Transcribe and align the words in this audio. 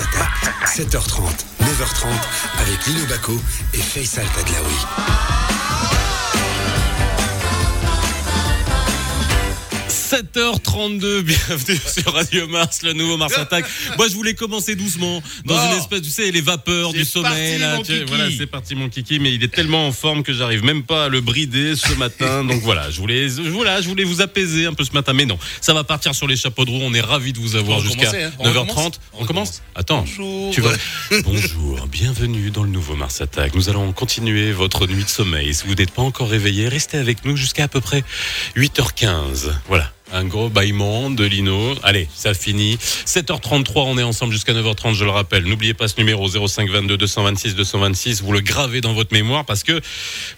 Mars 0.00 0.10
Attack. 0.16 0.68
7h30, 0.68 1.44
9h30 1.60 2.06
avec 2.60 2.86
Lino 2.86 3.06
Baco 3.06 3.32
et 3.74 3.78
Faisal 3.78 4.26
Tadlaoui. 4.34 5.69
7h32, 10.10 11.20
bienvenue 11.22 11.78
sur 11.86 12.12
Radio 12.12 12.48
Mars, 12.48 12.82
le 12.82 12.94
nouveau 12.94 13.16
Mars 13.16 13.38
Attack. 13.38 13.64
Moi, 13.96 14.08
je 14.08 14.14
voulais 14.14 14.34
commencer 14.34 14.74
doucement, 14.74 15.22
dans 15.44 15.54
Bon. 15.54 15.70
une 15.70 15.78
espèce, 15.78 16.02
tu 16.02 16.10
sais, 16.10 16.32
les 16.32 16.40
vapeurs 16.40 16.92
du 16.92 17.04
sommeil. 17.04 17.58
là, 17.58 17.78
tu- 17.84 18.04
voilà, 18.06 18.26
c'est 18.36 18.46
parti, 18.48 18.74
mon 18.74 18.88
kiki, 18.88 19.20
mais 19.20 19.32
il 19.32 19.44
est 19.44 19.54
tellement 19.54 19.86
en 19.86 19.92
forme 19.92 20.24
que 20.24 20.32
j'arrive 20.32 20.64
même 20.64 20.82
pas 20.82 21.04
à 21.04 21.08
le 21.08 21.20
brider 21.20 21.76
ce 21.76 21.92
matin. 21.94 22.42
Donc 22.48 22.60
voilà, 22.62 22.90
je 22.90 22.98
voulais, 23.00 23.28
je, 23.28 23.42
voilà, 23.42 23.80
je 23.80 23.88
voulais 23.88 24.02
vous 24.02 24.20
apaiser 24.20 24.66
un 24.66 24.74
peu 24.74 24.82
ce 24.84 24.90
matin, 24.92 25.12
mais 25.12 25.26
non, 25.26 25.38
ça 25.60 25.74
va 25.74 25.84
partir 25.84 26.12
sur 26.12 26.26
les 26.26 26.36
chapeaux 26.36 26.64
de 26.64 26.70
roue. 26.70 26.80
On 26.82 26.92
est 26.92 27.00
ravis 27.00 27.32
de 27.32 27.38
vous 27.38 27.54
avoir 27.54 27.78
jusqu'à 27.78 28.06
commencer, 28.06 28.22
hein. 28.24 28.32
On 28.40 28.50
9h30. 28.50 29.26
commence 29.26 29.62
Attends. 29.76 30.00
Bonjour. 30.00 30.52
Tu 30.52 30.60
vas... 30.60 30.72
Bonjour, 31.22 31.86
bienvenue 31.86 32.50
dans 32.50 32.64
le 32.64 32.70
nouveau 32.70 32.96
Mars 32.96 33.20
Attack. 33.20 33.54
Nous 33.54 33.68
allons 33.68 33.92
continuer 33.92 34.50
votre 34.50 34.88
nuit 34.88 35.04
de 35.04 35.08
sommeil. 35.08 35.54
Si 35.54 35.68
vous 35.68 35.74
n'êtes 35.76 35.92
pas 35.92 36.02
encore 36.02 36.28
réveillé, 36.30 36.66
restez 36.68 36.98
avec 36.98 37.24
nous 37.24 37.36
jusqu'à 37.36 37.64
à 37.64 37.68
peu 37.68 37.80
près 37.80 38.02
8h15. 38.56 39.52
Voilà. 39.68 39.92
Un 40.12 40.24
gros 40.24 40.48
bâillement 40.48 41.08
de 41.08 41.24
Lino. 41.24 41.74
Allez, 41.84 42.08
ça 42.12 42.34
finit. 42.34 42.76
7h33, 43.06 43.72
on 43.86 43.96
est 43.96 44.02
ensemble 44.02 44.32
jusqu'à 44.32 44.52
9h30, 44.52 44.94
je 44.94 45.04
le 45.04 45.10
rappelle. 45.10 45.44
N'oubliez 45.44 45.72
pas 45.72 45.86
ce 45.86 45.94
numéro 45.98 46.26
05 46.28 46.68
22 46.68 46.96
226 46.96 47.54
226. 47.54 48.22
Vous 48.22 48.32
le 48.32 48.40
gravez 48.40 48.80
dans 48.80 48.92
votre 48.92 49.12
mémoire 49.12 49.44
parce 49.44 49.62
que 49.62 49.80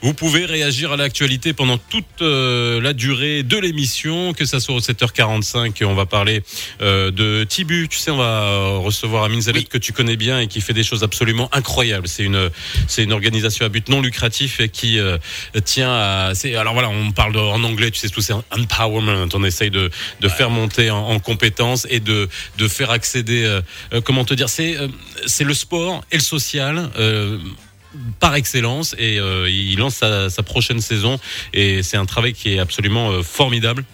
vous 0.02 0.12
pouvez 0.12 0.44
réagir 0.44 0.92
à 0.92 0.96
l'actualité 0.98 1.54
pendant 1.54 1.78
toute 1.78 2.04
euh, 2.20 2.82
la 2.82 2.92
durée 2.92 3.42
de 3.44 3.56
l'émission, 3.56 4.34
que 4.34 4.44
ça 4.44 4.60
soit 4.60 4.74
au 4.74 4.80
7h45. 4.80 5.82
On 5.86 5.94
va 5.94 6.04
parler 6.04 6.42
euh, 6.82 7.10
de 7.10 7.44
Tibu. 7.44 7.88
Tu 7.88 7.96
sais, 7.98 8.10
on 8.10 8.18
va 8.18 8.76
recevoir 8.76 9.24
Amin 9.24 9.40
Zalet 9.40 9.62
que 9.64 9.78
tu 9.78 9.94
connais 9.94 10.16
bien 10.16 10.38
et 10.40 10.48
qui 10.48 10.60
fait 10.60 10.74
des 10.74 10.84
choses 10.84 11.02
absolument 11.02 11.48
incroyables. 11.52 12.08
C'est 12.08 12.24
une, 12.24 12.50
c'est 12.88 13.04
une 13.04 13.12
organisation 13.12 13.64
à 13.64 13.70
but 13.70 13.88
non 13.88 14.02
lucratif 14.02 14.60
et 14.60 14.68
qui 14.68 14.98
euh, 14.98 15.16
tient 15.64 15.90
à. 15.92 16.32
c'est- 16.34 16.56
Alors 16.56 16.74
voilà, 16.74 16.90
on 16.90 17.10
parle 17.12 17.32
de- 17.32 17.38
en 17.38 17.64
anglais, 17.64 17.90
tu 17.90 17.98
sais, 17.98 18.10
tout 18.10 18.20
c'est 18.20 18.34
empowerment. 18.50 19.28
On 19.32 19.42
essaye 19.62 19.70
de, 19.70 19.90
de 20.20 20.28
faire 20.28 20.50
monter 20.50 20.90
en, 20.90 20.98
en 21.08 21.18
compétences 21.20 21.86
et 21.90 22.00
de, 22.00 22.28
de 22.58 22.68
faire 22.68 22.90
accéder. 22.90 23.44
euh, 23.44 23.60
euh, 23.92 24.00
comment 24.00 24.24
te 24.24 24.34
dire 24.34 24.48
C'est, 24.48 24.76
euh, 24.76 24.88
c'est 25.26 25.44
le 25.44 25.54
sport 25.54 26.04
et 26.10 26.16
le 26.16 26.22
social. 26.22 26.90
euh, 26.98 27.38
par 28.20 28.34
excellence 28.36 28.94
et 28.98 29.20
euh, 29.20 29.50
il 29.50 29.76
lance 29.78 29.96
sa, 29.96 30.30
sa 30.30 30.42
prochaine 30.42 30.80
saison 30.80 31.20
et 31.52 31.82
c'est 31.82 31.98
un 31.98 32.06
travail 32.06 32.32
qui 32.32 32.54
est 32.54 32.58
absolument 32.58 33.22
formidable 33.22 33.84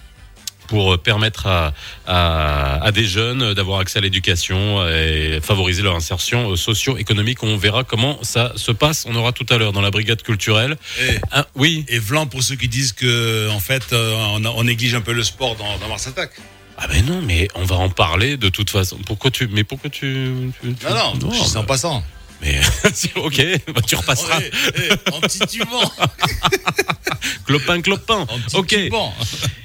pour 0.69 0.95
euh, 0.95 0.97
permettre 0.99 1.47
à, 1.49 1.73
à, 2.07 2.85
à 2.85 2.93
des 2.93 3.05
jeunes 3.05 3.55
d'avoir 3.55 3.81
accès 3.81 3.99
à 3.99 4.03
l'éducation 4.03 4.87
et 4.89 5.41
favoriser 5.43 5.83
leur 5.83 5.97
insertion 5.97 6.53
euh, 6.53 6.57
socio-économique. 6.57 7.43
On 7.43 7.57
verra 7.57 7.83
comment 7.85 8.19
ça 8.23 8.53
se 8.57 8.71
passe. 8.71 9.05
On 9.09 9.15
aura 9.17 9.33
tout 9.33 9.47
à 9.51 9.59
l'heure 9.59 9.73
dans 9.73 9.81
la 9.81 9.91
brigade 9.91 10.23
culturelle. 10.23 10.77
Et, 11.01 11.19
Ah, 11.33 11.47
oui. 11.57 11.85
et 11.89 11.99
Vlan 11.99 12.27
pour 12.27 12.43
ceux 12.43 12.55
qui 12.57 12.69
disent 12.69 12.93
que 12.93 13.49
en 13.51 13.61
fait 13.61 13.93
euh, 13.93 14.15
on, 14.55 14.63
néglige 14.65 14.95
un 14.95 15.01
peu 15.01 15.13
le 15.13 15.25
sport 15.25 15.57
dans, 15.57 15.79
dans 15.79 15.89
Mars 15.89 16.07
Attack. 16.07 16.31
Ah 16.77 16.87
ben 16.87 17.05
non, 17.05 17.21
mais 17.23 17.49
on 17.57 17.65
va 17.65 17.75
en 17.77 17.89
parler 17.89 18.37
de 18.37 18.49
toute 18.49 18.71
façon. 18.71 18.99
Pourquoi 19.05 19.31
tu 19.33 19.49
Mais 19.49 19.65
pourquoi 19.65 19.91
tu, 19.91 20.53
tu- 20.63 20.75
tu- 20.75 20.87
Non 20.87 21.15
non, 21.21 21.33
je 21.33 21.39
suis 21.43 21.57
en 21.57 21.61
bah, 21.63 21.67
passant. 21.69 22.05
Mais 22.41 22.61
ok, 23.17 23.43
bah, 23.75 23.81
tu 23.87 23.97
repasseras. 23.97 24.41
Eh, 24.41 25.11
en 25.11 25.21
petit 25.21 25.41
tubant. 25.41 25.93
Clopin, 27.47 27.81
clopin. 27.81 28.27
En 28.29 28.39
petit 28.39 28.57
Ok. 28.57 28.73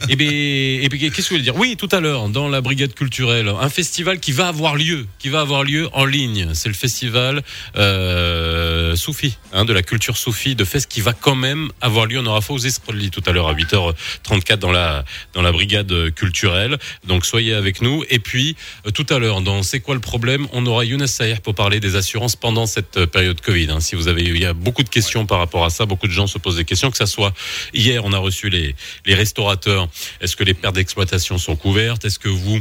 Et 0.10 0.16
bien, 0.16 0.30
et 0.32 0.90
bien, 0.90 1.10
qu'est-ce 1.10 1.16
que 1.16 1.22
je 1.22 1.30
voulais 1.30 1.44
dire? 1.44 1.56
Oui, 1.56 1.76
tout 1.78 1.90
à 1.92 2.00
l'heure, 2.00 2.30
dans 2.30 2.48
la 2.48 2.62
brigade 2.62 2.94
culturelle, 2.94 3.50
un 3.50 3.70
festival 3.70 4.20
qui 4.20 4.32
va 4.32 4.48
avoir 4.48 4.76
lieu, 4.76 5.06
qui 5.20 5.30
va 5.30 5.42
avoir 5.42 5.64
lieu 5.64 5.90
en 5.94 6.06
ligne. 6.06 6.54
C'est 6.54 6.70
le 6.70 6.76
festival 6.76 7.44
euh, 7.76 8.96
Soufi, 8.96 9.38
hein, 9.52 9.66
de 9.66 9.74
la 9.74 9.84
culture 9.84 10.18
Soufi 10.18 10.56
de 10.56 10.66
Fès, 10.66 10.86
qui 10.86 11.02
va 11.02 11.14
quand 11.14 11.36
même 11.36 11.72
avoir 11.82 12.06
lieu. 12.06 12.20
On 12.20 12.26
aura 12.26 12.42
Faux 12.42 12.58
Esproli 12.58 13.12
tout 13.12 13.24
à 13.26 13.32
l'heure 13.32 13.48
à 13.48 13.54
8h34 13.54 14.58
dans 14.58 14.72
la 14.72 15.04
dans 15.34 15.42
la 15.42 15.52
brigade 15.52 16.12
culturelle. 16.12 16.78
Donc 17.06 17.26
soyez 17.26 17.54
avec 17.54 17.82
nous. 17.82 18.04
Et 18.10 18.20
puis 18.20 18.56
euh, 18.88 18.92
tout 18.92 19.06
à 19.10 19.20
l'heure, 19.20 19.42
dans 19.42 19.64
C'est 19.64 19.80
quoi 19.80 19.96
le 19.96 20.02
problème? 20.02 20.48
On 20.54 20.66
aura 20.66 20.86
Younes 20.86 21.08
Saher 21.08 21.42
pour 21.44 21.56
parler 21.56 21.80
des 21.80 21.96
assurances 21.96 22.36
pendant 22.36 22.63
cette 22.66 22.98
euh, 22.98 23.06
période 23.08 23.40
Covid. 23.42 23.70
hein. 23.72 23.80
Si 23.80 23.96
vous 23.96 24.08
avez, 24.08 24.24
il 24.24 24.40
y 24.40 24.46
a 24.46 24.54
beaucoup 24.54 24.84
de 24.84 24.90
questions 24.90 25.26
par 25.26 25.40
rapport 25.40 25.66
à 25.66 25.70
ça. 25.70 25.86
Beaucoup 25.86 26.08
de 26.08 26.12
gens 26.14 26.28
se 26.28 26.38
posent 26.38 26.58
des 26.58 26.66
questions. 26.66 26.92
Que 26.92 26.98
ça 26.98 27.06
soit 27.06 27.34
hier, 27.74 28.04
on 28.06 28.14
a 28.14 28.18
reçu 28.18 28.50
les 28.50 28.76
les 29.06 29.16
restaurateurs. 29.16 29.88
Est-ce 30.22 30.36
que 30.36 30.44
les 30.44 30.54
pertes 30.54 30.76
d'exploitation 30.76 31.38
sont 31.38 31.56
couvertes? 31.56 32.06
Est-ce 32.06 32.20
que 32.20 32.30
vous 32.30 32.60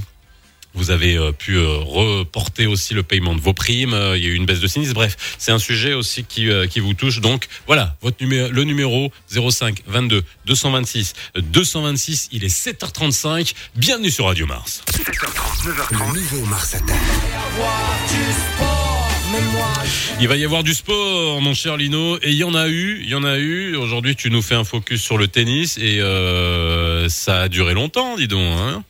vous 0.74 0.90
avez 0.90 1.18
euh, 1.18 1.32
pu 1.32 1.56
euh, 1.56 1.76
reporter 1.84 2.66
aussi 2.66 2.94
le 2.94 3.02
paiement 3.02 3.34
de 3.34 3.40
vos 3.42 3.52
primes? 3.52 3.94
Il 4.16 4.22
y 4.22 4.26
a 4.26 4.30
eu 4.30 4.34
une 4.34 4.46
baisse 4.46 4.60
de 4.60 4.66
sinistre. 4.66 4.94
Bref, 4.94 5.16
c'est 5.38 5.52
un 5.52 5.58
sujet 5.58 5.92
aussi 5.92 6.24
qui, 6.24 6.48
qui 6.70 6.80
vous 6.80 6.94
touche. 6.94 7.20
Donc 7.20 7.46
voilà, 7.66 7.96
votre 8.00 8.16
numéro, 8.22 8.48
le 8.50 8.64
numéro 8.64 9.12
05 9.30 9.82
22 9.86 10.24
226 10.46 11.12
226. 11.36 12.28
Il 12.32 12.42
est 12.44 12.48
7h35. 12.48 13.52
Bienvenue 13.76 14.10
sur 14.10 14.24
Radio 14.24 14.46
Mars. 14.46 14.82
7h30, 14.92 15.66
9h30. 15.66 16.14
Le 16.14 16.20
nouveau 16.20 16.46
Mars. 16.46 16.74
Il 20.20 20.28
va 20.28 20.36
y 20.36 20.44
avoir 20.44 20.62
du 20.62 20.72
sport, 20.72 21.40
mon 21.40 21.52
cher 21.52 21.76
Lino, 21.76 22.16
et 22.22 22.30
il 22.30 22.36
y 22.36 22.44
en 22.44 22.54
a 22.54 22.68
eu, 22.68 23.00
il 23.02 23.08
y 23.08 23.14
en 23.14 23.24
a 23.24 23.38
eu. 23.38 23.74
Aujourd'hui, 23.74 24.14
tu 24.14 24.30
nous 24.30 24.40
fais 24.40 24.54
un 24.54 24.64
focus 24.64 25.02
sur 25.02 25.18
le 25.18 25.26
tennis 25.26 25.78
et 25.78 26.00
euh, 26.00 27.08
ça 27.08 27.42
a 27.42 27.48
duré 27.48 27.74
longtemps, 27.74 28.16
dis 28.16 28.28
donc. 28.28 28.56
Hein 28.58 28.84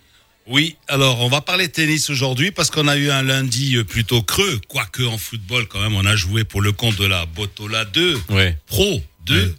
Oui, 0.46 0.76
alors 0.88 1.20
on 1.20 1.28
va 1.28 1.40
parler 1.40 1.68
tennis 1.68 2.10
aujourd'hui 2.10 2.50
parce 2.50 2.70
qu'on 2.70 2.86
a 2.86 2.96
eu 2.96 3.10
un 3.10 3.22
lundi 3.22 3.76
euh, 3.76 3.84
plutôt 3.84 4.22
creux, 4.22 4.60
quoique 4.68 5.02
en 5.04 5.16
football 5.16 5.66
quand 5.68 5.80
même 5.80 5.94
on 5.94 6.04
a 6.04 6.16
joué 6.16 6.44
pour 6.44 6.60
le 6.60 6.72
compte 6.72 6.96
de 6.96 7.06
la 7.06 7.24
Botola 7.24 7.86
2 7.86 8.20
ouais. 8.30 8.58
Pro 8.66 9.00
2. 9.24 9.34
Ouais. 9.34 9.54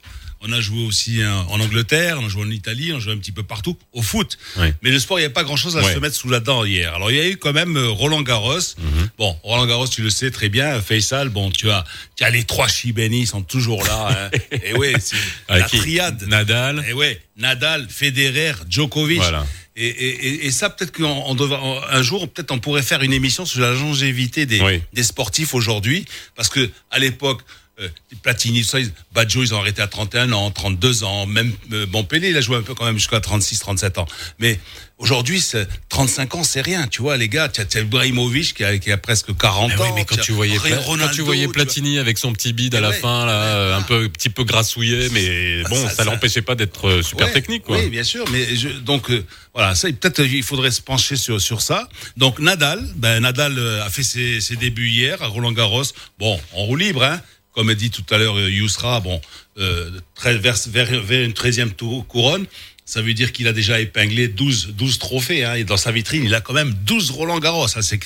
On 0.46 0.52
a 0.52 0.60
joué 0.60 0.84
aussi 0.86 1.22
hein, 1.22 1.46
en 1.50 1.60
Angleterre, 1.62 2.18
on 2.22 2.26
a 2.26 2.30
joué 2.30 2.44
en 2.44 2.50
Italie, 2.50 2.92
on 2.94 2.98
a 2.98 3.00
joué 3.00 3.14
un 3.14 3.18
petit 3.18 3.32
peu 3.32 3.44
partout 3.44 3.78
au 3.94 4.02
foot. 4.02 4.38
Ouais. 4.58 4.74
Mais 4.82 4.92
le 4.92 5.00
sport, 5.00 5.18
il 5.18 5.22
n'y 5.22 5.26
a 5.28 5.30
pas 5.30 5.44
grand-chose 5.44 5.78
à 5.78 5.82
Ouais. 5.82 5.94
se 5.94 6.00
mettre 6.00 6.16
sous 6.16 6.30
la 6.30 6.40
dent 6.42 6.66
hier. 6.66 6.94
Alors 6.96 7.12
il 7.12 7.18
y 7.18 7.20
a 7.22 7.28
eu 7.30 7.38
quand 7.38 7.54
même 7.54 7.78
euh, 7.78 7.90
Roland 7.90 8.22
Garros. 8.22 8.58
Mhm. 8.78 9.10
Bon, 9.18 9.38
Roland 9.44 9.66
Garros, 9.66 9.88
tu 9.88 10.02
le 10.02 10.10
sais 10.10 10.32
très 10.32 10.50
bien, 10.50 10.82
Faisal, 10.82 11.30
bon, 11.30 11.50
tu 11.50 11.70
as, 11.72 11.86
tu 12.18 12.24
as 12.26 12.30
les 12.30 12.44
trois 12.44 12.68
Chibeni, 12.68 13.22
ils 13.22 13.28
sont 13.28 13.42
toujours 13.42 13.84
là. 13.86 14.30
hein. 14.34 14.38
Et 14.64 14.74
ouais, 14.74 14.94
c'est 15.00 15.16
la 15.48 15.64
triade. 15.64 16.24
Nadal. 16.28 16.84
Et 16.90 16.94
ouais, 16.94 17.22
Nadal, 17.38 17.88
Federer, 17.90 18.54
Djokovic. 18.70 19.18
Voilà. 19.20 19.46
Et, 19.76 19.88
et, 19.88 20.46
et- 20.46 20.52
ça, 20.52 20.70
peut-être 20.70 20.92
qu'on 20.96 21.34
devra- 21.36 21.82
un 21.90 22.02
jour, 22.04 22.30
peut-être 22.32 22.52
on 22.52 22.60
pourrait 22.60 22.84
faire 22.84 23.02
une 23.02 23.12
émission 23.14 23.44
sur 23.46 23.60
la 23.62 23.72
longévité 23.74 24.46
des, 24.46 24.62
Oui. 24.62 24.82
des 24.94 25.02
sportifs 25.04 25.56
aujourd'hui, 25.56 26.06
parce 26.36 26.50
que 26.50 26.70
à 26.92 27.00
l'époque, 27.00 27.42
euh, 27.80 27.88
Platini, 28.22 28.62
tout 28.62 28.68
ça, 28.70 28.80
ils- 28.80 28.92
Baggio, 29.14 29.42
ils 29.44 29.54
ont 29.54 29.60
arrêté 29.60 29.82
à 29.82 29.88
31 29.88 30.32
ans, 30.32 30.52
32 30.52 31.04
ans, 31.04 31.26
même 31.26 31.52
euh, 31.72 31.86
bon 31.88 32.04
Pelé, 32.04 32.30
il 32.30 32.38
a 32.38 32.42
joué 32.42 32.58
un 32.58 32.62
peu 32.62 32.76
quand 32.76 32.86
même 32.86 32.98
jusqu'à 32.98 33.20
36, 33.20 33.60
37 33.60 33.98
ans. 33.98 34.06
Mais 34.40 34.60
aujourd'hui, 35.00 35.42
c'est- 35.42 35.68
35 35.90 36.36
ans, 36.36 36.44
c'est 36.44 36.62
rien, 36.62 36.88
tu 36.88 37.02
vois, 37.02 37.18
les 37.18 37.30
gars. 37.30 37.50
Tu 37.50 37.62
as, 37.62 37.80
Ibrahimovic 37.82 38.54
qui 38.54 38.64
a, 38.64 38.78
qui 38.78 38.92
a 38.92 38.98
presque 38.98 39.36
40 39.36 39.70
Mais 39.70 39.76
ans. 39.82 39.86
oui, 39.86 39.92
mais 39.96 40.06
quand 40.06 40.18
tu 40.22 40.32
voyais, 40.34 40.58
Pla- 40.60 40.78
Ronaldo, 40.82 41.10
quand 41.12 41.16
tu 41.16 41.22
voyais 41.24 41.46
tu. 41.48 41.52
Platini 41.52 41.98
avec 41.98 42.18
son 42.20 42.32
petit 42.34 42.54
bide 42.54 42.76
à 42.76 42.80
la 42.82 42.90
ouais, 42.90 43.00
fin, 43.00 43.26
là, 43.26 43.32
ouais, 43.32 43.48
euh, 43.74 43.78
un 43.78 43.82
peu, 43.82 44.08
petit 44.10 44.30
peu 44.30 44.44
grassouillé, 44.44 45.10
mais 45.12 45.64
bon, 45.64 45.76
ça- 45.88 45.96
ça- 45.96 46.04
l'empêchait 46.04 46.42
pas 46.44 46.56
d'être 46.56 46.88
euh, 46.88 47.02
super 47.02 47.28
Ouais, 47.28 47.34
technique, 47.34 47.64
quoi. 47.64 47.78
Oui, 47.80 47.90
bien 47.90 48.04
sûr. 48.04 48.26
Mais 48.32 48.56
je, 48.56 48.70
donc 48.70 49.10
euh, 49.10 49.26
voilà, 49.56 49.74
ça 49.76 49.88
peut-être 49.92 50.20
il 50.20 50.44
faudrait 50.44 50.72
se 50.72 50.82
pencher 50.82 51.16
sur 51.16 51.42
sur 51.42 51.62
ça. 51.62 51.90
Donc 52.18 52.38
Nadal, 52.40 52.88
ben 52.96 53.20
Nadal 53.22 53.58
a 53.84 53.90
fait 53.90 54.04
ses, 54.04 54.42
ses 54.42 54.56
débuts 54.58 54.90
hier 54.90 55.22
à 55.24 55.28
Roland 55.28 55.52
Garros. 55.52 55.84
Bon, 56.20 56.40
en 56.54 56.64
roue 56.66 56.76
libre, 56.76 57.04
hein. 57.04 57.20
Comme 57.54 57.70
a 57.70 57.76
dit 57.76 57.90
tout 57.92 58.04
à 58.10 58.18
l'heure 58.18 58.38
euh, 58.38 58.50
Yousra, 58.50 59.00
bon, 59.00 59.22
euh, 59.58 59.90
vers, 60.24 60.58
vers, 60.68 61.02
vers 61.04 61.24
une 61.24 61.34
13e 61.34 61.72
tour- 61.72 62.06
couronne. 62.08 62.46
Ça 62.86 63.02
veut 63.02 63.14
dire 63.14 63.32
qu'il 63.32 63.48
a 63.48 63.54
déjà 63.54 63.80
épinglé 63.80 64.28
12, 64.28 64.74
12 64.76 65.00
trophées. 65.00 65.46
Hein, 65.46 65.54
et 65.56 65.64
dans 65.64 65.78
sa 65.78 65.92
vitrine, 65.92 66.24
il 66.26 66.34
a 66.36 66.42
quand 66.42 66.54
même 66.54 66.74
12 66.86 67.12
Roland 67.12 67.40
Garros. 67.40 67.66
hein, 67.78 67.82
c'est, 67.82 68.00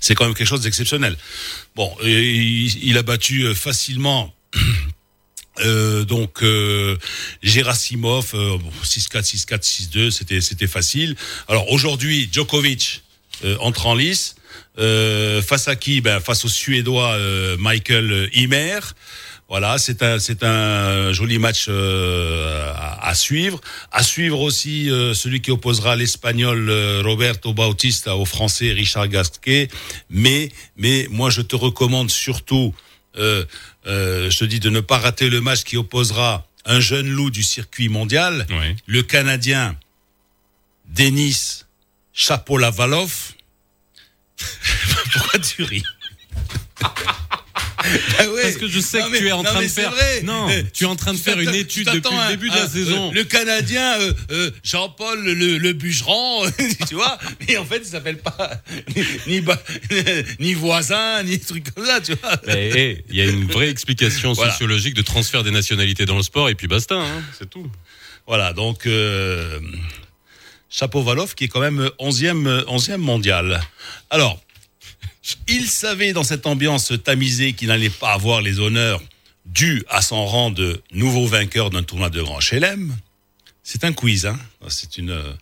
c'est 0.00 0.14
quand 0.16 0.24
même 0.24 0.34
quelque 0.34 0.48
chose 0.48 0.62
d'exceptionnel. 0.62 1.16
Bon, 1.76 1.94
il, 2.02 2.84
il 2.84 2.98
a 2.98 3.02
battu 3.02 3.42
euh, 3.42 3.54
facilement 3.54 4.34
euh, 5.60 6.04
donc 6.04 6.42
euh, 6.42 6.96
Gerasimov 7.42 8.30
euh, 8.34 8.58
bon, 8.58 8.70
6-4, 8.82 9.36
6-4, 9.46 9.90
6-2, 9.92 10.10
c'était 10.10 10.40
c'était 10.40 10.66
facile. 10.66 11.14
Alors 11.48 11.70
aujourd'hui, 11.70 12.28
Djokovic 12.32 13.02
euh, 13.44 13.56
entre 13.60 13.86
en 13.86 13.94
lice. 13.94 14.34
Euh, 14.78 15.40
face 15.42 15.68
à 15.68 15.76
qui? 15.76 16.00
Ben, 16.00 16.20
Face 16.20 16.44
au 16.44 16.48
Suédois 16.48 17.12
euh, 17.12 17.56
Michael 17.58 18.28
Himmer. 18.34 18.80
Voilà, 19.48 19.76
c'est 19.78 20.02
un 20.02 20.18
c'est 20.18 20.42
un 20.42 21.12
joli 21.12 21.38
match 21.38 21.66
euh, 21.68 22.72
à, 22.74 23.08
à 23.08 23.14
suivre. 23.14 23.60
À 23.92 24.02
suivre 24.02 24.40
aussi 24.40 24.90
euh, 24.90 25.12
celui 25.14 25.42
qui 25.42 25.50
opposera 25.50 25.94
l'Espagnol 25.96 26.68
euh, 26.70 27.02
Roberto 27.04 27.52
Bautista 27.52 28.16
au 28.16 28.24
Français 28.24 28.72
Richard 28.72 29.06
Gasquet. 29.08 29.68
Mais 30.10 30.50
mais 30.76 31.06
moi 31.10 31.28
je 31.30 31.42
te 31.42 31.54
recommande 31.54 32.10
surtout 32.10 32.74
euh, 33.16 33.44
euh, 33.86 34.30
je 34.30 34.38
te 34.38 34.44
dis 34.46 34.60
de 34.60 34.70
ne 34.70 34.80
pas 34.80 34.98
rater 34.98 35.28
le 35.28 35.40
match 35.40 35.62
qui 35.62 35.76
opposera 35.76 36.46
un 36.64 36.80
jeune 36.80 37.08
loup 37.10 37.30
du 37.30 37.42
circuit 37.42 37.90
mondial, 37.90 38.46
Ouais. 38.48 38.74
le 38.86 39.02
Canadien 39.02 39.76
Denis 40.88 41.62
Chapovalov. 42.12 43.33
Pourquoi 45.12 45.38
tu 45.40 45.62
ris 45.62 45.82
Ah 48.18 48.26
ouais. 48.30 48.42
Parce 48.42 48.56
que 48.56 48.66
je 48.66 48.80
sais 48.80 48.98
Non, 49.00 49.06
que 49.06 49.10
mais- 49.12 49.18
tu 49.18 49.26
es 49.28 49.32
en 49.32 49.42
train 49.42 49.60
de 49.62 49.68
faire. 49.68 49.90
vrai. 49.90 50.22
Non, 50.22 50.48
tu 50.72 50.84
es 50.84 50.86
en 50.86 50.96
train 50.96 51.12
de 51.12 51.18
faire 51.18 51.38
une 51.38 51.54
étude 51.54 51.86
tu 51.90 52.00
depuis 52.00 52.16
le 52.16 52.28
début 52.30 52.48
de 52.48 52.54
la 52.54 52.64
un- 52.64 52.68
saison. 52.68 53.10
euh, 53.10 53.12
le 53.14 53.24
Canadien 53.24 54.00
euh, 54.00 54.12
euh, 54.30 54.50
Jean-Paul 54.62 55.22
le, 55.22 55.58
le 55.58 55.72
bûcheron, 55.74 56.50
tu 56.88 56.94
vois. 56.94 57.18
Mais 57.46 57.58
en 57.58 57.64
fait, 57.66 57.78
il 57.84 57.86
s'appelle 57.86 58.16
pas 58.18 58.62
ni, 59.26 59.42
ni, 60.40 60.54
voisin, 60.54 61.22
ni 61.24 61.38
truc 61.38 61.74
comme 61.74 61.84
ça, 61.84 62.00
tu 62.00 62.14
vois. 62.14 62.40
Hé, 62.48 63.04
il 63.10 63.16
y 63.16 63.20
a 63.20 63.26
une 63.26 63.44
vraie 63.46 63.68
explication 63.68 64.32
Voilà. 64.32 64.52
sociologique 64.52 64.94
de 64.94 65.02
transfert 65.02 65.42
des 65.44 65.50
nationalités 65.50 66.06
dans 66.06 66.16
le 66.16 66.22
sport 66.22 66.48
et 66.48 66.54
puis 66.54 66.66
basta, 66.68 66.94
hein, 66.94 67.22
c'est 67.38 67.50
tout. 67.50 67.70
Voilà, 68.26 68.54
donc 68.54 68.86
euh, 68.86 69.60
Chapovalov 70.74 71.34
qui 71.34 71.44
est 71.44 71.48
quand 71.48 71.60
même 71.60 71.88
11e, 72.00 72.64
11e 72.64 72.96
mondial. 72.96 73.62
Alors, 74.10 74.40
il 75.46 75.68
savait 75.68 76.12
dans 76.12 76.24
cette 76.24 76.46
ambiance 76.46 76.92
tamisée 77.04 77.52
qu'il 77.52 77.68
n'allait 77.68 77.90
pas 77.90 78.12
avoir 78.12 78.42
les 78.42 78.58
honneurs 78.58 79.00
dus 79.46 79.84
à 79.88 80.02
son 80.02 80.24
rang 80.26 80.50
de 80.50 80.82
nouveau 80.90 81.26
vainqueur 81.26 81.70
d'un 81.70 81.82
tournoi 81.82 82.10
de 82.10 82.20
Grand 82.20 82.40
Chelem. 82.40 82.96
C'est 83.62 83.84
un 83.84 83.92
quiz, 83.92 84.26
hein. 84.26 84.38
C'est 84.68 84.98
une. 84.98 85.10
euh, 85.10 85.32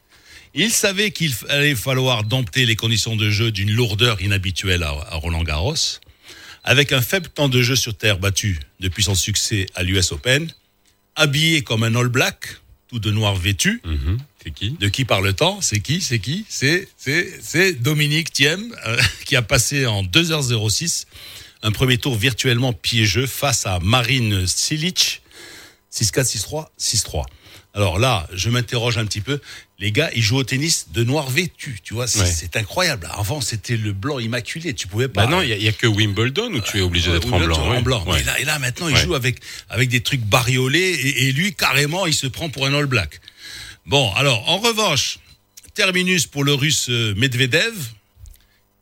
Il 0.54 0.70
savait 0.70 1.12
qu'il 1.12 1.32
allait 1.48 1.74
falloir 1.74 2.24
dompter 2.24 2.66
les 2.66 2.76
conditions 2.76 3.16
de 3.16 3.30
jeu 3.30 3.50
d'une 3.50 3.70
lourdeur 3.72 4.20
inhabituelle 4.20 4.82
à, 4.82 5.16
Roland 5.16 5.42
Garros, 5.44 5.74
avec 6.62 6.92
un 6.92 7.00
faible 7.00 7.28
temps 7.28 7.48
de 7.48 7.62
jeu 7.62 7.74
sur 7.74 7.96
terre 7.96 8.18
battue 8.18 8.60
depuis 8.80 9.02
son 9.02 9.14
succès 9.14 9.66
à 9.74 9.82
l'US 9.82 10.12
Open, 10.12 10.52
habillé 11.16 11.62
comme 11.62 11.84
un 11.84 11.94
All 11.94 12.08
Black, 12.08 12.58
tout 12.92 12.98
de 12.98 13.10
noir 13.10 13.34
vêtu. 13.34 13.80
Mhm. 13.84 14.18
C'est 14.42 14.50
qui? 14.50 14.70
De 14.72 14.88
qui 14.88 15.06
parle-t-on? 15.06 15.62
C'est 15.62 15.80
qui? 15.80 16.02
C'est 16.02 16.18
qui? 16.18 16.44
C'est 16.48 16.88
c'est 16.98 17.32
c'est 17.40 17.72
Dominique 17.72 18.32
Thiem 18.32 18.74
euh, 18.86 19.00
qui 19.24 19.34
a 19.34 19.42
passé 19.42 19.86
en 19.86 20.02
2h06 20.02 21.06
un 21.62 21.72
premier 21.72 21.96
tour 21.96 22.16
virtuellement 22.16 22.74
piégeux 22.74 23.26
face 23.26 23.64
à 23.66 23.78
Marine 23.80 24.46
Silic 24.46 25.22
6-4 25.90 26.36
6-3 26.36 26.66
6-3. 26.78 27.24
Alors 27.74 27.98
là, 27.98 28.28
je 28.34 28.50
m'interroge 28.50 28.98
un 28.98 29.06
petit 29.06 29.22
peu. 29.22 29.40
Les 29.78 29.92
gars, 29.92 30.10
ils 30.14 30.22
jouent 30.22 30.36
au 30.36 30.44
tennis 30.44 30.88
de 30.92 31.04
noir 31.04 31.30
vêtu, 31.30 31.80
tu 31.82 31.94
vois, 31.94 32.06
c'est 32.06 32.20
Ouais. 32.20 32.60
incroyable. 32.60 33.08
Avant, 33.16 33.40
c'était 33.40 33.76
le 33.78 33.92
blanc 33.94 34.18
immaculé, 34.18 34.74
tu 34.74 34.86
pouvais 34.88 35.08
pas. 35.08 35.24
Bah 35.24 35.30
non, 35.30 35.40
il 35.40 35.48
y, 35.62 35.68
a 35.68 35.72
que 35.72 35.86
Wimbledon 35.86 36.52
où 36.52 36.60
tu 36.60 36.78
es 36.78 36.80
obligé 36.82 37.10
d'être 37.10 37.32
en 37.32 37.40
blanc. 37.40 37.58
en 37.58 37.80
blanc. 37.82 38.04
Ouais. 38.06 38.20
Et, 38.20 38.24
là, 38.24 38.38
et 38.40 38.44
là, 38.44 38.58
maintenant, 38.58 38.88
il 38.88 38.96
joue 38.96 39.14
avec, 39.14 39.40
avec 39.70 39.88
des 39.88 40.02
trucs 40.02 40.20
bariolés 40.20 40.78
et, 40.80 41.28
et 41.28 41.32
lui, 41.32 41.54
carrément, 41.54 42.06
il 42.06 42.14
se 42.14 42.26
prend 42.26 42.50
pour 42.50 42.66
un 42.66 42.74
All 42.74 42.86
Black. 42.86 43.20
Bon, 43.86 44.12
alors, 44.14 44.48
en 44.50 44.58
revanche, 44.58 45.18
terminus 45.74 46.26
pour 46.26 46.44
le 46.44 46.52
russe 46.52 46.86
euh, 46.90 47.14
Medvedev, 47.16 47.74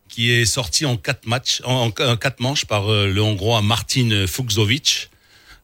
qui 0.09 0.33
est 0.33 0.45
sorti 0.45 0.85
en 0.85 0.97
quatre 0.97 1.27
matchs, 1.27 1.63
en, 1.65 1.93
en 1.97 2.17
quatre 2.17 2.41
manches 2.41 2.65
par 2.65 2.91
euh, 2.93 3.07
le 3.07 3.23
hongrois 3.23 3.63
Martin 3.63 4.27
Fuchsovic. 4.27 5.09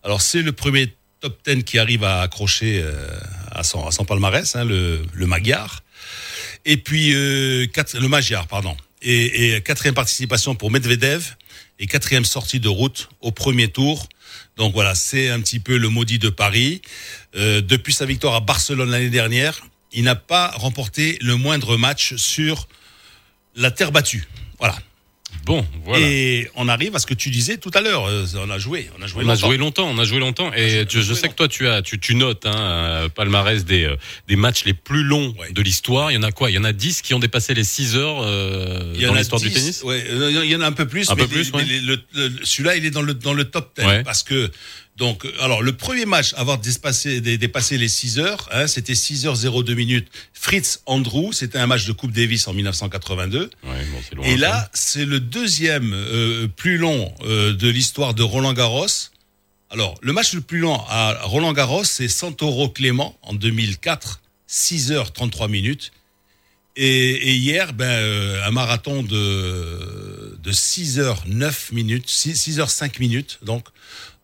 Alors, 0.05 0.22
c'est 0.22 0.43
le 0.43 0.52
premier 0.52 0.94
top 1.21 1.39
10 1.47 1.65
qui 1.65 1.79
arrive 1.79 2.05
à 2.05 2.23
accrocher 2.23 2.81
euh, 2.83 3.19
à, 3.51 3.63
son, 3.63 3.87
à 3.87 3.91
son 3.91 4.05
palmarès, 4.05 4.57
hein, 4.57 4.65
le, 4.65 5.03
le 5.13 5.27
Magyar. 5.27 5.83
Et 6.65 6.77
puis, 6.77 7.15
euh, 7.15 7.67
le 7.95 8.09
Magyar, 8.09 8.47
pardon. 8.47 8.77
Et, 9.03 9.55
et 9.55 9.61
quatrième 9.61 9.95
participation 9.95 10.55
pour 10.55 10.71
Medvedev 10.71 11.37
et 11.79 11.87
quatrième 11.87 12.25
sortie 12.25 12.61
de 12.61 12.69
route 12.69 13.09
au 13.21 13.31
premier 13.31 13.69
tour. 13.69 14.09
Donc 14.57 14.73
voilà, 14.73 14.95
c'est 14.95 15.29
un 15.29 15.41
petit 15.41 15.61
peu 15.61 15.77
le 15.77 15.89
maudit 15.89 16.19
de 16.19 16.31
Paris. 16.31 16.81
Euh, 17.37 17.61
depuis 17.61 17.93
sa 17.93 18.07
victoire 18.07 18.35
à 18.35 18.41
Barcelone 18.41 18.91
l'année 18.91 19.11
dernière, 19.11 19.67
il 19.93 20.05
n'a 20.05 20.15
pas 20.17 20.49
remporté 20.49 21.19
le 21.21 21.37
moindre 21.37 21.77
match 21.77 22.15
sur 22.17 22.67
la 23.55 23.71
terre 23.71 23.93
battue. 23.93 24.27
Voilà. 24.59 24.77
Bon, 25.46 25.64
voilà. 25.84 26.04
Et 26.04 26.48
on 26.56 26.66
arrive 26.69 26.96
à 26.96 26.98
ce 26.98 27.06
que 27.06 27.14
tu 27.14 27.31
disais 27.31 27.56
tout 27.56 27.70
à 27.72 27.81
l'heure. 27.81 28.04
euh, 28.06 28.26
On 28.37 28.50
a 28.50 28.58
joué, 28.58 28.90
on 28.98 29.02
a 29.02 29.06
joué 29.06 29.22
On 29.25 29.28
a 29.28 29.32
longtemps. 29.34 29.46
joué 29.46 29.56
longtemps, 29.56 29.88
on 29.88 29.98
a 29.98 30.04
joué 30.04 30.19
longtemps, 30.19 30.52
et 30.52 30.69
joué- 30.69 30.87
tu- 30.87 30.96
on 30.98 31.00
a 31.00 31.04
je 31.04 31.14
sais 31.14 31.28
que 31.28 31.34
toi 31.34 31.46
tu 31.48 31.69
as, 31.69 31.82
tu, 31.82 31.98
tu 32.00 32.16
notes, 32.16 32.44
hein, 32.46 32.54
euh, 32.58 33.08
palmarès 33.08 33.64
des 33.64 33.84
euh, 33.84 33.96
des 34.26 34.34
matchs 34.37 34.64
les 34.64 34.75
plus 34.75 35.04
longs 35.04 35.34
Ouais. 35.38 35.52
de 35.52 35.62
l'histoire. 35.62 36.10
Il 36.10 36.14
y 36.14 36.19
en 36.19 36.25
a 36.25 36.32
quoi? 36.32 36.50
Il 36.50 36.54
y 36.54 36.58
en 36.58 36.64
a 36.64 36.72
10 36.72 37.00
qui 37.00 37.14
ont 37.14 37.20
dépassé 37.20 37.54
les 37.54 37.64
6 37.64 37.94
heures 37.96 38.19
euh, 38.22 38.93
Il 38.96 39.00
y 39.00 39.06
dans 39.06 39.14
a 39.14 39.19
l'histoire 39.19 39.40
du 39.40 39.48
10, 39.48 39.54
tennis? 39.54 39.82
ouais, 39.84 40.04
il 40.44 40.50
y 40.50 40.56
en 40.56 40.60
a 40.62 40.66
un 40.66 40.72
peu 40.72 40.87
plus. 40.87 41.08
Un 41.10 41.14
mais 41.14 41.22
peu 41.22 41.28
plus, 41.28 41.50
ouais. 41.52 41.64
celui-là, 42.43 42.76
il 42.76 42.84
est 42.84 42.90
dans 42.90 43.02
le, 43.02 43.14
dans 43.14 43.32
le 43.34 43.44
top 43.44 43.72
10. 43.78 43.84
Ouais. 43.87 44.02
Parce 44.02 44.22
que, 44.25 44.50
donc, 44.96 45.26
alors, 45.40 45.62
le 45.62 45.76
premier 45.76 46.06
match 46.06 46.32
à 46.34 46.40
avoir 46.40 46.58
dépassé, 46.58 47.20
dé- 47.20 47.37
dépassé 47.38 47.76
les 47.76 47.88
6 47.88 48.19
heures, 48.19 48.48
hein, 48.50 48.66
c'était 48.66 48.94
6 48.94 49.26
heures 49.26 49.37
02 49.37 49.75
minutes. 49.75 50.08
Fritz 50.32 50.81
Andrew, 50.87 51.32
c'était 51.32 51.58
un 51.58 51.66
match 51.66 51.84
de 51.84 51.93
Coupe 51.93 52.12
Davis 52.12 52.48
en 52.48 52.54
1982. 52.54 53.38
Ouais, 53.40 53.50
bon, 53.64 53.98
c'est 54.08 54.14
loin, 54.14 54.25
Et 54.26 54.37
là, 54.37 54.70
c'est 54.72 55.04
le 55.04 55.20
deuxième 55.20 55.93
euh, 55.93 56.48
plus 56.48 56.78
long 56.78 57.12
euh, 57.25 57.52
de 57.52 57.69
l'histoire 57.69 58.14
de 58.14 58.22
Roland 58.22 58.54
Garros. 58.54 58.87
Alors, 59.70 59.96
le 60.00 60.12
match 60.12 60.32
le 60.32 60.40
plus 60.40 60.60
long 60.60 60.81
à 60.88 61.19
Roland 61.25 61.52
Garros, 61.52 61.84
c'est 61.84 62.08
Santoro 62.08 62.69
Clément 62.70 63.19
en 63.22 63.34
2004, 63.34 64.20
6 64.46 64.93
heures 64.93 65.12
33 65.12 65.48
minutes. 65.48 65.93
Et, 66.76 67.31
et 67.31 67.34
hier, 67.34 67.72
ben, 67.72 67.84
euh, 67.84 68.46
un 68.46 68.50
marathon 68.50 69.02
de, 69.02 70.38
de 70.43 70.52
6 70.52 70.98
heures 71.00 71.22
9 71.26 71.72
minutes, 71.72 72.08
6, 72.08 72.37
6 72.37 72.60
heures 72.60 72.70
5 72.70 72.98
minutes, 73.00 73.38
donc, 73.43 73.66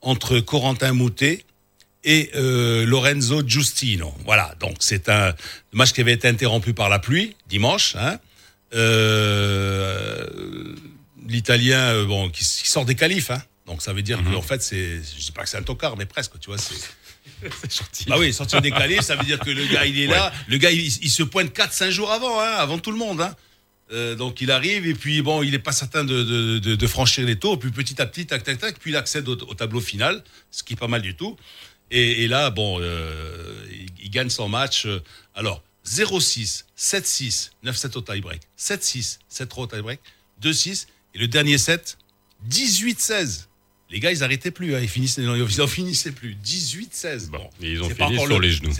entre 0.02 0.40
Corentin 0.40 0.92
Moutet 0.92 1.44
et 2.04 2.30
euh, 2.34 2.84
Lorenzo 2.84 3.42
Giustino. 3.46 4.12
Voilà, 4.24 4.54
donc 4.60 4.76
c'est 4.80 5.08
un 5.08 5.34
match 5.72 5.92
qui 5.92 6.00
avait 6.00 6.12
été 6.12 6.28
interrompu 6.28 6.74
par 6.74 6.88
la 6.88 6.98
pluie 6.98 7.36
dimanche. 7.48 7.94
Hein. 7.96 8.18
Euh, 8.74 10.26
L'Italien, 11.28 11.78
euh, 11.94 12.04
bon, 12.04 12.28
qui, 12.30 12.44
qui 12.44 12.68
sort 12.68 12.84
des 12.84 12.96
qualifs, 12.96 13.30
hein. 13.30 13.40
donc 13.66 13.80
ça 13.80 13.92
veut 13.92 14.02
dire 14.02 14.20
Mhm. 14.20 14.34
qu'en 14.34 14.42
fait, 14.42 14.60
c'est, 14.62 15.00
je 15.16 15.22
sais 15.22 15.32
pas 15.32 15.44
que 15.44 15.48
c'est 15.48 15.56
un 15.56 15.62
tocard, 15.62 15.96
mais 15.96 16.04
presque, 16.06 16.38
tu 16.40 16.50
vois. 16.50 16.58
C'est, 17.62 17.70
gentil. 17.72 18.04
bah 18.08 18.16
oui, 18.18 18.32
sortir 18.32 18.60
des 18.60 18.70
qualifs, 18.72 19.02
ça 19.02 19.14
veut 19.16 19.24
dire 19.24 19.38
que 19.38 19.50
le 19.50 19.64
gars, 19.66 19.86
il 19.86 19.98
est 20.00 20.06
là. 20.08 20.32
Le 20.48 20.56
gars, 20.58 20.70
il, 20.72 20.80
il 20.80 21.10
se 21.10 21.22
pointe 21.22 21.56
4-5 21.56 21.90
jours 21.90 22.10
avant, 22.10 22.40
hein, 22.40 22.54
avant 22.58 22.78
tout 22.78 22.90
le 22.90 22.98
monde. 22.98 23.20
Hein. 23.20 23.34
Euh, 23.92 24.14
donc 24.14 24.40
il 24.40 24.50
arrive 24.50 24.86
et 24.86 24.94
puis 24.94 25.20
bon, 25.20 25.42
il 25.42 25.54
est 25.54 25.58
pas 25.58 25.72
certain 25.72 26.02
de, 26.04 26.22
de, 26.22 26.58
de, 26.58 26.74
de 26.76 26.86
franchir 26.86 27.26
les 27.26 27.38
tours. 27.38 27.58
Puis 27.58 27.70
petit 27.70 28.00
à 28.00 28.06
petit, 28.06 28.26
tac 28.26 28.42
tac 28.42 28.58
tac, 28.58 28.78
puis 28.78 28.90
il 28.92 28.96
accède 28.96 29.28
au, 29.28 29.32
au 29.36 29.54
tableau 29.54 29.80
final, 29.80 30.24
ce 30.50 30.62
qui 30.62 30.72
est 30.72 30.76
pas 30.76 30.88
mal 30.88 31.02
du 31.02 31.14
tout. 31.14 31.36
Et, 31.90 32.24
et 32.24 32.28
là, 32.28 32.48
bon, 32.50 32.78
euh, 32.80 33.54
il, 33.70 33.86
il 34.04 34.10
gagne 34.10 34.30
son 34.30 34.48
match. 34.48 34.86
Alors 35.34 35.62
0-6, 35.86 36.64
7-6, 36.78 37.50
9-7 37.64 37.98
au 37.98 38.00
tie-break, 38.00 38.40
7-6, 38.58 39.18
7-3 39.30 39.60
au 39.62 39.66
tie-break, 39.66 40.00
2-6 40.42 40.86
et 41.14 41.18
le 41.18 41.28
dernier 41.28 41.58
set, 41.58 41.98
18-16. 42.48 43.46
Les 43.90 44.00
gars, 44.00 44.10
ils 44.10 44.24
arrêtaient 44.24 44.50
plus, 44.50 44.74
hein, 44.74 44.80
ils 44.80 44.88
finissaient, 44.88 45.22
ils 45.22 45.60
en 45.60 45.66
finissaient 45.66 46.12
plus. 46.12 46.34
18-16. 46.42 47.28
Bon, 47.28 47.50
ils 47.60 47.82
ont 47.82 47.88
fini 47.90 48.02
encore 48.16 48.26
sur 48.26 48.38
le- 48.38 48.46
les 48.46 48.52
genoux. 48.52 48.72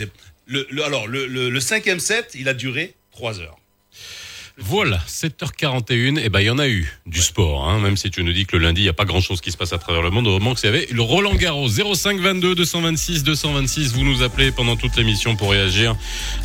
Le, 0.47 0.65
le- 0.71 0.83
alors, 0.83 1.07
le, 1.07 1.27
le, 1.27 1.49
le 1.49 1.59
cinquième 1.59 1.99
set, 1.99 2.31
il 2.33 2.49
a 2.49 2.53
duré 2.53 2.95
3 3.11 3.39
heures. 3.39 3.59
Voilà, 4.59 4.99
7h41, 5.07 6.19
et 6.19 6.29
ben 6.29 6.39
il 6.39 6.45
y 6.45 6.49
en 6.51 6.59
a 6.59 6.67
eu 6.67 6.87
du 7.07 7.23
sport, 7.23 7.67
hein, 7.67 7.79
même 7.79 7.97
si 7.97 8.11
tu 8.11 8.23
nous 8.23 8.33
dis 8.33 8.45
que 8.45 8.55
le 8.55 8.63
lundi 8.63 8.81
il 8.81 8.83
n'y 8.83 8.89
a 8.89 8.93
pas 8.93 9.03
grand 9.03 9.19
chose 9.19 9.41
qui 9.41 9.51
se 9.51 9.57
passe 9.57 9.73
à 9.73 9.79
travers 9.79 10.03
le 10.03 10.11
monde, 10.11 10.27
au 10.27 10.31
moment 10.37 10.53
que 10.53 10.59
c'est 10.59 10.67
avait 10.67 10.87
le 10.91 11.01
Roland 11.01 11.33
Garros. 11.33 11.67
05 11.67 12.19
22 12.19 12.53
226 12.53 13.23
226, 13.23 13.93
vous 13.93 14.03
nous 14.03 14.21
appelez 14.21 14.51
pendant 14.51 14.75
toute 14.75 14.95
l'émission 14.95 15.35
pour 15.35 15.49
réagir 15.51 15.95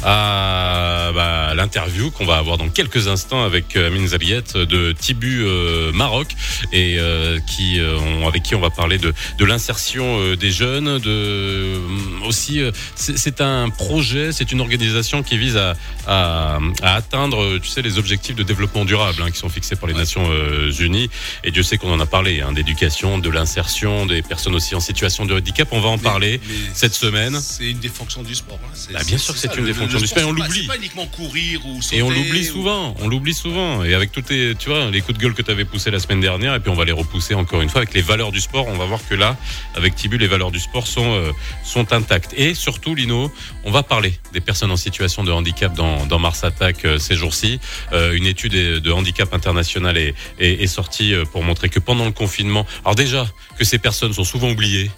à 0.02 1.10
bah, 1.14 1.54
l'interview 1.54 2.10
qu'on 2.10 2.24
va 2.24 2.38
avoir 2.38 2.56
dans 2.56 2.70
quelques 2.70 3.08
instants 3.08 3.44
avec 3.44 3.76
euh, 3.76 3.88
Amine 3.88 4.08
Zaliet 4.08 4.42
de 4.54 4.92
Tibu 4.92 5.42
euh, 5.44 5.92
Maroc 5.92 6.28
et 6.72 6.96
euh, 6.98 7.38
qui 7.40 7.78
euh, 7.78 7.98
on- 7.98 8.26
avec 8.26 8.42
qui 8.42 8.54
on 8.54 8.60
va 8.60 8.70
parler 8.70 8.96
de, 8.96 9.12
de 9.38 9.44
l'insertion 9.44 10.18
euh, 10.20 10.34
des 10.34 10.50
jeunes, 10.50 10.98
de 10.98 11.78
aussi 12.26 12.62
euh, 12.62 12.70
c'est 12.94 13.42
un 13.42 13.68
projet, 13.68 14.32
c'est 14.32 14.50
une 14.50 14.62
organisation 14.62 15.22
qui 15.22 15.36
vise 15.36 15.58
à, 15.58 15.74
à, 16.06 16.58
à 16.82 16.94
atteindre, 16.94 17.58
tu 17.58 17.68
sais, 17.68 17.82
les 17.82 17.97
objectifs 17.98 18.36
de 18.36 18.42
développement 18.42 18.84
durable 18.84 19.22
hein, 19.22 19.30
qui 19.30 19.38
sont 19.38 19.48
fixés 19.48 19.76
par 19.76 19.88
les 19.88 19.94
Nations 19.94 20.26
euh, 20.30 20.70
Unies. 20.72 21.10
Et 21.44 21.50
Dieu 21.50 21.62
sait 21.62 21.76
qu'on 21.78 21.92
en 21.92 22.00
a 22.00 22.06
parlé, 22.06 22.40
hein, 22.40 22.52
d'éducation, 22.52 23.18
de 23.18 23.30
l'insertion, 23.30 24.06
des 24.06 24.22
personnes 24.22 24.54
aussi 24.54 24.74
en 24.74 24.80
situation 24.80 25.24
de 25.26 25.34
handicap. 25.34 25.68
On 25.72 25.80
va 25.80 25.88
en 25.88 25.98
parler 25.98 26.40
Mais- 26.48 26.54
cette 26.74 26.94
semaine. 26.94 27.38
C'est 27.40 27.70
une 27.70 27.78
des 27.80 27.88
fonctions 27.88 28.22
du 28.22 28.34
sport. 28.34 28.58
hein. 28.64 28.76
Bah, 28.92 29.00
bien 29.06 29.18
sûr 29.18 29.34
que 29.34 29.40
c'est 29.40 29.54
une 29.56 29.62
des 29.64 29.68
le- 29.68 29.74
fonctions 29.74 29.98
le 29.98 30.02
du 30.02 30.08
sport, 30.08 30.22
on 30.28 30.32
l'oublie. 30.32 30.66
Pas 30.66 30.76
uniquement 30.76 31.06
courir 31.06 31.64
ou 31.66 31.82
sauter. 31.82 31.96
Et 31.98 32.02
on 32.02 32.10
l'oublie 32.10 32.48
ou- 32.48 32.52
souvent, 32.52 32.94
on 33.00 33.08
l'oublie 33.08 33.34
souvent. 33.34 33.84
Et 33.84 33.94
avec 33.94 34.12
tous 34.12 34.22
tes, 34.22 34.54
tu 34.58 34.68
vois, 34.70 34.90
les 34.90 35.00
coups 35.00 35.18
de 35.18 35.22
gueule 35.22 35.34
que 35.34 35.42
tu 35.42 35.50
avais 35.50 35.64
poussés 35.64 35.90
la 35.90 35.98
semaine 35.98 36.20
dernière, 36.20 36.54
et 36.54 36.60
puis 36.60 36.70
on 36.70 36.74
va 36.74 36.84
les 36.84 36.92
repousser 36.92 37.34
encore 37.34 37.60
une 37.62 37.68
fois 37.68 37.80
avec 37.82 37.94
les 37.94 38.02
valeurs 38.02 38.32
du 38.32 38.40
sport. 38.40 38.66
On 38.68 38.76
va 38.76 38.84
voir 38.86 39.00
que 39.08 39.14
là, 39.14 39.36
avec 39.74 39.94
Tibu, 39.96 40.18
les 40.18 40.26
valeurs 40.26 40.50
du 40.50 40.60
sport 40.60 40.86
sont, 40.86 41.12
euh, 41.14 41.32
sont 41.64 41.92
intactes. 41.92 42.32
Et 42.36 42.54
surtout, 42.54 42.94
Lino, 42.94 43.32
on 43.64 43.70
va 43.70 43.82
parler 43.82 44.18
des 44.32 44.40
personnes 44.40 44.70
en 44.70 44.76
situation 44.76 45.24
de 45.24 45.32
handicap 45.32 45.74
dans, 45.74 46.06
dans 46.06 46.18
Mars 46.18 46.44
Attack 46.44 46.84
euh, 46.84 46.98
ces 46.98 47.14
jours-ci. 47.16 47.58
Euh, 47.92 48.12
une 48.12 48.26
étude 48.26 48.52
de 48.52 48.92
handicap 48.92 49.32
international 49.32 49.96
est, 49.96 50.14
est, 50.38 50.62
est 50.62 50.66
sortie 50.66 51.14
euh, 51.14 51.24
pour 51.24 51.42
montrer 51.42 51.68
que 51.68 51.80
pendant 51.80 52.04
le 52.04 52.12
confinement, 52.12 52.66
alors 52.84 52.94
déjà, 52.94 53.26
que 53.58 53.64
ces 53.64 53.78
personnes 53.78 54.12
sont 54.12 54.24
souvent 54.24 54.50
oubliées, 54.50 54.90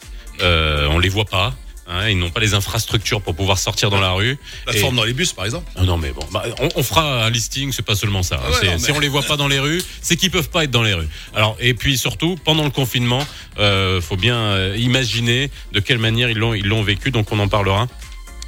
euh, 0.42 0.88
on 0.90 0.98
les 0.98 1.08
voit 1.08 1.24
pas. 1.24 1.54
Hein, 1.92 2.08
ils 2.08 2.16
n'ont 2.18 2.30
pas 2.30 2.38
les 2.38 2.54
infrastructures 2.54 3.20
pour 3.20 3.34
pouvoir 3.34 3.58
sortir 3.58 3.90
dans 3.90 4.00
la 4.00 4.12
rue. 4.12 4.38
La 4.64 4.74
Et- 4.76 4.78
forme 4.78 4.94
dans 4.94 5.02
les 5.02 5.12
bus, 5.12 5.32
par 5.32 5.44
exemple. 5.44 5.68
Ah 5.74 5.82
non 5.82 5.98
mais 5.98 6.12
bon, 6.12 6.20
bah, 6.32 6.44
on, 6.60 6.68
on 6.76 6.82
fera 6.84 7.24
un 7.24 7.30
listing, 7.30 7.72
c'est 7.72 7.82
pas 7.84 7.96
seulement 7.96 8.22
ça. 8.22 8.36
hein. 8.36 8.48
Ouais, 8.48 8.56
C'est- 8.60 8.66
non, 8.66 8.72
mais- 8.74 8.78
Si 8.78 8.92
on 8.92 9.00
les 9.00 9.08
voit 9.08 9.22
pas 9.24 9.36
dans 9.36 9.48
les 9.48 9.58
rues, 9.58 9.82
c'est 10.00 10.14
qu'ils 10.14 10.30
peuvent 10.30 10.50
pas 10.50 10.62
être 10.62 10.70
dans 10.70 10.84
les 10.84 10.94
rues. 10.94 11.08
Alors 11.34 11.56
et 11.58 11.74
puis 11.74 11.98
surtout 11.98 12.38
pendant 12.44 12.62
le 12.62 12.70
confinement, 12.70 13.26
euh, 13.58 14.00
faut 14.00 14.16
bien 14.16 14.36
euh, 14.36 14.76
imaginer 14.78 15.50
de 15.72 15.80
quelle 15.80 15.98
manière 15.98 16.30
ils 16.30 16.38
l'ont 16.38 16.54
ils 16.54 16.64
l'ont 16.66 16.82
vécu. 16.84 17.10
Donc 17.10 17.32
on 17.32 17.38
en 17.40 17.48
parlera. 17.48 17.88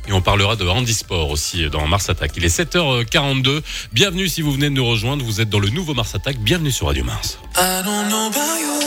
Et 0.09 0.13
on 0.13 0.21
parlera 0.21 0.57
de 0.57 0.67
handisport 0.67 1.31
aussi 1.31 1.71
dans 1.71 1.87
Mars 1.87 2.09
Attack. 2.11 2.33
Il 2.37 2.45
est 2.45 2.57
7h42. 2.57 3.63
Bienvenue 3.93 4.29
si 4.29 4.43
vous 4.43 4.53
venez 4.53 4.69
de 4.69 4.75
nous 4.75 4.85
rejoindre. 4.85 5.25
Vous 5.25 5.41
êtes 5.41 5.49
dans 5.49 5.61
le 5.61 5.69
nouveau 5.69 5.95
Mars 5.95 6.15
Attack. 6.15 6.39
Bienvenue 6.39 6.73
sur 6.73 6.89
Radio 6.89 7.05
Mars. 7.05 7.39
I 7.57 7.83
don't 7.85 8.09
know 8.09 8.27
about 8.27 8.59
you, 8.59 8.81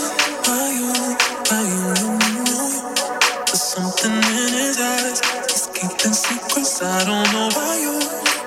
about 0.44 0.74
you, 0.74 0.92
about 1.40 1.66
you. 1.70 2.20
There's 3.46 3.62
something 3.62 4.12
in 4.12 4.54
his 4.60 4.78
eyes. 4.78 5.22
He's 5.48 5.68
keeping 5.74 6.14
secrets. 6.14 6.82
I 6.82 7.06
don't 7.06 7.32
know 7.32 7.48
about 7.48 7.80
you, 7.80 7.96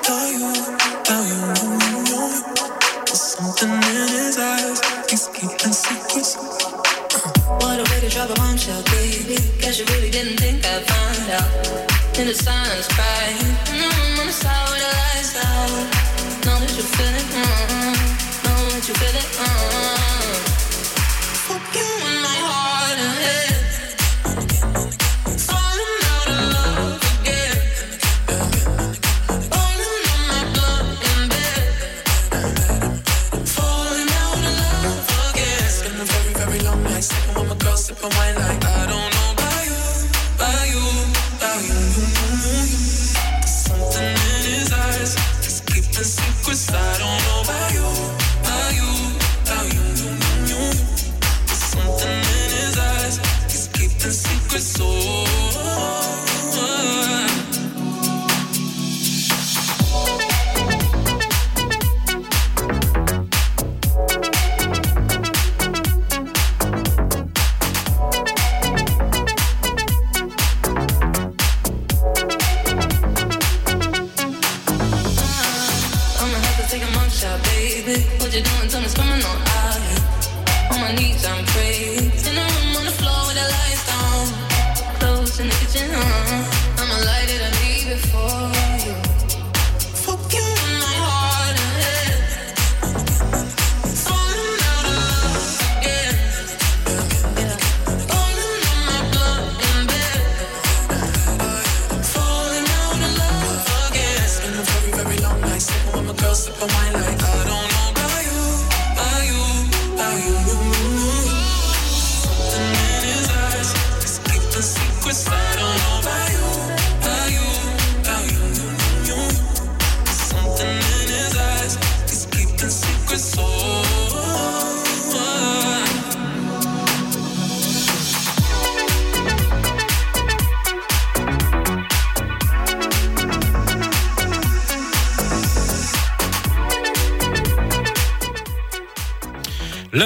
about 0.05 0.29
you, 0.31 0.53
about 1.01 1.25
you. 1.27 1.41
There's 3.07 3.23
something 3.23 3.71
in 3.71 4.09
his 4.13 4.37
eyes. 4.37 4.81
He's 5.09 5.27
keeping 5.33 5.73
secrets. 5.73 6.37
What 7.49 7.81
a 7.81 7.85
way 7.91 8.01
to 8.01 8.09
drop 8.11 8.29
a 8.29 8.35
bombshell, 8.35 8.83
baby. 8.93 9.39
Guess 9.59 9.79
you 9.79 9.87
really 9.87 10.11
didn't 10.11 10.37
think 10.37 10.67
I'd 10.67 10.85
find 10.87 11.31
out. 11.31 11.98
In 12.19 12.27
the 12.27 12.35
silence, 12.35 12.89
crying. 12.89 13.37
Mm, 13.71 14.19
on 14.19 14.27
the 14.27 14.33
lights 14.83 15.37
out. 15.37 15.71
Know 16.45 16.59
that 16.59 16.75
you 16.77 16.83
feel 16.83 17.15
it. 17.15 17.29
Mm, 17.31 17.95
know 18.43 18.59
that 18.75 18.89
you 18.89 18.95
it. 19.15 19.29
You 21.75 22.08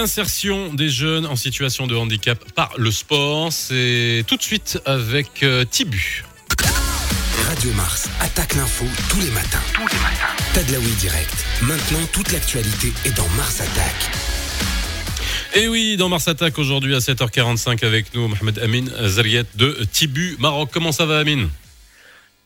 L'insertion 0.03 0.75
des 0.75 0.89
jeunes 0.89 1.27
en 1.27 1.37
situation 1.37 1.87
de 1.87 1.95
handicap 1.95 2.37
par 2.57 2.73
le 2.77 2.91
sport, 2.91 3.53
c'est 3.53 4.25
tout 4.27 4.37
de 4.37 4.43
suite 4.43 4.81
avec 4.85 5.45
euh, 5.45 5.65
Tibu. 5.65 6.25
Radio 7.47 7.71
Mars 7.75 8.11
attaque 8.21 8.57
l'info 8.57 8.85
tous 9.09 9.21
les 9.21 9.31
matins. 9.31 9.63
Tous 9.73 9.87
les 9.87 10.01
matins. 10.01 10.35
Tadlaoui 10.55 10.91
direct. 10.99 11.47
Maintenant, 11.63 12.05
toute 12.13 12.33
l'actualité 12.33 12.89
est 13.05 13.17
dans 13.17 13.29
Mars 13.37 13.61
Attack. 13.61 13.95
Et 15.55 15.69
oui, 15.69 15.97
dans 15.97 16.09
Mars 16.09 16.27
Attack 16.27 16.59
aujourd'hui 16.59 16.97
à 16.97 16.99
7h45 16.99 17.87
avec 17.87 18.13
nous, 18.13 18.27
Mohamed 18.27 18.59
Amin 18.59 18.87
Zariet 19.07 19.45
de 19.55 19.85
Tibu, 19.93 20.35
Maroc. 20.41 20.71
Comment 20.73 20.91
ça 20.91 21.07
va, 21.07 21.21
Amin? 21.21 21.49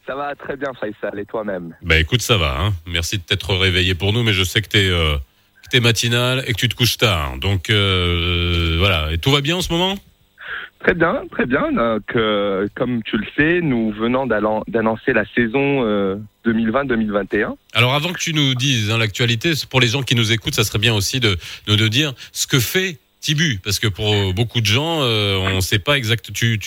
Ça 0.06 0.14
va 0.14 0.34
très 0.34 0.58
bien, 0.58 0.72
Faisal, 0.78 1.18
et 1.18 1.24
toi-même? 1.24 1.74
Bah 1.80 1.96
écoute, 1.96 2.20
ça 2.20 2.36
va. 2.36 2.60
Hein. 2.60 2.74
Merci 2.86 3.16
de 3.16 3.22
t'être 3.22 3.54
réveillé 3.54 3.94
pour 3.94 4.12
nous, 4.12 4.22
mais 4.22 4.34
je 4.34 4.44
sais 4.44 4.60
que 4.60 4.68
t'es 4.68 4.90
euh, 4.90 5.16
t'es 5.76 5.80
matinal 5.80 6.42
et 6.46 6.52
que 6.54 6.58
tu 6.58 6.68
te 6.68 6.74
couches 6.74 6.96
tard. 6.96 7.36
Donc 7.38 7.68
euh, 7.68 8.76
voilà, 8.78 9.12
et 9.12 9.18
tout 9.18 9.30
va 9.30 9.42
bien 9.42 9.56
en 9.56 9.60
ce 9.60 9.70
moment? 9.70 9.94
Très 10.80 10.94
bien, 10.94 11.22
très 11.30 11.46
bien. 11.46 11.72
Donc, 11.72 12.04
euh, 12.14 12.66
comme 12.74 13.02
tu 13.02 13.16
le 13.18 13.26
sais, 13.36 13.60
nous 13.60 13.90
venons 13.92 14.26
d'annoncer 14.26 15.12
la 15.12 15.24
saison 15.34 15.84
euh, 15.84 16.16
2020-2021. 16.46 17.56
Alors 17.74 17.94
avant 17.94 18.12
que 18.12 18.18
tu 18.18 18.32
nous 18.32 18.54
dises 18.54 18.90
hein, 18.90 18.98
l'actualité, 18.98 19.52
pour 19.68 19.80
les 19.80 19.88
gens 19.88 20.02
qui 20.02 20.14
nous 20.14 20.32
écoutent, 20.32 20.54
ça 20.54 20.64
serait 20.64 20.78
bien 20.78 20.94
aussi 20.94 21.20
de, 21.20 21.36
de, 21.66 21.76
de 21.76 21.88
dire 21.88 22.14
ce 22.32 22.46
que 22.46 22.58
fait 22.58 22.98
Tibu, 23.26 23.58
parce 23.58 23.80
que 23.80 23.88
pour 23.88 24.32
beaucoup 24.34 24.60
de 24.60 24.66
gens, 24.66 25.00
euh, 25.02 25.36
on 25.38 25.56
ne 25.56 25.60
sait 25.60 25.80
pas 25.80 25.98
exact. 25.98 26.32
Tu 26.32 26.60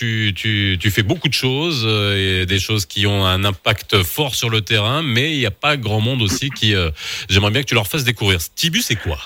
fais 0.92 1.04
beaucoup 1.04 1.30
de 1.30 1.34
choses 1.34 1.86
euh, 1.88 2.42
et 2.42 2.46
des 2.46 2.60
choses 2.60 2.86
qui 2.86 3.08
ont 3.08 3.25
un 3.25 3.46
impact 3.46 4.04
fort 4.04 4.36
sur 4.36 4.50
le 4.50 4.60
terrain, 4.60 5.01
mais 5.01 5.32
il 5.32 5.39
n'y 5.39 5.46
a 5.46 5.51
pas 5.51 5.78
grand 5.78 6.01
monde 6.01 6.22
aussi 6.22 6.50
qui. 6.50 6.75
euh, 6.75 6.89
J'aimerais 7.30 7.51
bien 7.51 7.62
que 7.62 7.68
tu 7.68 7.75
leur 7.75 7.88
fasses 7.88 8.04
découvrir. 8.04 8.39
Tibu, 8.56 8.82
c'est 8.82 8.98
quoi? 8.98 9.20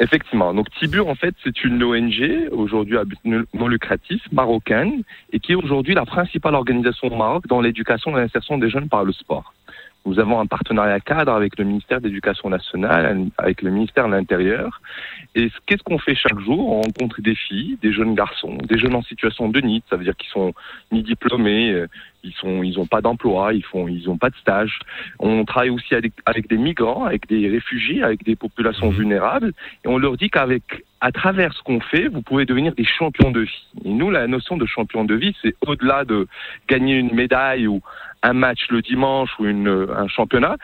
Effectivement. 0.00 0.54
Donc 0.54 0.68
Tibur, 0.78 1.08
en 1.08 1.14
fait, 1.14 1.34
c'est 1.44 1.62
une 1.62 1.82
ONG, 1.82 2.48
aujourd'hui 2.52 2.96
à 2.96 3.04
but 3.04 3.18
non 3.52 3.68
lucratif, 3.68 4.22
marocaine, 4.32 5.02
et 5.34 5.40
qui 5.40 5.52
est 5.52 5.56
aujourd'hui 5.56 5.92
la 5.92 6.06
principale 6.06 6.54
organisation 6.54 7.08
au 7.08 7.16
Maroc 7.16 7.46
dans 7.48 7.60
l'éducation 7.60 8.16
et 8.16 8.20
l'insertion 8.22 8.56
des 8.56 8.70
jeunes 8.70 8.88
par 8.88 9.04
le 9.04 9.12
sport. 9.12 9.52
Nous 10.08 10.18
avons 10.18 10.40
un 10.40 10.46
partenariat 10.46 11.00
cadre 11.00 11.32
avec 11.32 11.58
le 11.58 11.66
ministère 11.66 12.00
de 12.00 12.08
l'Éducation 12.08 12.48
nationale, 12.48 13.26
avec 13.36 13.60
le 13.60 13.70
ministère 13.70 14.06
de 14.06 14.12
l'Intérieur. 14.12 14.80
Et 15.34 15.50
qu'est-ce 15.66 15.82
qu'on 15.82 15.98
fait 15.98 16.14
chaque 16.14 16.40
jour? 16.40 16.66
On 16.66 16.80
rencontre 16.80 17.20
des 17.20 17.34
filles, 17.34 17.76
des 17.82 17.92
jeunes 17.92 18.14
garçons, 18.14 18.56
des 18.66 18.78
jeunes 18.78 18.94
en 18.94 19.02
situation 19.02 19.50
de 19.50 19.60
NIT, 19.60 19.84
ça 19.90 19.96
veut 19.96 20.04
dire 20.04 20.16
qu'ils 20.16 20.30
sont 20.30 20.54
ni 20.92 21.02
diplômés, 21.02 21.72
euh, 21.72 21.88
ils 22.24 22.32
sont, 22.32 22.62
ils 22.62 22.78
ont 22.78 22.86
pas 22.86 23.02
d'emploi, 23.02 23.52
ils 23.52 23.64
font, 23.64 23.86
ils 23.86 24.08
ont 24.08 24.16
pas 24.16 24.30
de 24.30 24.36
stage. 24.36 24.80
On 25.18 25.44
travaille 25.44 25.70
aussi 25.70 25.94
avec, 25.94 26.14
avec 26.24 26.48
des 26.48 26.56
migrants, 26.56 27.04
avec 27.04 27.28
des 27.28 27.46
réfugiés, 27.48 28.02
avec 28.02 28.24
des 28.24 28.34
populations 28.34 28.90
Mhm. 28.90 28.96
vulnérables, 28.96 29.52
et 29.84 29.88
on 29.88 29.98
leur 29.98 30.16
dit 30.16 30.30
qu'avec, 30.30 30.62
à 31.00 31.12
travers 31.12 31.52
ce 31.52 31.62
qu'on 31.62 31.80
fait, 31.80 32.08
vous 32.08 32.22
pouvez 32.22 32.44
devenir 32.46 32.74
des 32.74 32.84
champions 32.84 33.30
de 33.30 33.40
vie. 33.40 33.66
Et 33.84 33.90
nous, 33.90 34.10
la 34.10 34.26
notion 34.26 34.56
de 34.56 34.66
champion 34.66 35.04
de 35.04 35.14
vie, 35.14 35.36
c'est 35.42 35.54
au-delà 35.66 36.04
de 36.04 36.26
gagner 36.66 36.96
une 36.96 37.14
médaille 37.14 37.66
ou 37.66 37.82
un 38.22 38.32
match 38.32 38.66
le 38.70 38.82
dimanche 38.82 39.30
ou 39.38 39.46
une, 39.46 39.86
un 39.96 40.08
championnat, 40.08 40.56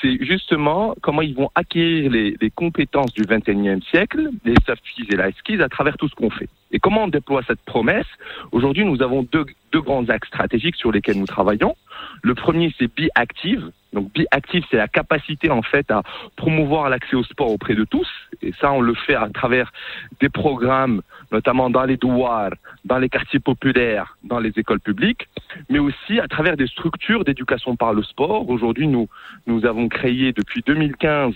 c'est 0.00 0.24
justement 0.24 0.94
comment 1.02 1.22
ils 1.22 1.34
vont 1.34 1.50
acquérir 1.54 2.10
les, 2.10 2.36
les 2.40 2.50
compétences 2.50 3.12
du 3.12 3.22
21e 3.22 3.82
siècle, 3.90 4.30
les 4.44 4.54
soft 4.66 4.82
skills 4.86 5.08
et 5.10 5.16
la 5.16 5.30
skills 5.32 5.62
à 5.62 5.68
travers 5.68 5.96
tout 5.96 6.08
ce 6.08 6.14
qu'on 6.14 6.30
fait. 6.30 6.48
Et 6.72 6.78
comment 6.78 7.04
on 7.04 7.08
déploie 7.08 7.42
cette 7.46 7.62
promesse? 7.62 8.06
Aujourd'hui, 8.52 8.84
nous 8.84 9.02
avons 9.02 9.22
deux, 9.22 9.44
deux 9.72 9.80
grands 9.80 10.08
axes 10.08 10.28
stratégiques 10.28 10.76
sur 10.76 10.92
lesquels 10.92 11.18
nous 11.18 11.26
travaillons. 11.26 11.76
Le 12.22 12.34
premier, 12.34 12.72
c'est 12.78 12.86
Be 12.86 13.08
Active. 13.14 13.70
Donc 13.92 14.12
Be 14.14 14.22
Active, 14.30 14.64
c'est 14.70 14.76
la 14.76 14.88
capacité 14.88 15.50
en 15.50 15.62
fait 15.62 15.90
à 15.90 16.02
promouvoir 16.36 16.88
l'accès 16.88 17.16
au 17.16 17.24
sport 17.24 17.50
auprès 17.50 17.74
de 17.74 17.84
tous. 17.84 18.08
Et 18.42 18.52
ça, 18.60 18.72
on 18.72 18.80
le 18.80 18.94
fait 18.94 19.14
à 19.14 19.28
travers 19.28 19.72
des 20.20 20.28
programmes, 20.28 21.02
notamment 21.32 21.70
dans 21.70 21.84
les 21.84 21.96
douars, 21.96 22.52
dans 22.84 22.98
les 22.98 23.08
quartiers 23.08 23.40
populaires, 23.40 24.16
dans 24.24 24.38
les 24.38 24.52
écoles 24.56 24.80
publiques, 24.80 25.28
mais 25.68 25.78
aussi 25.78 26.20
à 26.20 26.28
travers 26.28 26.56
des 26.56 26.66
structures 26.66 27.24
d'éducation 27.24 27.76
par 27.76 27.92
le 27.92 28.02
sport. 28.02 28.48
Aujourd'hui, 28.48 28.86
nous, 28.86 29.08
nous 29.46 29.66
avons 29.66 29.88
créé 29.88 30.32
depuis 30.32 30.62
2015 30.66 31.34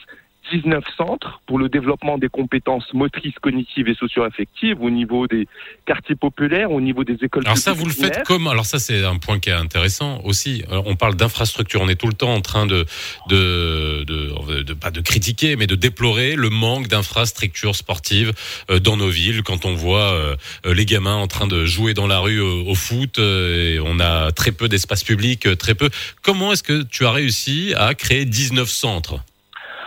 19 0.53 0.85
centres 0.97 1.41
pour 1.47 1.59
le 1.59 1.69
développement 1.69 2.19
des 2.19 2.29
compétences 2.29 2.93
motrices, 2.93 3.35
cognitives 3.41 3.89
et 3.89 3.95
socio-affectives 3.95 4.81
au 4.81 4.91
niveau 4.91 5.27
des 5.27 5.47
quartiers 5.87 6.15
populaires, 6.17 6.71
au 6.71 6.81
niveau 6.81 7.05
des 7.05 7.17
écoles 7.23 7.45
Alors 7.47 7.59
ça, 7.59 7.73
vous 7.73 7.85
le 7.87 7.91
faites 7.93 8.11
primaires. 8.11 8.23
comme 8.25 8.47
Alors 8.49 8.67
ça, 8.67 8.79
c'est 8.79 9.05
un 9.05 9.17
point 9.17 9.39
qui 9.39 9.51
est 9.51 9.53
intéressant 9.53 10.21
aussi. 10.25 10.63
Alors, 10.71 10.87
on 10.87 10.97
parle 10.97 11.15
d'infrastructure. 11.17 11.81
On 11.81 11.89
est 11.89 11.95
tout 11.97 12.07
le 12.09 12.13
temps 12.15 12.35
en 12.35 12.41
train 12.41 12.67
de 12.67 12.85
de, 13.29 14.05
de, 14.05 14.63
de- 14.63 14.75
pas 14.75 14.91
de 14.91 15.01
critiquer, 15.01 15.57
mais 15.57 15.67
de 15.67 15.75
déplorer 15.75 16.35
le 16.37 16.51
manque 16.51 16.89
d'infrastructures 16.89 17.75
sportives 17.77 18.33
euh, 18.71 18.79
dans 18.79 18.97
nos 18.97 19.09
villes. 19.09 19.43
Quand 19.43 19.65
on 19.65 19.75
voit 19.75 20.13
euh, 20.13 20.37
euh, 20.67 20.75
les 20.75 20.85
gamins 20.85 21.17
en 21.17 21.27
train 21.27 21.47
de 21.47 21.65
jouer 21.65 21.95
dans 21.95 22.07
la 22.07 22.19
rue 22.19 22.41
euh, 22.41 22.65
au 22.71 22.75
foot, 22.75 23.19
euh, 23.19 23.75
et 23.75 23.81
on 23.81 24.01
a 24.01 24.33
très 24.33 24.53
peu 24.53 24.69
d'espace 24.69 25.05
public, 25.05 25.47
euh, 25.47 25.57
très 25.57 25.75
peu. 25.75 25.89
Comment 26.23 26.53
est-ce 26.53 26.63
que 26.63 26.83
tu 26.83 27.07
as 27.07 27.11
réussi 27.13 27.73
à 27.77 27.95
créer 27.95 28.25
19 28.25 28.69
centres 28.69 29.21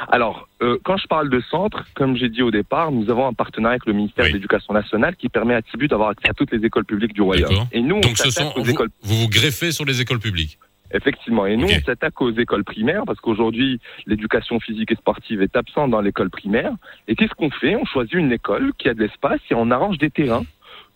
Alors, 0.09 0.47
euh, 0.61 0.77
quand 0.83 0.97
je 0.97 1.07
parle 1.07 1.29
de 1.29 1.39
centre, 1.41 1.85
comme 1.95 2.15
j'ai 2.15 2.29
dit 2.29 2.41
au 2.43 2.51
départ, 2.51 2.91
nous 2.91 3.09
avons 3.09 3.27
un 3.27 3.33
partenariat 3.33 3.73
avec 3.73 3.85
le 3.85 3.93
ministère 3.93 4.25
Oui. 4.25 4.31
de 4.31 4.35
l'Éducation 4.37 4.73
nationale 4.73 5.15
qui 5.15 5.29
permet 5.29 5.55
à 5.55 5.61
Tibu 5.61 5.87
d'avoir 5.87 6.09
accès 6.09 6.29
à 6.29 6.33
toutes 6.33 6.51
les 6.51 6.63
écoles 6.65 6.85
publiques 6.85 7.13
du 7.13 7.21
royaume. 7.21 7.67
Et 7.71 7.81
nous, 7.81 7.95
on 7.95 7.99
Donc 8.01 8.17
ce 8.17 8.29
s'attaque 8.29 8.53
sont 8.53 8.59
aux 8.59 8.63
vous, 8.63 8.71
écoles 8.71 8.89
vous 9.03 9.15
vous 9.15 9.29
greffez 9.29 9.71
sur 9.71 9.85
les 9.85 10.01
écoles 10.01 10.19
publiques. 10.19 10.57
Effectivement. 10.93 11.45
Et 11.45 11.57
nous, 11.57 11.67
on 11.67 11.81
s'attaque 11.85 12.21
aux 12.21 12.31
écoles 12.31 12.63
primaires 12.63 13.03
parce 13.05 13.19
qu'aujourd'hui, 13.19 13.81
l'éducation 14.05 14.59
physique 14.61 14.91
et 14.91 14.95
sportive 14.95 15.41
est 15.41 15.53
absente 15.57 15.91
dans 15.91 15.99
l'école 15.99 16.29
primaire. 16.29 16.71
Et 17.09 17.15
qu'est-ce 17.15 17.33
qu'on 17.33 17.49
fait? 17.51 17.75
On 17.75 17.83
choisit 17.85 18.13
une 18.13 18.31
école 18.31 18.71
qui 18.77 18.87
a 18.87 18.93
de 18.93 19.01
l'espace 19.01 19.41
et 19.51 19.53
on 19.53 19.69
arrange 19.69 19.97
des 19.97 20.09
terrains 20.09 20.43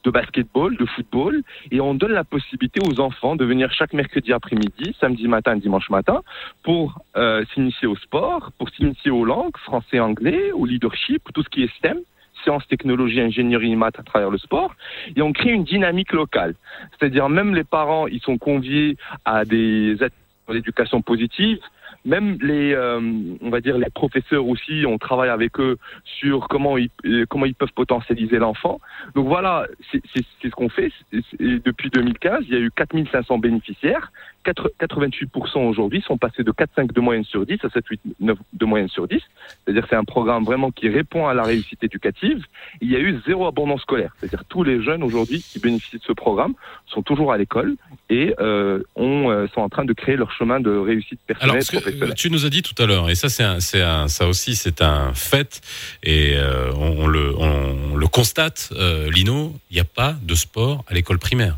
de 0.03 0.11
basketball, 0.11 0.75
de 0.77 0.85
football, 0.85 1.41
et 1.71 1.79
on 1.81 1.93
donne 1.93 2.11
la 2.11 2.23
possibilité 2.23 2.79
aux 2.87 2.99
enfants 2.99 3.35
de 3.35 3.45
venir 3.45 3.71
chaque 3.71 3.93
mercredi 3.93 4.33
après-midi, 4.33 4.95
samedi 4.99 5.27
matin, 5.27 5.55
dimanche 5.55 5.89
matin, 5.89 6.21
pour 6.63 6.99
euh, 7.15 7.43
s'initier 7.53 7.87
au 7.87 7.95
sport, 7.95 8.51
pour 8.57 8.69
s'initier 8.69 9.11
aux 9.11 9.25
langues, 9.25 9.57
français, 9.57 9.99
anglais, 9.99 10.51
au 10.51 10.65
leadership, 10.65 11.21
tout 11.33 11.43
ce 11.43 11.49
qui 11.49 11.63
est 11.63 11.75
STEM, 11.77 11.99
sciences, 12.43 12.67
technologies, 12.67 13.21
ingénierie, 13.21 13.75
maths 13.75 13.99
à 13.99 14.03
travers 14.03 14.31
le 14.31 14.37
sport, 14.37 14.73
et 15.15 15.21
on 15.21 15.31
crée 15.31 15.51
une 15.51 15.63
dynamique 15.63 16.11
locale. 16.13 16.55
C'est-à-dire 16.91 17.29
même 17.29 17.53
les 17.53 17.63
parents, 17.63 18.07
ils 18.07 18.21
sont 18.21 18.37
conviés 18.37 18.97
à 19.25 19.45
des 19.45 19.93
activités 19.93 20.15
d'éducation 20.51 21.01
positive. 21.01 21.59
Même 22.05 22.37
les, 22.41 22.73
euh, 22.73 22.99
on 23.41 23.49
va 23.49 23.61
dire 23.61 23.77
les 23.77 23.89
professeurs 23.89 24.47
aussi, 24.47 24.85
on 24.87 24.97
travaille 24.97 25.29
avec 25.29 25.59
eux 25.59 25.77
sur 26.03 26.47
comment 26.47 26.77
ils, 26.77 26.89
euh, 27.05 27.25
comment 27.29 27.45
ils 27.45 27.53
peuvent 27.53 27.73
potentialiser 27.75 28.39
l'enfant. 28.39 28.81
Donc 29.15 29.27
voilà, 29.27 29.67
c'est 29.91 30.01
ce 30.43 30.49
qu'on 30.49 30.69
fait. 30.69 30.91
Et 31.11 31.59
depuis 31.59 31.89
2015, 31.91 32.45
il 32.47 32.53
y 32.53 32.57
a 32.57 32.59
eu 32.59 32.71
4500 32.71 33.37
bénéficiaires. 33.37 34.11
4 34.43 34.71
88% 34.79 35.67
aujourd'hui 35.67 36.01
sont 36.05 36.17
passés 36.17 36.43
de 36.43 36.51
4,5 36.51 36.93
de 36.93 37.01
moyenne 37.01 37.23
sur 37.23 37.45
10 37.45 37.59
à 37.63 37.67
7,8 37.67 37.99
9 38.19 38.37
de 38.53 38.65
moyenne 38.65 38.89
sur 38.89 39.07
10. 39.07 39.19
C'est-à-dire 39.65 39.83
que 39.83 39.89
c'est 39.89 39.95
un 39.95 40.03
programme 40.03 40.43
vraiment 40.43 40.71
qui 40.71 40.89
répond 40.89 41.27
à 41.27 41.33
la 41.33 41.43
réussite 41.43 41.83
éducative. 41.83 42.43
Il 42.81 42.91
y 42.91 42.95
a 42.95 42.99
eu 42.99 43.19
zéro 43.25 43.47
abandon 43.47 43.77
scolaire. 43.77 44.13
C'est-à-dire 44.19 44.43
tous 44.49 44.63
les 44.63 44.83
jeunes 44.83 45.03
aujourd'hui 45.03 45.41
qui 45.41 45.59
bénéficient 45.59 45.97
de 45.99 46.03
ce 46.03 46.13
programme 46.13 46.53
sont 46.87 47.01
toujours 47.01 47.31
à 47.31 47.37
l'école 47.37 47.75
et 48.09 48.33
euh, 48.39 48.83
ont, 48.95 49.29
euh, 49.29 49.47
sont 49.53 49.61
en 49.61 49.69
train 49.69 49.85
de 49.85 49.93
créer 49.93 50.15
leur 50.15 50.31
chemin 50.31 50.59
de 50.59 50.71
réussite 50.71 51.19
personnelle 51.25 51.51
Alors, 51.51 51.65
professionnelle. 51.65 52.13
tu 52.15 52.29
nous 52.29 52.45
as 52.45 52.49
dit 52.49 52.61
tout 52.61 52.75
à 52.81 52.85
l'heure, 52.85 53.09
et 53.09 53.15
ça, 53.15 53.29
c'est 53.29 53.43
un, 53.43 53.59
c'est 53.59 53.81
un, 53.81 54.07
ça 54.07 54.27
aussi, 54.27 54.55
c'est 54.55 54.81
un 54.81 55.13
fait, 55.13 55.61
et 56.03 56.33
euh, 56.35 56.71
on, 56.75 57.03
on 57.03 57.07
le, 57.07 57.33
on, 57.37 57.95
le 57.95 58.07
constate, 58.07 58.69
euh, 58.73 59.09
Lino, 59.11 59.53
il 59.69 59.75
n'y 59.75 59.79
a 59.79 59.85
pas 59.85 60.15
de 60.21 60.35
sport 60.35 60.83
à 60.87 60.93
l'école 60.93 61.19
primaire. 61.19 61.57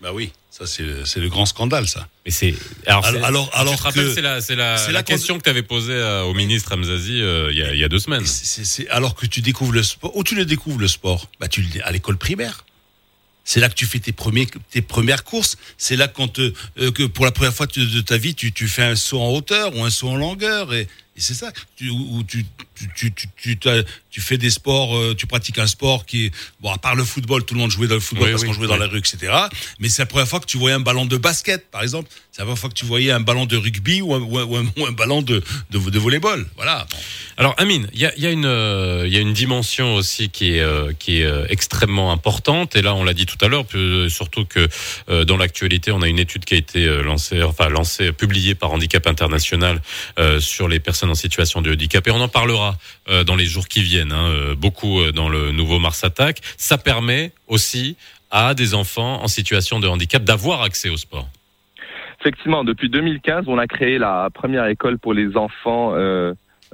Bah 0.00 0.10
oui, 0.12 0.32
ça 0.58 0.66
c'est 0.66 1.20
le 1.20 1.28
grand 1.28 1.44
scandale, 1.46 1.86
ça. 1.86 2.08
Mais 2.24 2.30
c'est 2.30 2.54
alors, 2.86 3.04
Alors- 3.04 3.20
c'est- 3.20 3.26
alors- 3.26 3.50
alors 3.52 3.92
c'est 3.92 4.20
la, 4.22 4.40
c'est 4.40 4.56
la, 4.56 4.78
c'est 4.78 4.86
la 4.86 4.92
la 4.92 5.02
question 5.02 5.36
que 5.38 5.42
tu 5.44 5.50
avais 5.50 5.62
posée 5.62 5.92
euh, 5.92 6.22
au 6.22 6.32
ministre 6.34 6.74
Hamzazi 6.74 7.20
euh, 7.20 7.50
il 7.52 7.58
y, 7.58 7.62
a, 7.62 7.72
il 7.74 7.78
y 7.78 7.84
a 7.84 7.88
deux 7.88 7.98
semaines. 7.98 8.24
Alors 8.90 9.14
que 9.14 9.26
tu 9.26 9.42
découvres 9.42 9.72
le 9.72 9.82
sport, 9.82 10.16
où 10.16 10.24
tu 10.24 10.34
le 10.34 10.44
découvres 10.46 10.78
le 10.80 10.88
sport 10.88 11.28
Bah 11.40 11.48
tu 11.48 11.60
le 11.62 11.68
à 11.84 11.90
l'école 11.92 12.16
primaire. 12.16 12.64
C'est 13.44 13.60
là 13.60 13.68
que 13.68 13.74
tu 13.74 13.86
fais 13.86 14.00
tes 14.00 14.12
premiers 14.12 14.48
tes 14.70 14.82
premières 14.82 15.22
courses. 15.24 15.56
C'est 15.78 15.94
là 15.96 16.08
quand 16.08 16.28
te- 16.28 16.52
euh, 16.80 16.90
que 16.90 17.04
pour 17.04 17.24
la 17.24 17.30
première 17.32 17.54
fois 17.54 17.66
de, 17.66 17.84
de 17.84 18.00
ta 18.00 18.16
vie 18.16 18.34
tu, 18.34 18.52
tu 18.52 18.66
fais 18.66 18.82
un 18.82 18.96
saut 18.96 19.20
en 19.20 19.28
hauteur 19.30 19.76
ou 19.76 19.84
un 19.84 19.90
saut 19.90 20.08
en 20.08 20.16
longueur 20.16 20.72
et, 20.74 20.80
et 21.16 21.20
c'est 21.20 21.34
ça. 21.34 21.52
Tu, 21.76 21.90
où 21.90 22.22
tu 22.24 22.44
tu, 22.94 23.12
tu, 23.12 23.58
tu, 24.10 24.20
fais 24.20 24.38
des 24.38 24.50
sports, 24.50 24.96
euh, 24.96 25.14
tu 25.16 25.26
pratiques 25.26 25.58
un 25.58 25.66
sport 25.66 26.06
qui 26.06 26.26
est 26.26 26.30
bon 26.60 26.70
à 26.72 26.78
part 26.78 26.94
le 26.94 27.04
football, 27.04 27.44
tout 27.44 27.54
le 27.54 27.60
monde 27.60 27.70
jouait 27.70 27.86
dans 27.86 27.94
le 27.94 28.00
football 28.00 28.26
Oui, 28.26 28.30
parce 28.32 28.42
oui, 28.42 28.48
qu'on 28.48 28.54
jouait 28.54 28.66
oui. 28.66 28.72
dans 28.72 28.76
la 28.78 28.86
rue, 28.86 28.98
etc. 28.98 29.32
Mais 29.78 29.88
c'est 29.88 30.02
la 30.02 30.06
première 30.06 30.28
fois 30.28 30.40
que 30.40 30.46
tu 30.46 30.56
voyais 30.58 30.74
un 30.76 30.80
ballon 30.80 31.04
de 31.06 31.16
basket, 31.16 31.70
par 31.70 31.82
exemple. 31.82 32.08
C'est 32.32 32.40
la 32.42 32.44
première 32.46 32.58
fois 32.58 32.68
que 32.70 32.74
tu 32.74 32.84
voyais 32.84 33.10
un 33.12 33.20
ballon 33.20 33.46
de 33.46 33.56
rugby 33.56 34.02
ou 34.02 34.14
un, 34.14 34.20
ou 34.20 34.38
un, 34.38 34.44
ou 34.44 34.56
un- 34.56 34.66
ou 34.76 34.86
un 34.86 34.92
ballon 34.92 35.22
de, 35.22 35.42
de, 35.70 35.78
de 35.78 35.98
volleyball. 35.98 36.46
Voilà. 36.56 36.86
Alors 37.38 37.54
Amine, 37.58 37.88
il 37.94 38.00
y 38.00 38.06
a, 38.06 38.12
y, 38.18 38.26
a 38.26 38.30
une, 38.30 38.44
euh, 38.46 39.06
y 39.08 39.16
a 39.16 39.20
une 39.20 39.32
dimension 39.32 39.94
aussi 39.94 40.28
qui 40.30 40.54
est, 40.56 40.60
euh, 40.60 40.92
qui 40.98 41.20
est 41.20 41.24
euh, 41.24 41.46
extrêmement 41.48 42.12
importante. 42.12 42.76
Et 42.76 42.82
là, 42.82 42.94
on 42.94 43.04
l'a 43.04 43.14
dit 43.14 43.26
tout 43.26 43.38
à 43.44 43.48
l'heure, 43.48 43.64
surtout 44.08 44.44
que 44.44 44.68
dans 45.24 45.36
l'actualité, 45.36 45.92
on 45.92 46.02
a 46.02 46.08
une 46.08 46.18
étude 46.18 46.44
qui 46.44 46.54
a 46.54 46.56
été 46.56 46.86
lancée, 47.02 47.42
enfin 47.42 47.68
lancée, 47.68 48.12
publiée 48.12 48.54
par 48.54 48.72
Handicap 48.72 49.06
International 49.06 49.80
sur 50.40 50.68
les 50.68 50.80
personnes 50.80 51.10
en 51.10 51.14
situation 51.14 51.60
de 51.62 51.72
handicap. 51.72 52.06
Et 52.06 52.10
on 52.10 52.20
en 52.20 52.28
parlera 52.28 52.65
euh, 53.08 53.24
dans 53.24 53.36
les 53.36 53.44
jours 53.44 53.68
qui 53.68 53.82
viennent, 53.82 54.12
hein, 54.12 54.28
euh, 54.28 54.54
beaucoup 54.54 55.00
euh, 55.00 55.12
dans 55.12 55.28
le 55.28 55.52
nouveau 55.52 55.78
Mars 55.78 56.02
Attack. 56.04 56.40
Ça 56.56 56.78
permet 56.78 57.32
aussi 57.48 57.96
à 58.30 58.54
des 58.54 58.74
enfants 58.74 59.22
en 59.22 59.28
situation 59.28 59.80
de 59.80 59.88
handicap 59.88 60.22
d'avoir 60.24 60.62
accès 60.62 60.88
au 60.88 60.96
sport. 60.96 61.28
Effectivement, 62.20 62.64
depuis 62.64 62.88
2015, 62.88 63.44
on 63.46 63.58
a 63.58 63.66
créé 63.66 63.98
la 63.98 64.30
première 64.32 64.66
école 64.66 64.98
pour 64.98 65.14
les 65.14 65.36
enfants 65.36 65.94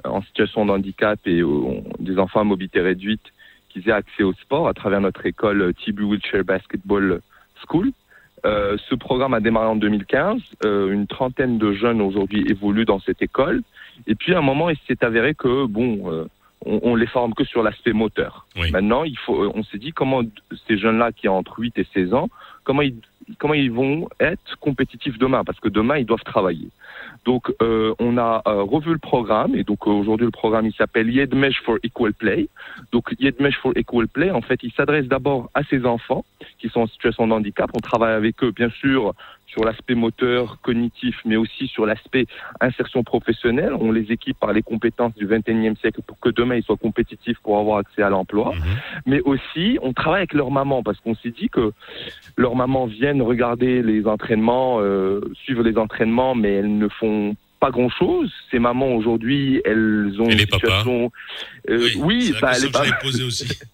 en 0.03 0.21
situation 0.23 0.65
de 0.65 0.71
handicap 0.71 1.19
et 1.27 1.43
des 1.99 2.17
enfants 2.17 2.39
à 2.39 2.43
mobilité 2.43 2.81
réduite 2.81 3.21
qui 3.69 3.83
aient 3.87 3.91
accès 3.91 4.23
au 4.23 4.33
sport 4.33 4.67
à 4.67 4.73
travers 4.73 4.99
notre 4.99 5.23
école 5.25 5.73
Tibu 5.83 6.03
Wheelchair 6.03 6.43
Basketball 6.43 7.21
School. 7.67 7.91
Ce 8.43 8.95
programme 8.95 9.33
a 9.33 9.39
démarré 9.39 9.67
en 9.67 9.75
2015. 9.75 10.41
Euh, 10.65 10.91
une 10.91 11.07
trentaine 11.07 11.57
de 11.57 11.73
jeunes 11.73 12.01
aujourd'hui 12.01 12.45
évoluent 12.49 12.85
dans 12.85 12.99
cette 12.99 13.21
école. 13.21 13.61
Et 14.07 14.15
puis 14.15 14.33
à 14.33 14.39
un 14.39 14.41
moment, 14.41 14.69
il 14.69 14.77
s'est 14.87 15.03
avéré 15.03 15.33
que 15.35 15.65
bon, 15.65 16.11
euh, 16.11 16.25
on, 16.65 16.79
on 16.83 16.95
les 16.95 17.07
forme 17.07 17.33
que 17.33 17.43
sur 17.43 17.63
l'aspect 17.63 17.93
moteur. 17.93 18.45
Oui. 18.55 18.71
Maintenant, 18.71 19.03
il 19.03 19.17
faut, 19.17 19.51
on 19.55 19.63
s'est 19.63 19.77
dit 19.77 19.91
comment 19.91 20.21
ces 20.67 20.77
jeunes-là 20.77 21.11
qui 21.11 21.27
ont 21.27 21.37
entre 21.37 21.59
8 21.59 21.77
et 21.77 21.87
16 21.93 22.13
ans, 22.13 22.29
comment 22.63 22.81
ils 22.81 22.95
comment 23.37 23.53
ils 23.53 23.71
vont 23.71 24.07
être 24.19 24.57
compétitifs 24.59 25.17
demain? 25.17 25.43
Parce 25.43 25.59
que 25.59 25.69
demain 25.69 25.97
ils 25.97 26.05
doivent 26.05 26.23
travailler. 26.23 26.69
Donc 27.25 27.51
euh, 27.61 27.93
on 27.99 28.17
a 28.17 28.41
euh, 28.47 28.63
revu 28.63 28.91
le 28.91 28.97
programme 28.97 29.55
et 29.55 29.63
donc 29.63 29.87
euh, 29.87 29.91
aujourd'hui 29.91 30.25
le 30.25 30.31
programme 30.31 30.65
il 30.65 30.73
s'appelle 30.73 31.09
Yedmesh 31.09 31.61
for 31.63 31.77
Equal 31.83 32.13
Play. 32.13 32.47
Donc 32.91 33.13
Yedmesh 33.19 33.57
for 33.59 33.71
Equal 33.77 34.07
Play 34.07 34.31
en 34.31 34.41
fait 34.41 34.59
il 34.63 34.71
s'adresse 34.73 35.05
d'abord 35.05 35.49
à 35.53 35.63
ces 35.63 35.85
enfants 35.85 36.25
qui 36.59 36.69
sont 36.69 36.81
en 36.81 36.87
situation 36.87 37.27
de 37.27 37.33
handicap. 37.33 37.69
On 37.73 37.79
travaille 37.79 38.13
avec 38.13 38.43
eux 38.43 38.51
bien 38.51 38.69
sûr 38.69 39.13
sur 39.53 39.63
l'aspect 39.63 39.95
moteur, 39.95 40.57
cognitif, 40.61 41.15
mais 41.25 41.35
aussi 41.35 41.67
sur 41.67 41.85
l'aspect 41.85 42.25
insertion 42.59 43.03
professionnelle. 43.03 43.73
On 43.79 43.91
les 43.91 44.11
équipe 44.11 44.37
par 44.39 44.51
les 44.51 44.63
compétences 44.63 45.13
du 45.15 45.27
21e 45.27 45.77
siècle 45.79 46.01
pour 46.05 46.19
que 46.19 46.29
demain 46.29 46.55
ils 46.55 46.63
soient 46.63 46.77
compétitifs 46.77 47.37
pour 47.43 47.59
avoir 47.59 47.77
accès 47.77 48.01
à 48.01 48.09
l'emploi 48.09 48.53
Mhm. 48.55 48.61
mais 49.05 49.21
aussi 49.21 49.77
on 49.81 49.93
travaille 49.93 50.21
avec 50.21 50.33
leur 50.33 50.51
maman 50.51 50.83
parce 50.83 50.99
qu'on 50.99 51.15
s'est 51.15 51.31
dit 51.31 51.49
que 51.49 51.71
leurs 52.37 52.55
mamans 52.55 52.85
viennent 52.85 53.21
regarder 53.21 53.81
les 53.81 54.07
entraînements, 54.07 54.79
euh, 54.79 55.21
suivre 55.43 55.63
les 55.63 55.77
entraînements, 55.77 56.35
mais 56.35 56.51
elles 56.53 56.77
ne 56.77 56.87
font 56.87 57.35
pas 57.59 57.71
grand 57.71 57.89
chose. 57.89 58.29
Ces 58.51 58.59
mamans 58.59 58.93
aujourd'hui, 58.93 59.61
elles 59.63 60.11
ont 60.19 60.25
Et 60.27 60.33
une 60.33 60.37
les 60.39 60.45
papas 60.45 60.67
situation. 60.67 61.11
Euh, 61.69 61.87
oui, 61.99 62.31
la 62.33 62.41
bah, 62.41 62.51
les, 62.61 62.69
papas, 62.69 63.07
aussi. 63.25 63.47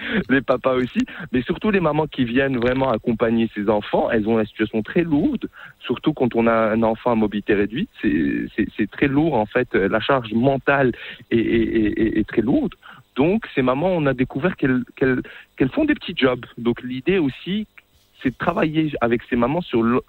les 0.30 0.40
papas 0.40 0.74
aussi, 0.74 1.00
mais 1.32 1.42
surtout 1.42 1.70
les 1.70 1.80
mamans 1.80 2.06
qui 2.06 2.24
viennent 2.24 2.56
vraiment 2.58 2.90
accompagner 2.90 3.50
ces 3.54 3.68
enfants. 3.68 4.10
Elles 4.10 4.28
ont 4.28 4.38
une 4.38 4.46
situation 4.46 4.82
très 4.82 5.02
lourde, 5.02 5.48
surtout 5.80 6.12
quand 6.12 6.34
on 6.34 6.46
a 6.46 6.52
un 6.72 6.82
enfant 6.82 7.12
à 7.12 7.14
mobilité 7.14 7.54
réduite. 7.54 7.90
C'est- 8.02 8.90
très 8.90 9.08
lourd 9.08 9.34
en 9.34 9.46
fait. 9.46 9.74
La 9.74 10.00
charge 10.00 10.32
mentale 10.32 10.92
est, 11.30 11.38
est- 11.38 12.18
est- 12.18 12.28
très 12.28 12.42
lourde. 12.42 12.74
Donc 13.16 13.46
ces 13.54 13.62
mamans, 13.62 13.88
on 13.94 14.06
a 14.06 14.14
découvert 14.14 14.56
qu'elles 14.56 15.70
font 15.72 15.84
des 15.84 15.94
petits 15.94 16.14
jobs. 16.16 16.44
Donc 16.58 16.82
l'idée 16.82 17.18
aussi, 17.18 17.66
c'est 18.22 18.30
de 18.30 18.34
travailler 18.36 18.92
avec 19.00 19.22
ces 19.30 19.36
mamans 19.36 19.60
sur 19.62 19.82
le- 19.82 20.02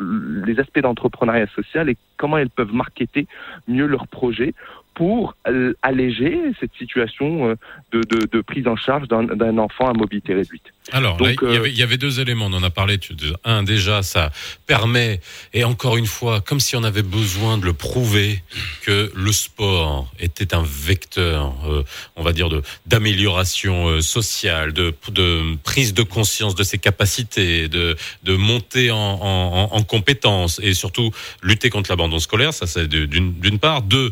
les 0.45 0.59
aspects 0.59 0.79
d'entrepreneuriat 0.79 1.47
social 1.47 1.89
et 1.89 1.97
comment 2.17 2.37
elles 2.37 2.49
peuvent 2.49 2.73
marketer 2.73 3.27
mieux 3.67 3.85
leurs 3.87 4.07
projets 4.07 4.53
pour 4.93 5.35
euh, 5.47 5.73
alléger 5.81 6.37
cette 6.59 6.71
situation 6.77 7.49
euh, 7.49 7.55
de, 7.91 8.01
de, 8.01 8.27
de 8.31 8.41
prise 8.41 8.67
en 8.67 8.75
charge 8.75 9.07
d'un 9.07 9.57
enfant 9.57 9.87
à 9.89 9.93
mobilité 9.93 10.33
réduite. 10.33 10.63
Alors, 10.91 11.17
là, 11.21 11.29
Donc, 11.29 11.39
il, 11.43 11.47
y 11.49 11.55
euh, 11.55 11.59
avait, 11.59 11.69
il 11.71 11.77
y 11.77 11.83
avait 11.83 11.97
deux 11.97 12.19
éléments, 12.19 12.47
on 12.47 12.53
en 12.53 12.63
a 12.63 12.69
parlé. 12.69 12.97
Tu- 12.97 13.13
Un, 13.45 13.63
déjà, 13.63 14.03
ça 14.03 14.31
permet, 14.67 15.21
et 15.53 15.63
encore 15.63 15.95
une 15.97 16.07
fois, 16.07 16.41
comme 16.41 16.59
si 16.59 16.75
on 16.75 16.83
avait 16.83 17.03
besoin 17.03 17.57
de 17.57 17.65
le 17.65 17.73
prouver, 17.73 18.43
que 18.83 19.11
le 19.15 19.31
sport 19.31 20.11
était 20.19 20.53
un 20.53 20.63
vecteur, 20.65 21.53
euh, 21.69 21.83
on 22.15 22.23
va 22.23 22.33
dire, 22.33 22.49
d'amélioration 22.85 23.87
euh, 23.87 24.01
sociale, 24.01 24.73
de, 24.73 24.93
de 25.09 25.55
prise 25.63 25.93
de 25.93 26.03
conscience 26.03 26.55
de 26.55 26.63
ses 26.63 26.77
capacités, 26.77 27.67
de, 27.69 27.95
de 28.23 28.35
monter 28.35 28.91
en, 28.91 28.97
en, 28.97 29.69
en- 29.71 29.75
en 29.75 29.83
compétences, 29.83 30.59
et 30.61 30.73
surtout 30.73 31.11
lutter 31.41 31.69
contre 31.69 31.89
l'abandon 31.91 32.19
scolaire, 32.19 32.53
ça 32.53 32.67
c'est 32.67 32.87
d'une 32.87 33.59
part. 33.59 33.81
Deux, 33.81 34.11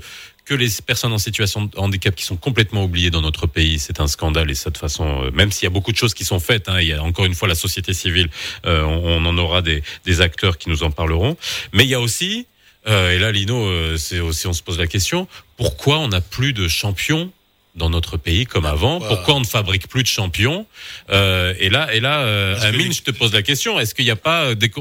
que 0.49 0.55
les 0.55 0.69
personnes 0.85 1.13
en 1.13 1.19
situation 1.19 1.65
de 1.65 1.77
handicap 1.77 2.15
qui 2.15 2.23
sont 2.25 2.35
complètement 2.35 2.83
oubliées 2.83 3.11
dans 3.11 3.21
notre 3.21 3.45
pays, 3.45 3.77
c'est 3.77 3.99
un 3.99 4.07
scandale 4.07 4.49
et 4.49 4.55
ça 4.55 4.71
de 4.71 4.77
façon, 4.79 5.25
euh, 5.25 5.31
même 5.31 5.51
s'il 5.51 5.65
y 5.65 5.67
a 5.67 5.69
beaucoup 5.69 5.91
de 5.91 5.97
choses 5.97 6.15
qui 6.15 6.25
sont 6.25 6.39
faites, 6.39 6.67
hein, 6.69 6.81
il 6.81 6.87
y 6.87 6.93
a 6.93 7.03
encore 7.03 7.25
une 7.25 7.35
fois 7.35 7.47
la 7.47 7.53
société 7.55 7.93
civile, 7.93 8.29
euh, 8.65 8.81
on, 8.83 9.23
on 9.23 9.25
en 9.27 9.37
aura 9.37 9.61
des, 9.61 9.83
des 10.05 10.21
acteurs 10.21 10.57
qui 10.57 10.69
nous 10.69 10.81
en 10.81 10.89
parleront, 10.89 11.37
mais 11.71 11.83
il 11.83 11.89
y 11.89 11.93
a 11.93 11.99
aussi, 12.01 12.47
euh, 12.87 13.11
et 13.15 13.19
là 13.19 13.31
Lino, 13.31 13.95
c'est 13.97 14.19
aussi 14.19 14.47
on 14.47 14.53
se 14.53 14.63
pose 14.63 14.79
la 14.79 14.87
question, 14.87 15.27
pourquoi 15.55 15.99
on 15.99 16.07
n'a 16.07 16.21
plus 16.21 16.51
de 16.53 16.67
champions 16.67 17.31
dans 17.75 17.91
notre 17.91 18.17
pays 18.17 18.45
comme 18.45 18.65
avant? 18.65 18.97
Pourquoi 18.97 19.17
Pourquoi 19.17 19.35
on 19.35 19.39
ne 19.41 19.45
fabrique 19.45 19.87
plus 19.87 20.01
de 20.01 20.07
champions? 20.07 20.65
Euh, 21.11 21.53
Et 21.59 21.69
là, 21.69 21.93
et 21.93 21.99
là, 21.99 22.21
euh, 22.21 22.59
Amine, 22.61 22.87
les- 22.87 22.91
je 22.93 23.03
te 23.03 23.11
pose 23.11 23.31
la 23.33 23.43
question 23.43 23.79
est-ce 23.79 23.93
qu'il 23.93 24.05
n'y 24.05 24.11
a 24.11 24.15
pas 24.15 24.55
des 24.55 24.71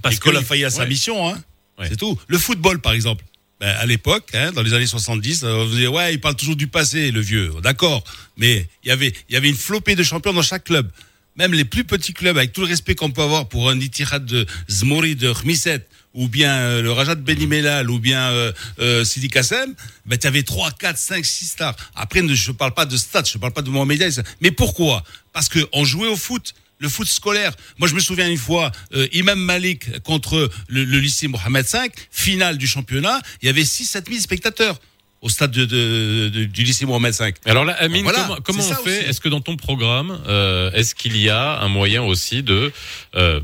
Parce 0.00 0.20
que 0.20 0.30
que 0.30 0.36
a 0.36 0.42
failli 0.42 0.64
à 0.64 0.70
sa 0.70 0.82
Ouais. 0.82 0.88
mission, 0.88 1.28
hein. 1.28 1.36
Ouais. 1.78 1.86
C'est 1.88 1.96
tout. 1.96 2.16
Le 2.28 2.38
football, 2.38 2.80
par 2.80 2.92
exemple. 2.92 3.24
Ben, 3.60 3.74
à 3.76 3.86
l'époque, 3.86 4.30
hein, 4.34 4.52
dans 4.52 4.62
les 4.62 4.72
années 4.72 4.86
70, 4.86 5.42
euh, 5.42 5.64
vous 5.64 5.70
disiez, 5.72 5.88
ouais, 5.88 6.14
il 6.14 6.20
parle 6.20 6.36
toujours 6.36 6.54
du 6.54 6.68
passé, 6.68 7.10
le 7.10 7.20
vieux. 7.20 7.52
D'accord. 7.62 8.04
Mais 8.36 8.68
il 8.84 8.88
y 8.88 8.92
avait, 8.92 9.12
il 9.28 9.34
y 9.34 9.36
avait 9.36 9.48
une 9.48 9.56
flopée 9.56 9.96
de 9.96 10.04
champions 10.04 10.32
dans 10.32 10.42
chaque 10.42 10.64
club. 10.64 10.88
Même 11.36 11.52
les 11.52 11.64
plus 11.64 11.84
petits 11.84 12.14
clubs, 12.14 12.36
avec 12.36 12.52
tout 12.52 12.60
le 12.62 12.68
respect 12.68 12.94
qu'on 12.94 13.10
peut 13.10 13.22
avoir 13.22 13.48
pour 13.48 13.68
un 13.68 13.78
Ittihad 13.80 14.24
de 14.24 14.46
Zmouri, 14.70 15.16
de 15.16 15.32
Khmiset, 15.32 15.86
ou 16.14 16.28
bien 16.28 16.52
euh, 16.52 16.82
le 16.82 16.92
Raja 16.92 17.14
de 17.16 17.20
Benimelal, 17.20 17.90
ou 17.90 17.98
bien 17.98 18.30
euh, 18.30 18.52
euh, 18.78 19.04
Sidi 19.04 19.28
Kassem, 19.28 19.74
ben, 20.06 20.18
tu 20.18 20.26
avais 20.26 20.42
3, 20.44 20.70
4, 20.72 20.96
5, 20.96 21.24
6 21.24 21.46
stars. 21.46 21.76
Après, 21.94 22.22
ne- 22.22 22.34
je 22.34 22.52
parle 22.52 22.74
pas 22.74 22.86
de 22.86 22.96
stats, 22.96 23.24
je 23.24 23.38
parle 23.38 23.52
pas 23.52 23.62
de 23.62 23.70
Mohamed 23.70 24.24
Mais 24.40 24.50
pourquoi? 24.52 25.02
Parce 25.32 25.48
que 25.48 25.60
on 25.72 25.84
jouait 25.84 26.08
au 26.08 26.16
foot 26.16 26.54
le 26.78 26.88
foot 26.88 27.08
scolaire. 27.08 27.52
Moi, 27.78 27.88
je 27.88 27.94
me 27.94 28.00
souviens 28.00 28.28
une 28.28 28.36
fois, 28.38 28.70
euh, 28.94 29.06
Imam 29.12 29.38
Malik 29.38 30.00
contre 30.02 30.50
le, 30.68 30.84
le 30.84 30.98
lycée 30.98 31.28
Mohamed 31.28 31.66
V, 31.66 31.78
finale 32.10 32.56
du 32.58 32.66
championnat, 32.66 33.20
il 33.42 33.46
y 33.46 33.48
avait 33.48 33.62
6-7 33.62 34.08
000 34.08 34.20
spectateurs 34.20 34.78
au 35.20 35.28
stade 35.28 35.50
de, 35.50 35.64
de- 35.64 36.28
de- 36.28 36.44
du 36.44 36.62
lycée 36.62 36.86
Mohamed 36.86 37.12
V. 37.14 37.34
Alors 37.46 37.64
là, 37.64 37.72
Amine, 37.80 38.04
Voilà, 38.04 38.38
comment, 38.44 38.62
on 38.62 38.74
fait? 38.84 39.08
Est-ce 39.08 39.20
que 39.20 39.28
dans 39.28 39.40
ton 39.40 39.56
programme, 39.56 40.20
euh, 40.28 40.70
est-ce 40.72 40.94
qu'il 40.94 41.16
y 41.16 41.28
a 41.28 41.58
un 41.60 41.68
moyen 41.68 42.02
aussi 42.04 42.42
de 42.44 42.72
euh, 43.16 43.40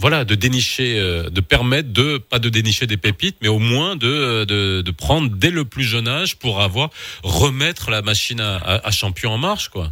voilà, 0.00 0.24
de 0.24 0.34
dénicher, 0.36 0.94
de 1.28 1.40
permettre 1.40 1.92
de 1.92 2.18
pas 2.18 2.38
de 2.38 2.48
dénicher 2.48 2.86
des 2.86 2.96
pépites, 2.96 3.36
mais 3.42 3.48
au 3.48 3.58
moins 3.58 3.96
de, 3.96 4.44
de, 4.44 4.80
de 4.80 4.90
prendre 4.92 5.28
dès 5.28 5.50
le 5.50 5.64
plus 5.64 5.82
jeune 5.82 6.06
âge 6.06 6.36
pour 6.36 6.62
avoir 6.62 6.90
remettre 7.24 7.90
la 7.90 8.00
machine 8.00 8.40
à, 8.40 8.56
à, 8.58 8.86
à 8.86 8.90
champion 8.92 9.32
en 9.32 9.38
marche, 9.38 9.68
quoi? 9.70 9.90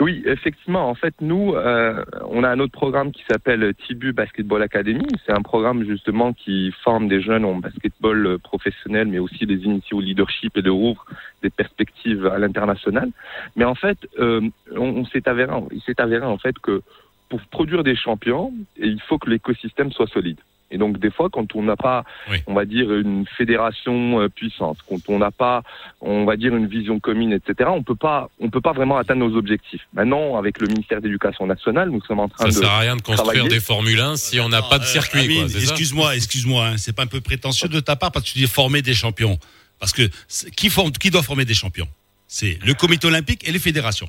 Oui, 0.00 0.22
effectivement. 0.24 0.88
En 0.88 0.94
fait, 0.94 1.14
nous, 1.20 1.54
euh, 1.54 2.02
on 2.30 2.42
a 2.42 2.48
un 2.48 2.58
autre 2.58 2.72
programme 2.72 3.12
qui 3.12 3.22
s'appelle 3.30 3.74
Tibu 3.86 4.14
Basketball 4.14 4.62
Academy. 4.62 5.06
C'est 5.26 5.32
un 5.32 5.42
programme 5.42 5.84
justement 5.84 6.32
qui 6.32 6.72
forme 6.82 7.06
des 7.06 7.20
jeunes 7.20 7.44
en 7.44 7.56
basketball 7.56 8.26
euh, 8.26 8.38
professionnel, 8.38 9.08
mais 9.08 9.18
aussi 9.18 9.44
des 9.44 9.56
initiés 9.56 9.94
au 9.94 10.00
leadership 10.00 10.56
et 10.56 10.62
de 10.62 10.70
rouvre 10.70 11.04
des 11.42 11.50
perspectives 11.50 12.26
à 12.26 12.38
l'international. 12.38 13.10
Mais 13.56 13.66
en 13.66 13.74
fait, 13.74 13.98
euh, 14.18 14.40
on 14.74 15.04
s'est 15.04 15.28
avéré, 15.28 15.52
il 15.70 15.82
s'est 15.82 16.00
avéré 16.00 16.24
en 16.24 16.38
fait 16.38 16.58
que 16.58 16.80
pour 17.28 17.40
produire 17.42 17.84
des 17.84 17.94
champions, 17.94 18.54
il 18.78 19.00
faut 19.02 19.18
que 19.18 19.28
l'écosystème 19.28 19.92
soit 19.92 20.08
solide. 20.08 20.38
Et 20.70 20.78
donc 20.78 20.98
des 20.98 21.10
fois, 21.10 21.28
quand 21.30 21.54
on 21.56 21.62
n'a 21.62 21.76
pas, 21.76 22.04
Oui. 22.30 22.38
on 22.46 22.54
va 22.54 22.64
dire 22.64 22.92
une 22.94 23.24
fédération 23.36 24.20
euh, 24.20 24.28
puissante, 24.28 24.78
quand 24.88 24.98
on 25.08 25.18
n'a 25.18 25.30
pas, 25.30 25.62
on 26.00 26.24
va 26.24 26.36
dire 26.36 26.54
une 26.54 26.66
vision 26.66 27.00
commune, 27.00 27.32
etc., 27.32 27.70
on 27.72 27.82
peut 27.82 27.96
pas, 27.96 28.30
on 28.40 28.50
peut 28.50 28.60
pas 28.60 28.72
vraiment 28.72 28.96
atteindre 28.96 29.26
nos 29.28 29.36
objectifs. 29.36 29.80
Maintenant, 29.92 30.36
avec 30.38 30.60
le 30.60 30.68
ministère 30.68 31.00
de 31.00 31.06
l'Éducation 31.06 31.46
nationale, 31.46 31.90
nous 31.90 32.02
sommes 32.04 32.20
en 32.20 32.28
train 32.28 32.44
Ça 32.44 32.50
de 32.50 32.64
sert 32.64 32.70
à 32.70 32.78
rien 32.78 32.96
de 32.96 33.02
construire 33.02 33.32
travailler. 33.32 33.48
des 33.48 33.60
Formule 33.60 33.98
1 34.00 34.16
si 34.16 34.38
on 34.40 34.48
n'a 34.48 34.62
pas 34.62 34.78
de 34.78 34.84
Euh, 34.84 34.86
circuit, 34.86 35.20
Amine, 35.20 35.40
quoi. 35.40 35.48
c'est 35.48 35.54
ça 35.60 35.70
excuse-moi, 35.72 36.14
excuse-moi, 36.16 36.66
hein, 36.66 36.76
c'est 36.78 36.94
pas 36.94 37.02
un 37.02 37.06
peu 37.08 37.20
prétentieux 37.20 37.68
de 37.68 37.80
ta 37.80 37.96
part 37.96 38.12
parce 38.12 38.24
que 38.26 38.30
tu 38.32 38.38
dis 38.38 38.46
former 38.46 38.82
des 38.82 38.94
champions. 38.94 39.38
Parce 39.80 39.92
que 39.92 40.08
qui, 40.56 40.68
forme, 40.70 40.92
qui 40.92 41.10
doit 41.10 41.22
former 41.22 41.44
des 41.44 41.54
champions? 41.54 41.88
C'est 42.28 42.58
le 42.64 42.74
comité 42.74 43.06
olympique 43.08 43.48
et 43.48 43.50
les 43.52 43.58
fédérations. 43.58 44.08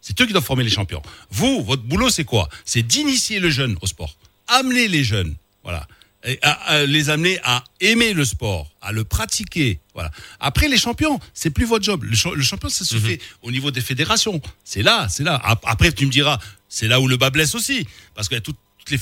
C'est 0.00 0.18
eux 0.20 0.26
qui 0.26 0.32
doivent 0.32 0.44
former 0.44 0.62
les 0.64 0.70
champions. 0.70 1.02
Vous, 1.30 1.62
votre 1.64 1.82
boulot, 1.82 2.08
c'est 2.08 2.24
quoi? 2.24 2.48
C'est 2.64 2.82
d'initier 2.86 3.40
le 3.40 3.50
jeune 3.50 3.76
au 3.82 3.86
sport. 3.86 4.14
Amener 4.46 4.86
les 4.86 5.02
jeunes, 5.02 5.34
voilà. 5.62 5.86
Et 6.24 6.38
à- 6.42 6.52
à 6.74 6.84
les 6.84 7.10
amener 7.10 7.38
à 7.44 7.62
aimer 7.80 8.12
le 8.12 8.24
sport, 8.24 8.70
à 8.82 8.90
le 8.90 9.04
pratiquer, 9.04 9.78
voilà. 9.94 10.10
Après, 10.40 10.66
les 10.68 10.76
champions, 10.76 11.20
c'est 11.32 11.50
plus 11.50 11.64
votre 11.64 11.84
job. 11.84 12.02
Le, 12.02 12.16
cha- 12.16 12.32
le 12.34 12.42
champion, 12.42 12.68
ça 12.68 12.84
se 12.84 12.96
Mhm. 12.96 13.02
fait 13.02 13.20
au 13.42 13.50
niveau 13.52 13.70
des 13.70 13.80
fédérations. 13.80 14.40
C'est 14.64 14.82
là, 14.82 15.06
c'est 15.08 15.22
là. 15.22 15.40
Ap- 15.44 15.62
Après, 15.64 15.92
tu 15.92 16.06
me 16.06 16.10
diras, 16.10 16.38
c'est 16.68 16.88
là 16.88 17.00
où 17.00 17.06
le 17.06 17.16
bas 17.16 17.30
blesse 17.30 17.54
aussi, 17.54 17.86
parce 18.16 18.28
que 18.28 18.34
toutes, 18.36 18.58
toutes 18.78 18.90
les, 18.90 18.98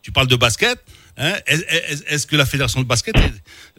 tu 0.00 0.10
parles 0.10 0.26
de 0.26 0.36
basket. 0.36 0.82
Hein, 1.16 1.34
est- 1.46 1.60
est- 1.72 2.04
est-ce 2.12 2.26
que 2.26 2.34
la 2.34 2.44
fédération 2.44 2.80
de 2.80 2.86
basket 2.86 3.16
est, 3.16 3.32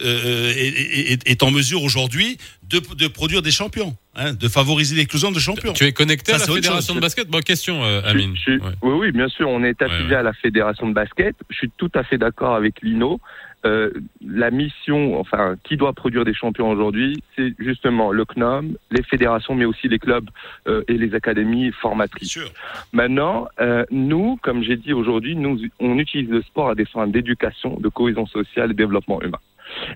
euh, 0.06 0.54
est- 0.56 1.12
est- 1.12 1.30
est 1.30 1.44
en 1.44 1.52
mesure 1.52 1.84
aujourd'hui 1.84 2.38
de, 2.64 2.80
de 2.96 3.08
produire 3.08 3.42
des 3.42 3.52
champions, 3.52 3.96
hein, 4.16 4.34
de 4.34 4.48
favoriser 4.48 4.96
l'éclosion 4.96 5.32
de 5.34 5.40
champions? 5.40 5.74
Tu 5.74 5.84
es 5.84 5.92
connecté 5.92 6.32
Ça, 6.32 6.38
à 6.38 6.40
la 6.40 6.46
fédération 6.54 6.94
chose. 6.94 6.96
de 6.96 7.02
basket? 7.02 7.28
Bonne 7.28 7.44
question, 7.44 7.84
euh, 7.84 8.02
Je- 8.04 8.08
Amine. 8.08 8.36
je- 8.46 8.52
Ouais. 8.52 8.60
Oui, 8.84 8.94
oui, 9.00 9.12
bien 9.12 9.28
sûr, 9.28 9.50
on 9.50 9.64
est 9.66 9.82
affilié 9.82 10.04
Ouais, 10.06 10.10
ouais. 10.12 10.16
à 10.16 10.24
la 10.24 10.34
fédération 10.34 10.88
de 10.88 10.94
basket. 10.94 11.36
Je 11.50 11.56
suis 11.56 11.72
tout 11.78 11.92
à 11.96 12.04
fait 12.04 12.18
d'accord 12.18 12.56
avec 12.56 12.82
Lino. 12.82 13.20
Euh, 13.66 13.92
la 14.26 14.52
mission, 14.52 15.20
enfin, 15.20 15.56
qui 15.64 15.76
doit 15.76 15.94
produire 15.94 16.24
des 16.24 16.34
champions 16.34 16.70
aujourd'hui, 16.70 17.22
c'est 17.36 17.54
justement 17.58 18.12
le 18.12 18.24
CNOM, 18.26 18.78
les 18.92 19.04
fédérations, 19.04 19.56
mais 19.56 19.66
aussi 19.66 19.88
les 19.88 19.98
clubs 19.98 20.30
euh, 20.68 20.84
et 20.88 20.98
les 20.98 21.16
académies 21.16 21.72
formatrices. 21.72 22.30
sûr. 22.30 22.52
Maintenant, 22.94 23.48
euh, 23.60 23.84
nous, 23.90 24.38
comme 24.44 24.62
j'ai 24.62 24.78
dit 24.78 24.94
aujourd'hui, 24.94 25.36
nous, 25.36 25.60
on 25.80 25.98
utilise 25.98 26.30
le 26.30 26.42
sport 26.44 26.70
à 26.70 26.76
des 26.76 26.86
fins 26.86 27.08
d'éducation, 27.08 27.78
de 27.80 27.90
cohésion 27.90 28.28
sociale 28.28 28.72
et 28.72 28.74
de 28.74 28.78
développement 28.78 29.22
humain. 29.22 29.40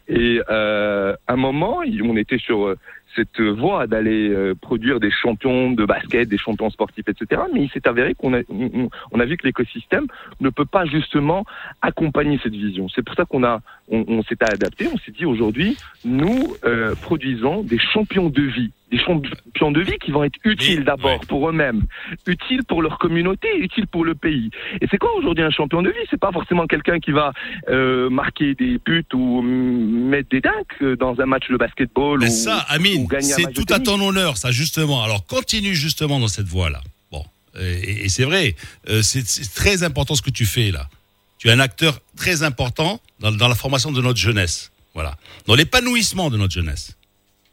Et 0.07 0.41
euh, 0.49 1.15
à 1.27 1.33
un 1.33 1.35
moment, 1.35 1.81
on 2.03 2.17
était 2.17 2.39
sur 2.39 2.67
euh, 2.67 2.77
cette 3.19 3.41
voie 3.41 3.87
d'aller 3.87 4.29
euh, 4.29 4.55
produire 4.55 4.99
des 4.99 5.11
champions 5.11 5.71
de 5.71 5.85
basket, 5.85 6.29
des 6.29 6.37
champions 6.37 6.69
sportifs, 6.69 7.07
etc. 7.07 7.41
Mais 7.53 7.63
il 7.63 7.69
s'est 7.69 7.87
avéré 7.87 8.15
qu'on 8.15 8.33
a, 8.33 9.25
vu 9.25 9.37
que 9.37 9.45
l'écosystème 9.45 10.07
ne 10.39 10.49
peut 10.49 10.65
pas 10.65 10.85
justement 10.85 11.45
accompagner 11.81 12.39
cette 12.41 12.53
vision. 12.53 12.87
C'est 12.89 13.01
pour 13.01 13.15
ça 13.15 13.25
qu'on 13.25 13.43
on 13.91 14.23
s'est 14.23 14.37
adapté. 14.41 14.87
On 14.93 14.97
s'est 14.99 15.11
dit 15.11 15.25
aujourd'hui, 15.25 15.77
nous 16.05 16.55
euh, 16.63 16.95
produisons 17.01 17.63
des 17.63 17.79
champions 17.79 18.29
de 18.29 18.41
vie, 18.41 18.71
des 18.91 18.97
champions 18.97 19.71
de 19.71 19.81
vie 19.81 19.97
qui 20.03 20.11
vont 20.11 20.23
être 20.23 20.39
utiles 20.43 20.83
d'abord 20.83 21.19
pour 21.27 21.49
eux-mêmes, 21.49 21.85
utiles 22.25 22.63
pour 22.63 22.81
leur 22.81 22.97
communauté, 22.97 23.47
utiles 23.57 23.87
pour 23.87 24.03
le 24.03 24.15
pays. 24.15 24.49
Et 24.81 24.87
c'est 24.89 24.97
quoi 24.97 25.13
aujourd'hui 25.15 25.43
un 25.43 25.51
champion 25.51 25.81
de 25.81 25.89
vie? 25.89 26.05
C'est 26.09 26.19
pas 26.19 26.31
forcément 26.31 26.65
quelqu'un 26.67 26.99
qui 26.99 27.11
va 27.11 27.33
euh, 27.69 28.09
marquer 28.09 28.55
des 28.55 28.79
buts 28.83 29.05
ou 29.13 29.41
mettre 29.41 30.29
des 30.29 30.41
dunks 30.41 30.81
euh, 30.81 30.95
dans 30.95 31.19
un 31.19 31.25
match 31.25 31.49
de 31.49 31.57
basketball. 31.57 32.19
Mais 32.19 32.27
ou, 32.27 32.31
ça, 32.31 32.57
Amine, 32.69 33.07
c'est 33.21 33.53
tout 33.53 33.65
à 33.69 33.79
ton 33.79 33.99
honneur, 34.01 34.37
ça 34.37 34.51
justement. 34.51 35.03
Alors 35.03 35.25
continue 35.25 35.75
justement 35.75 36.19
dans 36.19 36.27
cette 36.27 36.47
voie-là. 36.47 36.81
Bon, 37.11 37.23
et, 37.59 38.05
et 38.05 38.09
c'est 38.09 38.25
vrai, 38.25 38.55
euh, 38.89 39.01
c'est 39.01 39.25
c'est 39.27 39.53
très 39.53 39.83
important 39.83 40.15
ce 40.15 40.21
que 40.21 40.31
tu 40.31 40.45
fais 40.45 40.71
là. 40.71 40.89
Tu 41.37 41.47
es 41.47 41.51
un 41.51 41.59
acteur 41.59 41.99
très 42.17 42.43
important 42.43 42.99
dans, 43.19 43.31
dans 43.31 43.47
la 43.47 43.55
formation 43.55 43.91
de 43.91 44.01
notre 44.01 44.19
jeunesse. 44.19 44.71
Voilà, 44.95 45.15
dans 45.45 45.55
l'épanouissement 45.55 46.29
de 46.31 46.37
notre 46.37 46.53
jeunesse. 46.53 46.97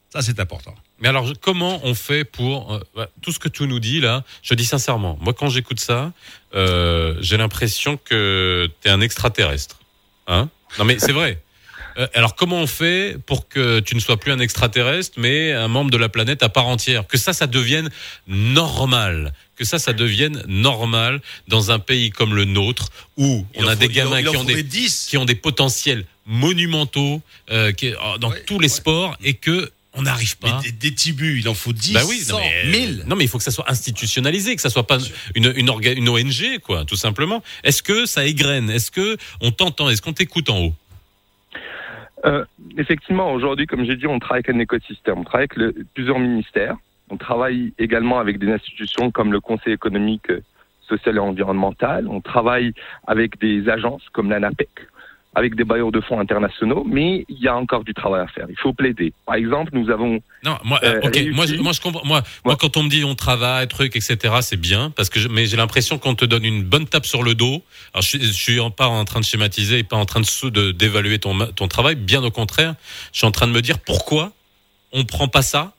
Ça, 0.08 0.22
c'est 0.22 0.40
important. 0.40 0.74
Mais 1.00 1.08
alors, 1.08 1.30
comment 1.40 1.80
on 1.84 1.94
fait 1.94 2.24
pour 2.24 2.72
euh, 2.74 2.80
bah, 2.94 3.08
tout 3.22 3.30
ce 3.32 3.38
que 3.38 3.48
tu 3.48 3.64
nous 3.64 3.80
dis 3.80 4.00
là 4.00 4.24
Je 4.42 4.54
dis 4.54 4.64
sincèrement, 4.64 5.18
moi 5.20 5.34
quand 5.34 5.48
j'écoute 5.50 5.78
ça, 5.80 6.12
euh, 6.54 7.16
j'ai 7.20 7.36
l'impression 7.36 7.98
que 8.02 8.68
t'es 8.80 8.88
un 8.88 9.00
extraterrestre. 9.02 9.78
Hein? 10.26 10.48
Non 10.78 10.84
mais 10.86 10.98
c'est 10.98 11.12
vrai. 11.12 11.42
Euh, 11.98 12.06
alors 12.14 12.34
comment 12.34 12.56
on 12.56 12.66
fait 12.66 13.16
pour 13.26 13.48
que 13.48 13.80
tu 13.80 13.94
ne 13.94 14.00
sois 14.00 14.16
plus 14.18 14.32
un 14.32 14.38
extraterrestre, 14.38 15.18
mais 15.18 15.52
un 15.52 15.68
membre 15.68 15.90
de 15.90 15.96
la 15.98 16.08
planète 16.08 16.42
à 16.42 16.48
part 16.48 16.66
entière? 16.66 17.06
Que 17.06 17.16
ça, 17.18 17.32
ça 17.32 17.46
devienne 17.46 17.90
normal. 18.26 19.32
Que 19.56 19.64
ça, 19.64 19.78
ça 19.78 19.92
devienne 19.94 20.42
normal 20.46 21.20
dans 21.48 21.70
un 21.70 21.78
pays 21.78 22.10
comme 22.10 22.34
le 22.34 22.44
nôtre 22.44 22.88
où 23.16 23.46
Il 23.54 23.64
on 23.64 23.68
a 23.68 23.72
faut- 23.72 23.76
des 23.78 23.88
gamins 23.88 24.26
en 24.26 24.30
qui 24.30 24.36
ont 24.36 24.44
des 24.44 24.62
10. 24.62 25.06
qui 25.08 25.16
ont 25.16 25.24
des 25.24 25.34
potentiels 25.34 26.04
monumentaux 26.26 27.22
euh, 27.50 27.72
qui- 27.72 27.92
dans 28.20 28.30
Ouais, 28.30 28.42
tous 28.46 28.58
les 28.58 28.66
ouais. 28.68 28.74
sports 28.74 29.16
et 29.22 29.34
que 29.34 29.70
on 29.96 30.02
n'arrive 30.02 30.34
Mais 30.42 30.50
pas. 30.50 30.60
des, 30.62 30.72
des 30.72 30.94
tibus, 30.94 31.40
il 31.40 31.48
en 31.48 31.54
faut 31.54 31.72
10, 31.72 31.92
Bah 31.94 32.00
oui, 32.08 32.18
100, 32.18 32.34
non 32.38 32.40
mais, 32.64 32.78
1000. 32.78 33.04
non 33.06 33.16
mais 33.16 33.24
il 33.24 33.28
faut 33.28 33.38
que 33.38 33.44
ça 33.44 33.50
soit 33.50 33.70
institutionnalisé, 33.70 34.54
que 34.54 34.62
ça 34.62 34.70
soit 34.70 34.86
pas 34.86 34.98
une, 35.34 35.52
une, 35.56 35.68
orga- 35.68 35.96
une 35.96 36.08
ONG 36.08 36.58
quoi, 36.62 36.84
tout 36.84 36.96
simplement. 36.96 37.42
Est-ce 37.64 37.82
que 37.82 38.06
ça 38.06 38.24
égrène? 38.24 38.70
Est-ce 38.70 38.90
que 38.90 39.16
on 39.40 39.50
t'entend? 39.50 39.88
Est-ce 39.90 40.02
qu'on 40.02 40.12
t'écoute 40.12 40.50
en 40.50 40.58
haut? 40.60 40.74
Euh, 42.24 42.44
effectivement, 42.78 43.32
aujourd'hui, 43.32 43.66
comme 43.66 43.84
j'ai 43.84 43.96
dit, 43.96 44.06
on 44.06 44.18
travaille 44.18 44.42
avec 44.46 44.56
un 44.56 44.58
écosystème. 44.58 45.18
On 45.18 45.24
travaille 45.24 45.44
avec 45.50 45.56
le- 45.56 45.74
plusieurs 45.94 46.18
ministères. 46.18 46.76
On 47.10 47.16
travaille 47.16 47.72
également 47.78 48.18
avec 48.18 48.38
des 48.38 48.50
institutions 48.50 49.10
comme 49.10 49.32
le 49.32 49.40
Conseil 49.40 49.72
économique, 49.74 50.30
euh, 50.30 50.42
social 50.88 51.16
et 51.16 51.20
environnemental. 51.20 52.08
On 52.08 52.20
travaille 52.20 52.72
avec 53.06 53.38
des 53.40 53.68
agences 53.68 54.02
comme 54.12 54.30
l'ANAPEC, 54.30 54.68
avec 55.38 55.54
des 55.54 55.64
bailleurs 55.64 55.92
de 55.92 56.00
fonds 56.00 56.18
internationaux. 56.18 56.82
Mais 56.88 57.24
il 57.28 57.38
y 57.38 57.46
a 57.46 57.54
encore 57.56 57.84
du 57.84 57.92
travail 57.94 58.22
à 58.22 58.26
faire. 58.26 58.46
Il 58.48 58.58
faut 58.58 58.72
plaider. 58.72 59.12
Par 59.26 59.34
exemple, 59.36 59.70
nous 59.74 59.90
avons 59.90 60.20
Non, 60.44 60.56
moi, 60.64 60.80
Euh, 60.82 60.94
euh, 60.94 61.00
ok, 61.06 61.14
réussi. 61.14 61.30
moi, 61.30 61.46
je, 61.46 61.54
moi, 61.56 61.72
je 61.72 61.80
comprends. 61.80 62.02
Moi, 62.04 62.22
quand 62.58 62.76
on 62.78 62.82
me 62.84 62.88
dit 62.88 63.04
on 63.04 63.14
travaille, 63.14 63.68
truc, 63.68 63.94
etc., 63.96 64.16
c'est 64.40 64.56
bien, 64.56 64.90
parce 64.90 65.10
que, 65.10 65.20
je- 65.20 65.28
mais 65.28 65.44
j'ai 65.46 65.56
l'impression 65.58 65.98
qu'on 65.98 66.14
te 66.14 66.24
donne 66.24 66.44
une 66.44 66.62
bonne 66.64 66.86
tape 66.86 67.04
sur 67.06 67.22
le 67.22 67.34
dos. 67.34 67.62
Alors, 67.92 68.02
je, 68.02 68.08
suis- 68.08 68.22
je 68.22 68.32
suis 68.32 68.58
en- 68.60 68.70
pas 68.70 68.86
en 68.88 69.04
train 69.04 69.20
de 69.20 69.24
schématiser 69.26 69.78
et 69.80 69.84
pas 69.84 69.96
en 69.96 70.06
train 70.06 70.20
de 70.22 70.70
d'évaluer 70.72 71.18
ton, 71.18 71.36
ton 71.54 71.68
travail. 71.68 71.94
Bien 71.96 72.24
au 72.24 72.30
contraire, 72.30 72.74
je 73.12 73.18
suis 73.18 73.26
en 73.26 73.30
train 73.30 73.46
de 73.46 73.52
me 73.52 73.60
dire 73.62 73.78
pourquoi 73.78 74.32
on 74.92 75.04
prend 75.04 75.28
pas 75.28 75.42
ça 75.42 75.74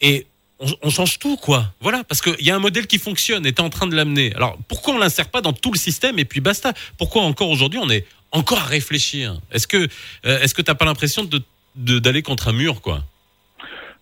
et 0.00 0.26
on, 0.60 0.90
change 0.90 1.18
tout, 1.18 1.36
quoi. 1.36 1.66
Voilà, 1.80 2.04
parce 2.04 2.20
qu'il 2.20 2.44
y 2.44 2.50
a 2.50 2.56
un 2.56 2.60
modèle 2.60 2.86
qui 2.86 2.98
fonctionne 2.98 3.46
et 3.46 3.52
t'es 3.52 3.62
en 3.62 3.70
train 3.70 3.86
de 3.86 3.94
l'amener. 3.94 4.34
Alors, 4.34 4.58
pourquoi 4.68 4.94
on 4.94 4.98
l'insère 4.98 5.28
pas 5.28 5.40
dans 5.40 5.52
tout 5.52 5.72
le 5.72 5.78
système 5.78 6.18
et 6.18 6.24
puis 6.24 6.40
basta? 6.40 6.72
Pourquoi 6.98 7.22
encore 7.22 7.50
aujourd'hui 7.50 7.78
on 7.78 7.88
est 7.88 8.06
encore 8.32 8.58
à 8.58 8.64
réfléchir? 8.64 9.38
Est-ce 9.52 9.66
que, 9.66 9.88
euh, 10.26 10.40
est-ce 10.40 10.60
t'as 10.60 10.74
pas 10.74 10.84
l'impression 10.84 11.24
de- 11.24 11.98
d'aller 11.98 12.22
contre 12.22 12.48
un 12.48 12.52
mur, 12.52 12.80
quoi? 12.80 13.04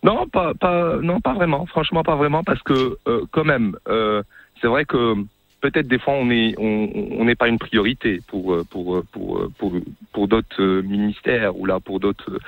Non, 0.03 0.27
pas, 0.29 0.55
pas, 0.55 0.97
non, 1.03 1.21
pas 1.21 1.35
vraiment. 1.35 1.67
Franchement, 1.67 2.03
pas 2.03 2.17
vraiment, 2.17 2.43
parce 2.45 2.63
que 2.63 2.99
euh, 3.07 3.27
quand 3.33 3.45
même, 3.45 3.77
euh, 3.89 4.23
c'est 4.61 4.69
vrai 4.69 4.85
que 4.85 5.15
peut-être 5.61 5.89
des 5.89 5.99
fois 5.99 6.15
on 6.15 6.31
est, 6.31 6.55
on 6.59 6.91
on 7.19 7.25
n'est 7.25 7.35
pas 7.35 7.49
une 7.49 7.59
priorité 7.59 8.21
pour 8.27 8.55
euh, 8.55 8.65
pour 8.69 8.97
euh, 8.97 9.05
pour 9.13 9.39
euh, 9.39 9.53
pour, 9.59 9.73
pour 10.13 10.29
d'autres 10.29 10.81
ministères 10.83 11.57
ou 11.59 11.67
là 11.67 11.81
pour 11.81 12.01
d'autres 12.01 12.39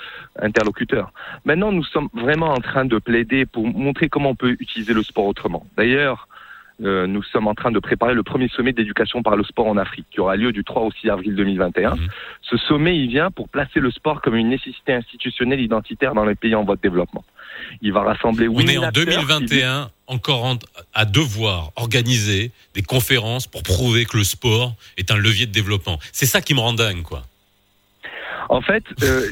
interlocuteurs. 0.41 1.13
Maintenant, 1.45 1.73
nous 1.73 1.85
sommes 1.85 2.09
vraiment 2.15 2.53
en 2.53 2.61
train 2.61 2.85
de 2.85 2.99
plaider 2.99 3.47
pour 3.47 3.67
montrer 3.67 4.09
comment 4.09 4.31
on 4.31 4.35
peut 4.35 4.57
utiliser 4.61 4.95
le 4.95 5.03
sport 5.03 5.27
autrement. 5.27 5.67
D'ailleurs. 5.77 6.29
euh, 6.85 7.07
nous 7.07 7.23
sommes 7.23 7.49
en 7.49 7.55
train 7.55 7.73
de 7.73 7.81
préparer 7.81 8.15
le 8.15 8.23
premier 8.23 8.49
sommet 8.49 8.73
d'éducation 8.73 9.23
par 9.23 9.37
le 9.37 9.45
sport 9.45 9.67
en 9.67 9.77
Afrique, 9.77 10.07
qui 10.11 10.21
aura 10.21 10.37
lieu 10.37 10.53
du 10.53 10.63
3 10.65 10.83
au 10.83 10.93
6 10.93 11.11
avril 11.11 11.35
2021. 11.35 11.97
Mhm. 11.97 12.09
Ce 12.43 12.57
sommet, 12.57 12.97
il 12.97 13.09
vient 13.09 13.31
pour 13.31 13.49
placer 13.49 13.81
le 13.81 13.91
sport 13.91 14.21
comme 14.23 14.37
une 14.37 14.49
nécessité 14.49 14.93
institutionnelle 14.95 15.61
identitaire 15.61 16.15
dans 16.15 16.25
les 16.25 16.37
pays 16.37 16.55
en 16.55 16.65
voie 16.65 16.77
de 16.77 16.81
développement. 16.81 17.25
Il 17.83 17.93
va 17.93 18.03
rassembler 18.03 18.49
On 18.49 18.59
8000 18.59 18.71
est 18.75 18.79
en 18.79 18.83
acteurs 18.85 19.05
qui- 19.05 19.11
2021, 19.27 19.91
encore 20.07 20.45
en- 20.45 20.59
à 20.95 21.05
devoir 21.05 21.73
organiser 21.77 22.51
des 22.75 22.83
conférences 22.83 23.47
pour 23.47 23.63
prouver 23.63 24.05
que 24.05 24.17
le 24.17 24.25
sport 24.25 24.75
est 24.97 25.11
un 25.11 25.17
levier 25.17 25.47
de 25.47 25.53
développement. 25.53 25.99
C'est 26.13 26.27
ça 26.27 26.41
qui 26.41 26.55
me 26.55 26.61
rend 26.61 26.73
dingue, 26.73 27.03
quoi. 27.03 27.25
En 28.51 28.63
fait, 28.63 28.85
euh, 29.03 29.29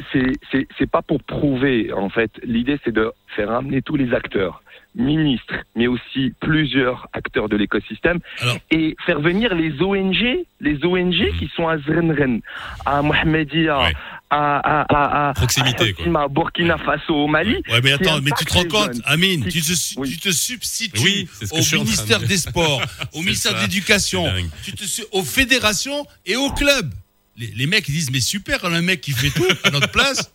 c'est 0.79 0.91
pas 0.91 1.01
pour 1.03 1.23
prouver. 1.23 1.91
En 1.93 2.11
fait, 2.11 2.31
l'idée 2.45 2.79
c'est 2.85 2.93
de 2.93 3.13
faire 3.35 3.49
ramener 3.49 3.81
tous 3.81 3.97
les 3.97 4.13
acteurs, 4.13 4.63
ministres, 4.97 5.55
mais 5.77 5.87
aussi 5.87 6.33
plusieurs 6.41 7.07
acteurs 7.13 7.49
de 7.49 7.57
l'écosystème, 7.57 8.19
Alors- 8.41 8.57
et 8.71 8.97
faire 9.07 9.21
venir 9.21 9.55
les 9.55 9.81
ONG, 9.83 10.45
les 10.61 10.85
ONG 10.85 11.33
qui 11.39 11.51
sont 11.55 11.69
à 11.69 11.79
Zrenren, 11.79 12.41
à 12.87 13.03
Mohamedia, 13.03 13.79
Ouais. 13.79 13.93
à, 14.31 14.57
à, 14.57 14.81
à, 14.89 15.29
à, 15.29 15.35
Proximité, 15.35 15.85
à 15.85 15.93
quoi. 15.93 15.97
Fatima, 15.99 16.29
Burkina 16.29 16.79
Faso, 16.79 17.15
au 17.15 17.27
Mali. 17.29 17.57
Ouais, 17.71 17.81
mais 17.85 17.93
attends, 17.93 18.21
mais 18.23 18.31
tu 18.39 18.45
te 18.47 18.53
rends 18.55 18.65
compte. 18.65 18.97
Amine, 19.05 19.45
Qui- 19.45 19.61
tu 19.61 19.61
te, 19.61 19.75
su- 19.77 19.95
Oui. 19.99 20.09
tu 20.11 20.19
te 20.19 20.31
substitues 20.31 21.03
Oui, 21.05 21.29
au 21.53 21.61
de 21.61 21.77
ministère 21.85 22.21
des 22.21 22.39
Sports, 22.39 22.83
au 23.13 23.21
ministère 23.23 23.53
ça. 23.53 23.59
de 23.59 23.63
l'Éducation, 23.63 24.25
aux 25.13 25.23
fédérations 25.23 26.07
et 26.25 26.37
aux 26.37 26.51
clubs. 26.51 26.91
Les, 27.39 27.53
les 27.55 27.67
mecs 27.67 27.87
ils 27.89 27.93
disent 27.93 28.11
mais 28.11 28.21
super, 28.21 28.61
on 28.63 28.73
a 28.73 28.79
un 28.79 28.83
mec 28.83 29.03
qui 29.03 29.13
fait 29.13 29.29
tout 29.31 29.47
à 29.65 29.71
notre 29.71 29.91
place 29.91 30.31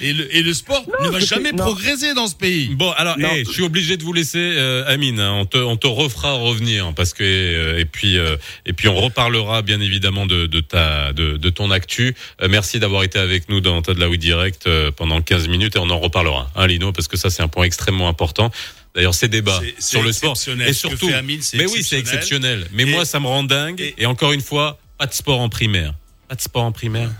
et, 0.00 0.08
et 0.08 0.12
le, 0.12 0.34
et 0.36 0.42
le 0.42 0.52
sport 0.54 0.84
ne 1.04 1.08
va 1.08 1.20
jamais 1.20 1.52
non. 1.52 1.58
progresser 1.64 2.14
dans 2.14 2.26
ce 2.26 2.34
pays. 2.34 2.68
Bon, 2.74 2.90
alors, 2.92 3.16
hey, 3.20 3.44
je 3.44 3.50
suis 3.52 3.62
obligé 3.62 3.96
de 3.96 4.02
vous 4.02 4.12
laisser, 4.12 4.38
euh, 4.40 4.84
Amine. 4.88 5.20
hein. 5.20 5.32
on 5.34 5.46
te, 5.46 5.58
on 5.58 5.76
te 5.76 5.86
refera 5.86 6.32
revenir 6.32 6.92
parce 6.94 7.14
que 7.14 7.22
euh, 7.22 7.78
et 7.78 7.84
puis 7.84 8.18
euh, 8.18 8.36
et 8.66 8.72
puis 8.72 8.88
on 8.88 8.96
reparlera 8.96 9.62
bien 9.62 9.80
évidemment 9.80 10.26
de, 10.26 10.46
de 10.46 10.60
ta 10.60 11.12
de, 11.12 11.36
de 11.36 11.50
ton 11.50 11.70
actu. 11.70 12.14
Euh, 12.42 12.48
merci 12.50 12.80
d'avoir 12.80 13.04
été 13.04 13.20
avec 13.20 13.48
nous 13.48 13.60
dans 13.60 13.80
Tad 13.80 13.96
Laoui 13.98 14.18
Direct 14.18 14.66
euh, 14.66 14.90
pendant 14.90 15.22
15 15.22 15.46
minutes 15.46 15.76
et 15.76 15.78
on 15.78 15.90
en 15.90 15.98
reparlera, 16.00 16.50
hein, 16.56 16.66
Lino, 16.66 16.90
parce 16.92 17.06
que 17.06 17.16
ça 17.16 17.30
c'est 17.30 17.42
un 17.42 17.48
point 17.48 17.64
extrêmement 17.64 18.08
important. 18.08 18.50
D'ailleurs, 18.96 19.14
ces 19.14 19.28
débats 19.28 19.60
sur 19.78 20.02
le 20.02 20.12
sport 20.12 20.36
et 20.66 20.72
surtout, 20.72 21.08
Amine, 21.14 21.40
mais 21.54 21.66
oui, 21.66 21.82
c'est 21.82 21.98
exceptionnel. 21.98 22.62
exceptionnel. 22.62 22.66
Mais 22.72 22.82
Et- 22.82 22.86
moi, 22.86 23.04
ça 23.04 23.20
me 23.20 23.26
rend 23.26 23.42
dingue. 23.42 23.80
Et, 23.80 23.94
et- 23.98 24.06
encore 24.06 24.32
une 24.32 24.42
fois, 24.42 24.78
pas 24.98 25.06
de 25.06 25.14
sport 25.14 25.40
en 25.40 25.48
primaire. 25.48 25.94
Pas 26.32 26.36
de 26.36 26.40
sport 26.40 26.64
en 26.64 26.72
primaire. 26.72 27.10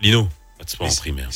Lino, 0.00 0.28
pas 0.56 0.62
de 0.62 0.70
sport 0.70 0.86
en 0.86 0.94
primaire. 0.94 1.30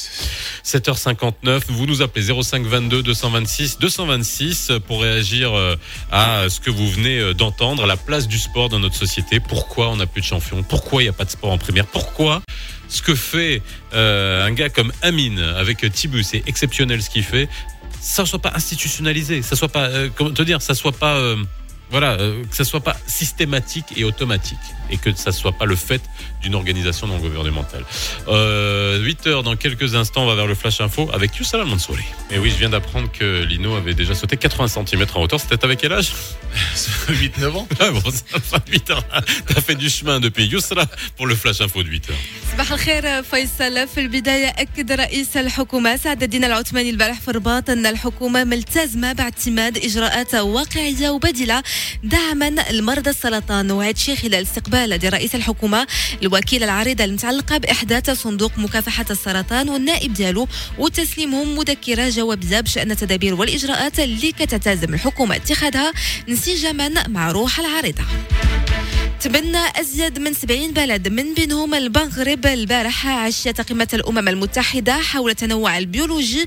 7h59, 0.64 1.62
vous 1.70 1.86
nous 1.86 2.02
appelez 2.02 2.32
05 2.40 2.64
22 2.64 3.02
226 3.02 3.80
226 3.80 4.70
pour 4.86 5.02
réagir 5.02 5.52
euh, 5.54 5.74
à 6.12 6.48
ce 6.48 6.60
que 6.60 6.70
vous 6.70 6.88
venez 6.88 7.18
euh, 7.18 7.34
d'entendre, 7.34 7.84
la 7.88 7.96
place 7.96 8.28
du 8.28 8.38
sport 8.38 8.68
dans 8.68 8.78
notre 8.78 8.94
société. 8.94 9.40
Pourquoi 9.40 9.88
on 9.90 9.96
n'a 9.96 10.06
plus 10.06 10.20
de 10.20 10.26
champions? 10.26 10.62
Pourquoi 10.62 11.02
il 11.02 11.06
n'y 11.06 11.10
a 11.10 11.12
pas 11.12 11.24
de 11.24 11.30
sport 11.30 11.50
en 11.50 11.58
primaire? 11.58 11.86
Pourquoi 11.86 12.42
ce 12.88 13.02
que 13.02 13.16
fait 13.16 13.60
euh, 13.92 14.46
un 14.46 14.52
gars 14.52 14.68
comme 14.68 14.92
Amine 15.02 15.40
avec 15.40 15.92
Tibu, 15.92 16.22
c'est 16.22 16.44
exceptionnel 16.46 17.02
ce 17.02 17.10
qu'il 17.10 17.24
fait, 17.24 17.48
ça 18.00 18.24
soit 18.24 18.38
pas 18.38 18.52
institutionnalisé, 18.54 19.42
ça 19.42 19.56
soit 19.56 19.66
pas, 19.66 19.88
euh, 19.88 20.10
comment 20.14 20.30
te 20.30 20.42
dire, 20.42 20.62
ça 20.62 20.74
soit 20.74 20.92
pas, 20.92 21.16
euh, 21.16 21.42
voilà, 21.90 22.16
que 22.16 22.54
ça 22.54 22.62
soit 22.62 22.82
pas 22.82 22.96
systématique 23.08 23.86
et 23.96 24.04
automatique 24.04 24.58
et 24.91 24.97
que 24.97 25.13
ça 25.15 25.31
soit 25.31 25.51
pas 25.51 25.65
le 25.65 25.75
fait 25.75 26.01
d'une 26.41 26.55
organisation 26.55 27.07
non 27.07 27.17
gouvernementale. 27.17 27.83
Euh, 28.27 28.99
8 28.99 29.27
heures 29.27 29.43
dans 29.43 29.55
quelques 29.55 29.95
instants, 29.95 30.23
on 30.23 30.25
va 30.25 30.35
vers 30.35 30.47
le 30.47 30.55
flash 30.55 30.81
info 30.81 31.09
avec 31.13 31.35
Youssala 31.37 31.65
Mansouri. 31.65 32.03
Et 32.31 32.39
oui, 32.39 32.49
je 32.49 32.55
viens 32.55 32.69
d'apprendre 32.69 33.11
que 33.11 33.43
Lino 33.43 33.75
avait 33.75 33.93
déjà 33.93 34.15
sauté 34.15 34.37
80 34.37 34.67
cm 34.67 35.05
en 35.13 35.21
hauteur. 35.21 35.39
C'était 35.39 35.63
avec 35.63 35.79
quel 35.79 35.93
âge 35.93 36.11
8-9 37.09 37.47
ans. 37.57 37.67
ah 37.79 37.91
bon, 37.91 38.01
ça 38.11 38.39
fait 38.39 38.71
8 38.71 38.89
heures. 38.89 39.03
T'as 39.47 39.61
fait 39.61 39.75
du 39.75 39.89
chemin 39.89 40.19
depuis 40.19 40.45
Youssala 40.45 40.85
pour 41.17 41.27
le 41.27 41.35
flash 41.35 41.61
info 41.61 41.83
de 41.83 41.89
8 41.89 42.09
heures. 42.09 42.17
صباح 42.53 42.71
الخير 42.71 43.23
فيصل 43.23 43.87
في 43.87 43.99
البداية 43.99 44.47
أكد 44.47 44.91
رئيس 44.91 45.37
الحكومة 45.37 45.95
سعد 45.97 46.23
الدين 46.23 46.43
العثماني 46.43 46.89
البارح 46.89 47.19
في 47.21 47.27
الرباط 47.27 47.69
أن 47.69 47.85
الحكومة 47.85 48.43
ملتزمة 48.43 49.13
باعتماد 49.13 49.77
إجراءات 49.77 50.35
واقعية 50.35 51.09
وبديلة 51.09 51.63
دعما 52.03 52.49
لمرضى 52.71 53.09
السرطان 53.09 53.71
وهذا 53.71 53.91
الشيء 53.91 54.15
خلال 54.15 54.41
استقبال 54.43 54.72
بلد 54.74 55.06
رئيس 55.06 55.34
الحكومة 55.34 55.86
الوكيله 56.22 56.64
العريضة 56.64 57.04
المتعلقه 57.04 57.56
بإحداث 57.56 58.10
صندوق 58.10 58.58
مكافحة 58.58 59.04
السرطان 59.10 59.68
والنائب 59.68 60.12
ديالو 60.12 60.48
وتسليمهم 60.78 61.56
مذكرة 61.56 62.08
جوابزه 62.08 62.60
بشان 62.60 62.90
التدابير 62.90 63.34
والإجراءات 63.34 64.00
اللي 64.00 64.32
كتلتزم 64.32 64.94
الحكومة 64.94 65.36
اتخاذها 65.36 65.92
انسجاما 66.28 67.08
مع 67.08 67.30
روح 67.30 67.60
العريضة. 67.60 68.04
تبنى 69.24 69.80
أزيد 69.80 70.18
من 70.18 70.34
70 70.34 70.72
بلد 70.72 71.08
من 71.08 71.34
بينهم 71.34 71.74
المغرب 71.74 72.46
البارحة 72.46 73.10
عشية 73.10 73.50
قمة 73.52 73.88
الأمم 73.94 74.28
المتحدة 74.28 74.92
حول 74.92 75.30
التنوع 75.30 75.78
البيولوجي 75.78 76.46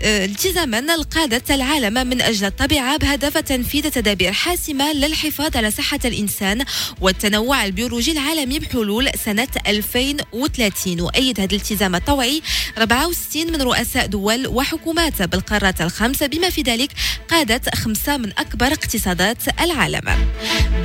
آه، 0.00 0.24
التزاما 0.24 0.80
لقادة 0.80 1.54
العالم 1.54 2.06
من 2.06 2.22
أجل 2.22 2.46
الطبيعة 2.46 2.96
بهدف 2.96 3.38
تنفيذ 3.38 3.90
تدابير 3.90 4.32
حاسمة 4.32 4.92
للحفاظ 4.92 5.56
على 5.56 5.70
صحة 5.70 5.98
الإنسان 6.04 6.64
والتنوع 7.00 7.64
البيولوجي 7.64 8.12
العالمي 8.12 8.58
بحلول 8.58 9.10
سنة 9.24 9.48
2030 9.66 11.00
وأيد 11.00 11.40
هذا 11.40 11.50
الالتزام 11.50 11.94
الطوعي 11.94 12.42
64 12.78 13.52
من 13.52 13.62
رؤساء 13.62 14.06
دول 14.06 14.46
وحكومات 14.46 15.22
بالقارات 15.22 15.80
الخمس 15.80 16.22
بما 16.22 16.50
في 16.50 16.62
ذلك 16.62 16.90
قادة 17.28 17.60
خمسة 17.74 18.16
من 18.16 18.32
أكبر 18.38 18.66
اقتصادات 18.66 19.60
العالم. 19.60 20.04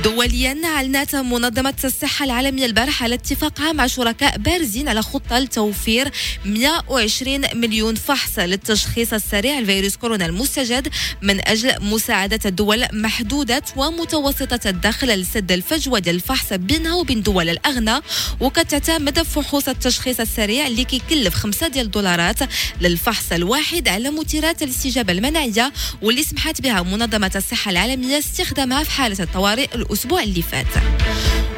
دوليا 0.04 0.56
أعلنت 0.64 1.14
منظمة 1.34 1.74
الصحة 1.84 2.24
العالمية 2.24 2.66
البارحة 2.66 3.04
على 3.04 3.14
اتفاقها 3.14 3.72
مع 3.72 3.86
شركاء 3.86 4.38
بارزين 4.38 4.88
على 4.88 5.02
خطة 5.02 5.38
لتوفير 5.38 6.10
120 6.44 7.40
مليون 7.54 7.94
فحص 7.94 8.38
للتشخيص 8.38 9.12
السريع 9.12 9.60
لفيروس 9.60 9.96
كورونا 9.96 10.26
المستجد 10.26 10.88
من 11.22 11.48
أجل 11.48 11.74
مساعدة 11.80 12.38
الدول 12.46 12.86
محدودة 12.92 13.62
ومتوسطة 13.76 14.68
الدخل 14.68 15.08
لسد 15.08 15.52
الفجوة 15.52 15.98
ديال 15.98 16.14
الفحص 16.14 16.52
بينها 16.52 16.94
وبين 16.94 17.22
دول 17.22 17.48
الأغنى. 17.48 18.00
وكتعتمد 18.40 19.22
فحوص 19.22 19.68
التشخيص 19.68 20.20
السريع 20.20 20.66
اللي 20.66 20.84
كيكلف 20.84 21.34
5 21.34 21.68
ديال 21.68 21.86
الدولارات 21.86 22.38
للفحص 22.80 23.32
الواحد 23.32 23.88
على 23.88 24.10
مثيرات 24.10 24.62
الاستجابة 24.62 25.12
المناعية 25.12 25.72
واللي 26.02 26.22
سمحت 26.22 26.60
بها 26.60 26.82
منظمة 26.82 27.30
الصحة 27.36 27.70
العالمية 27.70 28.18
استخدامها 28.18 28.82
في 28.84 28.90
حالة 28.90 29.24
الطوارئ 29.24 29.74
الأسبوع 29.74 30.22
اللي 30.22 30.42
فات. 30.42 30.66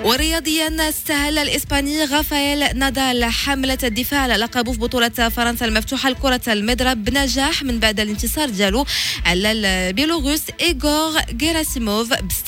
ورياضيا 0.04 0.88
استهل 0.88 1.38
الإسباني 1.38 2.04
غافائيل 2.04 2.78
نادال 2.78 3.24
حملة 3.24 3.78
الدفاع 3.82 4.20
على 4.20 4.36
لقبه 4.36 4.72
في 4.72 4.78
بطولة 4.78 5.08
فرنسا 5.08 5.64
المفتوحة 5.66 6.10
لكرة 6.10 6.40
المضرب 6.48 7.04
بنجاح 7.04 7.62
من 7.62 7.78
بعد 7.78 8.00
الانتصار 8.00 8.50
ديالو 8.50 8.86
على 9.24 9.52
البيلوروس 9.52 10.42
إيغور 10.60 11.20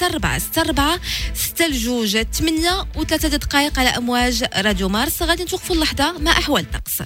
أربعة 0.06 0.38
ستة 0.38 0.60
أربعة 0.60 1.00
ستة 1.34 1.66
لجوج 1.66 2.22
ثمانية 2.32 2.86
وثلاثة 2.96 3.28
دقائق 3.28 3.78
على 3.78 3.88
أمواج 3.88 4.44
راديو 4.56 4.88
مارس. 4.88 5.22
غادي 5.22 5.42
نتوقفوا 5.42 5.76
اللحظة 5.76 6.18
مع 6.18 6.30
أحوال 6.30 6.62
الطقس. 6.62 7.02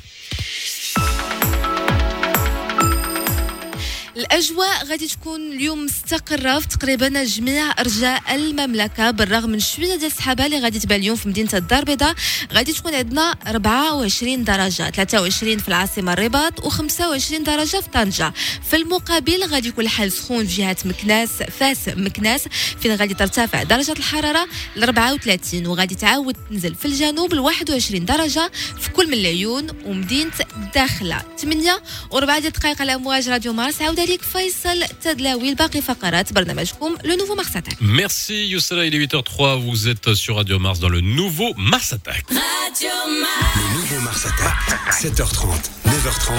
الأجواء 4.16 4.85
غادي 4.87 5.09
تكون 5.09 5.53
اليوم 5.53 5.85
مستقرة 5.85 6.59
في 6.59 6.68
تقريبا 6.68 7.25
جميع 7.25 7.81
أرجاء 7.81 8.35
المملكة 8.35 9.11
بالرغم 9.11 9.51
من 9.51 9.61
شوية 9.61 9.96
ديال 9.96 10.05
السحابة 10.05 10.46
اللي 10.46 10.59
غادي 10.59 10.79
تبان 10.79 11.01
اليوم 11.01 11.16
في 11.16 11.29
مدينة 11.29 11.51
الدار 11.55 11.79
البيضاء. 11.79 12.14
غادي 12.53 12.72
تكون 12.72 12.94
عندنا 12.94 13.35
24 13.46 14.44
درجة 14.44 14.90
23 14.90 15.59
في 15.59 15.68
العاصمة 15.68 16.12
الرباط 16.12 16.61
و25 16.61 17.35
درجة 17.40 17.77
في 17.81 17.88
طنجة. 17.92 18.33
في 18.70 18.77
المقابل 18.77 19.44
غادي 19.44 19.68
يكون 19.68 19.85
الحال 19.85 20.12
سخون 20.12 20.46
في 20.46 20.57
جهة 20.57 20.77
مكناس 20.85 21.31
فاس 21.31 21.79
مكناس 21.88 22.48
فين 22.81 22.94
غادي 22.94 23.14
ترتفع 23.14 23.62
درجة 23.62 23.92
الحرارة 23.92 24.48
ل 24.77 24.83
34 24.83 25.66
وغادي 25.66 25.94
تعاود 25.94 26.37
تنزل 26.51 26.75
في 26.75 26.85
الجنوب 26.85 27.35
ل 27.35 27.38
21 27.38 28.05
درجة 28.05 28.51
في 28.81 28.90
كل 28.90 29.07
من 29.07 29.14
العيون 29.14 29.66
ومدينة 29.85 30.33
داخلة. 30.75 31.22
8 31.38 31.83
و4 32.11 32.38
دقائق 32.38 32.81
على 32.81 32.94
أمواج 32.94 33.29
راديو 33.29 33.53
مارس 33.53 33.83
عاود 33.83 34.02
عليك 34.02 34.22
فيصل 34.22 34.84
تدلاوي 35.04 35.52
لباقي 35.52 35.82
فقرات 35.82 36.34
برنامجكم 36.34 36.96
لو 37.06 37.15
نوفو 37.15 37.36
مارس 37.36 37.56
اتاك 37.56 37.74
Merci 37.82 38.48
Youssala, 38.54 38.86
il 38.86 38.96
est 38.96 39.13
8h03, 39.13 39.60
vous 39.65 39.88
êtes 39.88 40.13
sur 40.13 40.36
Radio 40.36 40.60
Mars 40.60 40.80
dans 40.80 40.89
le 40.89 41.02
nouveau 41.02 41.54
Mars 41.58 41.93
Attack. 41.93 42.26
Le 42.30 43.74
nouveau 43.76 44.00
Mars 44.02 44.26
Attack, 44.26 44.58
7h30, 45.02 45.46
9h30, 45.86 46.32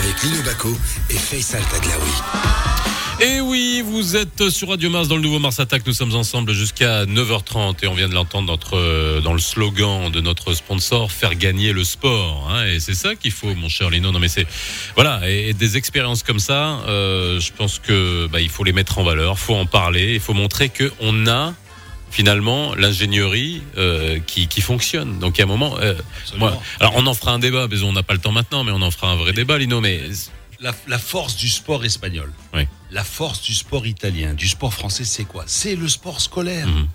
avec 0.00 0.22
Lino 0.22 0.42
Baco 0.42 0.72
et 1.10 1.18
Faisal 1.28 1.62
Tadlaoui. 1.72 2.14
Et 3.25 3.39
oui, 3.39 3.81
vous 3.85 4.17
êtes 4.17 4.49
sur 4.49 4.67
Radio 4.67 4.89
Mars 4.89 5.07
dans 5.07 5.15
le 5.15 5.21
nouveau 5.21 5.39
Mars 5.39 5.57
Attack. 5.57 5.87
Nous 5.87 5.93
sommes 5.93 6.13
ensemble 6.13 6.51
jusqu'à 6.51 7.05
9h30 7.05 7.75
et 7.81 7.87
on 7.87 7.93
vient 7.93 8.09
de 8.09 8.13
l'entendre 8.13 8.49
notre, 8.49 9.21
dans 9.21 9.31
le 9.31 9.39
slogan 9.39 10.11
de 10.11 10.19
notre 10.19 10.53
sponsor, 10.53 11.09
faire 11.09 11.33
gagner 11.35 11.71
le 11.71 11.85
sport. 11.85 12.51
hein. 12.51 12.65
et 12.65 12.81
c'est 12.81 12.93
ça 12.95 13.15
qu'il 13.15 13.31
faut, 13.31 13.55
mon 13.55 13.69
cher 13.69 13.89
Lino. 13.89 14.11
Non, 14.11 14.19
mais 14.19 14.27
c'est 14.27 14.45
voilà. 14.95 15.21
Et, 15.29 15.47
et 15.49 15.53
des 15.53 15.77
expériences 15.77 16.21
comme 16.21 16.39
ça, 16.39 16.81
euh, 16.89 17.39
je 17.39 17.53
pense 17.53 17.79
que 17.79 18.27
bah, 18.27 18.41
il 18.41 18.49
faut 18.49 18.65
les 18.65 18.73
mettre 18.73 18.97
en 18.97 19.05
valeur, 19.05 19.39
faut 19.39 19.55
en 19.55 19.67
parler, 19.67 20.15
il 20.15 20.19
faut 20.19 20.33
montrer 20.33 20.67
que 20.67 20.91
on 20.99 21.25
a 21.25 21.53
finalement 22.11 22.75
l'ingénierie 22.75 23.61
euh, 23.77 24.19
qui, 24.27 24.49
qui 24.49 24.59
fonctionne. 24.59 25.19
Donc 25.19 25.37
il 25.37 25.39
y 25.39 25.43
a 25.43 25.45
un 25.45 25.47
moment, 25.47 25.77
euh, 25.79 25.95
moi, 26.37 26.61
alors 26.81 26.91
on 26.97 27.07
en 27.07 27.13
fera 27.13 27.31
un 27.31 27.39
débat, 27.39 27.67
mais 27.71 27.83
on 27.83 27.93
n'a 27.93 28.03
pas 28.03 28.15
le 28.15 28.19
temps 28.19 28.33
maintenant, 28.33 28.65
mais 28.65 28.73
on 28.73 28.81
en 28.81 28.91
fera 28.91 29.11
un 29.11 29.15
vrai 29.15 29.31
débat, 29.31 29.57
Lino. 29.57 29.79
Mais 29.79 30.01
La, 30.63 30.73
la 30.87 30.97
force 30.97 31.35
du 31.35 31.49
sport 31.49 31.83
espagnol, 31.83 32.31
Oui. 32.53 32.65
la 32.89 33.03
force 33.03 33.41
du 33.41 33.53
sport 33.53 33.85
italien, 33.85 34.33
du 34.33 34.47
sport 34.47 34.73
français, 34.73 35.03
c'est 35.03 35.25
quoi? 35.25 35.43
C'est 35.45 35.75
le 35.75 35.89
sport 35.89 36.21
scolaire. 36.21 36.67
Mhm. 36.67 36.87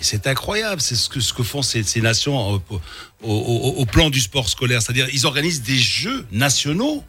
Et 0.00 0.04
c'est 0.04 0.26
incroyable, 0.28 0.80
c'est 0.80 0.94
ce 0.94 1.08
que, 1.08 1.18
ce 1.20 1.32
que 1.32 1.42
font 1.42 1.62
ces, 1.62 1.82
ces 1.82 2.00
nations 2.00 2.38
au, 2.54 2.62
au- 2.70 3.28
au- 3.28 3.74
au 3.82 3.86
plan 3.86 4.08
du 4.08 4.20
sport 4.20 4.48
scolaire. 4.48 4.80
C'est-à-dire, 4.82 5.08
ils 5.12 5.26
organisent 5.26 5.62
des 5.62 5.78
jeux 5.78 6.26
nationaux, 6.30 7.02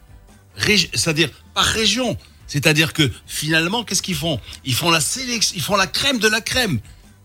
c'est-à-dire 0.58 1.30
par 1.54 1.64
région. 1.64 2.16
C'est-à-dire 2.48 2.92
que 2.92 3.08
finalement, 3.26 3.84
qu'est-ce 3.84 4.02
qu'ils 4.02 4.16
font? 4.16 4.40
Ils 4.64 4.74
font 4.74 4.90
la 4.90 5.00
sélection, 5.00 5.54
ils 5.56 5.62
font 5.62 5.76
la 5.76 5.86
crème 5.86 6.18
de 6.18 6.28
la 6.28 6.40
crème. 6.40 6.80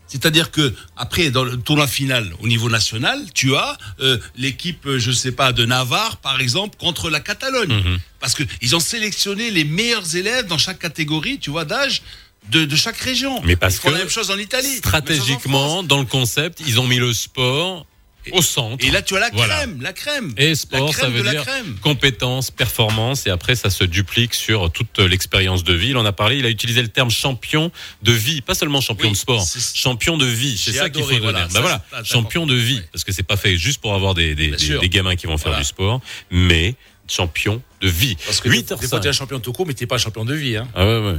C'est-à-dire 0.09 0.51
que 0.51 0.73
après, 0.97 1.29
dans 1.31 1.43
le 1.43 1.57
tournoi 1.57 1.87
final 1.87 2.33
au 2.41 2.47
niveau 2.47 2.69
national, 2.69 3.19
tu 3.33 3.55
as 3.55 3.77
euh, 4.01 4.17
l'équipe, 4.35 4.85
euh, 4.87 4.99
je 4.99 5.11
sais 5.11 5.31
pas, 5.31 5.53
de 5.53 5.65
Navarre, 5.65 6.17
par 6.17 6.41
exemple, 6.41 6.77
contre 6.77 7.09
la 7.09 7.19
Catalogne, 7.19 7.71
Mhm. 7.73 7.99
parce 8.19 8.33
que 8.33 8.43
ils 8.61 8.75
ont 8.75 8.79
sélectionné 8.79 9.51
les 9.51 9.63
meilleurs 9.63 10.15
élèves 10.15 10.47
dans 10.47 10.57
chaque 10.57 10.79
catégorie, 10.79 11.39
tu 11.39 11.49
vois, 11.51 11.63
d'âge 11.65 12.01
de, 12.49 12.65
de 12.65 12.75
chaque 12.75 12.97
région. 12.97 13.41
Mais 13.43 13.55
parce 13.55 13.75
ils 13.75 13.79
font 13.81 13.89
que 13.89 13.93
la 13.93 13.99
même 13.99 14.09
chose 14.09 14.31
en 14.31 14.37
Italie, 14.37 14.67
en 14.75 14.77
stratégiquement, 14.77 15.83
dans 15.83 15.99
le 15.99 16.05
concept, 16.05 16.61
ils 16.65 16.79
ont 16.79 16.87
mis 16.87 16.97
le 16.97 17.13
sport 17.13 17.85
au 18.31 18.41
centre. 18.41 18.85
Et 18.85 18.91
là, 18.91 19.01
tu 19.01 19.15
as 19.15 19.19
la 19.19 19.29
Voilà. 19.31 19.55
crème, 19.55 19.81
la 19.81 19.93
crème. 19.93 20.33
Et 20.37 20.49
la 20.49 20.55
sport, 20.55 20.91
crème 20.91 21.01
ça 21.05 21.09
veut 21.09 21.23
de 21.23 21.29
dire 21.29 21.45
compétence, 21.81 22.51
performance, 22.51 23.25
et 23.27 23.29
après 23.29 23.55
ça 23.55 23.69
se 23.69 23.83
duplique 23.83 24.33
sur 24.33 24.71
toute 24.71 24.99
l'expérience 24.99 25.63
de 25.63 25.73
vie. 25.73 25.89
Il 25.89 25.97
en 25.97 26.05
a 26.05 26.11
parlé, 26.11 26.37
il 26.37 26.45
a 26.45 26.49
utilisé 26.49 26.81
le 26.81 26.89
terme 26.89 27.09
champion 27.11 27.71
de 28.03 28.11
vie, 28.11 28.41
pas 28.41 28.53
seulement 28.55 28.81
champion 28.81 29.07
Oui, 29.07 29.13
de 29.13 29.17
sport, 29.17 29.45
champion 29.73 30.17
de 30.17 30.25
vie. 30.25 30.57
C'est 30.57 30.73
ça 30.73 30.89
qu'il 30.89 31.01
faut 31.03 31.09
donner. 31.09 31.21
voilà, 31.21 31.47
Bah 31.53 31.61
voilà, 31.61 31.83
ah, 31.91 32.03
champion 32.03 32.45
de 32.45 32.55
vie, 32.55 32.81
parce 32.91 33.03
que 33.03 33.11
c'est 33.11 33.23
pas 33.23 33.37
fait 33.37 33.57
juste 33.57 33.81
pour 33.81 33.93
avoir 33.93 34.13
des, 34.13 34.35
des, 34.35 34.89
gamins 34.89 35.15
qui 35.15 35.27
vont 35.27 35.37
faire 35.37 35.51
Voilà. 35.51 35.63
du 35.63 35.67
sport, 35.67 36.01
mais 36.31 36.75
champion 37.07 37.61
de 37.81 37.87
vie. 37.87 38.15
Parce 38.25 38.39
que 38.41 38.49
8 38.49 38.69
des, 38.69 38.75
des 38.75 38.87
fois, 38.87 38.99
t'es 38.99 39.09
un 39.09 39.13
champion 39.13 39.39
tout 39.39 39.51
court, 39.53 39.65
mais 39.65 39.73
t'es 39.73 39.87
pas 39.87 39.95
un 39.95 39.99
champion 39.99 40.25
de 40.25 40.35
vie. 40.35 40.57
Hein. 40.57 40.67
Ah 40.75 40.85
ouais, 40.85 40.99
ouais. 40.99 41.15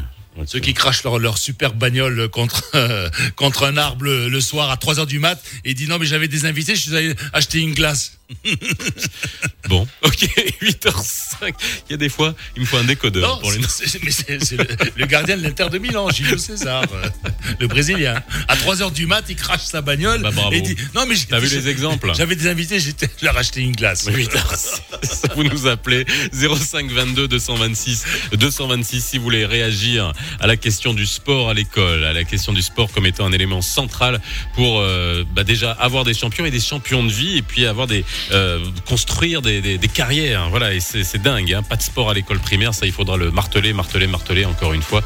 Ceux 0.47 0.61
qui 0.61 0.75
crachent 0.75 1.03
leur, 1.05 1.19
leur 1.19 1.38
super 1.38 1.75
bagnole 1.75 2.29
contre, 2.29 2.62
contre 3.37 3.64
un 3.64 3.77
arbre 3.77 4.05
le, 4.05 4.29
le 4.29 4.40
soir 4.40 4.71
à 4.71 4.77
3 4.77 5.01
heures 5.01 5.07
du 5.07 5.19
mat 5.19 5.43
et 5.64 5.75
disent 5.75 5.88
non, 5.88 5.99
mais 5.99 6.07
j'avais 6.07 6.29
des 6.29 6.47
invités, 6.47 6.77
je 6.77 6.81
suis 6.81 6.97
allé 6.97 7.14
acheter 7.33 7.59
une 7.59 7.75
glace. 7.75 8.20
Bon, 9.69 9.87
ok, 10.03 10.27
8h05. 10.62 11.55
Il 11.88 11.93
y 11.93 11.95
a 11.95 11.97
des 11.97 12.09
fois, 12.09 12.35
il 12.57 12.62
me 12.62 12.66
faut 12.66 12.77
un 12.79 12.83
décodeur 12.85 13.29
Non, 13.37 13.40
pour 13.40 13.53
les 13.53 13.59
mais 13.61 14.11
c'est 14.11 14.57
le, 14.57 14.66
le 14.97 15.07
gardien 15.07 15.37
de 15.37 15.43
l'Inter 15.45 15.69
de 15.71 15.79
Milan, 15.79 16.11
Gilles 16.11 16.40
César, 16.40 16.83
euh, 16.93 17.09
le 17.61 17.69
Brésilien. 17.69 18.21
À 18.49 18.57
3 18.57 18.83
heures 18.83 18.90
du 18.90 19.07
mat, 19.07 19.23
il 19.29 19.37
crache 19.37 19.62
sa 19.62 19.81
bagnole 19.81 20.23
Bah, 20.23 20.33
et 20.51 20.61
dit 20.61 20.77
non, 20.95 21.07
mais 21.07 21.14
j'ai- 21.14 21.27
T'as 21.27 21.38
vu 21.38 21.49
les 21.49 21.69
exemples 21.69 22.11
J'avais 22.16 22.35
des 22.35 22.49
invités, 22.49 22.81
je 22.81 22.90
leur 23.23 23.37
acheté 23.37 23.61
une 23.61 23.77
glace. 23.77 24.09
8h06, 24.09 25.35
vous 25.37 25.45
nous 25.45 25.69
appelez 25.69 26.05
05 26.33 26.90
22 26.90 27.29
226 27.29 28.05
226 28.33 29.05
si 29.05 29.19
vous 29.19 29.25
voulez 29.25 29.47
réagir 29.47 30.12
à 30.40 30.47
la 30.49 30.57
question 30.57 30.95
du 30.95 31.07
sport 31.07 31.49
à 31.51 31.55
l'école, 31.55 32.03
à 32.05 32.12
la 32.12 32.25
question 32.25 32.53
du 32.53 32.62
sport 32.62 32.90
comme 32.90 33.07
étant 33.07 33.27
un 33.27 33.33
élément 33.33 33.62
central 33.62 34.21
pour 34.57 34.81
euh, 34.81 35.23
bah 35.33 35.45
déjà 35.45 35.71
avoir 35.73 36.03
des 36.05 36.14
champions 36.14 36.45
et 36.45 36.51
des 36.51 36.61
champions 36.61 37.05
de 37.05 37.12
vie 37.12 37.37
et 37.37 37.43
puis 37.43 37.66
avoir 37.66 37.87
des 37.87 38.05
euh, 38.33 38.65
construire 38.87 39.43
des, 39.43 39.79
carrières. 39.93 40.49
Voilà 40.51 40.75
et 40.75 40.81
c'est 40.81 41.21
dingue. 41.21 41.53
Hein. 41.53 41.63
Pas 41.63 41.77
de 41.77 41.83
sport 41.83 42.11
à 42.11 42.15
l'école 42.15 42.39
primaire, 42.39 42.75
ça 42.75 42.87
il 42.87 42.93
faudra 42.93 43.17
le 43.17 43.31
marteler, 43.31 43.73
marteler, 43.73 44.07
marteler 44.07 44.45
encore 44.45 44.73
une 44.73 44.83
fois. 44.83 45.03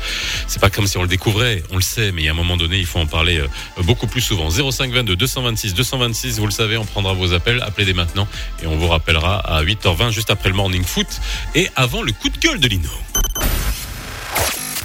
C'est 0.46 0.61
pas 0.61 0.70
comme 0.70 0.87
si 0.87 0.96
on 0.98 1.03
le 1.03 1.09
découvrait, 1.09 1.62
on 1.70 1.77
le 1.77 1.83
sait, 1.83 2.12
mais 2.12 2.29
à 2.29 2.33
un 2.33 2.35
moment 2.35 2.57
donné 2.57 2.79
il 2.79 2.87
faut 2.87 2.98
en 2.98 3.07
parler 3.07 3.38
euh, 3.38 3.83
beaucoup 3.83 4.07
plus 4.07 4.20
souvent. 4.20 4.50
05 4.50 4.92
22 4.92 5.16
226 5.16 5.74
226, 5.74 6.38
vous 6.38 6.46
le 6.46 6.53
savez, 6.53 6.77
on 6.77 6.85
prendra 6.85 7.12
vos 7.12 7.33
appels, 7.33 7.62
appelez 7.62 7.87
dès 7.87 7.92
maintenant 7.92 8.29
et 8.62 8.66
on 8.66 8.77
vous 8.77 8.88
rappellera 8.88 9.38
à 9.38 9.62
8h20 9.62 10.11
juste 10.11 10.31
après 10.31 10.48
le 10.48 10.55
morning 10.55 10.85
foot 10.85 11.09
et 11.55 11.68
avant 11.77 12.03
le 12.03 12.12
coup 12.12 12.29
de 12.29 12.38
gueule 12.38 12.61
de 12.61 12.68
Lino. 12.68 12.90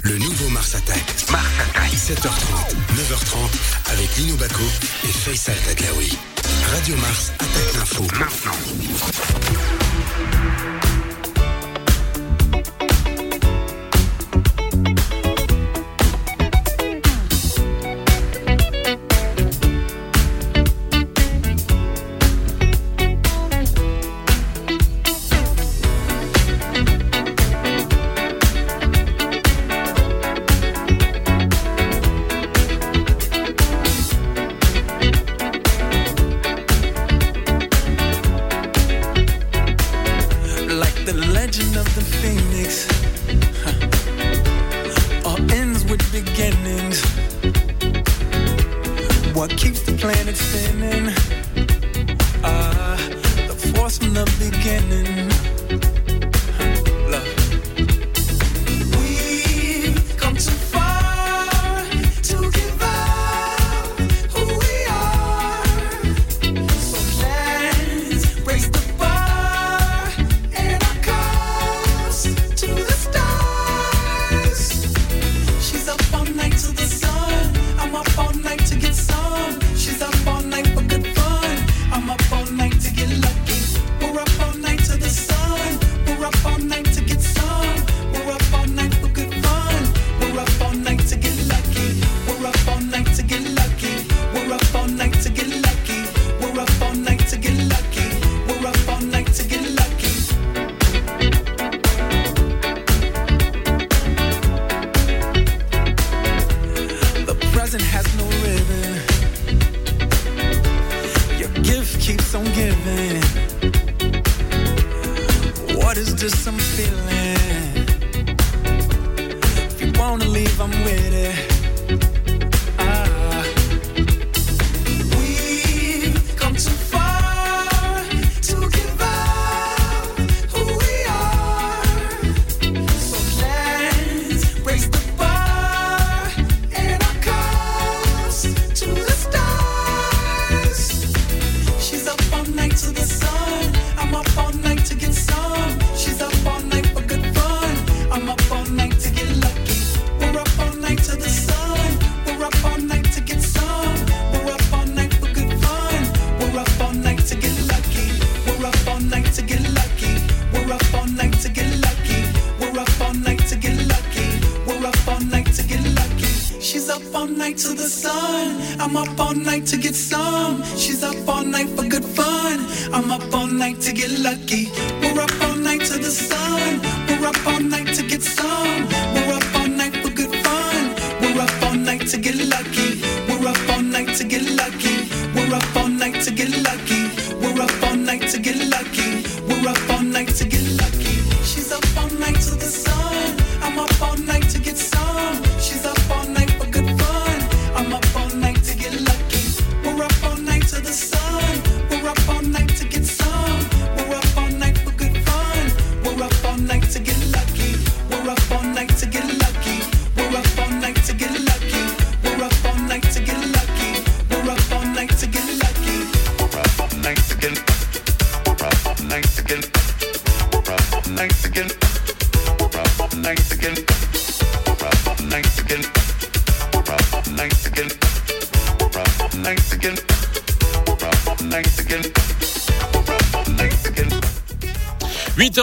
Le 0.02 0.16
nouveau 0.16 0.48
Mars 0.48 0.74
Attack. 0.74 1.04
Mars 1.30 1.46
Attack. 1.60 1.92
7h30, 1.92 2.74
9h30, 2.96 3.92
avec 3.92 4.16
Lino 4.16 4.34
Baco 4.36 4.64
et 5.04 5.12
Faisal 5.12 5.56
Tadlaoui. 5.66 6.16
Radio 6.66 6.96
Mars 6.96 7.32
attaque 7.38 7.74
l'info. 7.74 8.02
Maintenant. 8.18 9.79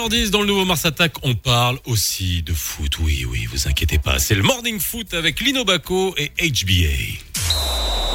8h10 0.08 0.30
dans 0.30 0.41
le 0.41 0.47
nouveau 0.47 0.64
Mars 0.64 0.86
Attack, 0.86 1.14
on 1.24 1.36
parle 1.36 1.80
aussi 1.86 2.41
de 2.41 2.53
foot. 2.53 2.97
Oui, 2.99 3.26
oui, 3.26 3.45
vous 3.51 3.68
inquiétez 3.68 3.97
pas. 3.97 4.20
C'est 4.20 4.36
le 4.36 4.41
Morning 4.43 4.80
Foot 4.80 5.14
avec 5.14 5.41
Lino 5.41 5.66
Baco 5.66 6.16
et 6.18 6.32
HBA. 6.39 7.20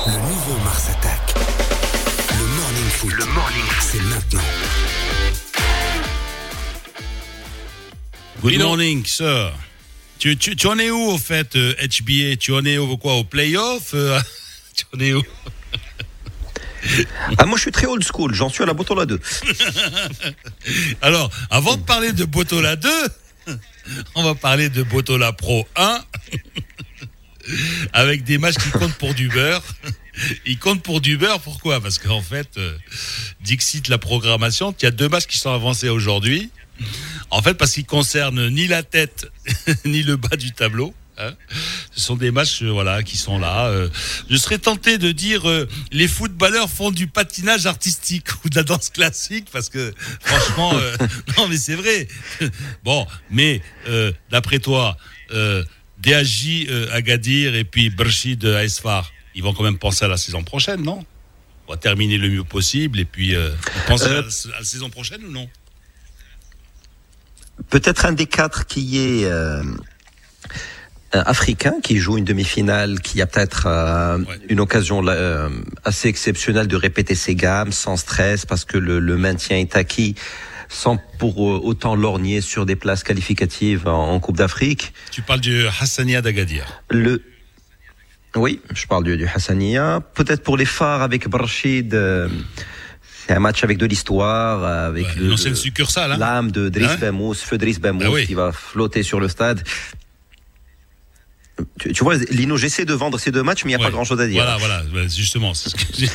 Le 0.07 0.12
nouveau 0.12 0.57
Mars 0.64 0.88
Attack. 0.88 1.34
Le 2.30 2.47
Morning 2.47 2.88
Foot. 2.93 3.12
Le 3.12 3.24
Morning 3.26 3.64
Foot. 3.64 3.88
C'est 3.93 4.01
maintenant. 4.01 4.40
Good 8.40 8.53
Lino. 8.53 8.68
morning, 8.68 9.05
sir. 9.05 9.53
Tu, 10.18 10.36
tu, 10.38 10.57
tu 10.57 10.66
en 10.68 10.78
es 10.78 10.90
où 10.90 11.11
au 11.11 11.18
fait, 11.18 11.57
euh, 11.57 11.74
HBA 11.74 12.36
Tu 12.38 12.55
en 12.55 12.64
es 12.64 12.78
au 12.78 12.97
quoi 12.97 13.16
Au 13.16 13.24
playoff 13.24 13.90
euh, 13.93 14.18
Tu 14.74 14.86
en 14.95 15.01
es 15.01 15.12
où? 15.12 15.22
Ah, 17.38 17.46
moi, 17.46 17.56
je 17.56 17.62
suis 17.62 17.72
très 17.72 17.86
old 17.86 18.04
school. 18.04 18.34
J'en 18.34 18.48
suis 18.48 18.62
à 18.62 18.66
la 18.66 18.74
Botola 18.74 19.06
2. 19.06 19.20
Alors, 21.02 21.30
avant 21.50 21.76
de 21.76 21.82
parler 21.82 22.12
de 22.12 22.24
Botola 22.24 22.76
2, 22.76 22.88
on 24.14 24.22
va 24.22 24.34
parler 24.34 24.68
de 24.68 24.82
Botola 24.82 25.32
Pro 25.32 25.66
1 25.76 26.00
avec 27.92 28.24
des 28.24 28.38
matchs 28.38 28.56
qui 28.56 28.70
comptent 28.70 28.94
pour 28.94 29.14
du 29.14 29.28
beurre. 29.28 29.62
Ils 30.46 30.58
comptent 30.58 30.82
pour 30.82 31.00
du 31.00 31.16
beurre, 31.16 31.40
pourquoi? 31.40 31.80
Parce 31.80 31.98
qu'en 31.98 32.20
fait, 32.20 32.48
euh, 32.56 32.76
Dixit, 33.40 33.88
la 33.88 33.98
programmation, 33.98 34.74
il 34.78 34.84
y 34.84 34.86
a 34.86 34.90
deux 34.90 35.08
matchs 35.08 35.26
qui 35.26 35.38
sont 35.38 35.52
avancés 35.52 35.88
aujourd'hui. 35.88 36.50
En 37.30 37.42
fait, 37.42 37.54
parce 37.54 37.72
qu'ils 37.72 37.86
concernent 37.86 38.48
ni 38.48 38.66
la 38.66 38.82
tête, 38.82 39.30
ni 39.84 40.02
le 40.02 40.16
bas 40.16 40.36
du 40.36 40.52
tableau. 40.52 40.94
Hein. 41.18 41.32
Ce 41.94 42.00
sont 42.00 42.16
des 42.16 42.30
matchs 42.30 42.62
euh, 42.62 42.70
voilà, 42.70 43.02
qui 43.02 43.16
sont 43.16 43.38
là. 43.38 43.66
euh. 43.66 43.88
Je 44.30 44.36
serais 44.36 44.58
tenté 44.58 44.98
de 44.98 45.12
dire 45.12 45.48
euh, 45.48 45.68
les 45.90 46.08
footballeurs 46.08 46.70
font 46.70 46.90
du 46.90 47.06
patinage 47.06 47.66
artistique 47.66 48.28
ou 48.44 48.48
de 48.48 48.56
la 48.56 48.62
danse 48.62 48.90
classique 48.90 49.48
parce 49.52 49.68
que 49.68 49.92
franchement, 50.20 50.72
euh, 50.74 50.96
non 51.38 51.48
mais 51.48 51.56
c'est 51.56 51.74
vrai. 51.76 52.08
Bon, 52.84 53.06
mais 53.30 53.62
euh, 53.88 54.12
d'après 54.30 54.58
toi, 54.58 54.96
euh, 55.32 55.64
euh, 56.06 56.86
Agadir 56.92 57.54
et 57.54 57.64
puis 57.64 57.90
Brshid 57.90 58.44
euh, 58.44 58.60
Aesfar, 58.62 59.12
ils 59.34 59.42
vont 59.42 59.54
quand 59.54 59.62
même 59.62 59.78
penser 59.78 60.04
à 60.04 60.08
la 60.08 60.16
saison 60.16 60.42
prochaine, 60.42 60.82
non? 60.82 61.04
On 61.68 61.72
va 61.72 61.76
terminer 61.78 62.18
le 62.18 62.28
mieux 62.28 62.44
possible 62.44 62.98
et 62.98 63.04
puis 63.04 63.34
euh, 63.36 63.50
on 63.84 63.88
pense 63.88 64.02
Euh, 64.02 64.06
à, 64.18 64.22
la, 64.22 64.56
à 64.56 64.58
la 64.60 64.64
saison 64.64 64.90
prochaine 64.90 65.24
ou 65.24 65.30
non? 65.30 65.48
Peut-être 67.70 68.06
un 68.06 68.12
des 68.12 68.26
quatre 68.26 68.66
qui 68.66 68.98
est 68.98 69.24
africain, 71.12 71.74
qui 71.82 71.98
joue 71.98 72.18
une 72.18 72.24
demi-finale, 72.24 73.00
qui 73.00 73.20
a 73.22 73.26
peut-être 73.26 73.64
euh, 73.66 74.18
Ouais. 74.18 74.38
une 74.48 74.60
occasion 74.60 75.06
euh, 75.06 75.48
assez 75.84 76.08
exceptionnelle 76.08 76.68
de 76.68 76.76
répéter 76.76 77.14
ses 77.14 77.34
gammes 77.34 77.72
sans 77.72 77.96
stress, 77.96 78.46
parce 78.46 78.64
que 78.64 78.78
le, 78.78 78.98
le 78.98 79.16
maintien 79.16 79.58
est 79.58 79.76
acquis, 79.76 80.14
sans 80.68 80.96
pour 81.18 81.34
euh, 81.50 81.60
autant 81.62 81.94
lorgner 81.94 82.40
sur 82.40 82.64
des 82.66 82.76
places 82.76 83.02
qualificatives 83.04 83.86
en, 83.88 84.12
en 84.12 84.20
Coupe 84.20 84.36
d'Afrique. 84.38 84.92
Tu 85.10 85.20
parles 85.22 85.40
du 85.40 85.66
Hassania 85.80 86.22
d'Agadir. 86.22 86.64
Le 86.90 87.22
oui, 88.34 88.60
je 88.74 88.86
parle 88.86 89.04
du, 89.04 89.18
du 89.18 89.26
Hassania. 89.26 90.00
Peut-être 90.14 90.42
pour 90.42 90.56
les 90.56 90.64
phares 90.64 91.02
avec 91.02 91.28
Brachid, 91.28 91.92
euh, 91.92 92.28
c'est 93.26 93.34
un 93.34 93.40
match 93.40 93.62
avec 93.62 93.76
de 93.76 93.84
l'histoire, 93.84 94.64
avec 94.64 95.04
Ouais, 95.06 95.12
le- 95.18 95.24
une 95.26 95.32
ancienne 95.32 95.54
succursale. 95.54 96.12
Hein 96.12 96.16
l'âme 96.18 96.50
de 96.50 96.70
Driss 96.70 96.92
Hein 96.92 96.96
Bemous, 96.98 97.34
feu 97.34 97.58
Driss 97.58 97.78
Bemous 97.78 98.00
Ah 98.06 98.10
oui. 98.10 98.26
qui 98.26 98.32
va 98.32 98.50
flotter 98.52 99.02
sur 99.02 99.20
le 99.20 99.28
stade. 99.28 99.62
Tu, 101.80 101.92
tu 101.92 102.04
vois, 102.04 102.16
Lino, 102.16 102.56
j'essaie 102.56 102.84
de 102.84 102.94
vendre 102.94 103.18
ces 103.18 103.30
deux 103.30 103.42
matchs, 103.42 103.64
mais 103.64 103.72
il 103.72 103.76
n'y 103.76 103.82
a 103.82 103.84
Ouais. 103.84 103.90
pas 103.90 103.90
grand-chose 103.92 104.20
à 104.20 104.26
dire. 104.26 104.42
Voilà, 104.42 104.56
voilà, 104.58 104.82
ouais, 104.94 105.08
justement. 105.08 105.54
c'est 105.54 105.70
ce 105.70 105.74
que 105.74 105.82
j'ai- 105.96 106.10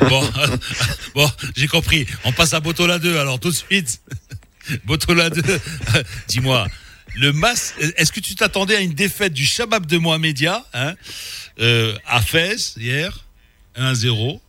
bon, 0.08 0.30
bon 1.14 1.30
j'ai 1.56 1.66
compris. 1.68 2.06
On 2.24 2.32
passe 2.32 2.54
à 2.54 2.60
Botola 2.60 2.98
2, 2.98 3.18
alors 3.18 3.38
tout 3.40 3.50
de 3.50 3.54
suite. 3.54 4.00
Botola 4.84 5.30
2, 5.30 5.42
dis-moi, 6.28 6.66
le 7.16 7.32
Mas, 7.32 7.74
est-ce 7.96 8.12
que 8.12 8.20
tu 8.20 8.34
t'attendais 8.34 8.76
à 8.76 8.80
une 8.80 8.94
défaite 8.94 9.32
du 9.32 9.46
Shabab 9.46 9.86
de 9.86 9.96
Mohamedia 9.98 10.64
hein, 10.74 10.94
euh, 11.60 11.96
à 12.06 12.20
Fès 12.20 12.74
hier? 12.76 13.24
1-0. 13.78 14.40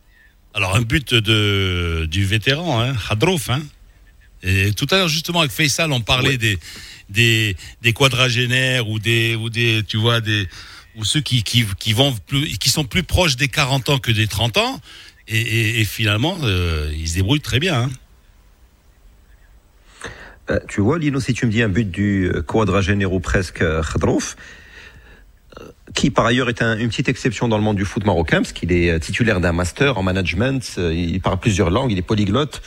Alors 0.54 0.74
un 0.74 0.80
but 0.80 1.14
de, 1.14 2.06
du 2.10 2.24
vétéran, 2.24 2.80
hein, 2.82 2.94
Hadrouf. 3.10 3.50
Hein. 3.50 3.62
Et 4.42 4.72
tout 4.72 4.86
à 4.90 4.96
l'heure, 4.96 5.08
justement, 5.08 5.40
avec 5.40 5.52
Faisal, 5.52 5.92
on 5.92 6.00
parlait 6.00 6.36
des, 6.38 6.58
des, 7.08 7.56
des 7.82 7.92
quadragénaires 7.92 8.88
ou 8.88 8.98
des, 8.98 9.34
ou 9.36 9.50
des, 9.50 9.82
tu 9.86 9.96
vois, 9.96 10.20
des, 10.20 10.48
ou 10.96 11.04
ceux 11.04 11.20
qui, 11.20 11.42
qui, 11.42 11.64
qui 11.78 11.92
vont 11.92 12.14
plus, 12.26 12.58
qui 12.58 12.70
sont 12.70 12.84
plus 12.84 13.02
proches 13.02 13.36
des 13.36 13.48
40 13.48 13.88
ans 13.88 13.98
que 13.98 14.12
des 14.12 14.26
30 14.26 14.56
ans. 14.58 14.80
Et, 15.30 15.84
finalement, 15.84 16.38
euh, 16.42 16.90
ils 16.96 17.06
se 17.08 17.14
débrouillent 17.16 17.40
très 17.42 17.58
bien. 17.60 17.82
Hein. 17.82 17.90
Euh, 20.50 20.58
tu 20.68 20.80
vois, 20.80 20.98
Lino, 20.98 21.20
si 21.20 21.34
tu 21.34 21.44
me 21.44 21.50
dis 21.50 21.62
un 21.62 21.68
but 21.68 21.90
du 21.90 22.30
euh, 22.32 22.40
quadragénéraux 22.42 23.20
presque 23.20 23.60
euh, 23.60 23.82
Khadrouf, 23.82 24.36
qui 25.94 26.10
par 26.10 26.24
ailleurs 26.26 26.48
est 26.48 26.62
un- 26.62 26.78
une 26.78 26.88
petite 26.88 27.08
exception 27.08 27.48
dans 27.48 27.58
le 27.58 27.64
monde 27.64 27.76
du 27.76 27.84
foot 27.84 28.04
marocain, 28.06 28.38
parce 28.38 28.52
qu'il 28.52 28.72
est 28.72 28.98
titulaire 29.00 29.40
d'un 29.40 29.52
master 29.52 29.98
en 29.98 30.02
management, 30.02 30.78
il 30.78 31.20
parle 31.20 31.38
plusieurs 31.40 31.70
langues, 31.70 31.92
il 31.92 31.98
est 31.98 32.02
polyglotte. 32.02 32.62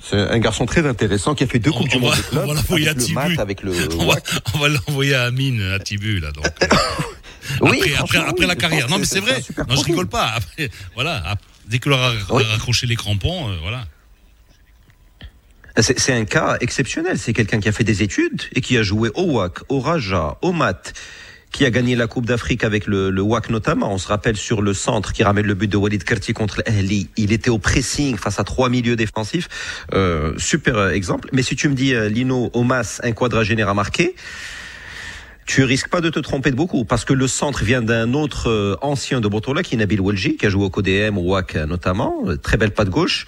C'est 0.00 0.16
un 0.16 0.38
garçon 0.38 0.66
très 0.66 0.86
intéressant 0.86 1.34
qui 1.34 1.44
a 1.44 1.46
fait 1.46 1.58
deux 1.58 1.72
coupes 1.72 1.88
du 1.88 1.96
on 1.96 2.00
monde 2.00 2.10
va- 2.10 2.16
de 2.16 2.22
club, 2.22 2.42
on 2.44 2.48
va 2.48 2.54
l'envoyer 2.54 2.88
à 2.88 2.92
le 2.94 3.00
Tibu. 3.02 3.38
Avec 3.38 3.62
le 3.62 3.72
On 4.54 4.58
va, 4.58 4.68
l'envoyer 4.68 5.14
à 5.14 5.24
Amine, 5.24 5.62
à 5.62 5.78
Tibu, 5.78 6.20
là. 6.20 6.30
Donc. 6.32 6.46
Oui, 7.60 7.78
après, 7.78 7.90
franchement, 7.90 8.00
après, 8.00 8.18
après 8.18 8.32
oui, 8.40 8.46
la 8.46 8.54
je 8.54 8.58
carrière. 8.58 8.88
Non, 8.88 8.96
que 8.96 9.00
mais 9.00 9.06
c'est- 9.06 9.20
vrai. 9.20 9.34
Non, 9.34 9.40
je 9.48 9.64
profil. 9.64 9.84
rigole 9.86 10.08
pas. 10.08 10.26
Après, 10.34 10.68
voilà. 10.94 11.36
Dès 11.68 11.78
qu'il 11.78 11.92
aura 11.92 12.12
Oui. 12.30 12.42
raccroché 12.42 12.86
les 12.88 12.96
crampons, 12.96 13.48
euh, 13.50 13.56
voilà. 13.62 13.84
C'est 15.78 16.12
un 16.12 16.24
cas 16.24 16.56
exceptionnel. 16.60 17.18
C'est 17.18 17.32
quelqu'un 17.34 17.60
qui 17.60 17.68
a 17.68 17.72
fait 17.72 17.84
des 17.84 18.02
études 18.02 18.42
et 18.54 18.60
qui 18.60 18.76
a 18.78 18.82
joué 18.82 19.10
au 19.14 19.24
WAC, 19.34 19.58
au 19.68 19.78
Raja, 19.80 20.38
au 20.42 20.52
MAT, 20.52 20.92
qui 21.52 21.64
a 21.64 21.70
gagné 21.70 21.96
la 21.96 22.06
Coupe 22.06 22.26
d'Afrique 22.26 22.64
avec 22.64 22.86
le, 22.86 23.10
le 23.10 23.22
WAC 23.22 23.50
notamment. 23.50 23.92
On 23.92 23.98
se 23.98 24.08
rappelle 24.08 24.36
sur 24.36 24.62
le 24.62 24.74
centre 24.74 25.12
qui 25.12 25.22
ramène 25.24 25.46
le 25.46 25.54
but 25.54 25.68
de 25.68 25.76
Walid 25.76 26.04
Kerti 26.04 26.32
contre 26.32 26.62
l'Ahli. 26.66 27.08
Il 27.16 27.32
était 27.32 27.50
au 27.50 27.58
pressing 27.58 28.16
face 28.16 28.38
à 28.38 28.44
trois 28.44 28.68
milieux 28.68 28.96
défensifs. 28.96 29.48
Euh, 29.94 30.34
super 30.36 30.76
euh, 30.76 30.90
exemple. 30.90 31.28
Mais 31.32 31.42
si 31.42 31.56
tu 31.56 31.68
me 31.68 31.74
dis, 31.74 31.94
euh, 31.94 32.08
Lino, 32.08 32.50
Omas, 32.52 33.00
un 33.02 33.12
quadragénaire 33.12 33.68
à 33.68 33.74
marquer, 33.74 34.14
tu 35.46 35.62
risques 35.62 35.88
pas 35.88 36.00
de 36.00 36.10
te 36.10 36.18
tromper 36.18 36.50
de 36.50 36.56
beaucoup 36.56 36.84
parce 36.84 37.04
que 37.04 37.12
le 37.12 37.28
centre 37.28 37.62
vient 37.62 37.80
d'un 37.80 38.14
autre 38.14 38.76
ancien 38.82 39.20
de 39.20 39.28
Botola 39.28 39.62
qui 39.62 39.76
est 39.76 39.78
Nabil 39.78 40.00
Welji 40.00 40.36
qui 40.36 40.46
a 40.46 40.50
joué 40.50 40.64
au 40.64 40.70
CODM, 40.70 41.16
au 41.18 41.22
WAC 41.22 41.54
notamment, 41.54 42.24
très 42.42 42.56
belle 42.56 42.72
patte 42.72 42.90
gauche. 42.90 43.26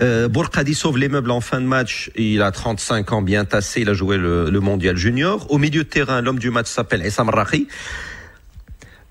Euh, 0.00 0.28
Bourkadi 0.28 0.74
sauve 0.74 0.98
les 0.98 1.08
meubles 1.08 1.30
en 1.30 1.40
fin 1.40 1.60
de 1.60 1.66
match. 1.66 2.10
Il 2.16 2.42
a 2.42 2.50
35 2.50 3.12
ans, 3.12 3.22
bien 3.22 3.44
tassé. 3.44 3.80
Il 3.82 3.88
a 3.88 3.94
joué 3.94 4.16
le, 4.16 4.50
le 4.50 4.60
mondial 4.60 4.96
junior. 4.96 5.50
Au 5.50 5.58
milieu 5.58 5.84
de 5.84 5.88
terrain, 5.88 6.20
l'homme 6.20 6.38
du 6.38 6.50
match 6.50 6.68
s'appelle 6.68 7.02
Essam 7.02 7.28
Rahi. 7.28 7.66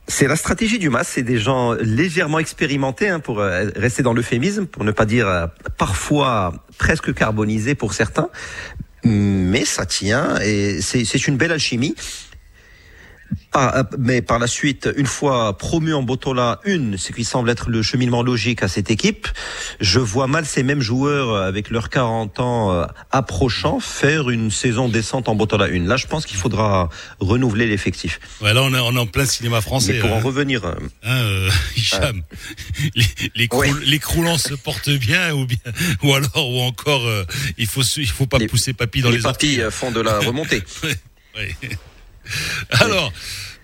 C'est 0.07 0.27
la 0.27 0.35
stratégie 0.35 0.77
du 0.77 0.89
MAS, 0.89 1.03
c'est 1.03 1.23
des 1.23 1.39
gens 1.39 1.73
légèrement 1.73 2.37
expérimentés 2.37 3.09
hein, 3.09 3.19
pour 3.19 3.39
euh, 3.39 3.69
rester 3.75 4.03
dans 4.03 4.13
l'euphémisme, 4.13 4.67
pour 4.67 4.83
ne 4.83 4.91
pas 4.91 5.05
dire 5.05 5.27
euh, 5.27 5.47
parfois 5.77 6.53
presque 6.77 7.11
carbonisés 7.13 7.73
pour 7.73 7.93
certains, 7.93 8.29
mais 9.03 9.65
ça 9.65 9.87
tient 9.87 10.39
et 10.41 10.79
c'est 10.81 11.05
c'est 11.05 11.27
une 11.27 11.37
belle 11.37 11.51
alchimie. 11.51 11.95
Ah, 13.57 13.79
euh, 13.79 13.83
mais 13.97 14.21
par 14.21 14.37
la 14.39 14.47
suite, 14.47 14.89
une 14.97 15.05
fois 15.05 15.57
promu 15.57 15.93
en 15.93 16.03
Botola, 16.03 16.59
une, 16.65 16.97
ce 16.97 17.11
qui 17.13 17.23
semble 17.23 17.49
être 17.49 17.69
le 17.69 17.81
cheminement 17.81 18.21
logique 18.21 18.63
à 18.63 18.67
cette 18.67 18.91
équipe, 18.91 19.27
je 19.79 19.99
vois 19.99 20.27
mal 20.27 20.45
ces 20.45 20.61
mêmes 20.61 20.81
joueurs 20.81 21.29
euh, 21.29 21.47
avec 21.47 21.69
leurs 21.69 21.89
40 21.89 22.39
ans 22.41 22.71
euh, 22.73 22.85
approchant 23.11 23.79
faire 23.79 24.29
une 24.29 24.51
saison 24.51 24.89
décente 24.89 25.29
en 25.29 25.35
Botola 25.35 25.65
1. 25.65 25.85
Là, 25.87 25.95
je 25.95 26.05
pense 26.07 26.25
qu'il 26.25 26.37
faudra 26.37 26.89
renouveler 27.19 27.65
l'effectif. 27.67 28.19
Ouais, 28.41 28.53
là, 28.53 28.61
on 28.61 28.73
est, 28.73 28.79
on 28.79 28.93
est 28.95 28.99
en 28.99 29.07
plein 29.07 29.25
cinéma 29.25 29.61
français. 29.61 29.93
Mais 29.93 29.99
pour 29.99 30.11
en 30.13 30.17
hein. 30.17 30.21
revenir, 30.21 30.65
euh, 30.65 30.73
Hein, 31.03 31.15
euh, 31.17 31.49
Hicham, 31.77 32.21
les, 32.95 33.05
les, 33.35 33.47
croul- 33.47 33.65
Ouais. 33.65 33.85
les 33.85 33.99
croulants 33.99 34.37
se 34.37 34.53
portent 34.53 34.89
bien 34.89 35.33
ou 35.33 35.45
bien, 35.45 35.57
ou 36.03 36.13
alors, 36.13 36.49
ou 36.51 36.59
encore, 36.61 37.05
euh, 37.07 37.23
il 37.57 37.67
faut, 37.67 37.81
il 37.97 38.09
faut 38.09 38.25
pas 38.27 38.37
Les- 38.37 38.47
pousser 38.47 38.73
papy 38.73 39.01
dans 39.01 39.09
les, 39.09 39.19
les 39.19 39.59
euh, 39.61 39.71
font 39.71 39.91
de 39.91 40.01
la 40.01 40.19
remontée. 40.19 40.61
Ouais. 41.37 41.53
Alors, 42.71 43.11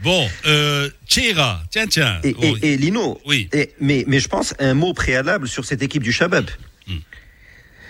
bon, 0.03 0.29
euh, 0.45 0.89
Tcheira, 1.07 1.63
tiens, 1.71 1.87
tiens. 1.87 2.19
Et, 2.23 2.33
Bon, 2.33 2.55
et, 2.61 2.73
et 2.73 2.77
Lino, 2.77 3.19
Oui. 3.25 3.49
et- 3.53 3.71
mais, 3.79 4.03
mais 4.07 4.19
je 4.19 4.27
pense 4.27 4.53
un 4.59 4.73
mot 4.73 4.93
préalable 4.93 5.47
sur 5.47 5.65
cette 5.65 5.81
équipe 5.81 6.03
du 6.03 6.11
Shabab. 6.11 6.49
Hmm. 6.87 6.97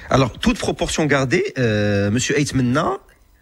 Alors, 0.09 0.37
toute 0.39 0.57
proportion 0.57 1.05
gardée, 1.05 1.53
euh, 1.57 2.11
Monsieur 2.11 2.37
Eitmenna 2.39 2.97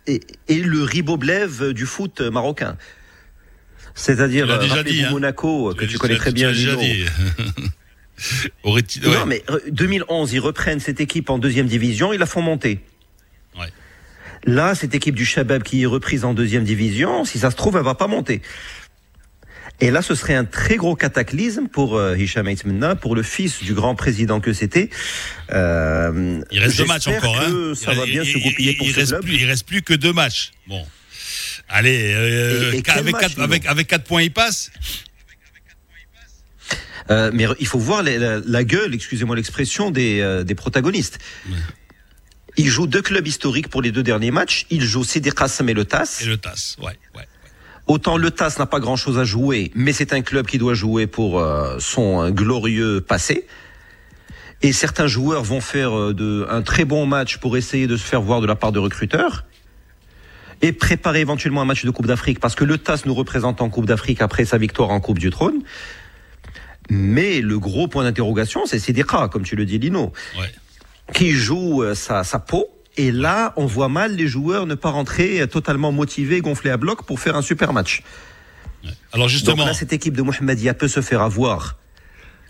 est, 0.08 0.24
est 0.48 0.64
le 0.64 0.84
Riboblev 0.84 1.74
du 1.74 1.86
foot 1.86 2.22
marocain. 2.22 2.78
C'est-à-dire, 3.96 4.50
euh, 4.50 4.58
rappelez-vous 4.58 5.06
hein. 5.08 5.10
Monaco, 5.12 5.74
que 5.76 5.86
tu 5.86 5.98
connais 5.98 6.16
très 6.16 6.32
bien, 6.32 6.52
Lino. 6.52 6.80
ouais. 8.66 8.84
Non, 9.04 9.26
mais 9.26 9.44
euh, 9.50 9.60
2011, 9.72 10.34
ils 10.34 10.40
reprennent 10.40 10.80
cette 10.80 11.00
équipe 11.02 11.30
en 11.30 11.38
deuxième 11.38 11.68
division, 11.68 12.14
ils 12.14 12.20
la 12.20 12.26
font 12.26 12.42
monter. 12.42 12.80
Ouais. 13.58 13.68
Là, 14.46 14.76
cette 14.76 14.96
équipe 14.96 15.16
du 15.16 15.26
Shabab 15.26 15.64
qui 15.64 15.84
est 15.84 15.86
reprise 15.86 16.24
en 16.26 16.34
deuxième 16.34 16.64
division, 16.64 17.26
si 17.26 17.40
ça 17.40 17.52
se 17.52 17.56
trouve, 17.56 17.76
elle 17.78 17.84
va 17.84 17.96
pas 17.96 18.08
monter. 18.08 18.42
Et 19.82 19.92
là, 19.92 20.02
ce 20.02 20.14
serait 20.14 20.34
un 20.36 20.44
très 20.44 20.76
gros 20.76 20.96
cataclysme 20.96 21.68
pour 21.68 21.96
euh, 21.96 22.18
Hicham 22.18 22.48
pour 23.00 23.16
le 23.16 23.24
fils 23.24 23.64
du 23.64 23.74
grand 23.74 23.96
président 23.96 24.42
que 24.42 24.52
c'était. 24.52 24.90
Euh, 25.52 26.42
Il 26.52 26.60
reste 26.60 26.78
deux 26.78 26.86
matchs 26.86 27.08
encore, 27.08 27.40
hein. 27.40 27.74
ça 27.76 27.94
il, 27.94 27.98
va 27.98 28.06
bien 28.06 28.24
il- 28.24 28.32
se 28.34 28.38
goupiller 28.40 28.72
il- 28.72 28.78
pour 28.78 28.88
il 28.88 28.94
ce 28.94 29.00
reste 29.00 29.12
club. 29.12 29.22
plus, 29.24 29.36
il 29.36 29.46
reste 29.46 29.66
plus 29.66 29.82
que 29.82 29.94
deux 29.94 30.12
matchs. 30.12 30.52
Bon. 30.68 30.86
Allez, 31.70 32.12
euh, 32.14 32.72
Et- 32.74 32.78
et 32.78 32.82
quel 32.82 32.98
avec, 33.00 33.14
match, 33.14 33.22
quatre, 33.22 33.32
Lino 33.36 33.44
avec, 33.44 33.66
avec 33.68 33.88
quatre 33.88 34.04
points, 34.04 34.22
il 34.24 34.32
passe. 34.34 34.70
Euh, 37.12 37.32
mais 37.34 37.48
il 37.60 37.66
faut 37.68 37.80
voir 37.80 38.04
la, 38.04 38.40
la 38.46 38.64
gueule, 38.64 38.94
excusez-moi 38.94 39.36
l'expression, 39.36 39.90
des, 39.92 40.20
euh, 40.20 40.44
des 40.44 40.56
protagonistes. 40.56 41.18
Ils 42.60 42.68
jouent 42.68 42.88
deux 42.88 43.02
clubs 43.02 43.26
historiques 43.26 43.70
pour 43.70 43.82
les 43.82 43.94
deux 43.94 44.04
derniers 44.04 44.32
matchs. 44.32 44.66
Ils 44.70 44.84
jouent 44.84 45.06
Sidi 45.06 45.30
Qassem 45.30 45.70
et 45.70 45.74
le 45.74 45.86
TAS. 45.86 46.20
Et 46.22 46.26
le 46.26 46.36
TAS, 46.36 46.76
ouais, 46.82 47.00
ouais. 47.16 47.26
Autant 47.88 48.18
le 48.18 48.32
TAS 48.32 48.56
n'a 48.60 48.66
pas 48.66 48.82
grand-chose 48.82 49.18
à 49.18 49.24
jouer, 49.24 49.72
mais 49.76 49.94
c'est 49.94 50.12
un 50.12 50.22
club 50.22 50.46
qui 50.46 50.58
doit 50.58 50.74
jouer 50.74 51.08
pour 51.08 51.40
euh, 51.40 51.78
son 51.80 52.30
glorieux 52.32 53.00
passé. 53.00 53.48
Et 54.62 54.74
certains 54.74 55.08
joueurs 55.08 55.42
vont 55.42 55.62
faire 55.62 55.98
euh, 55.98 56.14
de, 56.14 56.46
un 56.50 56.62
très 56.62 56.84
bon 56.84 57.06
match 57.06 57.38
pour 57.38 57.56
essayer 57.56 57.88
de 57.88 57.96
se 57.96 58.04
faire 58.04 58.22
voir 58.22 58.42
de 58.42 58.46
la 58.46 58.56
part 58.56 58.74
de 58.74 58.80
recruteurs 58.80 59.46
et 60.62 60.74
préparer 60.74 61.22
éventuellement 61.22 61.62
un 61.62 61.66
match 61.66 61.86
de 61.86 61.92
Coupe 61.92 62.08
d'Afrique 62.08 62.42
parce 62.42 62.56
que 62.56 62.66
le 62.66 62.78
TAS 62.78 63.04
nous 63.06 63.14
représente 63.14 63.62
en 63.62 63.70
Coupe 63.70 63.86
d'Afrique 63.86 64.22
après 64.22 64.44
sa 64.44 64.58
victoire 64.58 64.90
en 64.90 65.00
Coupe 65.00 65.18
du 65.20 65.30
Trône. 65.30 65.64
Mais 66.90 67.40
le 67.40 67.58
gros 67.58 67.88
point 67.88 68.04
d'interrogation, 68.04 68.66
c'est 68.66 68.80
Sidika, 68.80 69.30
comme 69.32 69.44
tu 69.44 69.56
le 69.56 69.66
dis, 69.66 69.80
Lino, 69.80 70.12
Ouais. 70.38 70.52
Qui 71.14 71.32
joue 71.32 71.84
euh, 71.84 71.96
sa, 71.96 72.24
sa 72.24 72.40
peau. 72.40 72.68
Et 72.98 73.12
là, 73.12 73.54
on 73.56 73.66
voit 73.66 73.88
mal 73.90 74.16
les 74.16 74.28
joueurs 74.28 74.66
ne 74.66 74.76
pas 74.76 74.90
rentrer 74.90 75.42
euh, 75.42 75.48
totalement 75.48 75.92
motivés, 75.92 76.42
gonflés 76.42 76.72
à 76.72 76.78
bloc 76.78 77.06
pour 77.06 77.20
faire 77.20 77.36
un 77.36 77.42
super 77.42 77.72
match. 77.74 78.04
Alors 79.12 79.28
Donc 79.28 79.30
justement, 79.30 79.66
là, 79.66 79.74
cette 79.74 79.94
équipe 79.94 80.16
de 80.16 80.22
Mohamedia 80.22 80.74
peut 80.74 80.88
se 80.88 81.02
faire 81.02 81.22
avoir 81.22 81.78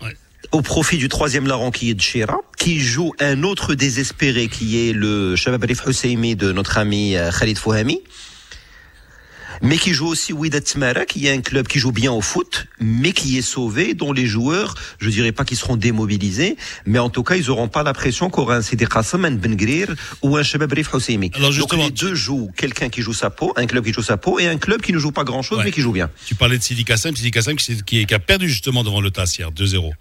Ouais. 0.02 0.14
au 0.52 0.62
profit 0.62 0.96
du 0.96 1.08
troisième 1.08 1.46
larron 1.46 1.70
qui 1.70 1.90
est 1.90 1.94
de 1.94 2.00
Chira, 2.00 2.38
qui 2.56 2.80
joue 2.80 3.12
un 3.20 3.42
autre 3.42 3.74
désespéré 3.74 4.48
qui 4.48 4.88
est 4.88 4.92
le 4.92 5.36
Shabab 5.36 5.62
Arif 5.64 5.82
Husseimi 5.86 6.36
de 6.36 6.52
notre 6.52 6.78
ami 6.78 7.16
euh, 7.16 7.30
Khalid 7.30 7.58
Fouhami, 7.58 8.00
mais 9.62 9.76
qui 9.78 9.92
joue 9.92 10.06
aussi 10.06 10.32
Ouidat 10.32 10.60
Tmara, 10.60 11.04
qui 11.04 11.26
est 11.26 11.30
un 11.32 11.40
club 11.40 11.68
qui 11.68 11.78
joue 11.78 11.92
bien 11.92 12.12
au 12.12 12.20
foot, 12.20 12.66
mais 12.80 13.12
qui 13.12 13.36
est 13.38 13.42
sauvé, 13.42 13.94
dont 13.94 14.12
les 14.12 14.26
joueurs, 14.26 14.74
je 15.00 15.08
dirais 15.10 15.32
pas 15.32 15.44
qu'ils 15.44 15.56
seront 15.58 15.76
démobilisés, 15.76 16.56
mais 16.86 16.98
en 16.98 17.10
tout 17.10 17.22
cas, 17.22 17.36
ils 17.36 17.50
auront 17.50 17.68
pas 17.68 17.82
la 17.82 17.92
pression 17.92 18.30
qu'aura 18.30 18.56
un 18.56 18.62
Sidi 18.62 18.86
Qassam, 18.86 19.24
un 19.24 19.32
Ben 19.32 19.54
Grir 19.56 19.88
ou 20.22 20.36
un 20.36 20.42
Shabab 20.42 20.72
Arif 20.72 20.88
Husseimi. 20.94 21.30
Alors, 21.34 21.52
Donc 21.52 21.74
les 21.76 21.90
deux 21.90 22.14
jouent 22.14 22.50
quelqu'un 22.56 22.88
qui 22.88 23.02
joue 23.02 23.12
sa 23.12 23.30
peau, 23.30 23.52
un 23.56 23.66
club 23.66 23.84
qui 23.84 23.92
joue 23.92 24.02
sa 24.02 24.16
peau, 24.16 24.38
et 24.38 24.46
un 24.48 24.56
club 24.56 24.80
qui 24.80 24.92
ne 24.92 24.98
joue 24.98 25.12
pas 25.12 25.24
grand-chose, 25.24 25.58
Ouais. 25.58 25.64
mais 25.64 25.72
qui 25.72 25.80
joue 25.82 25.92
bien. 25.92 26.10
tu 26.26 26.34
parlais 26.34 26.56
de 26.58 26.62
Sidi 26.62 26.84
Kassem, 26.84 27.14
Sidi 27.14 27.30
Kassem 27.30 27.56
qui, 27.56 27.82
qui, 27.82 28.06
qui 28.06 28.14
a 28.14 28.18
perdu 28.18 28.48
justement 28.48 28.82
devant 28.84 29.00
le 29.00 29.10
TAS 29.10 29.36
hier, 29.38 29.50
2-0. 29.52 29.92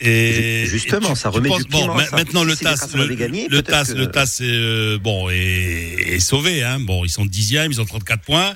Et 0.00 0.64
Justement, 0.66 1.10
et 1.10 1.12
tu- 1.14 1.18
ça 1.20 1.30
remet 1.30 1.48
penses- 1.48 1.64
du 1.64 1.70
bon, 1.70 1.98
ça. 1.98 2.16
maintenant 2.16 2.40
Si 2.42 2.46
le 2.46 2.52
Sidi 2.56 2.64
TAS, 2.64 2.88
le, 2.94 3.14
gagné, 3.14 3.46
le 3.48 3.62
TAS, 3.62 3.84
que- 3.86 3.92
le 3.98 4.10
TAS, 4.10 4.40
est, 4.40 4.44
euh, 4.44 4.98
bon, 5.00 5.30
est, 5.30 6.14
est 6.14 6.20
sauvé. 6.20 6.62
Hein. 6.64 6.80
Bon, 6.80 7.04
ils 7.04 7.10
sont 7.10 7.24
dixièmes, 7.24 7.70
ils 7.72 7.80
ont 7.80 7.84
34 7.84 8.22
points. 8.22 8.54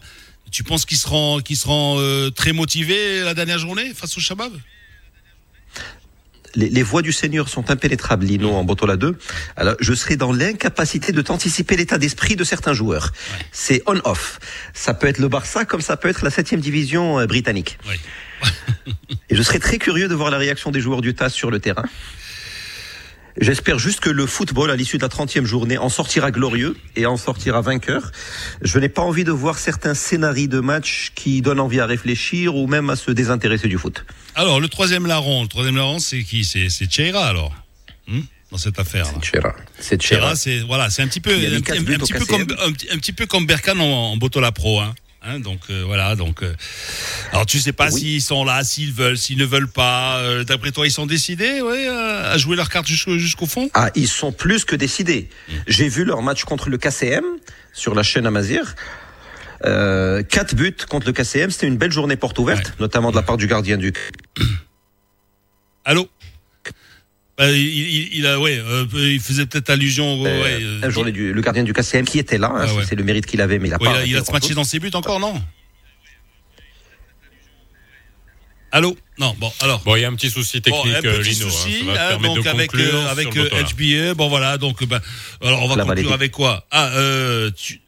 Tu 0.50 0.64
penses 0.64 0.84
qu'ils 0.84 0.96
seront, 0.98 1.40
qu'ils 1.40 1.56
seront 1.56 1.96
euh, 2.00 2.30
très 2.30 2.52
motivés 2.52 3.20
la 3.22 3.34
dernière 3.34 3.58
journée 3.58 3.92
face 3.94 4.16
au 4.16 4.20
Shabab? 4.20 4.52
Les, 6.54 6.70
les 6.70 6.82
voies 6.82 7.02
du 7.02 7.12
Seigneur 7.12 7.48
sont 7.48 7.70
impénétrables, 7.70 8.24
Lino, 8.24 8.50
en 8.54 8.64
Botola 8.64 8.96
2. 8.96 9.16
Alors, 9.56 9.74
je 9.80 9.92
serai 9.92 10.16
dans 10.16 10.32
l'incapacité 10.32 11.12
de 11.12 11.20
t'anticiper 11.20 11.76
l'état 11.76 11.98
d'esprit 11.98 12.36
de 12.36 12.42
certains 12.44 12.72
joueurs. 12.72 13.12
C'est 13.52 13.82
on-off. 13.86 14.40
Ça 14.72 14.94
peut 14.94 15.06
être 15.06 15.18
le 15.18 15.28
Barça 15.28 15.66
comme 15.66 15.82
ça 15.82 15.96
peut 15.98 16.08
être 16.08 16.24
la 16.24 16.30
septième 16.30 16.60
division 16.60 17.20
euh, 17.20 17.26
britannique. 17.26 17.78
Et 19.30 19.36
je 19.36 19.42
serais 19.42 19.58
très 19.58 19.78
curieux 19.78 20.08
de 20.08 20.14
voir 20.14 20.30
la 20.30 20.38
réaction 20.38 20.70
des 20.70 20.80
joueurs 20.80 21.00
du 21.00 21.14
TAS 21.14 21.30
sur 21.30 21.50
le 21.50 21.60
terrain. 21.60 21.84
J'espère 23.40 23.78
juste 23.78 24.00
que 24.00 24.10
le 24.10 24.26
football, 24.26 24.70
à 24.70 24.76
l'issue 24.76 24.98
de 24.98 25.02
la 25.02 25.08
30e 25.08 25.44
journée, 25.44 25.78
en 25.78 25.88
sortira 25.88 26.32
glorieux 26.32 26.76
et 26.96 27.06
en 27.06 27.16
sortira 27.16 27.60
vainqueur. 27.60 28.10
Je 28.62 28.78
n'ai 28.80 28.88
pas 28.88 29.02
envie 29.02 29.22
de 29.22 29.30
voir 29.30 29.58
certains 29.58 29.94
scénarios 29.94 30.48
de 30.48 30.58
match 30.58 31.12
qui 31.14 31.40
donnent 31.40 31.60
envie 31.60 31.78
à 31.78 31.86
réfléchir 31.86 32.56
ou 32.56 32.66
même 32.66 32.90
à 32.90 32.96
se 32.96 33.12
désintéresser 33.12 33.68
du 33.68 33.78
foot. 33.78 34.04
Alors, 34.34 34.60
le 34.60 34.68
troisième 34.68 35.06
larron, 35.06 35.42
le 35.42 35.48
troisième 35.48 35.76
larron, 35.76 36.00
c'est 36.00 36.24
qui? 36.24 36.42
C'est 36.44 36.68
Cheira 36.90 37.26
alors 37.26 37.54
Hmm? 38.08 38.22
Dans 38.50 38.56
cette 38.56 38.78
affaire. 38.78 39.06
C'est 39.78 40.00
Cheira, 40.02 40.34
c'est 40.34 40.60
voilà, 40.60 40.88
c'est 40.88 41.02
un 41.02 41.08
petit 41.08 41.20
peu, 41.20 41.30
un, 41.30 41.60
petit 41.60 42.14
peu 42.14 42.24
comme 42.24 42.46
un 42.90 42.96
petit 42.96 43.12
peu 43.12 43.26
comme 43.26 43.46
Berkan 43.46 43.78
en, 43.78 44.12
en 44.12 44.16
Botola 44.16 44.50
Pro. 44.50 44.80
Hein. 44.80 44.94
Hein, 45.20 45.40
donc 45.40 45.58
euh, 45.70 45.82
voilà, 45.84 46.14
donc 46.14 46.42
euh, 46.44 46.54
alors 47.32 47.44
tu 47.44 47.58
sais 47.58 47.72
pas 47.72 47.90
Oui. 47.90 48.00
s'ils 48.00 48.22
sont 48.22 48.44
là, 48.44 48.62
s'ils 48.62 48.92
veulent, 48.92 49.18
s'ils 49.18 49.36
ne 49.38 49.44
veulent 49.44 49.68
pas. 49.70 50.18
euh, 50.18 50.44
D'après 50.44 50.70
toi, 50.70 50.86
ils 50.86 50.92
sont 50.92 51.06
décidés, 51.06 51.60
ouais, 51.60 51.88
euh, 51.88 52.32
à 52.32 52.38
jouer 52.38 52.54
leur 52.56 52.68
carte 52.68 52.86
jusqu'au 52.86 53.18
jusqu'au 53.18 53.46
fond? 53.46 53.68
Ah, 53.74 53.90
ils 53.96 54.06
sont 54.08 54.30
plus 54.32 54.64
que 54.64 54.76
décidés. 54.76 55.28
J'ai 55.66 55.88
vu 55.88 56.04
leur 56.04 56.22
match 56.22 56.44
contre 56.44 56.68
le 56.70 56.78
KCM 56.78 57.24
sur 57.72 57.94
la 57.96 58.04
chaîne 58.04 58.26
Amazir. 58.26 58.76
Euh, 59.64 60.22
quatre 60.22 60.54
buts 60.54 60.76
contre 60.88 61.08
le 61.08 61.12
KCM, 61.12 61.50
c'était 61.50 61.66
une 61.66 61.78
belle 61.78 61.90
journée 61.92 62.16
porte 62.16 62.38
ouverte, 62.38 62.66
Ouais. 62.68 62.72
notamment 62.78 63.10
de 63.10 63.16
la 63.16 63.22
part 63.22 63.36
du 63.36 63.48
gardien 63.48 63.76
du. 63.76 63.92
Allô? 65.84 66.08
Bah, 67.38 67.48
il, 67.52 67.56
il, 67.56 68.08
il 68.18 68.26
a, 68.26 68.40
ouais, 68.40 68.58
euh, 68.58 68.84
il 68.94 69.20
faisait 69.20 69.46
peut-être 69.46 69.70
allusion. 69.70 70.24
Euh, 70.24 70.42
ouais, 70.42 70.58
euh, 70.60 70.80
un 70.82 70.90
journée 70.90 71.12
du, 71.12 71.32
le 71.32 71.40
gardien 71.40 71.62
du 71.62 71.72
KCM 71.72 72.04
qui 72.04 72.18
était 72.18 72.36
là, 72.36 72.50
hein, 72.52 72.66
Ah 72.68 72.74
ouais. 72.74 72.84
c'est 72.88 72.96
le 72.96 73.04
mérite 73.04 73.26
qu'il 73.26 73.40
avait, 73.40 73.60
mais 73.60 73.68
il 73.68 73.74
a 73.74 73.78
ouais, 73.80 73.84
pas. 73.88 74.04
il 74.04 74.16
a, 74.16 74.18
il 74.18 74.26
se 74.26 74.32
matché 74.32 74.54
dans 74.54 74.64
ses 74.64 74.80
buts 74.80 74.90
encore, 74.94 75.20
non? 75.20 75.40
Allô? 78.70 78.96
Non, 79.18 79.34
bon, 79.38 79.50
alors. 79.60 79.80
Bon, 79.84 79.96
il 79.96 80.02
y 80.02 80.04
a 80.04 80.08
un 80.08 80.14
petit 80.14 80.30
souci 80.30 80.60
Bon, 80.60 80.82
technique, 80.82 80.96
un 81.04 81.08
euh, 81.08 81.18
petit 81.20 81.30
Lino. 81.30 81.46
hein, 81.46 81.50
souci, 81.50 81.78
ça 81.78 81.92
va 81.92 82.14
hein, 82.14 82.18
donc 82.18 82.42
de 82.44 82.48
avec 82.48 82.74
euh, 82.74 83.06
avec 83.08 83.36
euh. 83.36 83.48
HBA, 83.48 84.14
bon 84.14 84.28
voilà, 84.28 84.58
donc 84.58 84.84
ben, 84.84 85.00
alors 85.40 85.62
on 85.62 85.68
va 85.68 85.76
La 85.76 85.84
conclure 85.84 85.86
validée. 85.86 86.12
avec 86.12 86.32
quoi? 86.32 86.66
Ah, 86.70 86.88
euh, 86.88 87.50
tu... 87.56 87.80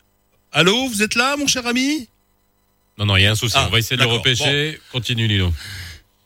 allô, 0.53 0.89
vous 0.89 1.03
êtes 1.03 1.17
là, 1.17 1.37
mon 1.37 1.47
cher 1.47 1.67
ami? 1.67 2.09
Non, 2.99 3.05
non, 3.05 3.17
il 3.17 3.23
y 3.23 3.27
a 3.27 3.31
un 3.31 3.35
souci. 3.35 3.55
Ah, 3.59 3.67
On 3.69 3.71
va 3.73 3.79
essayer 3.79 3.97
de 3.99 4.03
le 4.03 4.09
repêcher. 4.09 4.81
Continue, 4.93 5.27
Lino. 5.27 5.53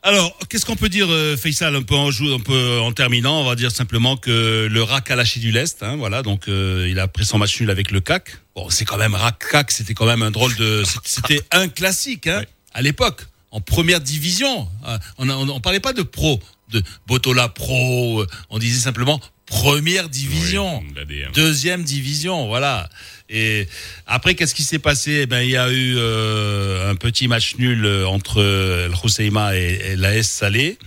Alors, 0.06 0.36
qu'est-ce 0.50 0.66
qu'on 0.66 0.76
peut 0.76 0.90
dire, 0.90 1.06
euh, 1.10 1.34
Faisal, 1.34 1.74
un 1.74 1.82
peu 1.82 1.94
en 1.94 2.10
jou- 2.10 2.34
un 2.34 2.38
peu 2.38 2.78
en 2.80 2.92
terminant, 2.92 3.40
on 3.40 3.44
va 3.46 3.54
dire 3.56 3.70
simplement 3.70 4.18
que 4.18 4.68
le 4.70 4.82
RAC 4.82 5.10
a 5.10 5.16
lâché 5.16 5.40
du 5.40 5.50
lest, 5.50 5.82
hein, 5.82 5.96
voilà, 5.96 6.22
donc 6.22 6.46
euh, 6.46 6.86
il 6.90 6.98
a 7.00 7.08
pris 7.08 7.24
son 7.24 7.38
match 7.38 7.58
nul 7.58 7.70
avec 7.70 7.90
le 7.90 8.00
CAC. 8.02 8.36
Bon, 8.54 8.68
c'est 8.68 8.84
quand 8.84 8.98
même 8.98 9.14
RAC 9.14 9.38
CAC, 9.50 9.70
c'était 9.70 9.94
quand 9.94 10.04
même 10.04 10.20
un 10.20 10.30
drôle 10.30 10.54
de, 10.56 10.82
c'était 11.04 11.40
un 11.52 11.68
classique, 11.68 12.26
hein, 12.26 12.40
Ouais. 12.40 12.48
à 12.74 12.82
l'époque, 12.82 13.22
en 13.50 13.62
première 13.62 14.00
division. 14.00 14.68
Euh, 14.86 14.98
On, 15.16 15.30
on 15.30 15.60
parlait 15.60 15.80
pas 15.80 15.94
de 15.94 16.02
pro, 16.02 16.38
de 16.70 16.82
Botola 17.06 17.48
pro, 17.48 18.20
euh, 18.20 18.26
on 18.50 18.58
disait 18.58 18.80
simplement 18.80 19.22
première 19.46 20.08
division. 20.08 20.80
Oui, 20.80 20.92
la 20.96 21.04
D1. 21.04 21.32
Deuxième 21.34 21.84
division, 21.84 22.46
voilà. 22.46 22.88
Et 23.28 23.66
après, 24.06 24.34
qu'est-ce 24.34 24.54
qui 24.54 24.64
s'est 24.64 24.78
passé? 24.78 25.20
Eh 25.22 25.26
Ben, 25.26 25.42
il 25.42 25.50
y 25.50 25.56
a 25.56 25.70
eu 25.70 25.94
euh, 25.96 26.90
un 26.90 26.94
petit 26.94 27.28
match 27.28 27.56
nul 27.56 27.84
euh, 27.84 28.06
entre 28.06 28.40
euh, 28.40 28.86
El 28.86 28.92
Hoceima 29.02 29.56
et, 29.56 29.80
et 29.92 29.96
l'AS 29.96 30.22
Salé. 30.24 30.78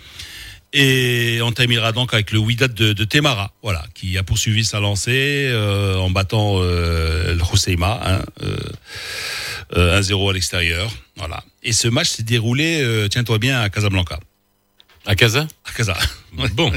Et 0.73 1.39
on 1.41 1.51
terminera 1.53 1.93
donc 1.93 2.13
avec 2.13 2.31
le 2.31 2.39
Wydad 2.39 2.73
de, 2.73 2.91
de 2.91 3.03
Temara, 3.05 3.53
voilà, 3.63 3.85
qui 3.95 4.17
a 4.17 4.23
poursuivi 4.23 4.65
sa 4.65 4.79
lancée 4.79 5.47
euh, 5.49 5.95
en 5.95 6.09
battant 6.09 6.57
euh, 6.57 7.31
El 7.31 7.41
Hoceima, 7.41 7.99
hein, 8.03 8.21
euh, 8.43 8.57
euh, 9.77 10.01
1-0 10.01 10.29
à 10.29 10.33
l'extérieur, 10.33 10.91
voilà. 11.15 11.43
Et 11.63 11.71
ce 11.71 11.87
match 11.87 12.09
s'est 12.09 12.23
déroulé, 12.23 12.81
euh, 12.81 13.07
tiens-toi 13.07 13.39
bien, 13.39 13.61
à 13.61 13.69
Casablanca, 13.69 14.19
À 15.07 15.15
Casa 15.15 15.47
à 15.65 15.71
Casa. 15.71 15.97
Bon. 16.53 16.71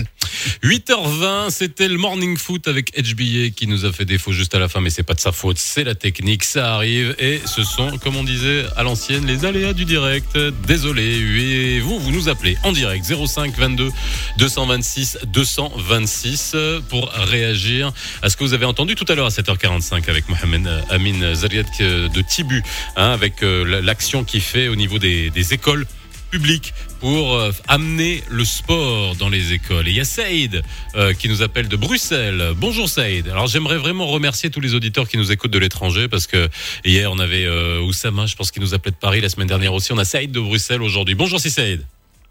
8h20, 0.62 1.50
c'était 1.50 1.88
le 1.88 1.98
morning 1.98 2.38
foot 2.38 2.66
avec 2.66 2.92
HBA 2.96 3.50
qui 3.54 3.66
nous 3.66 3.84
a 3.84 3.92
fait 3.92 4.06
défaut 4.06 4.32
juste 4.32 4.54
à 4.54 4.58
la 4.58 4.68
fin, 4.68 4.80
mais 4.80 4.88
c'est 4.88 5.02
pas 5.02 5.12
de 5.12 5.20
sa 5.20 5.32
faute, 5.32 5.58
c'est 5.58 5.84
la 5.84 5.94
technique, 5.94 6.44
ça 6.44 6.74
arrive 6.74 7.14
et 7.18 7.42
ce 7.44 7.62
sont, 7.62 7.98
comme 7.98 8.16
on 8.16 8.24
disait 8.24 8.64
à 8.76 8.84
l'ancienne, 8.84 9.26
les 9.26 9.44
aléas 9.44 9.74
du 9.74 9.84
direct. 9.84 10.38
Désolé. 10.66 11.02
Et 11.02 11.80
vous, 11.80 11.98
vous 11.98 12.10
nous 12.10 12.30
appelez 12.30 12.56
en 12.62 12.72
direct 12.72 13.04
05 13.04 13.54
22 13.58 13.90
226 14.38 15.18
226 15.26 16.56
pour 16.88 17.10
réagir 17.10 17.92
à 18.22 18.30
ce 18.30 18.36
que 18.36 18.44
vous 18.44 18.54
avez 18.54 18.64
entendu 18.64 18.94
tout 18.94 19.06
à 19.08 19.14
l'heure 19.14 19.26
à 19.26 19.30
7h45 19.30 20.08
avec 20.08 20.28
Mohamed 20.30 20.66
euh, 20.66 20.80
Amin 20.88 21.34
Zariat 21.34 21.64
euh, 21.82 22.08
de 22.08 22.22
Tibu, 22.22 22.62
hein, 22.96 23.10
avec 23.10 23.42
euh, 23.42 23.82
l'action 23.82 24.24
qu'il 24.24 24.40
fait 24.40 24.68
au 24.68 24.76
niveau 24.76 24.98
des, 24.98 25.28
des 25.28 25.52
écoles 25.52 25.86
public 26.30 26.72
pour 27.00 27.34
euh, 27.34 27.50
amener 27.68 28.20
le 28.30 28.44
sport 28.44 29.16
dans 29.18 29.28
les 29.28 29.52
écoles. 29.52 29.88
Et 29.88 29.90
il 29.90 29.96
y 29.96 30.00
a 30.00 30.04
Saïd 30.04 30.62
euh, 30.94 31.12
qui 31.12 31.28
nous 31.28 31.42
appelle 31.42 31.68
de 31.68 31.76
Bruxelles. 31.76 32.52
Bonjour 32.56 32.88
Saïd. 32.88 33.28
Alors 33.28 33.46
j'aimerais 33.46 33.78
vraiment 33.78 34.06
remercier 34.06 34.50
tous 34.50 34.60
les 34.60 34.74
auditeurs 34.74 35.08
qui 35.08 35.18
nous 35.18 35.32
écoutent 35.32 35.50
de 35.50 35.58
l'étranger 35.58 36.08
parce 36.08 36.26
que 36.26 36.48
hier 36.84 37.10
on 37.12 37.18
avait 37.18 37.46
euh, 37.46 37.82
Oussama, 37.82 38.26
je 38.26 38.36
pense 38.36 38.50
qu'il 38.50 38.62
nous 38.62 38.74
appelait 38.74 38.92
de 38.92 38.96
Paris 38.96 39.20
la 39.20 39.28
semaine 39.28 39.48
dernière 39.48 39.74
aussi. 39.74 39.92
On 39.92 39.98
a 39.98 40.04
Saïd 40.04 40.30
de 40.30 40.40
Bruxelles 40.40 40.82
aujourd'hui. 40.82 41.14
Bonjour 41.14 41.40
c'est 41.40 41.50
Saïd. 41.50 41.82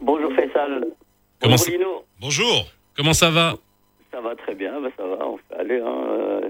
Bonjour 0.01 0.31
Faisal. 0.31 0.85
Comment 1.41 1.55
Bonjour 1.55 1.71
Lino. 1.71 2.05
Bonjour. 2.21 2.67
Comment 2.95 3.13
ça 3.13 3.29
va? 3.29 3.55
Ça 4.11 4.21
va 4.21 4.35
très 4.35 4.55
bien, 4.55 4.79
bah, 4.81 4.89
ça 4.97 5.03
va, 5.03 5.27
on 5.27 5.37
fait 5.37 5.59
aller. 5.59 5.79
Hein. 5.79 6.03
euh, 6.09 6.49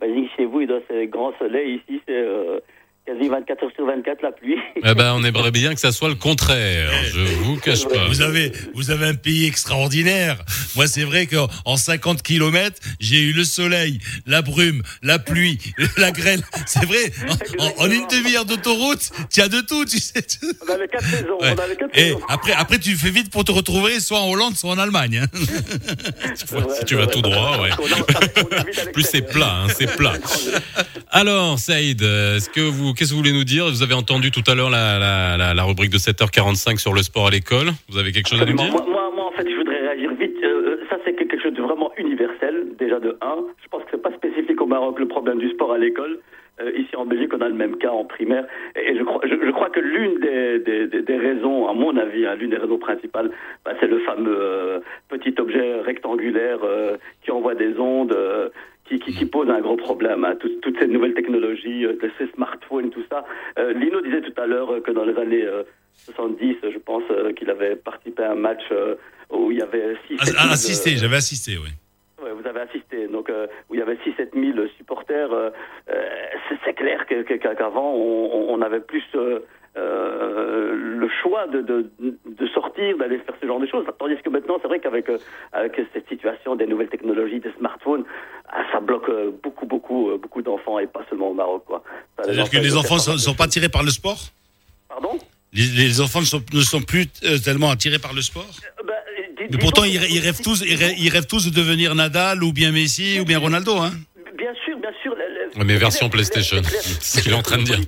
Basile 0.00 0.28
chez 0.34 0.46
vous, 0.46 0.62
il 0.62 0.66
doit 0.66 0.80
c'est 0.88 1.06
grand 1.08 1.36
soleil. 1.38 1.74
Ici, 1.74 2.00
c'est 2.06 2.14
euh, 2.14 2.60
quasi 3.10 3.28
24 3.28 3.64
heures 3.64 3.70
sur 3.74 3.86
24 3.86 4.22
la 4.22 4.32
pluie. 4.32 4.56
Eh 4.82 4.94
ben 4.94 5.12
on 5.14 5.22
aimerait 5.24 5.50
bien 5.50 5.74
que 5.74 5.80
ça 5.80 5.92
soit 5.92 6.08
le 6.08 6.14
contraire. 6.14 6.90
Je 7.12 7.20
vous 7.42 7.56
cache 7.56 7.84
pas. 7.86 8.06
Vous 8.08 8.22
avez, 8.22 8.50
vous 8.74 8.90
avez 8.90 9.06
un 9.06 9.14
pays 9.14 9.46
extraordinaire. 9.46 10.36
Moi, 10.76 10.86
c'est 10.86 11.02
vrai 11.04 11.26
qu'en 11.26 11.48
en 11.64 11.76
50 11.76 12.22
kilomètres, 12.22 12.80
j'ai 12.98 13.20
eu 13.20 13.32
le 13.32 13.44
soleil, 13.44 13.98
la 14.26 14.40
brume, 14.42 14.82
la 15.02 15.18
pluie, 15.18 15.58
la 15.98 16.12
grêle. 16.12 16.40
C'est 16.66 16.84
vrai. 16.86 17.12
En, 17.58 17.64
en- 17.66 17.84
en 17.86 17.90
une 17.90 18.06
demi-heure 18.08 18.44
d'autoroute, 18.46 19.10
tu 19.32 19.40
as 19.42 19.48
de 19.48 19.60
tout, 19.60 19.84
tu 19.84 19.98
sais. 19.98 20.24
On 20.66 20.72
avait 20.72 20.88
quatre 20.88 21.04
saisons. 21.04 21.38
Ouais. 21.40 21.54
On 21.54 21.58
avait 21.58 21.76
quatre 21.76 21.90
Et 21.98 22.04
saisons. 22.08 22.20
après, 22.28 22.52
après, 22.52 22.78
tu 22.78 22.94
fais 22.96 23.10
vite 23.10 23.30
pour 23.30 23.44
te 23.44 23.52
retrouver 23.52 24.00
soit 24.00 24.20
en 24.20 24.30
Hollande, 24.30 24.56
soit 24.56 24.70
en 24.70 24.78
Allemagne. 24.78 25.22
hein. 25.24 25.26
si 26.78 26.84
tu 26.86 26.94
vas 26.96 27.06
tout 27.06 27.22
droit, 27.22 27.58
ouais. 27.60 27.70
Plus 28.94 29.02
c'est 29.04 29.22
plat, 29.22 29.62
hein, 29.64 29.66
c'est 29.76 29.94
plat. 29.96 30.14
Alors, 31.10 31.58
Saïd, 31.58 32.02
euh, 32.02 32.36
est-ce 32.36 32.48
que 32.48 32.60
vous, 32.60 32.94
qu'est-ce 33.00 33.12
que 33.12 33.16
vous 33.16 33.24
voulez 33.24 33.32
nous 33.32 33.48
dire? 33.48 33.64
Vous 33.64 33.82
avez 33.82 33.94
entendu 33.94 34.30
tout 34.30 34.44
à 34.46 34.54
l'heure 34.54 34.68
la, 34.68 34.98
la, 34.98 35.38
la, 35.38 35.54
la 35.54 35.64
rubrique 35.64 35.88
de 35.88 35.96
7h45 35.96 36.76
sur 36.76 36.92
le 36.92 37.00
sport 37.00 37.28
à 37.28 37.30
l'école. 37.30 37.72
Vous 37.88 37.96
avez 37.96 38.12
quelque 38.12 38.28
chose 38.28 38.42
à 38.42 38.44
nous 38.44 38.52
dire? 38.52 38.70
Moi, 38.70 38.84
moi, 38.86 39.10
moi, 39.16 39.24
en 39.28 39.32
fait, 39.32 39.48
je 39.48 39.56
voudrais 39.56 39.80
réagir 39.80 40.12
vite. 40.20 40.36
Euh, 40.44 40.84
ça, 40.90 40.98
c'est 41.02 41.14
quelque 41.14 41.40
chose 41.40 41.54
de 41.54 41.62
vraiment 41.62 41.92
universel, 41.96 42.76
déjà 42.78 43.00
de 43.00 43.16
1. 43.22 43.36
Je 43.62 43.68
pense 43.68 43.82
que 43.84 43.88
c'est 43.92 44.02
pas 44.02 44.12
spécifique 44.12 44.60
au 44.60 44.66
Maroc, 44.66 44.98
le 44.98 45.08
problème 45.08 45.38
du 45.38 45.48
sport 45.48 45.72
à 45.72 45.78
l'école. 45.78 46.18
Euh, 46.60 46.72
ici 46.76 46.94
en 46.94 47.06
Belgique, 47.06 47.32
on 47.32 47.40
a 47.40 47.48
le 47.48 47.54
même 47.54 47.76
cas 47.76 47.88
en 47.88 48.04
primaire. 48.04 48.44
Et 48.76 48.94
je 48.94 49.02
crois, 49.02 49.22
je, 49.24 49.34
je 49.34 49.50
crois 49.50 49.70
que 49.70 49.80
l'une 49.80 50.20
des, 50.20 50.58
des, 51.00 51.16
raisons, 51.16 51.68
à 51.68 51.72
mon 51.72 51.96
avis, 51.96 52.26
hein, 52.26 52.34
l'une 52.34 52.50
des 52.50 52.58
raisons 52.58 52.76
principales, 52.76 53.30
bah, 53.64 53.72
c'est 53.80 53.86
le 53.86 54.00
fameux 54.00 54.36
euh, 54.38 54.80
petit 55.08 55.34
objet 55.38 55.80
rectangulaire 55.80 56.58
euh, 56.64 56.98
qui 57.24 57.30
envoie 57.30 57.54
des 57.54 57.78
ondes. 57.78 58.14
Qui, 58.90 58.98
qui, 58.98 59.12
qui 59.16 59.24
pose 59.24 59.48
un 59.48 59.60
gros 59.60 59.76
problème. 59.76 60.24
hein. 60.24 60.34
Tout- 60.40 60.58
toutes 60.62 60.78
ces 60.80 60.88
nouvelles 60.88 61.14
technologies, 61.14 61.86
euh, 61.86 61.94
ces 62.18 62.26
smartphones, 62.34 62.90
tout 62.90 63.04
ça. 63.08 63.24
Euh, 63.58 63.72
Lino 63.72 64.00
disait 64.00 64.20
tout 64.22 64.34
à 64.40 64.46
l'heure 64.46 64.70
euh, 64.72 64.80
que 64.80 64.90
dans 64.90 65.04
les 65.04 65.16
années 65.16 65.44
euh, 65.44 65.62
70, 65.94 66.56
je 66.72 66.78
pense 66.78 67.04
qu'il 67.36 67.48
avait 67.50 67.76
participé 67.76 68.22
à 68.24 68.32
un 68.32 68.34
match 68.34 68.62
où 69.30 69.50
il 69.52 69.58
y 69.58 69.62
avait 69.62 69.94
6 70.08 70.16
Ah, 70.20 70.24
ah, 70.38 70.52
assisté, 70.52 70.96
j'avais 70.96 71.16
assisté, 71.16 71.52
oui. 71.58 71.70
Ouais, 72.24 72.32
vous 72.32 72.46
avez 72.48 72.60
assisté, 72.60 73.06
donc 73.08 73.30
où 73.68 73.74
il 73.74 73.78
y 73.78 73.82
avait 73.82 73.96
6-7 73.96 74.30
000 74.34 74.66
supporters. 74.78 75.30
c'est- 75.86 76.74
clair 76.74 77.04
qu'avant, 77.06 77.92
on, 77.94 78.46
on 78.54 78.62
avait 78.62 78.80
plus 78.80 79.04
euh, 79.76 79.80
euh, 79.80 80.74
le 80.74 81.08
choix 81.22 81.46
de, 81.46 81.60
de, 81.62 81.90
de 82.00 82.46
sortir, 82.48 82.96
d'aller 82.98 83.18
faire 83.18 83.34
ce 83.40 83.46
genre 83.46 83.60
de 83.60 83.66
choses. 83.66 83.84
Tandis 83.98 84.16
que 84.24 84.28
maintenant, 84.30 84.58
c'est 84.60 84.68
vrai 84.68 84.80
qu'avec 84.80 85.08
euh, 85.08 85.18
avec 85.52 85.80
cette 85.92 86.08
situation 86.08 86.56
des 86.56 86.66
nouvelles 86.66 86.88
technologies, 86.88 87.40
des 87.40 87.52
smartphones, 87.58 88.04
ah, 88.48 88.62
ça 88.72 88.80
bloque 88.80 89.08
euh, 89.08 89.30
beaucoup, 89.42 89.66
beaucoup, 89.66 90.10
euh, 90.10 90.18
beaucoup 90.18 90.42
d'enfants 90.42 90.78
et 90.78 90.86
pas 90.86 91.04
seulement 91.08 91.30
au 91.30 91.34
Maroc. 91.34 91.64
C'est-à-dire 92.18 92.50
que 92.50 92.58
les 92.58 92.76
enfants 92.76 92.96
ne 92.96 93.00
sont, 93.00 93.18
sont 93.18 93.34
pas 93.34 93.44
attirés 93.44 93.68
par 93.68 93.82
le 93.82 93.90
sport 93.90 94.18
Pardon 94.88 95.18
les, 95.52 95.66
les 95.66 96.00
enfants 96.00 96.20
ne 96.20 96.24
sont, 96.24 96.42
ne 96.52 96.60
sont 96.60 96.80
plus 96.82 97.06
euh, 97.24 97.38
tellement 97.38 97.70
attirés 97.70 97.98
par 97.98 98.12
le 98.12 98.22
sport 98.22 98.46
Euh, 98.80 98.82
bah, 98.86 98.94
Mais 99.50 99.58
pourtant, 99.58 99.84
ils, 99.84 99.94
ils 100.10 100.20
rêvent 100.20 100.40
tous, 100.42 100.62
ils 100.66 100.76
rêvent, 100.76 100.94
ils 100.98 101.08
rêvent 101.10 101.26
tous 101.26 101.46
de 101.50 101.54
devenir 101.54 101.94
Nadal 101.94 102.42
ou 102.44 102.52
bien 102.52 102.70
Messi 102.72 103.18
ou 103.20 103.24
bien 103.24 103.38
Ronaldo, 103.38 103.76
hein 103.78 103.90
Bien 104.36 104.52
sûr, 104.64 104.78
bien 104.78 104.92
sûr. 105.02 105.14
le- 105.14 105.22
le- 105.52 105.58
Ouais, 105.58 105.64
mais 105.64 105.76
version 105.76 106.08
PlayStation. 106.08 106.58
c'est 106.64 107.02
ce 107.02 107.22
qu'il 107.22 107.32
est 107.32 107.36
en 107.36 107.42
train 107.42 107.58
de 107.58 107.64
dire. 107.64 107.78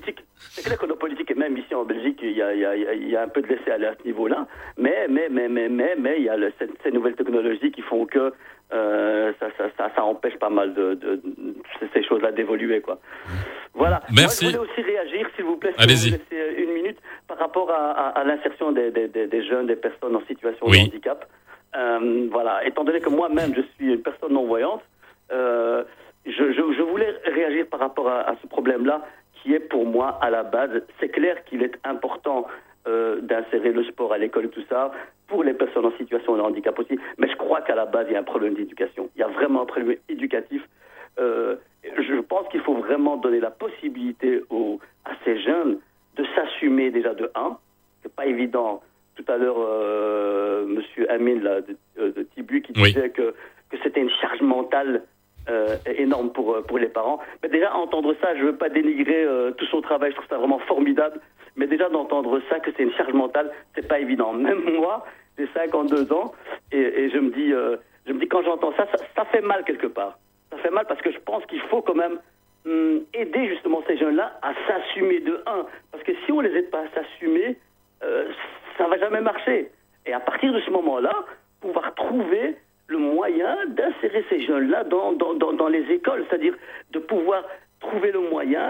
C'est 0.54 0.62
clair 0.64 0.76
que 0.78 0.86
nos 0.86 0.96
politiques, 0.96 1.21
même 1.52 1.62
ici 1.62 1.74
en 1.74 1.84
Belgique, 1.84 2.18
il 2.22 2.32
y 2.32 2.42
a, 2.42 2.54
il 2.54 2.60
y 2.60 2.64
a- 2.66 2.76
il 2.76 2.82
y 2.82 2.86
a- 2.86 2.94
il 2.94 3.08
y 3.08 3.16
a 3.16 3.22
un 3.22 3.28
peu 3.28 3.42
de 3.42 3.48
laisser 3.48 3.70
aller 3.70 3.86
à 3.86 3.94
ce 4.00 4.04
niveau-là. 4.06 4.46
Mais, 4.78 5.06
mais, 5.08 5.28
mais, 5.30 5.48
mais, 5.48 5.68
mais, 5.68 5.94
mais, 5.98 6.16
il 6.18 6.24
y 6.24 6.28
a 6.28 6.36
le- 6.36 6.52
ces, 6.58 6.68
ces 6.82 6.90
nouvelles 6.90 7.14
technologies 7.16 7.70
qui 7.70 7.82
font 7.82 8.06
que 8.06 8.32
euh, 8.74 9.32
ça, 9.38 9.48
ça, 9.58 9.64
ça, 9.76 9.90
ça 9.94 10.02
empêche 10.02 10.36
pas 10.38 10.48
mal 10.48 10.72
de, 10.72 10.94
de, 10.94 11.16
de- 11.16 11.54
ces 11.92 12.02
choses-là 12.02 12.32
d'évoluer, 12.32 12.80
quoi. 12.80 12.98
Voilà. 13.74 14.00
Merci. 14.14 14.44
Moi, 14.46 14.52
je 14.52 14.58
voulais 14.58 14.70
aussi 14.70 14.80
réagir, 14.82 15.28
s'il 15.36 15.44
vous 15.44 15.56
plaît, 15.56 15.72
si 15.76 15.82
Allez-y. 15.82 16.10
vous 16.10 16.16
me 16.16 16.38
laissez 16.38 16.62
une 16.62 16.72
minute, 16.72 16.98
par 17.28 17.38
rapport 17.38 17.70
à, 17.70 17.90
à- 17.90 18.08
à 18.20 18.24
l'insertion 18.24 18.72
des, 18.72 18.90
des, 18.90 19.08
des, 19.08 19.26
des 19.26 19.44
jeunes, 19.44 19.66
des 19.66 19.76
personnes 19.76 20.16
en 20.16 20.24
situation 20.26 20.66
Oui. 20.66 20.78
de 20.84 20.86
handicap. 20.88 21.26
Euh, 21.76 22.28
voilà. 22.30 22.66
Étant 22.66 22.84
donné 22.84 23.00
que 23.00 23.10
moi-même, 23.10 23.54
je 23.54 23.60
suis 23.76 23.92
une 23.92 24.00
personne 24.02 24.32
non-voyante, 24.32 24.82
euh, 25.32 25.84
je, 26.24 26.30
je, 26.52 26.72
je 26.76 26.82
voulais 26.82 27.12
réagir 27.26 27.66
par 27.66 27.80
rapport 27.80 28.08
à, 28.08 28.20
à 28.30 28.36
ce 28.40 28.46
problème-là, 28.46 29.02
qui 29.42 29.54
est 29.54 29.60
pour 29.60 29.86
moi, 29.86 30.18
à 30.20 30.30
la 30.30 30.42
base, 30.42 30.82
c'est 31.00 31.08
clair 31.08 31.44
qu'il 31.44 31.62
est 31.62 31.74
important 31.84 32.46
euh, 32.86 33.20
d'insérer 33.20 33.72
le 33.72 33.84
sport 33.84 34.12
à 34.12 34.18
l'école 34.18 34.46
et 34.46 34.48
tout 34.50 34.62
ça, 34.68 34.92
pour 35.28 35.44
les 35.44 35.54
personnes 35.54 35.86
en 35.86 35.96
situation 35.96 36.36
de 36.36 36.42
handicap 36.42 36.78
aussi, 36.78 36.98
mais 37.18 37.28
je 37.28 37.36
crois 37.36 37.60
qu'à 37.62 37.74
la 37.74 37.86
base, 37.86 38.06
il 38.08 38.12
y 38.12 38.16
a 38.16 38.20
un 38.20 38.24
problème 38.24 38.54
d'éducation. 38.54 39.08
Il 39.16 39.20
y 39.20 39.22
a 39.22 39.28
vraiment 39.28 39.62
un 39.62 39.66
problème 39.66 39.96
éducatif. 40.08 40.62
Euh, 41.18 41.56
je 41.84 42.20
pense 42.20 42.48
qu'il 42.48 42.60
faut 42.60 42.74
vraiment 42.74 43.16
donner 43.16 43.40
la 43.40 43.50
possibilité 43.50 44.42
aux, 44.50 44.78
à 45.04 45.10
ces 45.24 45.40
jeunes 45.40 45.78
de 46.16 46.24
s'assumer 46.34 46.90
déjà 46.90 47.14
de 47.14 47.30
un. 47.34 47.56
C'est 48.02 48.14
pas 48.14 48.26
évident. 48.26 48.82
Tout 49.16 49.24
à 49.28 49.36
l'heure, 49.36 49.56
euh, 49.58 50.64
Monsieur 50.66 51.10
Amin 51.10 51.38
là, 51.40 51.60
de, 51.60 51.76
euh, 51.98 52.12
de 52.12 52.22
Tibu 52.34 52.62
qui 52.62 52.72
Oui. 52.76 52.92
disait 52.92 53.10
que, 53.10 53.34
que 53.70 53.76
c'était 53.82 54.00
une 54.00 54.10
charge 54.10 54.40
mentale 54.40 55.02
euh, 55.48 55.76
énorme 55.98 56.30
pour, 56.32 56.54
euh, 56.54 56.62
pour 56.62 56.78
les 56.78 56.88
parents. 56.88 57.18
Mais 57.42 57.48
déjà, 57.48 57.74
entendre 57.74 58.14
ça, 58.20 58.34
je 58.36 58.40
ne 58.42 58.46
veux 58.46 58.56
pas 58.56 58.68
dénigrer 58.68 59.24
euh, 59.24 59.50
tout 59.52 59.66
son 59.66 59.80
travail, 59.80 60.10
je 60.10 60.16
trouve 60.16 60.28
ça 60.28 60.38
vraiment 60.38 60.58
formidable. 60.60 61.20
Mais 61.56 61.66
déjà, 61.66 61.88
d'entendre 61.88 62.40
ça, 62.48 62.60
que 62.60 62.70
c'est 62.76 62.82
une 62.82 62.92
charge 62.92 63.12
mentale, 63.12 63.50
c'est 63.74 63.86
pas 63.86 63.98
évident. 63.98 64.32
Même 64.32 64.62
moi, 64.78 65.04
j'ai 65.38 65.48
52 65.54 66.12
ans, 66.12 66.32
et, 66.70 66.78
et 66.78 67.10
je 67.10 67.18
me 67.18 67.30
dis, 67.30 67.52
euh, 67.52 67.76
je 68.06 68.12
me 68.12 68.20
dis 68.20 68.28
quand 68.28 68.42
j'entends 68.42 68.72
ça, 68.76 68.86
ça, 68.86 69.04
ça 69.16 69.24
fait 69.26 69.40
mal 69.40 69.64
quelque 69.64 69.86
part. 69.86 70.18
Ça 70.50 70.58
fait 70.58 70.70
mal 70.70 70.86
parce 70.86 71.00
que 71.00 71.10
je 71.10 71.18
pense 71.18 71.44
qu'il 71.46 71.60
faut 71.62 71.82
quand 71.82 71.94
même 71.94 72.18
hum, 72.66 73.00
aider 73.14 73.48
justement 73.48 73.82
ces 73.86 73.96
jeunes-là 73.96 74.38
à 74.42 74.52
s'assumer 74.66 75.20
de 75.20 75.42
un. 75.46 75.66
Parce 75.90 76.04
que 76.04 76.12
si 76.24 76.32
on 76.32 76.40
les 76.40 76.54
aide 76.56 76.70
pas 76.70 76.80
à 76.80 76.88
s'assumer, 76.94 77.56
euh, 78.02 78.30
ça 78.76 78.86
va 78.86 78.98
jamais 78.98 79.20
marché. 79.20 79.70
Et 80.06 80.12
à 80.12 80.20
partir 80.20 80.52
de 80.52 80.60
ce 80.60 80.70
moment-là, 80.70 81.12
pouvoir 81.60 81.94
trouver 81.94 82.56
le 82.92 82.98
moyen 82.98 83.56
d'insérer 83.68 84.24
ces 84.30 84.40
jeunes-là 84.46 84.84
dans, 84.84 85.12
dans, 85.12 85.34
dans, 85.34 85.52
dans 85.52 85.68
les 85.68 85.84
écoles, 85.90 86.24
c'est-à-dire 86.28 86.54
de 86.92 86.98
pouvoir 86.98 87.42
trouver 87.80 88.12
le 88.12 88.20
moyen 88.30 88.66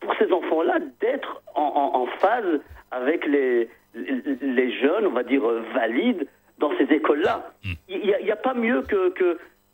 pour 0.00 0.12
ces 0.18 0.30
enfants-là 0.32 0.78
d'être 1.00 1.42
en, 1.54 1.62
en- 1.62 1.92
en 2.02 2.06
phase 2.22 2.60
avec 2.90 3.26
les, 3.26 3.68
les, 3.94 4.70
jeunes, 4.80 5.06
on 5.06 5.10
va 5.10 5.22
dire, 5.22 5.42
valides 5.74 6.26
dans 6.58 6.70
ces 6.78 6.84
écoles-là. 6.94 7.52
Il 7.88 8.00
n'y 8.24 8.30
a, 8.30 8.36
pas 8.36 8.54
mieux 8.54 8.82
que, 8.82 9.10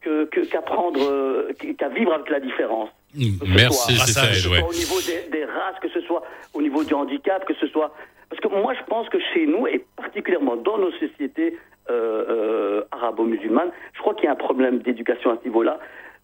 que, 0.00 0.24
qu'apprendre, 0.52 1.00
euh, 1.02 1.52
qu'à 1.78 1.88
vivre 1.88 2.12
avec 2.12 2.28
la 2.30 2.40
différence. 2.40 2.90
Que 3.12 3.46
Merci, 3.56 3.92
c'est 3.96 4.00
que 4.04 4.08
ce 4.08 4.12
ça, 4.12 4.50
ouais. 4.50 4.60
soit 4.60 4.68
au 4.68 4.72
niveau 4.72 5.00
des, 5.00 5.30
des 5.38 5.44
races, 5.44 5.78
que 5.80 5.88
ce 5.88 6.00
soit 6.02 6.22
au 6.52 6.60
niveau 6.62 6.82
du 6.84 6.94
handicap, 6.94 7.44
que 7.46 7.54
ce 7.54 7.66
soit... 7.68 7.94
Parce 8.28 8.40
que 8.40 8.48
moi, 8.48 8.74
je 8.74 8.84
pense 8.88 9.08
que 9.08 9.18
chez 9.32 9.46
nous, 9.46 9.66
et 9.68 9.84
particulièrement 9.96 10.56
dans 10.56 10.78
nos 10.78 10.90
sociétés 10.92 11.56
euh, 11.90 12.24
euh, 12.28 12.82
arabo-musulmanes, 12.92 13.70
je 13.94 14.00
crois 14.00 14.14
qu'il 14.14 14.24
y 14.24 14.28
a 14.28 14.32
un 14.32 14.36
problème 14.36 14.80
d'éducation 14.80 15.30
à 15.30 15.38
ce 15.40 15.46
niveau-là. 15.48 15.78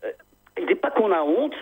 Euh, 0.04 0.08
il 0.58 0.66
n'est 0.66 0.74
pas 0.74 0.90
qu'on 0.90 1.12
a 1.12 1.20
honte, 1.22 1.54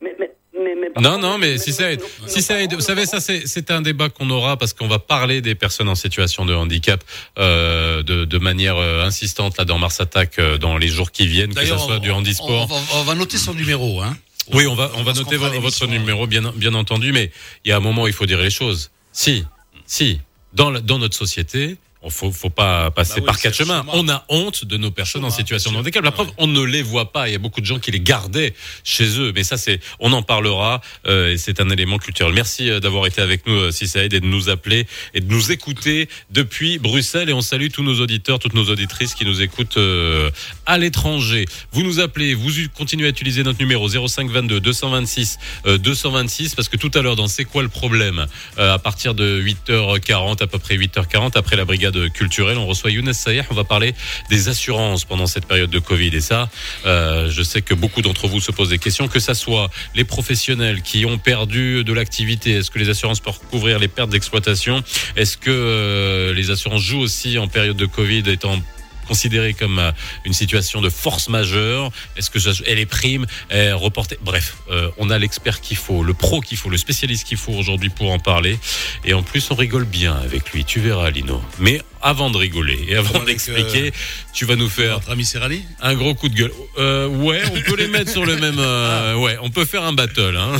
mais... 0.00 0.14
mais, 0.18 0.32
mais, 0.58 0.74
mais 0.74 0.88
Non, 1.02 1.18
non, 1.18 1.36
mais 1.36 1.58
si 1.58 1.72
ça 1.72 1.90
aide, 1.92 2.00
nos- 2.00 2.28
si 2.28 2.38
nos 2.38 2.42
ça 2.44 2.62
aide, 2.62 2.72
vous 2.74 2.80
savez, 2.80 3.04
ça 3.04 3.20
c'est 3.20 3.46
c'est 3.46 3.70
un 3.70 3.82
débat 3.82 4.08
qu'on 4.08 4.30
aura 4.30 4.56
parce 4.56 4.72
qu'on 4.72 4.88
va 4.88 4.98
parler 4.98 5.42
des 5.42 5.54
personnes 5.54 5.88
en 5.90 5.94
situation 5.94 6.46
de 6.46 6.54
handicap 6.54 7.04
euh, 7.38 8.02
de, 8.02 8.24
de 8.24 8.38
manière 8.38 8.78
insistante 8.78 9.58
là 9.58 9.64
dans 9.66 9.78
Mars 9.78 10.00
Attack 10.00 10.38
euh, 10.38 10.56
dans 10.56 10.78
les 10.78 10.88
jours 10.88 11.10
qui 11.12 11.26
viennent, 11.26 11.52
que 11.54 11.60
ce 11.60 11.76
soit 11.76 11.96
on- 11.96 11.98
du 11.98 12.10
handisport. 12.10 12.62
On, 12.70 12.74
va- 12.74 13.00
on 13.00 13.02
va 13.02 13.14
noter 13.14 13.36
son 13.36 13.52
numéro, 13.54 14.00
hein. 14.00 14.16
Oui, 14.54 14.66
on 14.66 14.74
va, 14.74 14.90
on 14.96 15.02
va 15.02 15.12
noter 15.12 15.36
votre 15.36 15.52
l'émission, 15.54 15.86
numéro, 15.88 16.26
bien, 16.26 16.40
bien 16.54 16.72
entendu, 16.74 17.12
mais 17.12 17.30
il 17.64 17.70
y 17.70 17.72
a 17.72 17.76
un 17.76 17.80
moment 17.80 18.04
où 18.04 18.06
il 18.06 18.12
faut 18.14 18.26
dire 18.26 18.38
les 18.40 18.48
choses. 18.50 18.90
Si, 19.12 19.44
si, 19.86 20.20
dans, 20.54 20.70
la- 20.70 20.80
dans 20.80 20.98
notre 20.98 21.16
société, 21.16 21.76
faut, 22.10 22.30
faut 22.32 22.50
pas 22.50 22.90
passer 22.90 23.14
Bah 23.14 23.20
oui, 23.20 23.26
par 23.26 23.40
quatre 23.40 23.54
chemins. 23.54 23.80
chemin. 23.80 23.92
On 23.94 24.08
a 24.08 24.24
honte 24.28 24.64
de 24.64 24.76
nos 24.76 24.90
personnes 24.90 25.24
en 25.24 25.30
situation 25.30 25.72
de 25.72 25.76
handicap. 25.76 26.04
La 26.04 26.10
preuve, 26.12 26.28
on 26.38 26.46
ne 26.46 26.62
les 26.62 26.82
voit 26.82 27.12
pas. 27.12 27.28
Il 27.28 27.32
y 27.32 27.34
a 27.34 27.38
beaucoup 27.38 27.60
de 27.60 27.66
gens 27.66 27.78
qui 27.78 27.90
les 27.90 28.00
gardaient 28.00 28.54
chez 28.84 29.18
eux. 29.20 29.32
Mais 29.34 29.44
ça, 29.44 29.56
c'est, 29.56 29.80
on 30.00 30.12
en 30.12 30.22
parlera, 30.22 30.80
euh, 31.06 31.32
et 31.32 31.38
c'est 31.38 31.60
un 31.60 31.68
élément 31.70 31.98
culturel. 31.98 32.32
Merci 32.32 32.70
euh, 32.70 32.80
d'avoir 32.80 33.06
été 33.06 33.20
avec 33.20 33.46
nous, 33.46 33.54
euh, 33.54 33.70
si 33.70 33.88
ça 33.88 34.04
aide, 34.04 34.14
et 34.14 34.20
de 34.20 34.26
nous 34.26 34.48
appeler 34.48 34.86
et 35.14 35.20
de 35.20 35.30
nous 35.32 35.52
écouter 35.52 36.08
depuis 36.30 36.78
Bruxelles. 36.78 37.28
Et 37.30 37.32
on 37.32 37.40
salue 37.40 37.68
tous 37.72 37.82
nos 37.82 38.00
auditeurs, 38.00 38.38
toutes 38.38 38.54
nos 38.54 38.68
auditrices 38.70 39.14
qui 39.14 39.24
nous 39.24 39.42
écoutent 39.42 39.76
euh, 39.76 40.30
à 40.66 40.78
l'étranger. 40.78 41.46
Vous 41.72 41.82
nous 41.82 42.00
appelez, 42.00 42.34
vous 42.34 42.50
continuez 42.74 43.06
à 43.06 43.10
utiliser 43.10 43.42
notre 43.42 43.58
numéro 43.60 43.88
05 43.88 44.30
22 44.30 44.60
226 44.60 45.38
euh, 45.66 45.78
226 45.78 46.54
parce 46.54 46.68
que 46.68 46.76
tout 46.76 46.90
à 46.94 47.02
l'heure 47.02 47.16
dans 47.16 47.26
C'est 47.28 47.44
quoi 47.44 47.62
le 47.62 47.68
problème 47.68 48.26
à 48.56 48.78
partir 48.78 49.14
de 49.14 49.40
8h40 49.42 50.42
à 50.42 50.46
peu 50.46 50.58
près 50.58 50.76
8h40 50.76 51.32
après 51.36 51.56
la 51.56 51.64
brigade 51.64 51.95
culturelle. 52.12 52.58
On 52.58 52.66
reçoit 52.66 52.90
Younes 52.90 53.12
Sayer 53.12 53.42
on 53.50 53.54
va 53.54 53.64
parler 53.64 53.94
des 54.30 54.48
assurances 54.48 55.04
pendant 55.04 55.26
cette 55.26 55.46
période 55.46 55.70
de 55.70 55.78
Covid. 55.78 56.14
Et 56.14 56.20
ça 56.20 56.48
euh, 56.84 57.30
je 57.30 57.42
sais 57.42 57.62
que 57.62 57.74
beaucoup 57.74 58.02
d'entre 58.02 58.28
vous 58.28 58.40
se 58.40 58.50
posent 58.50 58.70
des 58.70 58.78
questions. 58.78 59.08
Que 59.08 59.20
ça 59.20 59.34
soit 59.34 59.70
les 59.94 60.04
professionnels 60.04 60.82
qui 60.82 61.04
ont 61.04 61.18
perdu 61.18 61.84
de 61.84 61.92
l'activité 61.92 62.52
est-ce 62.52 62.70
que 62.70 62.78
les 62.78 62.88
assurances 62.88 63.20
peuvent 63.20 63.38
couvrir 63.50 63.78
les 63.78 63.88
pertes 63.88 64.10
d'exploitation 64.10 64.82
est-ce 65.16 65.36
que 65.36 65.50
euh, 65.50 66.34
les 66.34 66.50
assurances 66.50 66.82
jouent 66.82 67.00
aussi 67.00 67.38
en 67.38 67.48
période 67.48 67.76
de 67.76 67.86
Covid 67.86 68.22
étant 68.26 68.60
considéré 69.06 69.54
comme 69.54 69.78
euh, 69.78 69.92
une 70.24 70.32
situation 70.32 70.80
de 70.80 70.90
force 70.90 71.28
majeure 71.28 71.90
Est-ce 72.16 72.30
que 72.30 72.38
ça, 72.38 72.50
et 72.66 72.74
les 72.74 72.86
primes 72.86 73.26
est 73.50 73.72
reportées 73.72 74.18
Bref, 74.22 74.56
euh, 74.70 74.90
on 74.98 75.10
a 75.10 75.18
l'expert 75.18 75.60
qu'il 75.60 75.76
faut, 75.76 76.02
le 76.02 76.14
pro 76.14 76.40
qu'il 76.40 76.58
faut, 76.58 76.70
le 76.70 76.76
spécialiste 76.76 77.26
qu'il 77.26 77.38
faut 77.38 77.52
aujourd'hui 77.52 77.88
pour 77.88 78.10
en 78.10 78.18
parler. 78.18 78.58
Et 79.04 79.14
en 79.14 79.22
plus, 79.22 79.50
on 79.50 79.54
rigole 79.54 79.84
bien 79.84 80.14
avec 80.14 80.52
lui. 80.52 80.64
Tu 80.64 80.80
verras, 80.80 81.10
Lino. 81.10 81.42
Mais 81.58 81.80
avant 82.02 82.30
de 82.30 82.36
rigoler 82.36 82.78
et 82.88 82.96
avant 82.96 83.14
avec, 83.14 83.26
d'expliquer, 83.26 83.92
tu 84.32 84.44
vas 84.44 84.56
nous 84.56 84.68
faire 84.68 84.94
Notre 84.94 85.10
ami 85.10 85.24
Serrali 85.24 85.64
un 85.80 85.94
gros 85.94 86.14
coup 86.14 86.28
de 86.28 86.34
gueule. 86.34 86.52
Euh, 86.78 87.08
ouais, 87.08 87.42
on 87.52 87.60
peut 87.62 87.76
les 87.76 87.88
mettre 87.88 88.10
sur 88.10 88.24
le 88.24 88.36
même. 88.36 88.58
euh, 88.58 89.16
ouais, 89.16 89.36
on 89.42 89.50
peut 89.50 89.64
faire 89.64 89.82
un 89.82 89.92
battle. 89.92 90.36
Hein. 90.36 90.52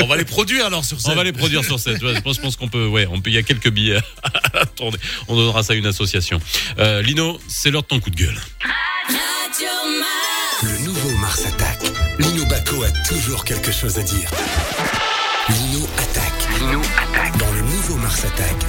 On 0.00 0.06
va 0.06 0.16
les 0.16 0.24
produire 0.24 0.66
alors 0.66 0.84
sur 0.84 1.00
scène. 1.00 1.12
On 1.12 1.16
va 1.16 1.24
les 1.24 1.32
produire 1.32 1.64
sur 1.64 1.78
cette. 1.78 2.00
Je 2.00 2.20
pense, 2.20 2.38
pense 2.38 2.56
qu'on 2.56 2.68
peut. 2.68 2.86
Ouais, 2.86 3.06
on 3.10 3.20
peut. 3.20 3.30
Il 3.30 3.34
y 3.34 3.38
a 3.38 3.42
quelques 3.42 3.70
billets 3.70 3.98
à 4.54 4.66
tourner. 4.66 4.98
On 5.28 5.36
donnera 5.36 5.62
ça 5.62 5.72
à 5.72 5.76
une 5.76 5.86
association. 5.86 6.40
Euh, 6.78 7.02
Lino, 7.02 7.40
c'est 7.48 7.70
l'heure 7.70 7.83
ton 7.84 8.00
coup 8.00 8.10
de 8.10 8.16
gueule. 8.16 8.40
Le 10.62 10.84
nouveau 10.84 11.10
Mars 11.18 11.44
attaque. 11.46 11.82
Lino 12.18 12.44
Baco 12.46 12.82
a 12.82 12.90
toujours 13.06 13.44
quelque 13.44 13.70
chose 13.70 13.98
à 13.98 14.02
dire. 14.02 14.30
Lino 15.48 15.86
attaque. 15.98 16.60
Lino 16.60 16.80
attaque. 16.96 17.36
Dans 17.38 17.52
le 17.52 17.60
nouveau 17.60 17.96
Mars 17.96 18.24
attaque. 18.24 18.64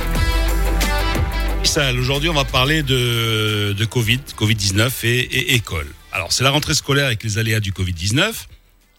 Sal, 1.64 1.98
Aujourd'hui, 2.00 2.30
on 2.30 2.34
va 2.34 2.46
parler 2.46 2.84
de, 2.84 3.74
de 3.78 3.86
Covid, 3.86 4.20
Covid-19 4.38 4.92
et, 5.04 5.20
et 5.20 5.54
école. 5.56 5.88
Alors, 6.12 6.32
c'est 6.32 6.44
la 6.44 6.52
rentrée 6.52 6.76
scolaire 6.76 7.06
avec 7.06 7.24
les 7.24 7.38
aléas 7.38 7.60
du 7.60 7.72
Covid-19. 7.72 8.34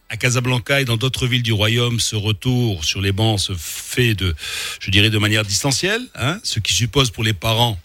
À 0.08 0.16
Casablanca 0.16 0.80
et 0.80 0.84
dans 0.84 0.96
d'autres 0.96 1.26
villes 1.26 1.42
du 1.42 1.52
royaume, 1.52 1.98
ce 2.00 2.14
retour 2.14 2.84
sur 2.84 3.00
les 3.00 3.12
bancs 3.12 3.40
se 3.40 3.52
fait 3.56 4.14
de, 4.14 4.34
je 4.80 4.90
dirais, 4.90 5.10
de 5.10 5.18
manière 5.18 5.44
distancielle, 5.44 6.02
hein, 6.14 6.38
ce 6.44 6.60
qui 6.60 6.72
suppose 6.72 7.10
pour 7.10 7.24
les 7.24 7.32
parents 7.32 7.78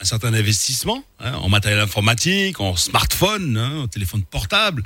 un 0.00 0.04
certain 0.04 0.32
investissement 0.34 1.04
hein, 1.18 1.34
en 1.34 1.48
matériel 1.48 1.80
informatique, 1.80 2.60
en 2.60 2.76
smartphone, 2.76 3.56
hein, 3.56 3.80
en 3.82 3.88
téléphone 3.88 4.22
portable. 4.22 4.82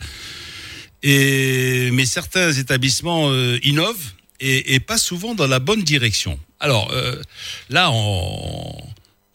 Et, 1.02 1.90
mais 1.92 2.06
certains 2.06 2.52
établissements 2.52 3.30
euh, 3.30 3.58
innovent 3.62 4.12
et, 4.40 4.74
et 4.74 4.80
pas 4.80 4.98
souvent 4.98 5.34
dans 5.34 5.46
la 5.46 5.58
bonne 5.58 5.82
direction. 5.82 6.38
Alors 6.60 6.90
euh, 6.92 7.20
là, 7.68 7.90
en, 7.90 8.76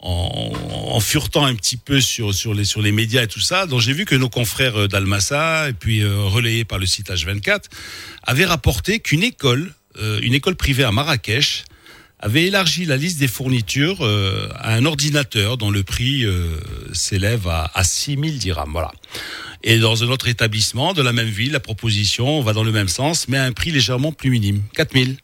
en, 0.00 0.52
en 0.90 1.00
furetant 1.00 1.44
un 1.44 1.54
petit 1.54 1.76
peu 1.76 2.00
sur, 2.00 2.34
sur, 2.34 2.54
les, 2.54 2.64
sur 2.64 2.82
les 2.82 2.92
médias 2.92 3.22
et 3.22 3.28
tout 3.28 3.40
ça, 3.40 3.66
dont 3.66 3.78
j'ai 3.78 3.92
vu 3.92 4.04
que 4.04 4.14
nos 4.14 4.28
confrères 4.28 4.76
euh, 4.76 4.88
d'Almassa, 4.88 5.68
et 5.68 5.72
puis 5.72 6.00
euh, 6.00 6.22
relayés 6.22 6.64
par 6.64 6.78
le 6.78 6.86
site 6.86 7.10
H24, 7.10 7.64
avaient 8.22 8.46
rapporté 8.46 9.00
qu'une 9.00 9.22
école, 9.22 9.74
euh, 9.98 10.20
une 10.22 10.34
école 10.34 10.56
privée 10.56 10.84
à 10.84 10.92
Marrakech, 10.92 11.64
avait 12.20 12.44
élargi 12.44 12.84
la 12.84 12.96
liste 12.96 13.18
des 13.18 13.28
fournitures 13.28 14.04
euh, 14.04 14.48
à 14.56 14.74
un 14.74 14.84
ordinateur 14.84 15.56
dont 15.56 15.70
le 15.70 15.82
prix 15.82 16.24
euh, 16.24 16.58
s'élève 16.92 17.48
à, 17.48 17.70
à 17.74 17.82
6000 17.82 18.38
dirhams. 18.38 18.72
Voilà. 18.72 18.92
Et 19.62 19.78
dans 19.78 20.04
un 20.04 20.08
autre 20.08 20.28
établissement 20.28 20.92
de 20.92 21.02
la 21.02 21.12
même 21.12 21.28
ville, 21.28 21.52
la 21.52 21.60
proposition 21.60 22.40
va 22.42 22.52
dans 22.52 22.64
le 22.64 22.72
même 22.72 22.88
sens, 22.88 23.28
mais 23.28 23.38
à 23.38 23.44
un 23.44 23.52
prix 23.52 23.70
légèrement 23.70 24.12
plus 24.12 24.30
minime, 24.30 24.62
4000. 24.74 25.16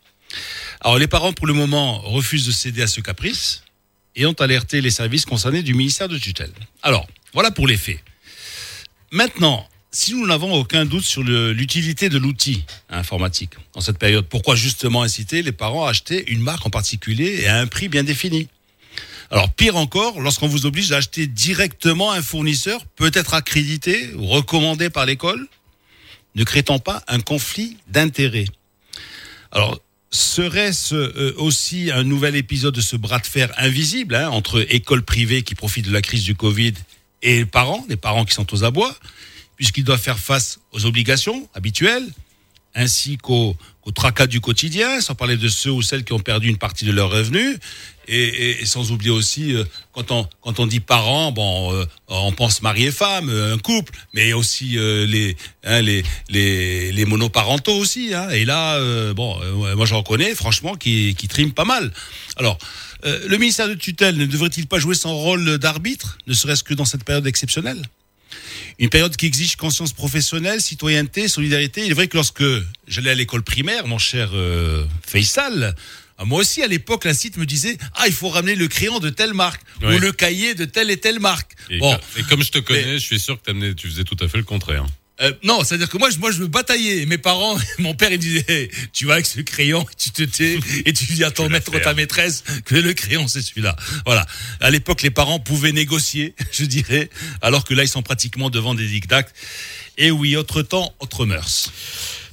Alors 0.80 0.98
les 0.98 1.06
parents, 1.06 1.32
pour 1.32 1.46
le 1.46 1.52
moment, 1.52 2.00
refusent 2.00 2.46
de 2.46 2.52
céder 2.52 2.82
à 2.82 2.86
ce 2.86 3.00
caprice 3.00 3.62
et 4.14 4.26
ont 4.26 4.32
alerté 4.32 4.80
les 4.80 4.90
services 4.90 5.26
concernés 5.26 5.62
du 5.62 5.74
ministère 5.74 6.08
de 6.08 6.18
tutelle. 6.18 6.52
Alors, 6.82 7.06
voilà 7.34 7.50
pour 7.50 7.66
les 7.66 7.76
faits. 7.76 8.00
Maintenant, 9.10 9.68
si 9.96 10.12
nous 10.12 10.26
n'avons 10.26 10.52
aucun 10.52 10.84
doute 10.84 11.06
sur 11.06 11.22
l'utilité 11.22 12.10
de 12.10 12.18
l'outil 12.18 12.66
informatique 12.90 13.52
dans 13.72 13.80
cette 13.80 13.98
période, 13.98 14.26
pourquoi 14.26 14.54
justement 14.54 15.02
inciter 15.02 15.40
les 15.40 15.52
parents 15.52 15.86
à 15.86 15.90
acheter 15.90 16.30
une 16.30 16.42
marque 16.42 16.66
en 16.66 16.70
particulier 16.70 17.38
et 17.40 17.46
à 17.46 17.60
un 17.60 17.66
prix 17.66 17.88
bien 17.88 18.04
défini? 18.04 18.48
Alors 19.30 19.50
pire 19.54 19.76
encore, 19.76 20.20
lorsqu'on 20.20 20.48
vous 20.48 20.66
oblige 20.66 20.92
à 20.92 20.98
acheter 20.98 21.26
directement 21.26 22.12
un 22.12 22.20
fournisseur, 22.20 22.84
peut-être 22.94 23.32
accrédité 23.32 24.12
ou 24.16 24.26
recommandé 24.26 24.90
par 24.90 25.06
l'école, 25.06 25.48
ne 26.34 26.44
crée-t-on 26.44 26.78
pas 26.78 27.02
un 27.08 27.20
conflit 27.20 27.78
d'intérêts. 27.88 28.48
Alors 29.50 29.80
serait-ce 30.10 30.94
euh, 30.94 31.34
aussi 31.38 31.90
un 31.90 32.04
nouvel 32.04 32.36
épisode 32.36 32.74
de 32.74 32.82
ce 32.82 32.96
bras 32.96 33.18
de 33.18 33.26
fer 33.26 33.50
invisible 33.56 34.14
hein, 34.14 34.28
entre 34.28 34.66
écoles 34.68 35.04
privées 35.04 35.42
qui 35.42 35.54
profitent 35.54 35.86
de 35.86 35.92
la 35.92 36.02
crise 36.02 36.24
du 36.24 36.34
Covid 36.34 36.74
et 37.22 37.46
parents, 37.46 37.86
les 37.88 37.96
parents 37.96 38.26
qui 38.26 38.34
sont 38.34 38.52
aux 38.52 38.62
abois, 38.62 38.94
puisqu'ils 39.56 39.84
doivent 39.84 40.00
faire 40.00 40.18
face 40.18 40.58
aux 40.72 40.86
obligations 40.86 41.48
habituelles, 41.54 42.06
ainsi 42.74 43.16
qu'aux 43.16 43.56
tracas 43.94 44.26
du 44.26 44.40
quotidien, 44.40 45.00
sans 45.00 45.14
parler 45.14 45.36
de 45.38 45.48
ceux 45.48 45.70
ou 45.70 45.80
celles 45.80 46.04
qui 46.04 46.12
ont 46.12 46.18
perdu 46.20 46.48
une 46.48 46.58
partie 46.58 46.84
de 46.84 46.92
leurs 46.92 47.10
revenus, 47.10 47.56
et, 48.08 48.22
et- 48.22 48.60
et 48.62 48.66
sans 48.66 48.92
oublier 48.92 49.10
aussi, 49.10 49.54
euh, 49.54 49.64
quand, 49.92 50.10
on, 50.10 50.28
quand 50.42 50.60
on 50.60 50.66
dit 50.66 50.80
parents, 50.80 51.32
bon, 51.32 51.72
euh, 51.72 51.86
on 52.08 52.32
pense 52.32 52.60
mari 52.60 52.84
et 52.84 52.90
femme, 52.92 53.30
euh, 53.30 53.54
un 53.54 53.58
couple, 53.58 53.92
mais 54.12 54.32
aussi 54.34 54.76
euh, 54.78 55.06
les, 55.06 55.36
hein, 55.64 55.80
les, 55.80 56.04
les, 56.28 56.92
les 56.92 57.04
monoparentaux 57.06 57.76
aussi. 57.78 58.12
Hein, 58.12 58.28
et 58.30 58.44
là, 58.44 58.74
euh, 58.74 59.14
bon, 59.14 59.40
euh, 59.42 59.74
moi 59.74 59.86
j'en 59.86 60.02
connais, 60.02 60.34
franchement, 60.34 60.74
qui, 60.76 61.14
qui 61.16 61.28
triment 61.28 61.52
pas 61.54 61.64
mal. 61.64 61.92
Alors, 62.36 62.58
le 63.04 63.36
ministère 63.38 63.68
de 63.68 63.74
tutelle 63.74 64.16
ne 64.16 64.26
devrait-il 64.26 64.66
pas 64.66 64.78
jouer 64.80 64.96
son 64.96 65.14
rôle 65.16 65.58
d'arbitre, 65.58 66.18
ne 66.26 66.34
serait-ce 66.34 66.64
que 66.64 66.74
dans 66.74 66.84
cette 66.84 67.04
période 67.04 67.26
exceptionnelle? 67.26 67.80
Une 68.78 68.88
période 68.90 69.16
qui 69.16 69.26
exige 69.26 69.56
conscience 69.56 69.92
professionnelle, 69.92 70.60
citoyenneté, 70.60 71.28
solidarité. 71.28 71.84
Il 71.84 71.90
est 71.90 71.94
vrai 71.94 72.08
que 72.08 72.16
lorsque 72.16 72.44
j'allais 72.86 73.10
à 73.10 73.14
l'école 73.14 73.42
primaire, 73.42 73.86
mon 73.86 73.98
cher 73.98 74.30
euh, 74.34 74.84
Faisal, 75.06 75.74
euh, 76.20 76.24
moi 76.24 76.40
aussi 76.40 76.62
à 76.62 76.66
l'époque, 76.66 77.04
la 77.04 77.14
site 77.14 77.36
me 77.38 77.46
disait 77.46 77.78
ah 77.94 78.06
il 78.06 78.12
faut 78.12 78.28
ramener 78.28 78.54
le 78.54 78.68
crayon 78.68 78.98
de 79.00 79.10
telle 79.10 79.34
marque 79.34 79.62
Ouais. 79.82 79.94
ou 79.96 79.98
le 79.98 80.12
cahier 80.12 80.54
de 80.54 80.64
telle 80.64 80.90
et 80.90 80.96
telle 80.96 81.20
marque. 81.20 81.52
Et, 81.68 81.78
bon, 81.78 81.98
et 82.16 82.22
comme 82.22 82.42
je 82.42 82.50
te 82.50 82.58
connais, 82.58 82.94
je 82.94 83.04
suis 83.04 83.20
sûr 83.20 83.40
que 83.42 83.72
tu 83.72 83.88
faisais 83.88 84.04
tout 84.04 84.16
à 84.20 84.28
fait 84.28 84.38
le 84.38 84.44
contraire. 84.44 84.86
Euh, 85.22 85.32
non, 85.42 85.64
c'est-à-dire 85.64 85.88
que 85.88 85.96
moi, 85.96 86.10
je, 86.10 86.18
moi, 86.18 86.30
je 86.30 86.40
me 86.40 86.46
bataillais. 86.46 87.06
Mes 87.06 87.18
parents, 87.18 87.56
mon 87.78 87.94
père, 87.94 88.12
il 88.12 88.18
disait, 88.18 88.70
tu 88.92 89.06
vas 89.06 89.14
avec 89.14 89.26
ce 89.26 89.40
crayon, 89.40 89.86
tu 89.96 90.10
te 90.10 90.22
tais 90.22 90.58
et 90.84 90.92
tu 90.92 91.04
dis 91.06 91.24
à 91.24 91.30
ton 91.30 91.48
maître 91.48 91.74
ou 91.74 91.78
ta 91.78 91.94
maîtresse 91.94 92.44
que 92.64 92.74
le 92.74 92.92
crayon, 92.92 93.26
c'est 93.28 93.42
celui-là. 93.42 93.76
Voilà. 94.04 94.26
À 94.60 94.70
l'époque, 94.70 95.02
les 95.02 95.10
parents 95.10 95.38
pouvaient 95.38 95.72
négocier, 95.72 96.34
je 96.52 96.64
dirais, 96.64 97.08
alors 97.40 97.64
que 97.64 97.74
là, 97.74 97.82
ils 97.84 97.88
sont 97.88 98.02
pratiquement 98.02 98.50
devant 98.50 98.74
des 98.74 98.86
dictats. 98.86 99.26
Et 99.98 100.10
oui, 100.10 100.36
autre 100.36 100.62
temps, 100.62 100.94
autre 101.00 101.24
mœurs. 101.24 101.72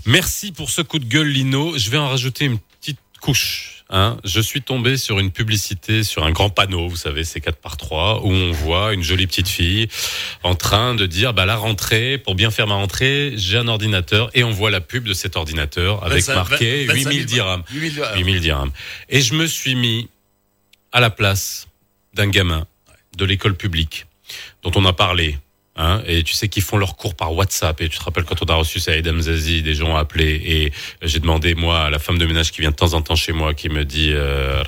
Merci 0.05 0.51
pour 0.51 0.69
ce 0.69 0.81
coup 0.81 0.99
de 0.99 1.05
gueule, 1.05 1.29
Lino. 1.29 1.77
Je 1.77 1.89
vais 1.89 1.97
en 1.97 2.09
rajouter 2.09 2.45
une 2.45 2.59
petite 2.81 2.99
couche. 3.21 3.82
Hein. 3.95 4.17
Je 4.23 4.41
suis 4.41 4.63
tombé 4.63 4.97
sur 4.97 5.19
une 5.19 5.29
publicité 5.29 6.03
sur 6.03 6.23
un 6.23 6.31
grand 6.31 6.49
panneau, 6.49 6.87
vous 6.87 6.95
savez, 6.95 7.23
c'est 7.23 7.39
4 7.39 7.57
par 7.57 7.77
3 7.77 8.21
où 8.23 8.31
on 8.31 8.51
voit 8.51 8.91
une 8.95 9.03
jolie 9.03 9.27
petite 9.27 9.47
fille 9.47 9.87
en 10.41 10.55
train 10.55 10.95
de 10.95 11.05
dire, 11.05 11.35
bah, 11.35 11.45
la 11.45 11.55
rentrée, 11.55 12.17
pour 12.17 12.33
bien 12.33 12.49
faire 12.49 12.65
ma 12.65 12.73
rentrée, 12.73 13.33
j'ai 13.35 13.59
un 13.59 13.67
ordinateur 13.67 14.31
et 14.33 14.43
on 14.43 14.49
voit 14.49 14.71
la 14.71 14.81
pub 14.81 15.03
de 15.03 15.13
cet 15.13 15.35
ordinateur 15.35 16.03
avec 16.03 16.25
25 16.25 16.33
marqué 16.33 16.85
25 16.85 17.03
000 17.03 17.09
8000 17.11 17.25
dirhams. 17.27 17.63
8000 17.71 17.93
dirhams. 17.93 18.17
8000 18.17 18.39
dirhams. 18.39 18.71
Et 19.09 19.21
je 19.21 19.35
me 19.35 19.45
suis 19.45 19.75
mis 19.75 20.09
à 20.91 20.99
la 20.99 21.11
place 21.11 21.67
d'un 22.15 22.29
gamin 22.29 22.65
de 23.15 23.25
l'école 23.25 23.55
publique 23.55 24.07
dont 24.63 24.71
on 24.73 24.85
a 24.85 24.93
parlé. 24.93 25.37
Hein, 25.75 26.03
et 26.05 26.21
tu 26.21 26.33
sais 26.33 26.49
qu'ils 26.49 26.61
font 26.61 26.77
leurs 26.77 26.95
cours 26.95 27.15
par 27.15 27.33
WhatsApp. 27.33 27.81
Et 27.81 27.89
tu 27.89 27.97
te 27.97 28.03
rappelles 28.03 28.25
quand 28.25 28.41
on 28.43 28.45
a 28.45 28.55
reçu 28.55 28.79
ça, 28.79 28.95
Edam 28.95 29.19
Zazi, 29.19 29.63
des 29.63 29.73
gens 29.73 29.89
ont 29.89 29.95
appelé 29.95 30.41
et 30.45 30.65
euh, 30.67 31.07
j'ai 31.07 31.19
demandé 31.19 31.55
moi 31.55 31.85
à 31.85 31.89
la 31.89 31.97
femme 31.97 32.19
de 32.19 32.25
ménage 32.27 32.51
qui 32.51 32.61
vient 32.61 32.69
de 32.69 32.75
temps 32.75 32.93
en 32.93 33.01
temps 33.01 33.15
chez 33.15 33.33
moi, 33.33 33.55
qui 33.55 33.69
me 33.69 33.83
dit 33.83 34.11
euh, 34.11 34.63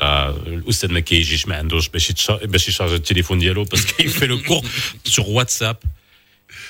Oustad 0.66 0.92
je 0.92 2.72
charge 2.72 2.94
le 2.94 3.00
téléphone 3.00 3.38
diallo 3.38 3.66
parce 3.66 3.84
qu'il 3.86 4.10
fait 4.10 4.26
le 4.26 4.38
cours 4.38 4.64
sur 5.04 5.30
WhatsApp. 5.30 5.84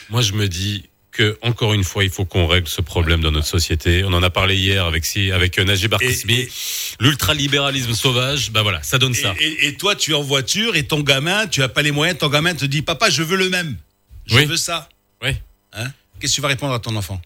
Moi, 0.10 0.22
je 0.22 0.34
me 0.34 0.50
dis 0.50 0.84
que 1.14 1.38
encore 1.42 1.74
une 1.74 1.86
fois, 1.86 2.04
il 2.04 2.10
faut 2.10 2.26
qu'on 2.26 2.46
règle 2.46 2.68
ce 2.68 2.82
problème 2.82 3.22
dans 3.22 3.32
notre 3.32 3.48
société. 3.48 4.04
On 4.04 4.12
en 4.12 4.22
a 4.22 4.30
parlé 4.30 4.58
hier 4.58 4.84
avec 4.84 5.06
si 5.06 5.32
avec 5.32 5.58
euh, 5.58 5.64
Najib 5.64 5.94
Arkismi, 5.94 6.46
l'ultralibéralisme 7.00 7.94
sauvage. 7.94 8.52
Bah 8.52 8.64
voilà, 8.64 8.84
ça 8.84 8.98
donne 8.98 9.14
ça. 9.14 9.34
Et, 9.40 9.68
et 9.68 9.76
toi, 9.76 9.96
tu 9.96 10.12
es 10.12 10.14
en 10.14 10.22
voiture 10.22 10.76
et 10.76 10.84
ton 10.84 11.00
gamin, 11.00 11.48
tu 11.48 11.64
as 11.64 11.70
pas 11.70 11.84
les 11.84 11.92
moyens. 11.92 12.20
Ton 12.20 12.28
gamin 12.28 12.54
te 12.54 12.66
dit, 12.66 12.82
papa, 12.82 13.10
je 13.10 13.24
veux 13.24 13.38
le 13.38 13.50
même. 13.50 13.78
Je 14.26 14.36
Oui. 14.36 14.46
veux 14.46 14.58
ça. 14.58 14.90
Oui. 15.22 15.36
Hein? 15.74 15.92
Qu'est-ce 16.20 16.32
que 16.34 16.36
tu 16.36 16.42
vas 16.42 16.48
répondre 16.48 16.74
à 16.74 16.80
ton 16.80 16.96
enfant? 16.96 17.22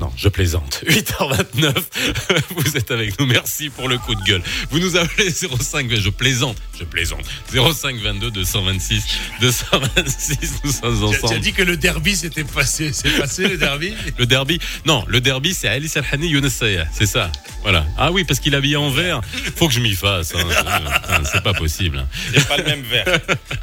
Non, 0.00 0.10
je 0.16 0.28
plaisante. 0.28 0.82
8h29, 0.88 1.74
vous 2.56 2.76
êtes 2.76 2.90
avec 2.90 3.18
nous. 3.20 3.26
Merci 3.26 3.68
pour 3.68 3.86
le 3.88 3.98
coup 3.98 4.14
de 4.14 4.22
gueule. 4.22 4.42
Vous 4.70 4.78
nous 4.78 4.96
appelez 4.96 5.30
05, 5.30 5.94
je 5.94 6.08
plaisante, 6.08 6.56
je 6.78 6.84
plaisante. 6.84 7.20
05 7.52 7.96
22 8.00 8.30
226 8.30 9.04
226, 9.42 10.38
nous 10.64 10.72
sommes 10.72 10.98
Tu 10.98 11.04
as- 11.04 11.10
Tu 11.10 11.16
as 11.16 11.24
ensemble. 11.26 11.40
dit 11.40 11.52
que 11.52 11.62
le 11.62 11.76
derby 11.76 12.16
s'était 12.16 12.44
passé. 12.44 12.92
C'est 12.94 13.10
passé 13.18 13.46
le 13.46 13.58
derby? 13.58 13.94
Le 14.18 14.26
derby, 14.26 14.58
non, 14.86 15.04
le 15.06 15.20
derby 15.20 15.54
c'est 15.54 15.68
Ali 15.68 15.88
Salhani 15.88 16.28
Younes 16.28 16.48
Saya, 16.50 16.86
c'est 16.92 17.06
ça. 17.06 17.30
Voilà. 17.62 17.86
Ah 17.98 18.10
oui, 18.12 18.24
parce 18.24 18.40
qu'il 18.40 18.54
habillé 18.54 18.76
en 18.76 18.90
vert. 18.90 19.20
Faut 19.56 19.68
que 19.68 19.74
je 19.74 19.80
m'y 19.80 19.94
fasse. 19.94 20.32
hein. 20.34 21.20
C'est 21.30 21.42
pas 21.42 21.52
possible. 21.54 21.98
hein. 21.98 22.06
C'est 22.34 22.48
pas 22.48 22.56
le 22.56 22.64
même 22.64 22.82
verre. 22.82 23.04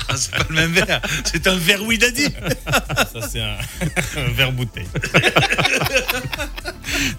Ah, 0.07 0.15
C'est 0.17 0.31
pas 0.31 0.45
le 0.49 0.55
même 0.55 0.71
verre. 0.71 1.01
C'est 1.25 1.47
un 1.47 1.55
verre 1.57 1.83
Widadi. 1.83 2.25
Ça, 3.11 3.27
c'est 3.27 3.41
un, 3.41 3.57
un 4.17 4.29
verre 4.33 4.51
bouteille. 4.51 4.87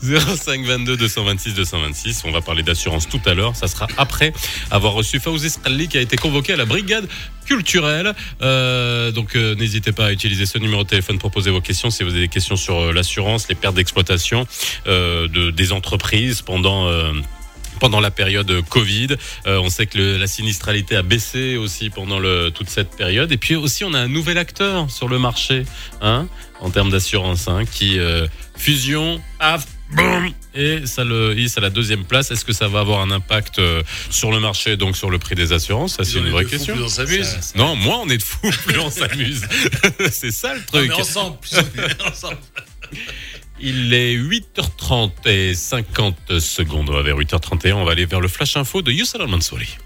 05 0.03 0.65
22 0.65 0.97
226 0.97 1.55
226. 1.55 2.23
On 2.25 2.31
va 2.31 2.41
parler 2.41 2.63
d'assurance 2.63 3.09
tout 3.09 3.21
à 3.27 3.35
l'heure. 3.35 3.57
Ça 3.57 3.69
sera 3.69 3.87
après 3.97 4.33
avoir 4.71 4.93
reçu 4.93 5.21
Fawzi 5.21 5.51
Sqalli 5.51 5.89
qui 5.89 5.99
a 5.99 6.01
été 6.01 6.17
convoqué 6.17 6.53
à 6.53 6.57
la 6.57 6.65
brigade 6.65 7.09
culturelle. 7.49 8.15
Euh, 8.43 9.11
donc 9.11 9.35
euh, 9.35 9.55
n'hésitez 9.55 9.93
pas 9.93 10.07
à 10.07 10.13
utiliser 10.13 10.47
ce 10.47 10.59
numéro 10.59 10.85
de 10.85 10.89
téléphone 10.89 11.19
pour 11.19 11.31
poser 11.31 11.51
vos 11.51 11.63
questions 11.63 11.91
si 11.91 12.05
vous 12.05 12.11
avez 12.11 12.21
des 12.21 12.29
questions 12.29 12.57
sur 12.57 12.79
euh, 12.79 12.93
l'assurance, 12.93 13.49
les 13.49 13.55
pertes 13.55 13.75
d'exploitation 13.75 14.47
de, 14.87 15.51
des 15.51 15.73
entreprises 15.73 16.43
pendant... 16.43 16.91
pendant 17.81 18.01
la 18.01 18.11
période 18.11 18.53
Covid, 18.69 19.09
on 19.47 19.71
sait 19.71 19.87
que 19.87 20.19
la 20.19 20.27
sinistralité 20.27 20.97
a 20.97 21.03
baissé 21.03 21.57
aussi 21.57 21.91
pendant 21.91 22.21
toute 22.51 22.69
cette 22.69 22.91
période. 22.97 23.31
Et 23.31 23.37
puis 23.37 23.55
aussi, 23.55 23.85
on 23.85 23.95
a 23.95 24.01
un 24.01 24.09
nouvel 24.09 24.37
acteur 24.37 24.91
sur 24.91 25.09
le 25.09 25.19
marché, 25.19 25.65
hein, 26.01 26.27
en 26.61 26.71
termes 26.71 26.91
d'assurance, 26.91 27.47
hein, 27.47 27.65
qui 27.71 27.99
fusion, 28.59 29.21
af, 29.41 29.65
boum, 29.93 30.31
et 30.55 30.87
ça 30.87 31.05
le 31.05 31.39
hisse 31.39 31.57
à 31.57 31.61
la 31.61 31.71
deuxième 31.71 32.05
place. 32.05 32.31
Est-ce 32.31 32.45
que 32.45 32.53
ça 32.53 32.69
va 32.69 32.81
avoir 32.81 33.01
un 33.01 33.11
impact 33.11 33.59
euh, 33.59 33.83
sur 34.11 34.31
le 34.31 34.41
marché, 34.41 34.77
donc 34.77 34.97
sur 34.97 35.11
le 35.11 35.19
prix 35.19 35.35
des 35.35 35.53
assurances? 35.53 35.97
Ça, 35.97 36.05
c'est 36.05 36.19
une 36.19 36.29
vraie 36.31 36.45
question. 36.45 36.75
plus 36.75 36.85
on 36.85 36.89
s'amuse. 36.89 37.37
Non, 37.55 37.77
moins 37.77 37.99
on 38.01 38.09
est 38.09 38.19
de 38.19 38.23
fous, 38.23 38.51
plus 38.67 38.79
on 38.79 38.91
s'amuse. 38.91 39.43
c'est 40.11 40.33
ça 40.33 40.55
le 40.55 40.61
Non, 40.61 40.67
truc. 40.67 40.89
mais 40.89 40.95
ensemble, 41.01 41.39
plus 41.41 41.57
on 41.57 41.83
est 41.89 42.03
ensemble. 42.09 42.39
Il 43.61 43.93
est 43.93 44.17
8h30 44.17 45.11
et 45.27 45.55
50 45.55 46.39
secondes. 46.39 46.89
On 46.91 46.93
va 46.93 47.03
vers 47.03 47.17
8h31. 47.19 47.73
On 47.75 47.85
va 47.85 47.93
aller 47.93 48.07
vers 48.07 48.21
le 48.21 48.29
flash 48.29 48.57
info 48.57 48.83
de 48.83 48.93
Youssef 48.93 49.21
Al-Mansouri. 49.21 49.79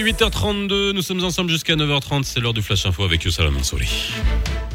Est 0.00 0.12
8h32. 0.12 0.92
Nous 0.92 1.02
sommes 1.02 1.22
ensemble 1.24 1.50
jusqu'à 1.50 1.74
9h30. 1.74 2.24
C'est 2.24 2.40
l'heure 2.40 2.54
du 2.54 2.62
flash 2.62 2.86
info 2.86 3.04
avec 3.04 3.24
Youssef 3.24 3.44
Al-Mansouri. 3.44 3.88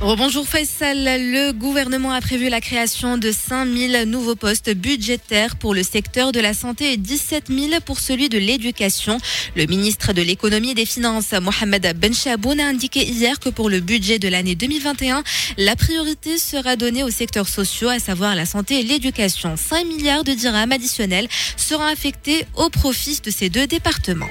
Bonjour 0.02 0.48
Faisal, 0.48 1.04
le 1.04 1.52
gouvernement 1.52 2.12
a 2.12 2.22
prévu 2.22 2.50
la 2.50 2.62
création 2.62 3.18
de 3.18 3.32
5000 3.32 4.04
nouveaux 4.06 4.36
postes 4.36 4.72
budgétaires 4.72 5.56
pour 5.56 5.74
le 5.74 5.84
secteur 5.84 6.32
de 6.32 6.40
la 6.40 6.54
santé 6.54 6.94
et 6.94 6.98
17 6.98 7.46
000 7.48 7.82
pour 7.84 8.00
celui 8.00 8.30
de 8.30 8.38
l'éducation. 8.38 9.18
Le 9.56 9.66
ministre 9.66 10.14
de 10.14 10.22
l'économie 10.22 10.72
et 10.72 10.76
des 10.76 10.86
finances, 10.86 11.32
Mohamed 11.32 11.98
Ben 11.98 12.14
Chaboun, 12.14 12.60
a 12.60 12.68
indiqué 12.68 13.04
hier 13.04 13.40
que 13.40 13.50
pour 13.50 13.70
le 13.70 13.80
budget 13.80 14.20
de 14.20 14.28
l'année 14.28 14.56
2021, 14.56 15.24
la 15.58 15.76
priorité 15.76 16.38
sera 16.38 16.76
donnée 16.76 17.04
aux 17.04 17.10
secteurs 17.10 17.48
sociaux, 17.48 17.90
à 17.90 18.00
savoir 18.00 18.36
la 18.36 18.46
santé 18.46 18.82
et 18.82 18.84
l'éducation. 18.84 19.56
5 19.56 19.86
milliards 19.86 20.24
de 20.24 20.34
dirhams 20.34 20.72
additionnels 20.72 21.28
seront 21.58 21.86
affectés 21.86 22.46
au 22.56 22.70
profit 22.70 23.22
de 23.24 23.32
ces 23.32 23.50
deux 23.50 23.66
départements. 23.66 24.30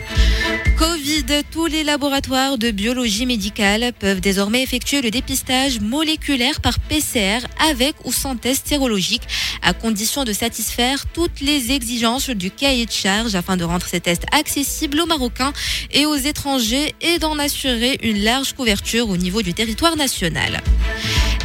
Tous 1.53 1.67
les 1.67 1.85
laboratoires 1.85 2.59
de 2.59 2.73
biologie 2.73 3.25
médicale 3.25 3.93
peuvent 4.01 4.21
désormais 4.21 4.62
effectuer 4.62 5.01
le 5.01 5.12
dépistage 5.12 5.81
moléculaire 5.81 6.61
par 6.61 6.81
PCR 6.81 7.39
avec 7.69 7.95
ou 8.05 8.12
sans 8.12 8.35
test 8.37 8.67
sérologique, 8.67 9.23
à 9.62 9.75
condition 9.75 10.25
de 10.25 10.33
satisfaire 10.33 11.07
toutes 11.12 11.41
les 11.41 11.71
exigences 11.71 12.31
du 12.31 12.51
cahier 12.51 12.87
de 12.87 12.91
charge 12.91 13.37
afin 13.37 13.57
de 13.57 13.62
rendre 13.62 13.87
ces 13.87 14.01
tests 14.01 14.27
accessibles 14.33 15.01
aux 15.01 15.07
Marocains 15.07 15.53
et 15.93 16.05
aux 16.05 16.17
étrangers 16.17 16.97
et 17.01 17.21
d'en 17.21 17.39
assurer 17.39 17.99
une 18.03 18.19
large 18.25 18.55
couverture 18.55 19.09
au 19.09 19.17
niveau 19.17 19.43
du 19.43 19.55
territoire 19.55 19.97
national. 19.97 20.61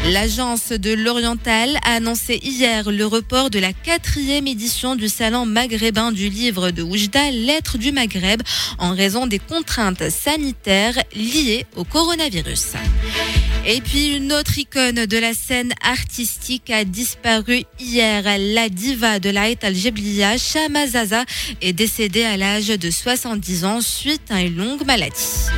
L'agence 0.05 0.69
de 0.69 0.93
l'Oriental 0.93 1.77
a 1.83 1.95
annoncé 1.95 2.39
hier 2.41 2.89
le 2.89 3.05
report 3.05 3.49
de 3.49 3.59
la 3.59 3.73
quatrième 3.73 4.47
édition 4.47 4.95
du 4.95 5.07
salon 5.07 5.45
maghrébin 5.45 6.11
du 6.11 6.29
livre 6.29 6.71
de 6.71 6.81
Oujda, 6.81 7.29
Lettres 7.31 7.77
du 7.77 7.91
Maghreb, 7.91 8.41
en 8.79 8.95
raison 8.95 9.27
des 9.27 9.39
contraintes 9.39 10.09
sanitaires 10.09 10.97
liées 11.15 11.65
au 11.75 11.83
coronavirus. 11.83 12.73
Et 13.67 13.81
puis 13.81 14.15
une 14.15 14.31
autre 14.31 14.57
icône 14.57 15.05
de 15.05 15.17
la 15.17 15.33
scène 15.33 15.73
artistique 15.83 16.69
a 16.69 16.85
disparu 16.85 17.63
hier. 17.79 18.23
La 18.39 18.69
diva 18.69 19.19
de 19.19 19.29
l'Aït 19.29 19.63
al-Jebliya, 19.63 20.37
Shama 20.37 20.87
Zaza, 20.87 21.25
est 21.61 21.73
décédée 21.73 22.23
à 22.23 22.37
l'âge 22.37 22.69
de 22.69 22.89
70 22.89 23.65
ans 23.65 23.81
suite 23.81 24.31
à 24.31 24.41
une 24.41 24.57
longue 24.57 24.85
maladie. 24.85 25.49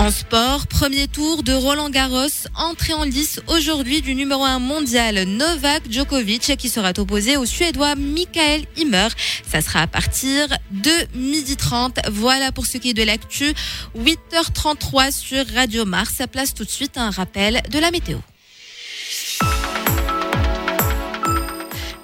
En 0.00 0.10
sport, 0.10 0.66
premier 0.66 1.08
tour 1.08 1.42
de 1.42 1.52
Roland 1.52 1.90
Garros, 1.90 2.48
entrée 2.56 2.94
en 2.94 3.04
lice 3.04 3.38
aujourd'hui 3.48 4.00
du 4.00 4.14
numéro 4.14 4.42
1 4.44 4.58
mondial 4.58 5.24
Novak 5.24 5.82
Djokovic 5.90 6.56
qui 6.56 6.70
sera 6.70 6.92
opposé 6.96 7.36
au 7.36 7.44
Suédois 7.44 7.96
Michael 7.96 8.62
Himmer. 8.78 9.08
Ça 9.46 9.60
sera 9.60 9.82
à 9.82 9.86
partir 9.86 10.48
de 10.70 10.90
12h30. 11.18 12.10
Voilà 12.12 12.50
pour 12.50 12.64
ce 12.64 12.78
qui 12.78 12.90
est 12.90 12.94
de 12.94 13.02
l'actu. 13.02 13.52
8h33 13.94 15.12
sur 15.12 15.44
Radio 15.54 15.84
Mars. 15.84 16.14
Ça 16.16 16.26
place 16.26 16.54
tout 16.54 16.64
de 16.64 16.70
suite 16.70 16.96
un 16.96 17.10
rappel 17.10 17.60
de 17.70 17.78
la 17.78 17.90
météo. 17.90 18.16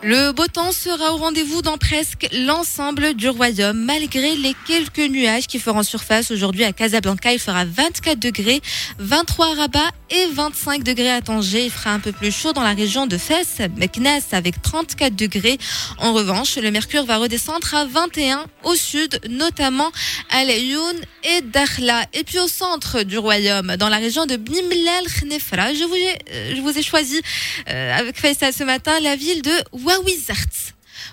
Le 0.08 0.30
beau 0.30 0.46
temps 0.46 0.70
sera 0.70 1.12
au 1.14 1.16
rendez-vous 1.16 1.62
dans 1.62 1.78
presque 1.78 2.28
l'ensemble 2.32 3.14
du 3.14 3.28
royaume, 3.28 3.76
malgré 3.76 4.36
les 4.36 4.54
quelques 4.64 5.00
nuages 5.00 5.48
qui 5.48 5.58
feront 5.58 5.82
surface 5.82 6.30
aujourd'hui 6.30 6.62
à 6.62 6.72
Casablanca. 6.72 7.32
Il 7.32 7.40
fera 7.40 7.64
24 7.64 8.16
degrés, 8.16 8.60
23 9.00 9.46
à 9.46 9.54
Rabat 9.54 9.90
et 10.10 10.26
25 10.32 10.84
degrés 10.84 11.10
à 11.10 11.22
Tanger. 11.22 11.64
Il 11.64 11.72
fera 11.72 11.90
un 11.90 11.98
peu 11.98 12.12
plus 12.12 12.30
chaud 12.30 12.52
dans 12.52 12.62
la 12.62 12.74
région 12.74 13.08
de 13.08 13.18
Fès, 13.18 13.58
Meknes 13.76 14.20
avec 14.30 14.62
34 14.62 15.16
degrés. 15.16 15.58
En 15.98 16.12
revanche, 16.12 16.54
le 16.54 16.70
mercure 16.70 17.04
va 17.04 17.16
redescendre 17.16 17.74
à 17.74 17.84
21 17.84 18.46
au 18.62 18.76
sud, 18.76 19.18
notamment 19.28 19.90
à 20.30 20.44
Laayoune 20.44 21.00
et 21.24 21.40
Dakhla. 21.40 22.04
Et 22.12 22.22
puis 22.22 22.38
au 22.38 22.46
centre 22.46 23.02
du 23.02 23.18
royaume, 23.18 23.74
dans 23.76 23.88
la 23.88 23.96
région 23.96 24.24
de 24.26 24.36
Bnimlal 24.36 25.06
Khnefra, 25.20 25.74
je 25.74 25.82
vous 25.82 25.96
ai, 25.96 26.18
euh, 26.30 26.54
je 26.54 26.60
vous 26.60 26.78
ai 26.78 26.82
choisi 26.82 27.20
euh, 27.68 27.98
avec 27.98 28.16
Faisal 28.20 28.52
ce 28.52 28.62
matin 28.62 29.00
la 29.00 29.16
ville 29.16 29.42
de 29.42 29.50
Ouawizart. 29.98 30.72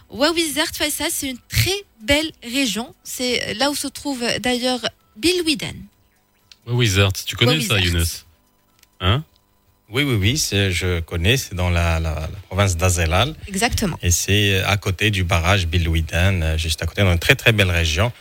Wawizert 0.09 0.71
Faisal, 0.73 1.09
c'est 1.11 1.29
une 1.29 1.39
très 1.49 1.83
belle 2.01 2.31
région. 2.43 2.93
C'est 3.03 3.53
là 3.55 3.69
où 3.71 3.75
se 3.75 3.87
trouve 3.87 4.23
d'ailleurs 4.39 4.79
Bilwiden. 5.17 5.75
Wizard, 6.67 7.11
tu 7.13 7.35
connais 7.35 7.59
ça. 7.61 7.79
Younes? 7.79 8.05
Hein? 9.01 9.23
Oui, 9.89 10.03
oui, 10.03 10.15
oui, 10.15 10.37
je 10.71 11.01
connais, 11.01 11.37
c'est 11.37 11.53
dans 11.55 11.69
la, 11.69 11.99
la- 11.99 12.15
la 12.21 12.27
province 12.47 12.77
d'Azelal. 12.77 13.35
Exactement. 13.47 13.99
Et 14.01 14.11
c'est 14.11 14.61
à 14.63 14.77
côté 14.77 15.11
du 15.11 15.23
barrage 15.23 15.67
Bilouiden, 15.67 16.41
euh, 16.41 16.57
juste 16.57 16.81
à 16.81 16.85
côté, 16.85 17.01
dans 17.03 17.11
une 17.11 17.19
très 17.19 17.35
très 17.35 17.51
belle 17.51 17.69
région 17.69 18.11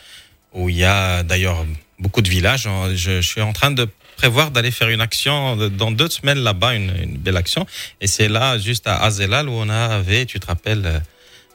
où 0.53 0.69
il 0.69 0.75
y 0.75 0.83
a 0.83 1.23
d'ailleurs 1.23 1.65
beaucoup 1.99 2.21
de 2.21 2.29
villages. 2.29 2.67
Je, 2.95 3.21
je 3.21 3.27
suis 3.27 3.41
en 3.41 3.53
train 3.53 3.71
de 3.71 3.87
prévoir 4.17 4.51
d'aller 4.51 4.71
faire 4.71 4.89
une 4.89 5.01
action 5.01 5.55
dans 5.69 5.91
deux 5.91 6.09
semaines 6.09 6.39
là-bas, 6.39 6.75
une, 6.75 6.93
une 7.01 7.17
belle 7.17 7.37
action. 7.37 7.65
Et 8.01 8.07
c'est 8.07 8.27
là, 8.29 8.57
juste 8.57 8.87
à 8.87 9.03
Azelal, 9.03 9.49
où 9.49 9.53
on 9.53 9.69
avait, 9.69 10.25
tu 10.25 10.39
te 10.39 10.47
rappelles, 10.47 10.85
euh, 10.85 10.99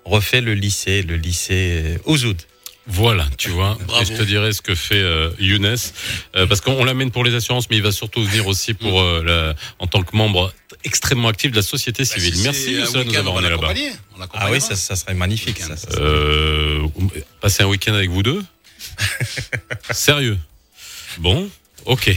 refait 0.05 0.41
le 0.41 0.55
lycée, 0.55 1.03
le 1.03 1.17
lycée 1.17 1.83
euh, 1.85 1.99
Ouzoud. 2.07 2.41
Voilà, 2.91 3.27
tu 3.37 3.51
vois. 3.51 3.77
Bravo. 3.87 4.03
Et 4.03 4.07
je 4.07 4.15
te 4.15 4.23
dirai 4.23 4.51
ce 4.55 4.63
que 4.63 4.75
fait 4.75 4.95
euh, 5.03 5.29
Younes, 5.39 5.77
euh, 6.37 6.47
parce 6.47 6.63
qu'on 6.63 6.73
on 6.73 6.85
l'amène 6.85 7.11
pour 7.11 7.23
les 7.23 7.35
assurances, 7.35 7.69
mais 7.69 7.77
il 7.77 7.83
va 7.83 7.93
surtout 7.93 8.25
venir 8.25 8.47
aussi 8.47 8.73
pour 8.73 9.03
euh, 9.03 9.23
la- 9.23 9.55
en 9.79 9.87
tant 9.87 10.03
que 10.03 10.17
membre 10.17 10.55
extrêmement 10.85 11.29
actif 11.29 11.51
de 11.51 11.57
la 11.57 11.63
société 11.63 12.07
civile. 12.07 12.31
Bah, 12.31 12.37
si 12.39 12.43
Merci 12.45 12.73
Youssef, 12.73 12.93
de 12.95 13.03
nous 13.05 13.17
avoir 13.17 13.35
emmenés 13.35 13.51
là-bas. 13.51 13.75
Ah 14.33 14.51
oui, 14.51 14.63
ça, 14.63 14.75
ça 14.75 14.97
serait 14.97 15.13
magnifique. 15.13 15.59
Ça, 15.61 15.77
ça 15.77 15.91
serait- 15.91 17.21
passer 17.43 17.63
un 17.63 17.67
week-end 17.67 17.93
avec 17.93 18.09
vous 18.09 18.23
deux? 18.23 18.43
Sérieux? 19.91 20.39
Bon, 21.19 21.49
ok. 21.85 22.17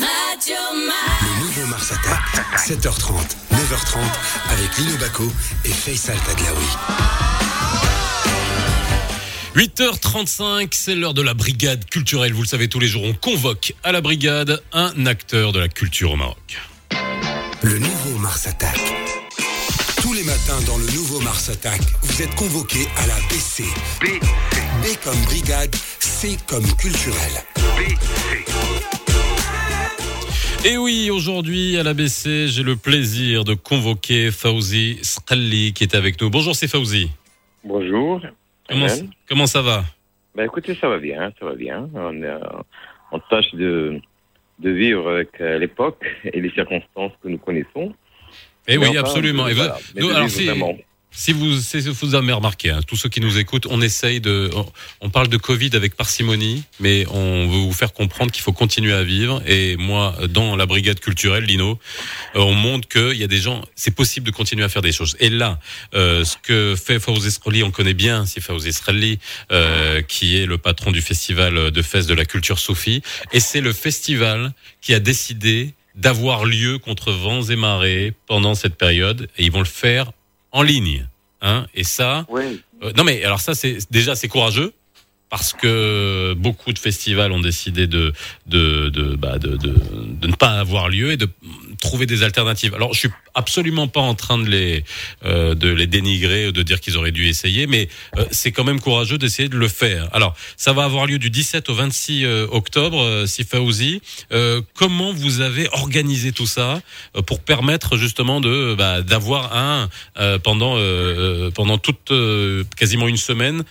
Le 0.00 1.44
nouveau 1.44 1.66
Mars 1.66 1.90
Attack, 1.90 2.20
7h30, 2.56 3.14
9h30, 3.52 3.98
avec 4.50 4.78
Lino 4.78 4.96
Baco 4.98 5.24
et 5.64 5.70
Faisal 5.70 6.16
Tadlaoui. 6.18 6.66
8h35, 9.56 10.68
c'est 10.70 10.94
l'heure 10.94 11.14
de 11.14 11.22
la 11.22 11.34
brigade 11.34 11.84
culturelle. 11.86 12.32
Vous 12.32 12.42
le 12.42 12.46
savez, 12.46 12.68
tous 12.68 12.78
les 12.78 12.86
jours, 12.86 13.02
on 13.02 13.12
convoque 13.12 13.74
à 13.82 13.90
la 13.90 14.00
brigade 14.00 14.62
un 14.72 15.06
acteur 15.06 15.50
de 15.50 15.58
la 15.58 15.68
culture 15.68 16.12
au 16.12 16.16
Maroc. 16.16 16.60
Le 17.62 17.78
nouveau 17.78 18.18
Mars 18.20 18.46
Attack. 18.46 18.78
Tous 20.00 20.12
les 20.12 20.22
matins 20.22 20.60
dans 20.64 20.78
le 20.78 20.86
nouveau 20.92 21.18
Mars 21.20 21.48
Attack, 21.48 21.80
vous 22.02 22.22
êtes 22.22 22.34
convoqués 22.36 22.86
à 22.98 23.06
la 23.08 23.16
BC. 23.30 23.64
B, 24.00 24.04
B 24.80 24.86
comme 25.02 25.20
brigade, 25.22 25.74
C 25.98 26.38
comme 26.46 26.72
culturel. 26.76 27.32
Et 30.64 30.76
oui, 30.76 31.08
aujourd'hui 31.10 31.78
à 31.78 31.84
l'ABC, 31.84 32.48
j'ai 32.48 32.62
le 32.64 32.74
plaisir 32.74 33.44
de 33.44 33.54
convoquer 33.54 34.32
Fauzi 34.32 34.98
Skalli 35.02 35.72
qui 35.72 35.84
est 35.84 35.94
avec 35.94 36.20
nous. 36.20 36.30
Bonjour, 36.30 36.54
c'est 36.54 36.66
Fauzi. 36.66 37.10
Bonjour. 37.62 38.20
Comment, 39.28 39.46
ça 39.46 39.62
va? 39.62 39.84
Ben 40.34 40.44
écoutez, 40.44 40.74
ça 40.74 40.88
va 40.88 40.98
bien, 40.98 41.32
ça 41.38 41.46
va 41.46 41.54
bien. 41.54 41.88
On, 41.94 42.22
euh, 42.22 42.38
on 43.12 43.20
tâche 43.20 43.54
de, 43.54 44.00
de 44.58 44.70
vivre 44.70 45.08
avec 45.08 45.28
euh, 45.40 45.58
l'époque 45.58 46.04
et 46.24 46.40
les 46.40 46.50
circonstances 46.50 47.12
que 47.22 47.28
nous 47.28 47.38
connaissons. 47.38 47.94
Eh 48.66 48.76
Mais 48.76 48.78
oui, 48.78 48.88
enfin, 48.90 49.00
absolument. 49.00 49.48
Et 49.48 49.54
voilà, 49.54 49.78
nous, 49.96 50.10
alors, 50.10 50.28
si. 50.28 50.50
Si 51.10 51.32
vous, 51.32 51.58
si 51.60 51.80
vous 51.80 52.14
avez 52.14 52.32
remarqué, 52.32 52.70
hein, 52.70 52.80
tous 52.86 52.96
ceux 52.96 53.08
qui 53.08 53.20
nous 53.20 53.38
écoutent, 53.38 53.66
on 53.70 53.80
essaye 53.80 54.20
de, 54.20 54.50
on, 55.00 55.10
parle 55.10 55.28
de 55.28 55.36
Covid 55.36 55.70
avec 55.74 55.96
parcimonie, 55.96 56.64
mais 56.80 57.06
on 57.10 57.48
veut 57.48 57.58
vous 57.58 57.72
faire 57.72 57.92
comprendre 57.92 58.30
qu'il 58.30 58.42
faut 58.42 58.52
continuer 58.52 58.92
à 58.92 59.02
vivre. 59.02 59.42
Et 59.46 59.76
moi, 59.76 60.14
dans 60.28 60.54
la 60.54 60.66
brigade 60.66 61.00
culturelle, 61.00 61.44
Lino, 61.44 61.78
euh, 62.36 62.40
on 62.40 62.52
montre 62.52 62.88
qu'il 62.88 63.16
y 63.16 63.24
a 63.24 63.26
des 63.26 63.38
gens, 63.38 63.64
c'est 63.74 63.94
possible 63.94 64.26
de 64.26 64.30
continuer 64.30 64.64
à 64.64 64.68
faire 64.68 64.82
des 64.82 64.92
choses. 64.92 65.16
Et 65.18 65.30
là, 65.30 65.58
euh, 65.94 66.24
ce 66.24 66.36
que 66.36 66.76
fait 66.76 67.00
Fawzi 67.00 67.30
Sreli, 67.30 67.62
on 67.62 67.70
connaît 67.70 67.94
bien, 67.94 68.26
c'est 68.26 68.40
Fawzi 68.40 68.72
Sreli, 68.72 69.18
euh, 69.50 70.02
qui 70.02 70.36
est 70.36 70.46
le 70.46 70.58
patron 70.58 70.92
du 70.92 71.00
festival 71.00 71.70
de 71.70 71.82
fest 71.82 72.08
de 72.08 72.14
la 72.14 72.26
culture 72.26 72.58
soufie. 72.58 73.02
Et 73.32 73.40
c'est 73.40 73.60
le 73.60 73.72
festival 73.72 74.52
qui 74.82 74.94
a 74.94 75.00
décidé 75.00 75.74
d'avoir 75.94 76.44
lieu 76.44 76.78
contre 76.78 77.12
vents 77.12 77.42
et 77.42 77.56
marées 77.56 78.12
pendant 78.26 78.54
cette 78.54 78.76
période. 78.76 79.28
Et 79.36 79.44
ils 79.44 79.50
vont 79.50 79.58
le 79.58 79.64
faire 79.64 80.12
en 80.52 80.62
ligne. 80.62 81.06
Hein 81.40 81.66
et 81.74 81.84
ça, 81.84 82.26
Oui. 82.28 82.60
euh, 82.82 82.92
non 82.96 83.04
mais 83.04 83.22
alors 83.24 83.40
ça 83.40 83.54
c'est 83.54 83.78
déjà 83.92 84.16
c'est 84.16 84.26
courageux 84.28 84.72
parce 85.30 85.52
que 85.52 86.34
beaucoup 86.34 86.72
de 86.72 86.78
festivals 86.78 87.32
ont 87.32 87.40
décidé 87.40 87.86
de 87.86 88.12
de 88.46 88.88
de, 88.88 89.16
bah, 89.16 89.38
de 89.38 89.56
de 89.56 89.74
de 90.20 90.26
ne 90.26 90.34
pas 90.34 90.58
avoir 90.58 90.88
lieu 90.88 91.12
et 91.12 91.16
de 91.16 91.28
trouver 91.80 92.06
des 92.06 92.22
alternatives. 92.22 92.74
Alors 92.74 92.92
je 92.94 93.00
suis 93.00 93.10
absolument 93.34 93.88
pas 93.88 94.00
en 94.00 94.14
train 94.14 94.38
de 94.38 94.48
les 94.48 94.84
euh, 95.24 95.54
de 95.54 95.68
les 95.68 95.86
dénigrer 95.86 96.50
de 96.52 96.62
dire 96.62 96.80
qu'ils 96.80 96.96
auraient 96.96 97.12
dû 97.12 97.26
essayer, 97.26 97.66
mais 97.66 97.88
euh, 98.16 98.24
c'est 98.30 98.52
quand 98.52 98.64
même 98.64 98.80
courageux 98.80 99.18
d'essayer 99.18 99.48
de 99.48 99.56
le 99.56 99.68
faire. 99.68 100.08
Alors 100.12 100.34
ça 100.56 100.72
va 100.72 100.84
avoir 100.84 101.06
lieu 101.06 101.18
du 101.18 101.30
17 101.30 101.68
au 101.68 101.74
26 101.74 102.24
euh, 102.24 102.46
octobre, 102.50 103.00
euh, 103.02 103.26
si 103.26 103.44
Fauzi. 103.44 104.00
Euh, 104.32 104.60
comment 104.74 105.12
vous 105.12 105.40
avez 105.40 105.68
organisé 105.72 106.32
tout 106.32 106.46
ça 106.46 106.80
euh, 107.16 107.22
pour 107.22 107.40
permettre 107.40 107.96
justement 107.96 108.40
de 108.40 108.74
bah, 108.76 109.02
d'avoir 109.02 109.56
un 109.56 109.88
pendant 110.42 110.76
pendant 111.54 111.78
toute 111.78 112.12
quasiment 112.76 113.08
une 113.08 113.16
semaine, 113.16 113.62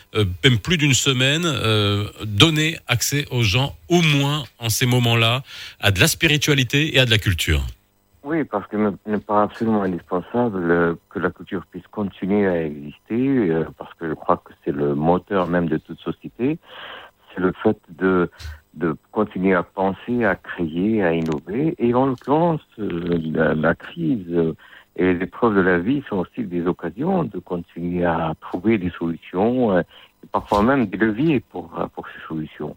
même 0.43 0.59
plus 0.59 0.77
d'une 0.77 0.93
semaine, 0.93 1.45
euh, 1.47 2.05
donner 2.25 2.77
accès 2.87 3.25
aux 3.31 3.43
gens 3.43 3.75
au 3.89 4.01
moins 4.01 4.43
en 4.59 4.69
ces 4.69 4.85
moments-là 4.85 5.43
à 5.79 5.91
de 5.91 5.99
la 5.99 6.07
spiritualité 6.07 6.95
et 6.95 6.99
à 6.99 7.05
de 7.05 7.11
la 7.11 7.17
culture. 7.17 7.63
Oui, 8.23 8.43
parce 8.43 8.71
me 8.73 8.91
me 9.05 9.19
paraît 9.19 9.43
absolument 9.43 9.83
indispensable 9.83 10.69
euh, 10.69 10.95
que 11.09 11.19
la 11.19 11.29
culture 11.29 11.65
puisse 11.71 11.87
continuer 11.87 12.45
à 12.45 12.65
exister, 12.65 13.49
euh, 13.49 13.63
parce 13.77 13.93
que 13.93 14.09
je 14.09 14.13
crois 14.13 14.41
que 14.43 14.51
c'est 14.65 14.73
le 14.73 14.95
moteur 14.95 15.47
même 15.47 15.69
de 15.69 15.77
toute 15.77 15.99
société. 16.01 16.57
C'est 17.33 17.39
le 17.39 17.53
fait 17.63 17.77
de, 17.89 18.29
de 18.73 18.97
continuer 19.13 19.53
à 19.53 19.63
penser, 19.63 20.25
à 20.25 20.35
créer, 20.35 21.03
à 21.03 21.13
innover. 21.13 21.75
Et 21.79 21.93
en 21.93 22.07
l'occurrence, 22.07 22.61
la, 22.77 23.75
crise 23.75 24.27
et 24.97 25.13
les 25.13 25.23
épreuves 25.23 25.55
de 25.55 25.61
la 25.61 25.79
vie 25.79 26.03
sont 26.09 26.17
aussi 26.17 26.43
des 26.43 26.65
occasions 26.67 27.23
de 27.23 27.39
continuer 27.39 28.03
à 28.03 28.33
trouver 28.41 28.77
des 28.77 28.89
solutions, 28.89 29.83
parfois 30.31 30.63
même 30.63 30.85
des 30.87 30.97
leviers 30.97 31.39
pour, 31.39 31.71
euh, 31.79 31.87
pour 31.87 32.07
ces 32.07 32.19
solutions. 32.27 32.75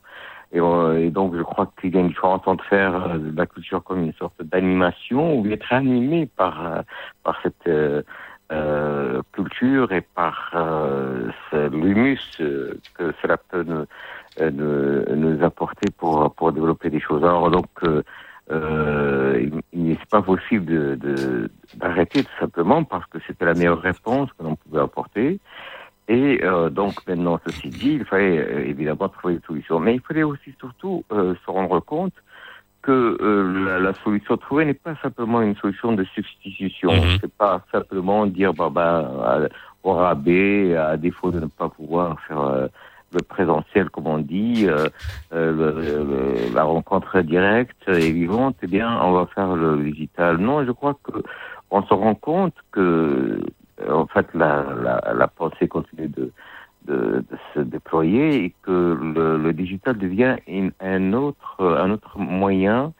Et, 0.52 0.60
euh, 0.60 0.98
et 1.00 1.10
donc, 1.10 1.36
je 1.36 1.42
crois 1.42 1.70
qu'il 1.80 1.94
y 1.94 1.98
a 1.98 2.00
une 2.00 2.12
entre 2.22 2.64
faire 2.64 2.94
euh, 2.94 3.18
de 3.18 3.36
la 3.36 3.46
culture 3.46 3.82
comme 3.84 4.02
une 4.02 4.12
sorte 4.14 4.42
d'animation 4.42 5.38
ou 5.38 5.46
être 5.46 5.72
animé 5.72 6.26
par, 6.26 6.82
par 7.22 7.40
cette 7.42 7.68
euh, 7.68 8.02
culture 9.32 9.92
et 9.92 10.00
par 10.00 10.50
l'humus 11.52 12.18
que 12.38 13.12
cela 13.22 13.36
peut 13.36 13.62
nous, 13.62 13.86
nous, 14.50 15.44
apporter 15.44 15.88
pour, 15.96 16.34
pour 16.34 16.50
développer 16.52 16.90
des 16.90 16.98
choses. 17.00 17.22
Alors, 17.22 17.48
donc, 17.50 17.68
euh, 18.50 19.48
il- 19.72 19.84
n'est 19.84 19.98
pas 20.10 20.22
possible 20.22 20.64
de- 20.66 20.94
de- 20.96 21.50
d'arrêter 21.76 22.24
tout 22.24 22.38
simplement 22.40 22.82
parce 22.82 23.06
que 23.06 23.18
c'était 23.26 23.44
la 23.44 23.54
meilleure 23.54 23.80
réponse 23.80 24.28
que 24.36 24.42
l'on 24.42 24.56
pouvait 24.56 24.80
apporter. 24.80 25.38
Et 26.10 26.40
euh, 26.42 26.70
donc 26.70 26.94
maintenant, 27.06 27.38
ceci 27.46 27.68
dit, 27.68 27.92
il 28.00 28.04
fallait 28.04 28.38
euh, 28.38 28.66
évidemment 28.72 29.08
trouver 29.08 29.34
des 29.36 29.44
solutions. 29.46 29.78
Mais 29.78 29.94
il 29.94 30.00
fallait 30.00 30.24
aussi 30.24 30.52
surtout 30.58 31.04
euh, 31.12 31.34
se 31.46 31.50
rendre 31.50 31.78
compte 31.80 32.12
que 32.82 33.16
euh, 33.20 33.64
la, 33.66 33.78
la 33.78 33.92
solution 34.02 34.36
trouvée 34.36 34.64
n'est 34.64 34.74
pas 34.88 34.96
simplement 35.02 35.40
une 35.40 35.54
solution 35.56 35.92
de 35.92 36.02
substitution. 36.16 36.90
Mhm. 36.92 37.18
C'est 37.20 37.32
pas 37.32 37.62
simplement 37.70 38.26
dire 38.26 38.52
bah, 38.54 38.70
bah, 38.72 39.48
au 39.84 39.92
rabais, 39.92 40.74
à 40.76 40.96
défaut 40.96 41.30
de 41.30 41.38
ne 41.40 41.46
pas 41.46 41.68
pouvoir 41.68 42.18
faire 42.26 42.40
euh, 42.40 42.66
le 43.12 43.22
présentiel, 43.22 43.88
comme 43.90 44.06
on 44.08 44.18
dit, 44.18 44.66
euh, 44.66 44.86
euh, 45.32 45.52
le- 45.52 46.04
le- 46.10 46.54
la 46.54 46.64
rencontre 46.64 47.20
directe 47.20 47.88
et 47.88 48.10
vivante, 48.10 48.56
eh 48.62 48.66
bien, 48.66 49.00
on 49.02 49.12
va 49.12 49.26
faire 49.34 49.54
le 49.54 49.76
digital. 49.90 50.38
Non, 50.38 50.64
je 50.64 50.72
crois 50.72 50.96
que 51.04 51.22
on 51.70 51.82
se 51.84 51.94
rend 51.94 52.14
compte 52.16 52.54
que 52.72 53.40
en 53.88 54.06
fait, 54.06 54.26
la, 54.34 54.64
la, 54.82 55.14
la 55.14 55.28
pensée 55.28 55.68
continue 55.68 56.08
de, 56.08 56.32
de, 56.86 57.24
de 57.30 57.36
se 57.54 57.60
déployer 57.60 58.44
et 58.44 58.54
que 58.62 58.98
le, 59.00 59.36
le 59.38 59.52
digital 59.52 59.96
devient 59.98 60.36
une- 60.46 60.72
un, 60.80 61.12
autre, 61.12 61.64
un 61.64 61.90
autre 61.90 62.18
moyen 62.18 62.92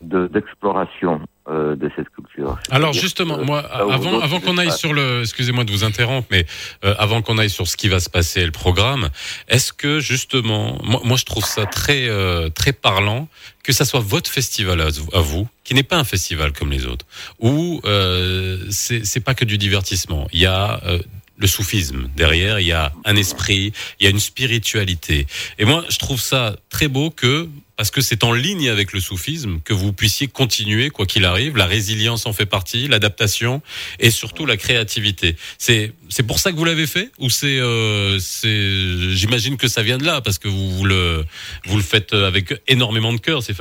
de- 0.00 0.26
d'exploration 0.26 1.20
euh, 1.48 1.76
de 1.76 1.90
cette 1.94 2.08
culture. 2.10 2.58
Alors 2.70 2.92
justement, 2.92 3.38
que 3.38 3.44
moi, 3.44 3.60
avant, 3.60 4.20
avant 4.20 4.40
qu'on 4.40 4.58
aille 4.58 4.72
sur 4.72 4.92
le, 4.92 5.22
excusez-moi 5.22 5.64
de 5.64 5.70
vous 5.70 5.84
interrompre, 5.84 6.26
mais 6.30 6.46
euh, 6.84 6.94
avant 6.98 7.22
qu'on 7.22 7.38
aille 7.38 7.50
sur 7.50 7.66
ce 7.68 7.76
qui 7.76 7.88
va 7.88 8.00
se 8.00 8.10
passer, 8.10 8.44
le 8.44 8.50
programme, 8.50 9.10
est-ce 9.48 9.72
que 9.72 10.00
justement, 10.00 10.78
moi, 10.82 11.00
moi 11.04 11.16
je 11.16 11.24
trouve 11.24 11.44
ça 11.44 11.66
très 11.66 12.08
euh, 12.08 12.48
très 12.48 12.72
parlant 12.72 13.28
que 13.62 13.72
ça 13.72 13.84
soit 13.84 14.00
votre 14.00 14.30
festival 14.30 14.80
à, 14.80 14.86
à 14.86 15.20
vous, 15.20 15.48
qui 15.64 15.74
n'est 15.74 15.82
pas 15.82 15.96
un 15.96 16.04
festival 16.04 16.52
comme 16.52 16.70
les 16.70 16.86
autres, 16.86 17.06
où 17.40 17.80
euh, 17.84 18.64
c'est 18.70 19.04
c'est 19.04 19.20
pas 19.20 19.34
que 19.34 19.44
du 19.44 19.58
divertissement. 19.58 20.28
Il 20.32 20.40
y 20.40 20.46
a 20.46 20.80
euh, 20.86 20.98
le 21.38 21.46
soufisme. 21.46 22.08
Derrière, 22.16 22.60
il 22.60 22.66
y 22.66 22.72
a 22.72 22.92
un 23.04 23.16
esprit, 23.16 23.72
il 24.00 24.04
y 24.04 24.06
a 24.06 24.10
une 24.10 24.20
spiritualité. 24.20 25.26
Et 25.58 25.64
moi, 25.64 25.84
je 25.88 25.98
trouve 25.98 26.20
ça 26.20 26.56
très 26.70 26.88
beau 26.88 27.10
que, 27.10 27.48
parce 27.76 27.90
que 27.90 28.00
c'est 28.00 28.24
en 28.24 28.32
ligne 28.32 28.70
avec 28.70 28.92
le 28.92 29.00
soufisme, 29.00 29.60
que 29.62 29.74
vous 29.74 29.92
puissiez 29.92 30.28
continuer, 30.28 30.88
quoi 30.88 31.04
qu'il 31.04 31.24
arrive. 31.26 31.56
La 31.56 31.66
résilience 31.66 32.26
en 32.26 32.32
fait 32.32 32.46
partie, 32.46 32.88
l'adaptation 32.88 33.60
et 33.98 34.10
surtout 34.10 34.46
la 34.46 34.56
créativité. 34.56 35.36
C'est, 35.58 35.92
c'est 36.08 36.26
pour 36.26 36.38
ça 36.38 36.52
que 36.52 36.56
vous 36.56 36.64
l'avez 36.64 36.86
fait 36.86 37.10
ou 37.18 37.28
c'est, 37.28 37.60
euh, 37.60 38.18
c'est, 38.18 39.10
j'imagine 39.10 39.58
que 39.58 39.68
ça 39.68 39.82
vient 39.82 39.98
de 39.98 40.04
là 40.04 40.22
parce 40.22 40.38
que 40.38 40.48
vous, 40.48 40.70
vous 40.70 40.84
le, 40.84 41.24
vous 41.66 41.76
le 41.76 41.82
faites 41.82 42.14
avec 42.14 42.62
énormément 42.66 43.12
de 43.12 43.20
cœur, 43.20 43.42
c'est. 43.42 43.56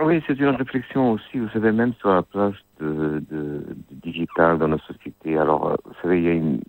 Oui, 0.00 0.22
c'est 0.26 0.38
une 0.38 0.54
réflexion 0.54 1.12
aussi, 1.12 1.38
vous 1.38 1.48
savez, 1.52 1.72
même 1.72 1.92
sur 2.00 2.10
la 2.10 2.22
place 2.22 2.54
de, 2.80 3.64
digital 3.90 4.58
dans 4.58 4.68
nos 4.68 4.78
sociétés. 4.78 5.36
Alors, 5.38 5.68
euh, 5.68 5.76
vous 5.84 5.94
savez, 6.02 6.18
il 6.18 6.24
y 6.24 6.28
a 6.28 6.32
une 6.32 6.60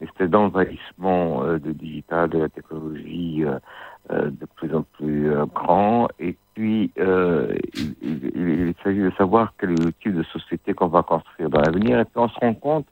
espèce 0.00 0.30
d'envahissement 0.30 1.44
euh, 1.44 1.58
de 1.58 1.72
digital, 1.72 2.30
de 2.30 2.38
la 2.38 2.48
technologie 2.48 3.44
euh, 3.44 4.30
de 4.30 4.46
plus 4.56 4.74
en 4.74 4.82
plus 4.82 5.32
grand. 5.54 6.08
Et 6.18 6.36
puis, 6.54 6.90
il, 6.96 8.74
s'agit 8.82 9.00
de 9.00 9.12
savoir 9.16 9.54
quel 9.58 9.70
est 9.70 9.84
le 9.84 9.92
type 9.92 10.14
de 10.14 10.24
société 10.24 10.74
qu'on 10.74 10.88
va 10.88 11.02
construire 11.02 11.50
dans 11.50 11.60
l'avenir. 11.60 12.00
Et 12.00 12.04
puis, 12.04 12.14
on 12.16 12.28
se 12.28 12.38
rend 12.40 12.54
compte 12.54 12.86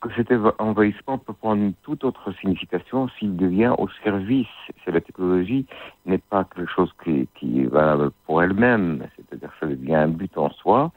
que 0.00 0.08
cet 0.14 0.30
enva- 0.30 0.54
envahissement 0.58 1.18
peut 1.18 1.32
prendre 1.32 1.62
une 1.62 1.74
toute 1.82 2.04
autre 2.04 2.32
signification 2.40 3.08
s'il 3.18 3.36
devient 3.36 3.72
au 3.78 3.88
service. 4.04 4.46
C'est 4.84 4.92
la 4.92 5.00
technologie 5.00 5.66
n'est 6.04 6.18
pas 6.18 6.44
quelque 6.44 6.70
chose 6.70 6.92
qui, 7.02 7.28
qui 7.34 7.62
est 7.62 7.66
valable 7.66 8.10
pour 8.26 8.42
elle-même, 8.42 9.06
c'est-à-dire 9.16 9.50
que 9.50 9.58
ça 9.60 9.66
devient 9.66 9.94
un 9.94 10.08
but 10.08 10.36
en 10.36 10.50
soi, 10.50 10.92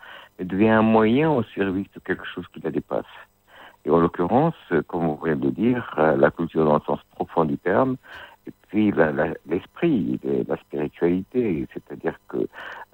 devient 0.45 0.69
un 0.69 0.81
moyen 0.81 1.29
au 1.31 1.43
service 1.43 1.87
de 1.93 1.99
quelque 1.99 2.25
chose 2.25 2.45
qui 2.53 2.61
la 2.61 2.71
dépasse. 2.71 3.05
Et 3.85 3.89
en 3.89 3.99
l'occurrence, 3.99 4.55
euh, 4.71 4.81
comme 4.87 5.07
vous 5.07 5.19
venez 5.21 5.35
de 5.35 5.45
le 5.45 5.51
dire, 5.51 5.95
euh, 5.97 6.17
la 6.17 6.31
culture 6.31 6.65
dans 6.65 6.75
le 6.75 6.81
sens 6.85 6.99
profond 7.15 7.45
du 7.45 7.57
terme, 7.57 7.95
et 8.47 8.53
puis 8.67 8.91
l'esprit, 9.45 10.19
la, 10.47 10.57
spiritualité, 10.57 11.67
c'est-à-dire 11.73 12.19
que 12.27 12.47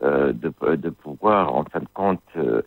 euh, 0.03 0.33
de, 0.33 0.89
pouvoir, 0.89 1.55
en 1.55 1.63
fin 1.65 1.79
de 1.79 1.87
compte, 1.93 2.21
euh, 2.37 2.61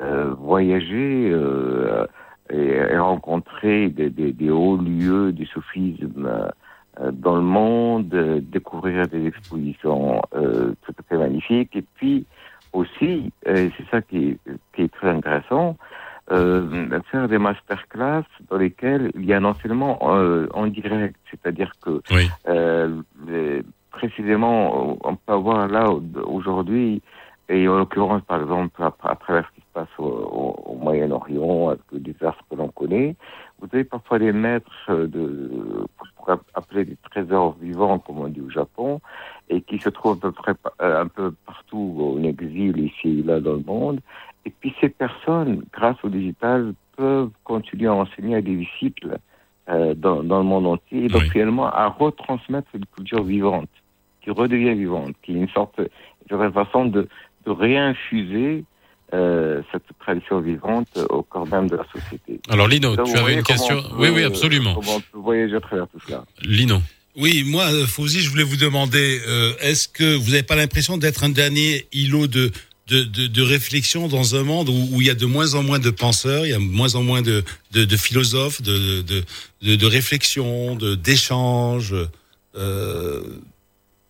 euh, 0.00 0.34
voyager 0.38 1.30
euh, 1.32 2.06
et, 2.50 2.96
rencontrer 2.96 3.88
des, 3.90 4.10
des, 4.10 4.50
hauts 4.50 4.76
lieux 4.76 5.32
du 5.32 5.46
soufisme 5.46 6.28
dans 7.12 7.36
le 7.36 7.42
monde, 7.42 8.08
découvrir 8.50 9.08
des 9.08 9.26
expositions 9.26 10.20
tout 10.32 10.94
à 10.98 11.02
fait 11.08 11.16
magnifiques, 11.16 11.74
et 11.74 11.84
puis 11.94 12.26
aussi, 12.72 13.32
euh, 13.46 13.68
c'est 13.76 13.86
ça 13.90 14.02
qui 14.02 14.30
est, 14.30 14.38
qui 14.74 14.82
est 14.82 14.92
très 14.92 15.08
intéressant, 15.08 15.76
euh, 16.30 17.00
faire 17.10 17.28
des 17.28 17.38
masterclass 17.38 18.24
dans 18.50 18.56
lesquels 18.56 19.10
il 19.14 19.24
y 19.24 19.32
a 19.32 19.38
un 19.38 19.44
enseignement 19.44 19.98
euh, 20.02 20.46
en 20.54 20.66
direct, 20.66 21.16
c'est-à-dire 21.30 21.72
que 21.82 22.00
euh, 22.48 23.02
les- 23.26 23.62
précisément, 23.90 24.96
on 25.04 25.16
peut 25.16 25.32
avoir 25.32 25.68
là 25.68 25.90
aujourd'hui, 26.24 27.02
et 27.48 27.68
en 27.68 27.76
l'occurrence 27.76 28.22
par 28.22 28.40
exemple 28.40 28.82
à, 28.82 28.92
à 29.02 29.16
travers 29.16 29.46
ce 29.48 29.54
qui 29.56 29.60
se 29.60 29.72
passe 29.74 29.88
au, 29.98 30.04
au- 30.04 30.72
au 30.72 30.76
Moyen-Orient, 30.76 31.68
avec 31.70 31.80
le 31.92 31.98
désastre 31.98 32.42
que 32.50 32.56
l'on 32.56 32.68
connaît, 32.68 33.14
vous 33.62 33.68
avez 33.72 33.84
parfois 33.84 34.18
des 34.18 34.32
maîtres 34.32 34.72
euh, 34.88 35.06
de, 35.06 35.86
pour 36.16 36.30
appeler 36.54 36.84
des 36.84 36.96
trésors 37.10 37.56
vivants, 37.60 38.00
comme 38.00 38.18
on 38.18 38.28
dit 38.28 38.40
au 38.40 38.50
Japon, 38.50 39.00
et 39.48 39.60
qui 39.62 39.78
se 39.78 39.88
trouvent 39.88 40.18
à 40.18 40.20
peu 40.20 40.32
près 40.32 40.54
euh, 40.80 41.02
un 41.02 41.06
peu 41.06 41.32
partout 41.46 42.16
en 42.18 42.22
exil 42.24 42.76
ici 42.78 43.20
et 43.20 43.22
là 43.22 43.40
dans 43.40 43.54
le 43.54 43.62
monde. 43.64 44.00
Et 44.44 44.50
puis 44.50 44.74
ces 44.80 44.88
personnes, 44.88 45.64
grâce 45.72 45.96
au 46.02 46.08
digital, 46.08 46.74
peuvent 46.96 47.30
continuer 47.44 47.86
à 47.86 47.94
enseigner 47.94 48.36
à 48.36 48.42
des 48.42 48.56
disciples 48.56 49.18
euh, 49.68 49.94
dans, 49.94 50.24
dans 50.24 50.38
le 50.38 50.44
monde 50.44 50.66
entier, 50.66 51.04
et 51.04 51.08
donc 51.08 51.22
finalement 51.22 51.66
à 51.66 51.86
retransmettre 51.86 52.68
une 52.74 52.86
culture 52.86 53.22
vivante, 53.22 53.70
qui 54.22 54.30
redevient 54.30 54.74
vivante, 54.74 55.14
qui 55.22 55.32
est 55.32 55.36
une 55.36 55.48
sorte 55.48 55.80
de 56.28 56.50
façon 56.50 56.86
de, 56.86 57.08
de 57.46 57.50
réinfuser 57.50 58.64
euh, 59.14 59.60
cette 59.70 59.82
tradition 60.00 60.40
vivante 60.40 60.88
au 61.10 61.22
corps 61.22 61.46
même 61.46 61.68
de 61.68 61.76
la 61.76 61.86
société. 61.92 62.40
Alors, 62.48 62.68
Lino, 62.68 62.96
Donc, 62.96 63.06
tu 63.06 63.16
avais 63.16 63.34
une 63.34 63.42
question 63.42 63.82
peut, 63.82 63.88
Oui, 63.98 64.08
oui, 64.08 64.22
absolument. 64.24 64.74
Comment 64.74 64.96
on 64.96 65.00
peut 65.00 65.18
voyager 65.18 65.56
à 65.56 65.60
travers 65.60 65.86
tout 65.88 65.98
cela. 66.06 66.24
Lino. 66.42 66.80
Oui, 67.14 67.44
moi, 67.46 67.64
euh, 67.64 67.86
Fauzi, 67.86 68.22
je 68.22 68.30
voulais 68.30 68.42
vous 68.42 68.56
demander, 68.56 69.20
euh, 69.26 69.52
est-ce 69.60 69.86
que 69.86 70.14
vous 70.16 70.30
n'avez 70.30 70.42
pas 70.42 70.56
l'impression 70.56 70.96
d'être 70.96 71.24
un 71.24 71.28
dernier 71.28 71.86
îlot 71.92 72.26
de, 72.26 72.50
de, 72.88 73.02
de, 73.04 73.26
de 73.26 73.42
réflexion 73.42 74.08
dans 74.08 74.34
un 74.34 74.44
monde 74.44 74.70
où, 74.70 74.88
où 74.92 75.00
il 75.02 75.06
y 75.06 75.10
a 75.10 75.14
de 75.14 75.26
moins 75.26 75.54
en 75.54 75.62
moins 75.62 75.78
de 75.78 75.90
penseurs, 75.90 76.46
il 76.46 76.50
y 76.50 76.54
a 76.54 76.58
de 76.58 76.62
moins 76.62 76.94
en 76.94 77.02
moins 77.02 77.20
de, 77.20 77.44
de, 77.72 77.84
de 77.84 77.96
philosophes, 77.96 78.62
de, 78.62 79.02
de, 79.02 79.24
de, 79.62 79.76
de 79.76 79.86
réflexion, 79.86 80.74
de 80.74 80.94
d'échanges 80.94 81.94
euh, 82.56 83.22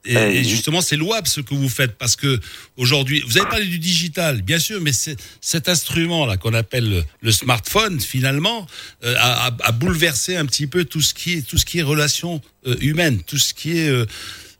et, 0.05 0.14
et 0.14 0.44
justement, 0.44 0.80
c'est 0.80 0.96
louable 0.96 1.28
ce 1.28 1.40
que 1.40 1.55
vous 1.55 1.68
faites 1.68 1.96
parce 1.96 2.16
que 2.16 2.40
aujourd'hui, 2.76 3.22
vous 3.26 3.38
avez 3.38 3.48
parlé 3.48 3.66
du 3.66 3.78
digital, 3.78 4.42
bien 4.42 4.59
sûr, 4.59 4.80
mais 4.80 4.90
cet 4.92 5.68
instrument-là 5.68 6.36
qu'on 6.38 6.55
appelle 6.55 7.05
le, 7.20 7.30
smartphone, 7.32 8.00
finalement, 8.00 8.66
euh, 9.05 9.14
a, 9.16 9.46
a- 9.46 9.57
a 9.62 9.72
bouleversé 9.72 10.36
un 10.36 10.46
petit 10.46 10.66
peu 10.66 10.84
tout 10.84 11.00
ce 11.03 11.14
qui 11.14 11.34
est 11.34 11.42
tout 11.46 11.57
ce 11.59 11.64
qui 11.64 11.78
est 11.78 11.82
relation 11.82 12.40
euh, 12.66 12.76
humaine, 12.80 13.22
tout 13.22 13.38
ce 13.38 13.55
qui 13.55 13.78
est 13.78 13.88
euh, 13.88 14.07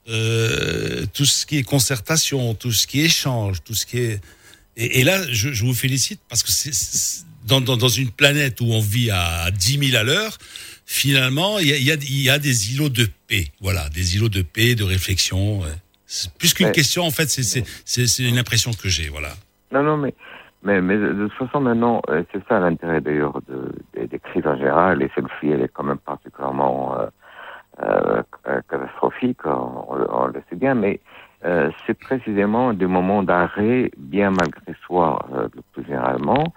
euh, 0.09 1.07
tout 1.13 1.25
ce 1.25 1.47
qui 1.47 1.59
est 1.59 1.63
concertation, 1.63 2.55
tout 2.55 2.73
ce 2.73 2.87
qui 2.87 3.01
est 3.01 3.05
échange, 3.05 3.59
tout 3.65 3.75
ce 3.75 3.87
qui 3.87 3.99
est 3.99 4.21
et, 4.77 5.01
et 5.01 5.05
là, 5.05 5.23
je, 5.31 5.53
je 5.53 5.65
vous 5.65 5.75
félicite 5.75 6.21
parce 6.29 6.43
que 6.43 6.51
c'est 6.53 6.75
c'est- 6.75 7.25
dans, 7.45 7.61
dans, 7.61 7.77
dans 7.77 7.89
une 7.89 8.11
planète 8.11 8.61
où 8.61 8.73
on 8.73 8.81
vit 8.81 9.11
à 9.11 9.51
10 9.51 9.79
000 9.91 9.97
à 9.97 10.05
l'heure, 10.05 10.39
finalement, 10.87 11.59
il 11.59 11.69
y 11.69 11.73
a, 11.73 11.77
il 11.77 11.85
y, 11.85 11.91
a, 11.91 11.95
il 11.95 12.23
y 12.23 12.31
a 12.31 12.39
des 12.39 12.75
îlots 12.75 12.89
de 12.89 13.07
paix. 13.29 13.47
Voilà, 13.61 13.89
des 13.89 14.17
îlots 14.17 14.29
de 14.29 14.43
paix, 14.43 14.75
de 14.75 14.85
réflexion. 14.85 15.61
C'est 16.07 16.33
plus 16.35 16.53
qu'une 16.55 16.73
question, 16.73 17.05
en 17.05 17.11
fait, 17.11 17.29
c'est- 17.31 18.19
une 18.19 18.39
impression 18.39 18.73
que 18.73 18.89
j'ai. 18.89 19.09
Voilà. 19.09 19.31
Non, 19.73 19.83
non, 19.83 19.97
mais, 19.97 20.15
mais, 20.63 20.81
mais 20.83 20.97
de 20.97 21.29
toute 21.29 21.47
façon, 21.47 21.61
maintenant, 21.61 22.03
euh, 22.11 22.23
c'est 22.33 22.43
ça 22.49 22.61
l'intérêt 22.61 23.01
d'ailleurs 23.01 23.41
de, 23.49 23.73
des, 23.95 24.21
en 24.47 24.57
général, 24.57 25.03
et 25.03 25.11
celle-ci, 25.15 25.49
elle 25.51 25.63
est 25.63 25.69
quand 25.73 25.85
même 25.85 25.99
particulièrement 25.99 26.99
euh, 27.01 27.07
euh, 27.83 28.23
catastrophique, 28.69 29.45
on, 29.47 29.87
on 30.11 30.27
le 30.27 30.43
sait 30.51 30.57
bien, 30.57 30.75
mais 30.75 31.01
euh, 31.45 31.71
c'est 31.87 31.99
précisément 31.99 32.73
des 32.75 32.87
moments 32.87 33.23
d'arrêt, 33.23 33.91
bien 33.97 34.31
malgré 34.31 34.75
soi, 34.87 35.27
euh, 35.35 35.49
le 35.55 35.63
plus 35.73 35.85
généralement, 35.87 36.53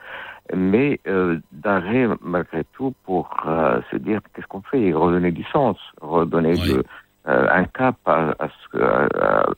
mais 0.53 0.99
euh, 1.07 1.39
d'arrêt 1.51 2.07
malgré 2.21 2.63
tout 2.73 2.93
pour 3.05 3.29
euh, 3.47 3.79
se 3.91 3.97
dire 3.97 4.19
qu'est-ce 4.33 4.47
qu'on 4.47 4.61
fait? 4.61 4.81
Et 4.81 4.93
redonner 4.93 5.31
du 5.31 5.43
sens, 5.45 5.77
redonner 6.01 6.53
de, 6.53 6.83
euh, 7.27 7.47
un 7.51 7.65
cap 7.65 7.95
à, 8.05 8.35
à, 8.39 8.47
ce 8.71 8.77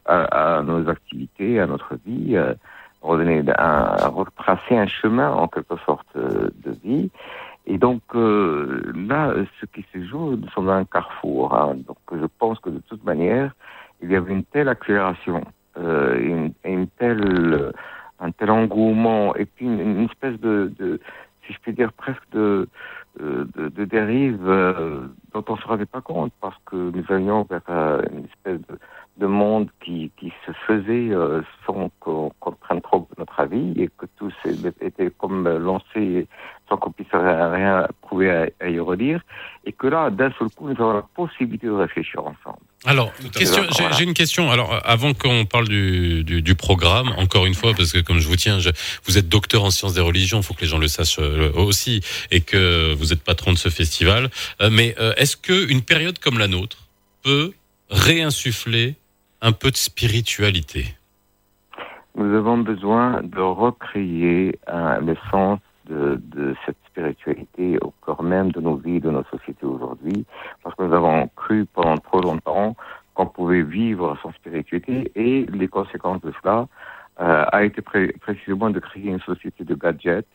à, 0.05 0.57
à- 0.57 0.61
nos 0.63 0.87
activités, 0.89 1.59
à 1.59 1.65
notre 1.67 1.95
vie, 2.05 2.37
euh, 2.37 2.53
redonner 3.01 3.43
un, 3.57 3.95
retracer 4.07 4.77
un 4.77 4.87
chemin 4.87 5.31
en 5.31 5.47
quelque 5.47 5.75
sorte 5.85 6.07
euh, 6.15 6.49
de 6.65 6.71
vie. 6.83 7.09
Et 7.65 7.77
donc 7.77 8.01
euh, 8.15 8.81
là, 8.95 9.33
ce 9.59 9.65
qui 9.65 9.85
se 9.93 10.01
joue, 10.05 10.37
nous 10.37 10.49
sommes 10.49 10.69
à 10.69 10.75
un 10.75 10.85
carrefour. 10.85 11.53
hein. 11.53 11.75
donc 11.85 11.97
je 12.11 12.25
pense 12.39 12.59
que 12.59 12.69
de 12.69 12.79
toute 12.87 13.03
manière, 13.03 13.51
il 14.01 14.09
y 14.11 14.15
avait 14.15 14.31
une 14.31 14.43
telle 14.45 14.69
accélération, 14.69 15.43
euh, 15.77 16.17
une, 16.19 16.53
une 16.63 16.87
telle, 16.87 17.73
un 18.19 18.31
tel 18.31 18.51
engouement, 18.51 19.35
et 19.35 19.45
puis 19.45 19.65
une, 19.65 20.05
espèce 20.05 20.39
de, 20.39 20.73
de, 20.77 20.99
si 21.45 21.53
je 21.53 21.59
puis 21.59 21.73
dire, 21.73 21.93
presque 21.93 22.23
de, 22.31 22.67
euh, 23.21 23.45
de, 23.55 23.69
de 23.69 23.85
dérive 23.85 24.47
euh, 24.47 25.07
dont 25.33 25.43
on 25.47 25.55
ne 25.55 25.59
se 25.59 25.67
rendait 25.67 25.85
pas 25.85 26.01
compte, 26.01 26.33
parce 26.41 26.57
que 26.65 26.75
nous 26.75 27.03
allions 27.09 27.43
vers 27.43 27.61
euh, 27.69 28.01
une 28.11 28.25
espèce 28.25 28.59
de, 28.67 28.79
de 29.19 29.25
monde 29.25 29.67
qui, 29.83 30.11
qui 30.19 30.31
se 30.45 30.51
faisait 30.67 31.09
euh, 31.11 31.41
sans 31.65 31.89
qu'on 31.99 32.31
qu'on 32.39 32.51
prenne 32.51 32.81
trop 32.81 33.07
notre 33.17 33.39
avis, 33.39 33.73
et 33.81 33.87
que 33.97 34.05
tout 34.17 34.31
s'est- 34.43 34.55
était 34.81 35.09
comme 35.17 35.47
lancé 35.57 36.27
sans 36.69 36.77
qu'on 36.77 36.91
puisse 36.91 37.07
rien, 37.13 37.49
rien 37.51 37.87
trouver 38.01 38.29
à, 38.29 38.47
à 38.59 38.67
y 38.69 38.79
redire, 38.79 39.21
et 39.65 39.71
que 39.71 39.87
là, 39.87 40.09
d'un 40.09 40.31
seul 40.37 40.49
coup, 40.49 40.67
nous 40.69 40.75
avons 40.81 40.93
la 40.93 41.01
possibilité 41.01 41.65
de 41.67 41.71
réfléchir 41.71 42.19
ensemble. 42.19 42.59
Alors, 42.85 43.11
j'ai 43.97 44.03
une 44.03 44.13
question. 44.13 44.51
Alors, 44.51 44.73
euh, 44.73 44.79
avant 44.83 45.13
qu'on 45.13 45.45
parle 45.45 45.67
du, 45.67 46.23
du, 46.23 46.41
du 46.41 46.55
programme, 46.55 47.09
encore 47.17 47.45
une 47.45 47.55
fois, 47.55 47.71
parce 47.75 47.91
que 47.93 47.99
comme 47.99 48.19
je 48.19 48.27
vous 48.27 48.35
tiens, 48.35 48.59
je, 48.59 48.69
vous 49.05 49.17
êtes 49.17 49.29
docteur 49.29 49.63
en 49.63 49.71
sciences 49.71 49.93
des 49.93 50.01
religions, 50.01 50.39
il 50.39 50.43
faut 50.43 50.53
que 50.53 50.61
les 50.61 50.67
gens 50.67 50.77
le 50.77 50.87
sachent 50.89 51.19
euh, 51.19 51.51
aussi, 51.53 52.01
et 52.31 52.41
que 52.41 52.93
vous 52.93 53.13
êtes 53.13 53.23
patron 53.23 53.51
de 53.53 53.57
ce 53.57 53.69
festival. 53.69 54.29
Euh, 54.61 54.69
mais 54.71 54.93
euh, 54.99 55.13
est-ce 55.17 55.37
que 55.37 55.69
une 55.71 55.81
période 55.81 56.19
comme 56.19 56.37
la 56.37 56.47
nôtre 56.49 56.77
peut 57.23 57.53
réinsuffler 57.89 58.95
un 59.41 59.51
peu 59.51 59.69
de 59.71 59.77
spiritualité. 59.77 60.95
Nous 62.15 62.33
avons 62.35 62.57
besoin 62.57 63.21
de 63.21 63.39
recréer 63.39 64.59
euh, 64.69 64.99
l'essence 65.01 65.59
de, 65.85 66.19
de 66.35 66.55
cette 66.65 66.77
spiritualité 66.87 67.77
au 67.81 67.93
cœur 68.05 68.23
même 68.23 68.51
de 68.51 68.59
nos 68.59 68.75
vies, 68.75 68.99
de 68.99 69.11
nos 69.11 69.23
sociétés 69.25 69.65
aujourd'hui, 69.65 70.25
parce 70.63 70.75
que 70.75 70.83
nous 70.83 70.93
avons 70.93 71.29
cru 71.35 71.65
pendant 71.73 71.97
trop 71.97 72.21
longtemps 72.21 72.75
qu'on 73.13 73.27
pouvait 73.27 73.61
vivre 73.61 74.17
sans 74.21 74.31
spiritualité 74.33 75.11
et 75.15 75.45
les 75.51 75.67
conséquences 75.67 76.21
de 76.21 76.33
cela 76.41 76.67
euh, 77.19 77.45
a 77.51 77.63
été 77.63 77.81
pré- 77.81 78.13
précisément 78.19 78.69
de 78.69 78.79
créer 78.79 79.09
une 79.09 79.21
société 79.21 79.63
de 79.63 79.75
gadgets 79.75 80.27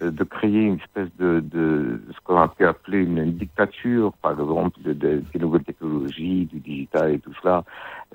de 0.00 0.24
créer 0.24 0.62
une 0.64 0.76
espèce 0.76 1.08
de, 1.18 1.40
de 1.40 2.00
ce 2.14 2.20
qu'on 2.24 2.38
a 2.40 2.48
pu 2.48 2.64
appeler 2.64 2.98
une, 3.04 3.18
une 3.18 3.32
dictature, 3.32 4.12
par 4.22 4.32
exemple, 4.32 4.80
de, 4.82 4.92
de- 4.92 5.22
des 5.32 5.38
nouvelles 5.38 5.64
technologies, 5.64 6.46
du 6.46 6.58
digital 6.60 7.12
et 7.14 7.18
tout 7.18 7.32
cela. 7.42 7.64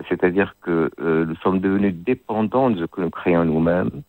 C'est-à-dire 0.10 0.56
que 0.62 0.90
euh, 1.00 1.26
nous 1.26 1.36
sommes 1.38 1.60
devenus 1.60 1.94
dépendants 1.94 2.70
de 2.70 2.80
ce 2.82 2.86
que 2.86 3.02
nous 3.02 3.10
créons 3.10 3.46
nous-mêmes. 3.46 4.02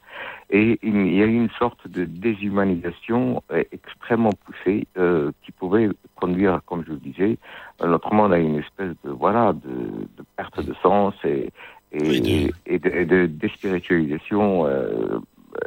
Et 0.49 0.79
il 0.83 1.15
y 1.15 1.23
a 1.23 1.27
une 1.27 1.51
sorte 1.59 1.89
de 1.89 2.05
déshumanisation 2.05 3.43
euh, 3.53 3.63
extrêmement 3.73 4.33
poussée 4.45 4.87
euh, 4.97 5.33
qui 5.43 5.51
pouvait 5.53 5.89
conduire, 6.15 6.61
comme 6.67 6.85
je 6.87 6.93
le 6.93 6.99
disais, 6.99 7.37
euh, 7.83 7.89
notre 7.89 8.15
monde 8.15 8.33
à 8.33 8.39
une 8.39 8.57
espèce 8.57 8.95
de 9.05 9.11
voilà 9.11 9.53
de, 9.53 9.69
de 10.17 10.25
perte 10.37 10.65
de 10.65 10.73
sens 10.83 11.15
et 11.25 11.51
et, 11.93 12.53
et 12.67 12.79
de, 12.79 12.89
et 12.91 13.05
de 13.05 13.27
déspiritualisation 13.27 14.67
euh, 14.67 15.19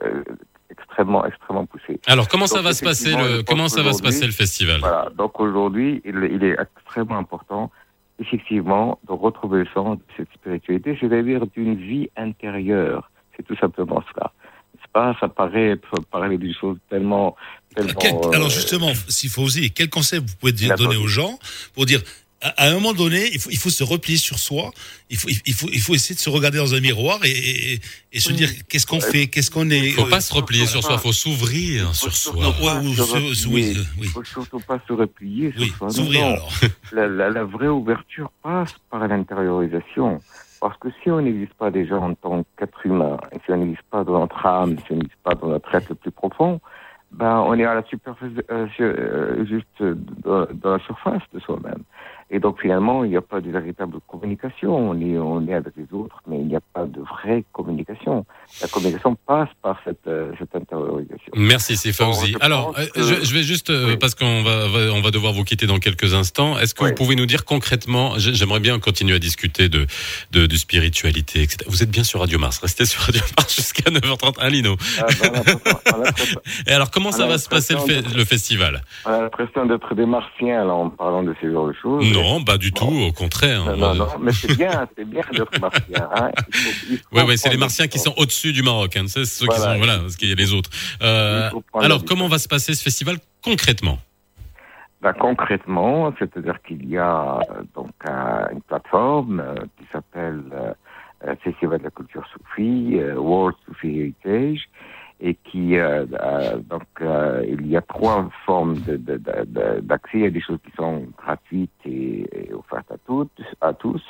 euh, 0.03 0.23
extrêmement 0.69 1.25
extrêmement 1.25 1.65
poussée. 1.65 1.99
Alors, 2.07 2.27
comment 2.27 2.47
ça 2.47 2.61
va 2.61 2.73
se 2.73 2.83
passer 2.83 3.15
le, 3.15 3.37
je 3.37 3.41
comment 3.41 3.67
ça 3.69 3.81
va 3.83 3.93
se 3.93 4.01
passer 4.01 4.25
le 4.25 4.31
festival 4.31 4.79
Voilà. 4.79 5.09
Donc 5.17 5.39
aujourd'hui, 5.39 6.01
il, 6.05 6.15
il 6.31 6.43
est 6.43 6.55
extrêmement 6.59 7.17
important, 7.17 7.71
effectivement, 8.19 8.99
de 9.07 9.13
retrouver 9.13 9.59
le 9.59 9.67
sens 9.73 9.97
de 9.97 10.03
cette 10.17 10.31
spiritualité, 10.33 10.97
c'est-à-dire 10.99 11.45
d'une 11.47 11.75
vie 11.75 12.09
intérieure. 12.17 13.09
C'est 13.35 13.43
tout 13.43 13.55
simplement 13.57 14.03
cela. 14.13 14.31
C'est 14.81 14.91
pas, 14.91 15.15
ça 15.19 15.27
paraît 15.27 15.71
être 15.71 15.89
parler 16.11 16.37
d'une 16.37 16.53
chose 16.53 16.77
tellement, 16.89 17.35
tellement. 17.75 17.93
Quel- 17.99 18.15
euh, 18.15 18.31
alors 18.33 18.49
justement, 18.49 18.91
s'il 19.07 19.29
faut 19.29 19.43
oser, 19.43 19.69
quel 19.69 19.89
conseil 19.89 20.19
vous 20.19 20.35
pouvez 20.39 20.51
dire- 20.51 20.75
donner 20.75 20.95
aux 20.97 21.07
gens 21.07 21.37
pour 21.73 21.85
dire 21.85 22.01
à, 22.41 22.67
un 22.69 22.73
moment 22.73 22.93
donné, 22.93 23.29
il 23.33 23.39
faut, 23.39 23.49
il 23.49 23.57
faut 23.57 23.69
se 23.69 23.83
replier 23.83 24.17
sur 24.17 24.39
soi, 24.39 24.71
il 25.09 25.17
faut, 25.17 25.27
il 25.29 25.53
faut, 25.53 25.67
il 25.71 25.81
faut 25.81 25.93
essayer 25.93 26.15
de 26.15 26.19
se 26.19 26.29
regarder 26.29 26.57
dans 26.57 26.73
un 26.73 26.79
miroir 26.79 27.19
et, 27.25 27.73
et, 27.73 27.79
et 28.13 28.19
se 28.19 28.31
dire 28.31 28.49
qu'est-ce 28.69 28.85
qu'on 28.85 29.01
fait, 29.01 29.27
qu'est-ce 29.27 29.51
qu'on 29.51 29.69
est? 29.69 29.89
Faut 29.91 30.05
pas 30.05 30.21
se 30.21 30.33
replier 30.33 30.65
sur 30.65 30.81
soi, 30.83 30.97
faut 30.97 31.11
s'ouvrir 31.13 31.93
sur 31.93 32.13
soi. 32.15 32.47
Ouais, 32.61 32.85
ou 32.87 32.93
se 32.93 33.03
se- 33.03 33.13
replier. 33.13 33.35
se- 33.35 33.47
oui, 33.47 33.73
euh, 33.77 33.83
oui. 33.99 34.07
faut 34.07 34.23
surtout 34.23 34.59
pas 34.59 34.79
se 34.87 34.93
replier 34.93 35.51
sur 35.51 35.61
Oui, 35.61 35.73
soi. 35.77 35.89
S'ouvrir 35.89 36.25
alors. 36.25 36.51
La, 36.91 37.07
la, 37.07 37.29
la 37.29 37.43
vraie 37.43 37.67
ouverture 37.67 38.31
passe 38.41 38.73
par 38.89 39.07
l'intériorisation. 39.07 40.21
Parce 40.61 40.77
que 40.79 40.89
si 41.03 41.09
on 41.11 41.21
n'existe 41.21 41.53
pas 41.53 41.71
déjà 41.71 41.97
en 41.97 42.13
tant 42.15 42.43
qu'être 42.57 42.85
humain, 42.85 43.17
et 43.31 43.37
si 43.45 43.51
on 43.51 43.57
n'existe 43.57 43.83
pas 43.89 44.03
dans 44.03 44.19
notre 44.19 44.45
âme, 44.45 44.75
si 44.85 44.91
on 44.91 44.95
n'existe 44.95 45.19
pas 45.23 45.35
dans 45.35 45.47
notre 45.47 45.73
être 45.73 45.89
le 45.89 45.95
plus 45.95 46.11
profond, 46.11 46.59
ben 47.11 47.37
on 47.47 47.53
est 47.57 47.63
à 47.63 47.75
la 47.75 47.83
superficie, 47.85 48.35
euh, 48.51 48.67
euh, 48.81 49.45
juste 49.45 49.67
dans, 50.23 50.47
dans 50.53 50.71
la 50.73 50.79
surface 50.85 51.21
de 51.33 51.39
soi-même. 51.39 51.83
Et 52.31 52.39
donc 52.39 52.61
finalement, 52.61 53.03
il 53.03 53.09
n'y 53.09 53.17
a 53.17 53.21
pas 53.21 53.41
de 53.41 53.49
véritable 53.49 53.97
communication. 54.07 54.75
On 54.75 54.99
est, 55.01 55.17
on 55.17 55.47
est 55.47 55.53
avec 55.53 55.73
les 55.77 55.87
autres, 55.97 56.21
mais 56.27 56.37
il 56.39 56.47
n'y 56.47 56.55
a 56.55 56.61
pas 56.73 56.85
de 56.85 56.99
vraie 57.01 57.43
communication. 57.53 58.25
La 58.61 58.67
communication 58.67 59.15
passe 59.25 59.49
par 59.61 59.77
cette, 59.83 60.05
euh, 60.07 60.31
cette. 60.37 60.49
Merci, 61.35 61.75
c'est 61.77 61.91
Fauzi. 61.93 62.35
Alors, 62.41 62.75
euh, 62.77 62.85
que- 62.93 63.01
je, 63.01 63.23
je 63.25 63.33
vais 63.33 63.43
juste, 63.43 63.69
euh, 63.71 63.95
parce 63.99 64.13
qu'on 64.15 64.43
va, 64.43 64.67
va- 64.67 64.93
on 64.93 65.01
va 65.01 65.11
devoir 65.11 65.33
vous 65.33 65.43
quitter 65.43 65.65
dans 65.67 65.79
quelques 65.79 66.13
instants. 66.13 66.57
Est-ce 66.59 66.73
que 66.75 66.83
vous 66.83 66.93
pouvez 66.93 67.15
nous 67.15 67.25
dire 67.25 67.45
concrètement, 67.45 68.13
j'ai- 68.17 68.33
j'aimerais 68.33 68.59
bien 68.59 68.77
continuer 68.79 69.15
à 69.15 69.19
discuter 69.19 69.69
de, 69.69 69.87
de, 70.31 70.45
de 70.45 70.55
spiritualité, 70.55 71.41
etc. 71.41 71.57
Vous 71.67 71.81
êtes 71.83 71.89
bien 71.91 72.03
sur 72.03 72.19
Radio 72.19 72.37
Mars. 72.39 72.59
Restez 72.59 72.85
sur 72.85 73.01
Radio 73.01 73.21
Mars 73.37 73.55
jusqu'à 73.55 73.89
9h30. 73.89 74.35
Hein, 74.39 74.49
Lino 74.49 74.75
Ah, 74.99 75.05
Et 76.67 76.71
alors, 76.71 76.91
comment 76.91 77.11
ça 77.11 77.25
va 77.27 77.37
se 77.37 77.49
passer 77.49 77.73
le, 77.73 77.79
l'impression 77.79 78.01
fe- 78.09 78.13
de- 78.13 78.17
le 78.17 78.25
festival? 78.25 78.81
On 79.05 79.09
a 79.09 79.21
l'impression 79.21 79.65
d'être 79.65 79.95
des 79.95 80.05
martiens 80.05 80.65
là, 80.65 80.73
en 80.73 80.89
parlant 80.89 81.23
de 81.23 81.33
ces 81.41 81.51
genres 81.51 81.67
de 81.67 81.73
choses. 81.81 82.05
Non, 82.11 82.18
pas 82.45 82.57
du 82.57 82.71
tout, 82.71 82.85
au 82.85 83.11
contraire. 83.11 83.65
Non, 83.65 83.77
non, 83.77 83.95
non, 83.95 84.07
mais 84.19 84.31
c'est 84.31 84.55
bien, 84.55 84.87
c'est 84.97 85.05
bien 85.05 85.21
d'être 85.31 85.59
martien. 85.59 86.09
Hein. 86.15 86.31
Ouais, 87.11 87.23
ouais, 87.23 87.37
c'est 87.37 87.49
les 87.49 87.57
martiens 87.57 87.85
le 87.85 87.89
qui 87.89 87.99
sont 87.99 88.13
au-dessus 88.17 88.53
du 88.53 88.63
Maroc. 88.63 88.95
Hein. 88.97 89.05
C'est 89.07 89.25
ceux 89.25 89.47
qui 89.47 89.55
sont, 89.59 89.77
voilà, 89.77 89.99
parce 89.99 90.15
qu'il 90.15 90.29
y 90.29 90.31
a 90.31 90.35
les 90.35 90.53
autres. 90.53 90.69
Euh, 91.01 91.49
alors, 91.73 92.03
comment 92.05 92.27
va 92.27 92.37
se 92.39 92.47
passer 92.47 92.73
ce 92.73 92.83
festival 92.83 93.17
concrètement? 93.43 93.99
Ben, 95.01 95.13
concrètement, 95.13 96.13
c'est-à-dire 96.19 96.61
qu'il 96.67 96.85
y 96.89 96.97
a 96.97 97.39
euh, 97.39 97.61
donc 97.75 97.91
un- 98.05 98.49
une 98.51 98.61
plateforme 98.61 99.39
euh, 99.39 99.55
qui 99.77 99.85
s'appelle 99.93 100.41
euh, 100.53 101.35
Festival 101.43 101.79
de 101.79 101.83
la 101.85 101.89
culture 101.89 102.23
soufie, 102.33 102.97
World 103.15 103.55
Sufi 103.65 103.99
Heritage, 104.25 104.69
et 105.21 105.35
qui 105.35 105.77
euh, 105.77 106.05
euh, 106.21 106.59
donc 106.59 106.87
euh, 107.01 107.43
il 107.47 107.67
y 107.67 107.75
a 107.75 107.81
trois 107.81 108.29
formes 108.45 108.75
d'accès. 108.75 110.09
Il 110.13 110.21
y 110.21 110.25
a 110.25 110.29
des 110.29 110.41
choses 110.41 110.59
qui 110.63 110.71
sont 110.75 111.05
gratuites 111.17 111.71
et, 111.85 112.49
offertes 112.53 112.91
à 112.91 112.97
toutes, 113.05 113.41
à 113.61 113.73
tous. 113.73 114.03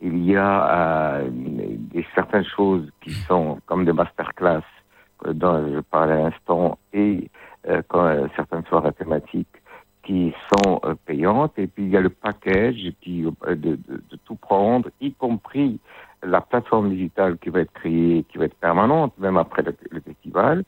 Il 0.00 0.24
y 0.24 0.36
a 0.36 1.20
euh, 1.20 1.28
des 1.30 2.06
certaines 2.14 2.44
choses 2.44 2.88
qui 3.02 3.12
sont 3.12 3.58
comme 3.66 3.84
des 3.84 3.92
masterclass 3.92 4.62
euh, 5.26 5.32
dont 5.32 5.74
je 5.74 5.80
parlais 5.80 6.14
à 6.14 6.30
l'instant 6.30 6.78
et 6.92 7.30
quand, 7.88 8.28
certaines 8.34 8.64
soirées 8.66 8.92
thématiques 8.92 9.62
qui 10.02 10.32
sont 10.50 10.80
payantes 11.04 11.58
et 11.58 11.66
puis 11.66 11.84
il 11.84 11.90
y 11.90 11.96
a 11.98 12.00
le 12.00 12.08
package 12.08 12.92
qui 13.02 13.22
de, 13.22 13.54
de, 13.54 13.76
de 13.76 14.16
tout 14.24 14.36
prendre, 14.36 14.88
y 15.02 15.12
compris 15.12 15.78
la 16.22 16.40
plateforme 16.40 16.90
digitale 16.90 17.38
qui 17.38 17.48
va 17.50 17.60
être 17.60 17.72
créée, 17.72 18.24
qui 18.28 18.38
va 18.38 18.44
être 18.46 18.56
permanente 18.58 19.12
même 19.18 19.36
après 19.36 19.62
le, 19.62 19.74
le 19.90 20.00
festival. 20.00 20.64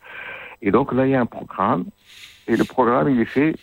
Et 0.63 0.71
donc 0.71 0.93
là 0.93 1.07
il 1.07 1.11
y 1.11 1.15
a 1.15 1.21
un 1.21 1.27
programme 1.27 1.85
et 2.47 2.57
le 2.57 2.65
programme 2.65 3.09
il 3.09 3.21
est 3.21 3.25
fait 3.25 3.57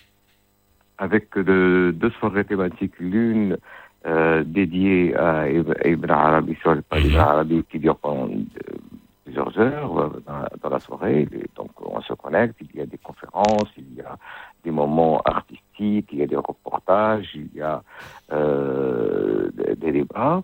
avec 0.97 1.37
de, 1.37 1.93
deux 1.95 2.09
soirées 2.11 2.43
thématiques, 2.45 2.97
l'une 2.99 3.57
euh, 4.05 4.43
dédiée 4.45 5.15
à 5.15 5.47
Ibn 5.49 6.09
Arabi 6.09 6.55
sur 6.61 6.73
le 6.73 6.81
palais 6.81 7.03
d'Ibn 7.03 7.15
Arabi 7.19 7.63
qui 7.69 7.79
dure 7.79 7.97
pendant 7.97 8.27
euh, 8.33 8.75
plusieurs 9.23 9.57
heures 9.59 9.97
euh, 9.99 10.23
dans, 10.25 10.39
la- 10.39 10.49
dans 10.61 10.69
la 10.69 10.79
soirée. 10.79 11.27
Et 11.31 11.45
donc 11.55 11.69
on 11.81 12.01
se 12.01 12.13
connecte, 12.13 12.55
il 12.61 12.79
y 12.79 12.81
a 12.81 12.85
des 12.85 12.97
conférences, 12.97 13.69
il 13.77 13.93
y 13.95 14.01
a 14.01 14.17
des 14.63 14.71
moments 14.71 15.21
artistiques, 15.23 16.09
il 16.11 16.19
y 16.19 16.23
a 16.23 16.27
des 16.27 16.35
reportages, 16.35 17.29
il 17.35 17.49
y 17.53 17.61
a 17.61 17.83
euh, 18.31 19.49
des 19.77 19.91
débats. 19.91 20.41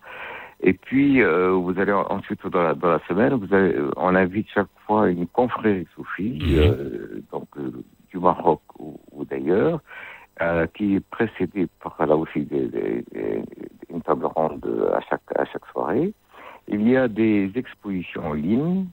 Et 0.65 0.73
puis, 0.73 1.21
euh, 1.21 1.51
vous 1.51 1.77
allez 1.77 1.91
en- 1.91 2.07
ensuite, 2.09 2.45
dans 2.47 2.63
la, 2.63 2.73
dans 2.73 2.89
la 2.91 2.99
semaine, 3.07 3.33
vous 3.33 3.53
avez, 3.53 3.75
on 3.97 4.15
invite 4.15 4.47
chaque 4.49 4.67
fois 4.87 5.09
une 5.09 5.27
confrérie 5.27 5.85
soufie, 5.93 6.55
euh, 6.55 7.21
donc 7.33 7.47
euh, 7.57 7.83
du 8.09 8.17
Maroc 8.17 8.61
ou, 8.79 8.97
ou 9.11 9.25
d'ailleurs, 9.25 9.81
euh, 10.41 10.65
qui 10.73 10.95
est 10.95 11.05
précédée 11.09 11.67
par 11.83 11.97
là 12.07 12.15
aussi 12.15 12.41
des, 12.45 12.67
des- 12.67 13.03
des- 13.11 13.43
une 13.89 14.01
table 14.01 14.25
ronde 14.25 14.65
à 14.95 15.01
chaque, 15.01 15.21
à 15.35 15.43
chaque 15.45 15.65
soirée. 15.73 16.13
Il 16.69 16.87
y 16.87 16.95
a 16.95 17.09
des 17.09 17.51
expositions 17.55 18.27
en 18.27 18.33
ligne, 18.33 18.85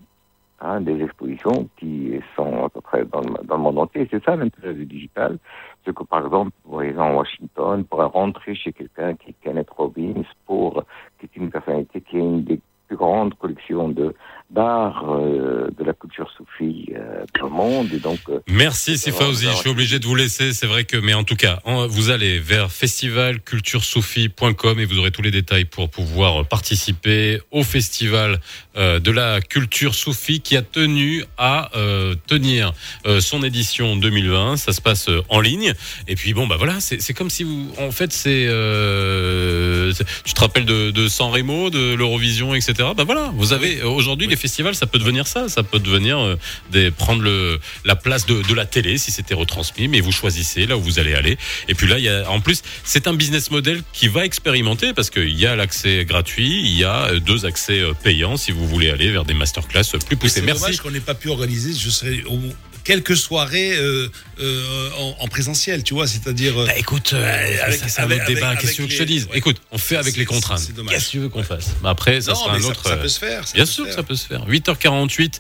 hein, 0.61 0.81
des 0.81 1.03
expositions 1.03 1.69
qui 1.79 2.21
sont 2.37 2.65
à 2.65 2.69
peu 2.69 2.81
près 2.81 3.05
dans 3.05 3.21
le, 3.21 3.45
dans 3.45 3.57
le 3.57 3.63
monde 3.63 3.79
entier. 3.79 4.07
C'est 4.11 4.23
ça 4.25 4.37
l'intérêt 4.37 4.75
du 4.75 4.87
digital. 4.87 5.39
C'est 5.85 5.95
que, 5.95 6.05
par 6.05 6.25
exemple, 6.25 6.53
vous 6.65 6.73
voyez, 6.73 6.97
en 6.97 7.15
Washington, 7.15 7.85
pour 7.85 8.01
rentrer 8.01 8.55
chez 8.55 8.73
quelqu'un 8.73 9.15
qui 9.15 9.31
est 9.31 9.35
Kenneth 9.43 9.71
Robbins, 9.71 10.25
pour, 10.47 10.85
qui 11.19 11.27
est 11.27 11.37
une 11.37 11.51
personnalité 11.51 12.01
qui 12.01 12.17
a 12.17 12.21
une 12.21 12.45
des 12.45 12.61
plus 12.89 12.97
grandes 12.97 13.35
collections 13.35 13.89
de 13.89 14.15
d'art 14.51 15.05
euh, 15.09 15.69
de 15.79 15.85
la 15.85 15.93
culture 15.93 16.29
soufie 16.37 16.87
euh, 16.97 17.25
dans 17.39 17.47
le 17.47 17.53
monde. 17.53 17.89
Et 17.93 17.99
donc, 17.99 18.19
euh, 18.29 18.41
Merci, 18.49 18.97
Fauzi. 19.13 19.47
Je 19.47 19.53
suis 19.57 19.71
obligé 19.71 19.99
de 20.01 20.07
vous 20.07 20.15
laisser. 20.17 20.53
C'est 20.53 20.67
vrai 20.67 20.83
que, 20.85 20.97
mais 20.97 21.15
en 21.15 21.23
tout 21.25 21.37
cas, 21.37 21.61
en- 21.65 21.87
vous 21.87 22.11
allez 22.11 22.39
vers 22.41 22.71
festivalculturesoufie.com 22.73 24.81
et 24.81 24.85
vous 24.85 24.99
aurez 24.99 25.11
tous 25.13 25.23
les 25.23 25.31
détails 25.31 25.65
pour 25.67 25.89
pouvoir 25.89 26.45
participer 26.47 27.41
au 27.51 27.63
festival 27.63 28.41
euh, 28.77 28.99
de 28.99 29.11
la 29.11 29.41
culture 29.41 29.95
soufie 29.95 30.41
qui 30.41 30.57
a 30.57 30.63
tenu 30.63 31.25
à 31.39 31.71
euh, 31.77 32.15
tenir 32.27 32.73
euh, 33.07 33.21
son 33.21 33.43
édition 33.43 33.97
2020. 33.97 34.57
Ça 34.57 34.73
se 34.73 34.81
passe 34.81 35.09
en 35.29 35.41
ligne. 35.41 35.73
Et 36.09 36.17
puis 36.17 36.35
bon, 36.35 36.47
bah 36.47 36.57
voilà, 36.59 36.81
c'est 36.81 37.15
comme 37.15 37.31
si 37.31 37.45
vous, 37.45 37.73
en 37.79 37.91
fait, 37.93 38.13
c'est, 38.13 38.47
euh, 38.49 39.93
c'est- 39.93 40.05
tu 40.25 40.35
te 40.35 40.41
rappelles 40.41 40.65
de, 40.67 40.91
de 40.91 41.09
San 41.09 41.31
Remo, 41.31 41.71
de 41.71 41.95
l'Eurovision, 41.95 42.55
etc. 42.55 42.89
Bah 42.97 43.05
voilà, 43.05 43.31
vous 43.35 43.53
avez 43.53 43.83
aujourd'hui 43.83 44.27
les 44.27 44.37
festivals, 44.41 44.75
ça 44.75 44.87
peut 44.87 44.99
devenir 44.99 45.27
ça, 45.27 45.49
ça 45.49 45.63
peut 45.63 45.79
devenir 45.79 46.19
euh, 46.19 46.37
des, 46.71 46.91
prendre 46.91 47.23
le, 47.23 47.61
la 47.85 47.97
place 47.97 48.27
de, 48.27 48.43
de 48.43 48.55
la 48.55 48.67
télé 48.67 48.99
si 48.99 49.11
c'était 49.11 49.35
retransmis, 49.35 49.89
mais 49.89 50.01
vous 50.01 50.13
choisissez 50.13 50.67
là 50.67 50.77
où 50.77 50.81
vous 50.81 50.99
allez 50.99 51.15
aller. 51.15 51.37
Et 51.69 51.75
puis 51.75 51.87
là, 51.87 51.99
il 51.99 52.05
y 52.05 52.09
a, 52.09 52.29
en 52.31 52.41
plus, 52.41 52.63
c'est 52.85 53.07
un 53.07 53.15
business 53.15 53.51
model 53.51 53.83
qui 53.93 54.09
va 54.09 54.25
expérimenter 54.25 54.93
parce 54.93 55.11
qu'il 55.11 55.39
y 55.39 55.47
a 55.47 55.57
l'accès 55.57 56.05
gratuit, 56.05 56.61
il 56.63 56.77
y 56.77 56.85
a 56.85 57.09
euh, 57.09 57.21
deux 57.21 57.47
accès 57.47 57.81
euh, 57.81 57.93
payants 57.93 58.37
si 58.37 58.53
vous 58.53 58.67
voulez 58.67 58.91
aller 58.91 59.11
vers 59.11 59.25
des 59.25 59.35
masterclass 59.35 59.83
plus 60.07 60.17
poussés. 60.17 60.41
C'est 60.41 60.43
Merci. 60.43 60.63
dommage 60.63 60.81
qu'on 60.81 60.91
n'ait 60.91 61.01
pas 61.01 61.15
pu 61.15 61.29
organiser, 61.29 61.73
je 61.79 61.91
serais 61.91 62.23
au 62.25 62.39
quelques 62.85 63.17
soirées 63.17 63.73
euh, 63.77 64.09
euh, 64.41 64.91
en, 64.99 65.17
en 65.21 65.29
présentiel, 65.29 65.83
tu 65.83 65.95
vois, 65.95 66.07
c'est-à-dire. 66.07 66.55
Bah, 66.55 66.77
écoute, 66.77 67.13
avec- 67.13 67.79
ça, 67.81 67.89
c'est 67.89 68.01
un 68.01 68.05
avec- 68.05 68.19
autre 68.23 68.27
débat. 68.29 68.49
avec- 68.49 68.61
Qu'est-ce 68.61 68.73
que 68.73 68.77
tu 68.77 68.83
veux 68.83 68.89
que 68.89 68.95
je 68.95 68.99
te 68.99 69.03
dise 69.05 69.29
Écoute, 69.35 69.61
on 69.73 69.79
fait 69.79 69.97
avec 69.97 70.17
les 70.17 70.25
contraintes. 70.25 70.59
c'est 70.61 70.75
dommage. 70.75 70.95
Qu'est-ce 70.95 71.07
que 71.07 71.11
tu 71.13 71.19
veux 71.19 71.29
qu'on 71.29 71.43
fasse 71.43 71.67
Bah, 71.83 71.91
Après, 71.91 72.21
ça 72.21 72.33
Non, 72.33 72.39
sera 72.39 72.53
mais 72.53 72.59
un 72.59 72.63
ça- 72.63 72.69
autre. 72.69 72.83
ça 72.85 72.91
euh, 72.93 72.97
peut 73.03 73.09
se 73.09 73.19
faire, 73.19 73.45
Bien 73.55 73.67
sûr 73.67 73.87
que 73.87 73.93
ça 73.93 74.03
peut 74.03 74.17
se 74.17 74.27
faire. 74.27 74.45
8h48, 74.47 75.39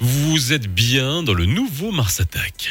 vous 0.00 0.52
êtes 0.52 0.66
bien 0.66 1.22
dans 1.22 1.34
le 1.34 1.46
nouveau 1.46 1.90
Mars 1.92 2.20
Attack. 2.20 2.70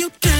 you 0.00 0.10
dancing. 0.20 0.33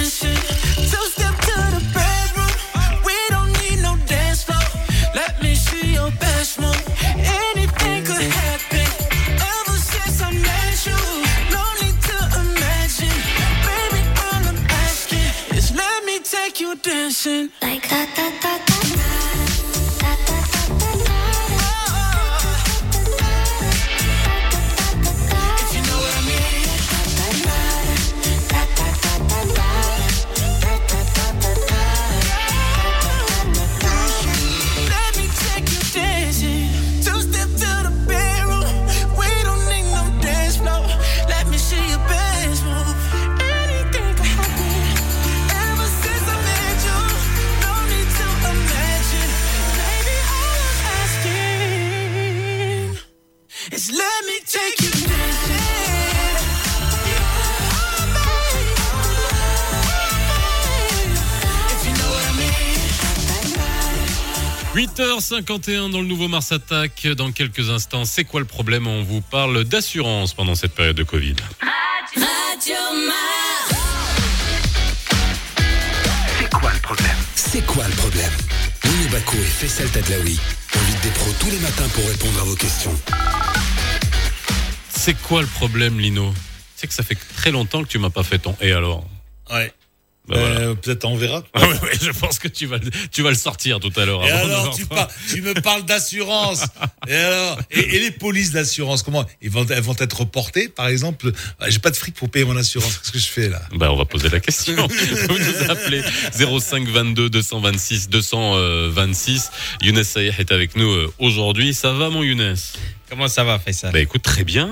8h51 65.25 65.91
dans 65.91 66.03
le 66.03 66.07
nouveau 66.07 66.29
Mars 66.29 66.53
Attack. 66.53 67.07
Dans 67.17 67.33
quelques 67.33 67.71
instants, 67.71 68.05
c'est 68.05 68.25
quoi 68.25 68.41
le 68.41 68.47
problème? 68.47 68.87
On 68.87 69.03
vous 69.03 69.23
parle 69.23 69.65
d'assurance 69.65 70.35
pendant 70.35 70.55
cette 70.55 70.75
période 70.75 70.97
de 70.97 71.03
Covid. 71.03 71.37
Radio 72.15 72.77
Mars. 73.07 73.81
C'est 76.39 76.51
quoi 76.51 76.73
le 76.75 76.81
problème? 76.81 77.17
C'est 77.37 77.65
quoi 77.65 77.89
le 77.89 77.95
problème? 77.95 78.33
Lino 78.85 79.09
Baco 79.11 79.37
et 79.37 79.45
Faisal 79.45 79.89
Tadlaoui 79.89 80.39
invitent 80.75 81.03
des 81.03 81.11
pros 81.11 81.33
tous 81.41 81.51
les 81.51 81.59
matins 81.59 81.89
pour 81.95 82.07
répondre 82.07 82.41
à 82.41 82.45
vos 82.45 82.57
questions. 82.57 82.95
C'est 84.91 85.15
quoi 85.23 85.41
le 85.41 85.49
problème, 85.49 85.99
Lino? 85.99 86.35
C'est 86.77 86.87
que 86.87 86.93
ça 86.95 87.03
fait 87.03 87.19
très 87.37 87.51
longtemps 87.51 87.83
que 87.83 87.89
tu 87.89 87.99
m'as 87.99 88.11
pas 88.11 88.25
fait 88.25 88.39
ton 88.41 88.55
et 88.61 88.73
alors 88.73 89.07
Ouais. 89.51 89.73
Bah 90.27 90.37
voilà. 90.39 90.61
Euh, 90.61 90.75
Peut-être 90.75 91.05
on 91.05 91.17
verra. 91.17 91.43
Ah 91.53 91.61
je 92.01 92.11
pense 92.11 92.39
que 92.39 92.49
tu 92.49 92.65
vas, 92.67 92.79
le- 92.79 92.91
tu 93.13 93.23
vas 93.23 93.29
le 93.29 93.37
sortir 93.37 93.79
tout 93.79 93.93
à 93.97 94.07
l'heure. 94.07 94.25
Et 94.25 94.31
avant 94.31 94.45
alors, 94.47 94.67
9h30. 94.75 94.77
tu, 94.77 94.87
par- 94.87 95.09
tu 95.29 95.43
me 95.43 95.53
parles 95.61 95.85
d'assurance. 95.85 96.65
et 97.07 97.15
alors, 97.15 97.59
et, 97.71 97.97
et 97.97 98.01
les 98.01 98.11
polices 98.11 98.53
d'assurance, 98.53 99.03
comment 99.03 99.27
ils 99.43 99.51
vont, 99.51 99.67
elles 99.69 99.83
vont 99.83 99.97
être 99.99 100.21
reportées, 100.21 100.69
par 100.71 100.89
exemple? 100.89 101.31
Ah, 101.61 101.69
J'ai 101.69 101.79
pas 101.79 101.91
de 101.91 101.97
fric 101.97 102.15
pour 102.15 102.31
payer 102.31 102.47
mon 102.47 102.57
assurance. 102.57 102.97
Qu'est-ce 102.99 103.13
que 103.13 103.19
je 103.19 103.27
fais 103.27 103.49
là? 103.51 103.61
Bah, 103.75 103.93
on 103.93 103.97
va 103.97 104.07
poser 104.07 104.31
la 104.31 104.41
question. 104.41 104.75
Vous 105.29 105.39
nous 105.39 105.71
appelez 105.71 106.03
05 106.33 106.89
22 106.89 107.29
226 107.29 108.09
226. 108.09 109.51
Younes 109.83 110.05
Saïh 110.05 110.33
est 110.39 110.53
avec 110.53 110.75
nous 110.77 110.91
euh, 110.91 111.13
aujourd'hui. 111.19 111.75
Ça 111.75 111.93
va, 111.93 112.09
mon 112.09 112.23
Younes? 112.23 112.57
Comment 113.11 113.29
ça 113.29 113.45
va, 113.45 113.59
Faisal? 113.59 113.93
Bah, 113.93 114.01
écoute, 114.01 114.23
très 114.23 114.45
bien. 114.45 114.71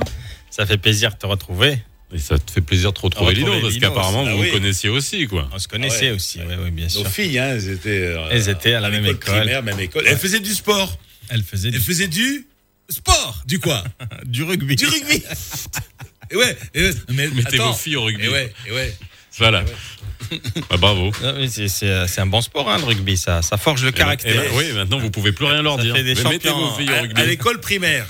Ça 0.51 0.67
fait 0.67 0.79
plaisir 0.79 1.11
de 1.11 1.17
te 1.17 1.27
retrouver. 1.27 1.79
Et 2.15 2.19
ça 2.19 2.39
te 2.39 2.51
fait 2.51 2.61
plaisir 2.61 2.93
de 2.93 2.97
te 2.99 3.03
retrouver, 3.03 3.31
Retrouver 3.35 3.53
Lino, 3.57 3.63
parce 3.63 3.79
qu'apparemment, 3.79 4.23
vous 4.25 4.31
Ah 4.31 4.35
vous 4.35 4.43
oui. 4.43 4.51
connaissiez 4.53 4.91
aussi, 4.91 5.27
quoi. 5.27 5.49
On 5.53 5.59
se 5.59 5.67
connaissait 5.69 6.09
Ah 6.09 6.11
ouais. 6.11 6.17
aussi, 6.17 6.41
oui, 6.63 6.71
bien 6.71 6.89
sûr. 6.89 7.05
Nos 7.05 7.09
filles, 7.09 7.39
hein, 7.39 7.49
elles 7.55 7.71
étaient, 7.71 7.89
euh, 7.89 8.29
Elles 8.31 8.49
étaient 8.51 8.75
à 8.75 8.81
la 8.81 8.91
même 8.91 9.07
école. 9.07 9.19
primaire, 9.19 9.63
même 9.63 9.81
école. 9.81 10.05
Elles 10.07 10.19
faisaient 10.19 10.41
du 10.41 10.53
sport. 10.55 10.99
Elles 11.31 11.41
du, 11.41 11.79
faisaient 11.81 12.09
du 12.09 12.47
sport. 12.91 13.43
Du 13.47 13.59
quoi 13.61 13.83
du 14.27 14.43
rugby. 14.43 14.77
Du 14.77 14.87
rugby. 14.87 15.23
et 16.31 16.37
ouais. 16.37 16.57
Et 16.75 16.83
ouais. 16.83 16.91
Mais 17.09 17.29
Mettez 17.29 17.55
attends. 17.57 17.69
vos 17.73 17.79
filles 17.79 17.97
au 17.97 18.03
rugby. 18.05 18.27
Et 18.27 18.29
ouais. 18.29 18.53
Et 18.69 18.73
ouais. 18.73 18.95
Voilà. 19.39 19.65
Bah, 20.71 20.77
bravo. 20.79 21.11
Mais 21.37 21.49
c'est- 21.49 22.19
un 22.19 22.27
bon 22.27 22.41
sport, 22.41 22.71
hein, 22.71 22.79
le 22.79 22.85
rugby. 22.85 23.17
Ça, 23.19 23.43
ça 23.43 23.57
forge 23.59 23.83
le 23.83 23.91
Et 23.91 23.93
caractère. 23.93 24.33
et 24.45 24.49
ben, 24.49 24.55
oui, 24.57 24.73
maintenant, 24.73 24.99
vous 24.99 25.11
pouvez 25.11 25.33
plus 25.33 25.45
rien 25.45 25.61
leur 25.63 25.77
Ça 25.77 25.83
dire. 25.83 25.95
fait 25.97 26.05
des 26.05 26.15
Mais 26.15 26.25
mettez 26.31 26.49
vos 26.49 26.71
filles 26.75 26.91
au 26.91 27.01
rugby. 27.03 27.21
à 27.21 27.27
l'école 27.27 27.61
primaire. 27.61 28.07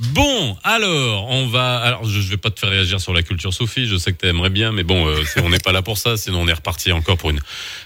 Bon, 0.00 0.56
alors, 0.62 1.28
on 1.30 1.46
va. 1.48 1.78
Alors, 1.78 2.04
je, 2.04 2.20
je 2.20 2.28
vais 2.30 2.36
pas 2.36 2.50
te 2.50 2.60
faire 2.60 2.70
réagir 2.70 3.00
sur 3.00 3.12
la 3.12 3.22
culture 3.22 3.52
Sophie. 3.52 3.86
Je 3.86 3.96
sais 3.96 4.12
que 4.12 4.18
tu 4.20 4.26
aimerais 4.26 4.50
bien, 4.50 4.72
mais 4.72 4.84
bon, 4.84 5.06
euh, 5.08 5.22
on 5.42 5.50
n'est 5.50 5.58
pas 5.58 5.72
là 5.72 5.82
pour 5.82 5.98
ça. 5.98 6.16
Sinon, 6.16 6.42
on 6.42 6.48
est 6.48 6.52
reparti 6.52 6.92
encore 6.92 7.16
pour 7.16 7.30
une 7.30 7.40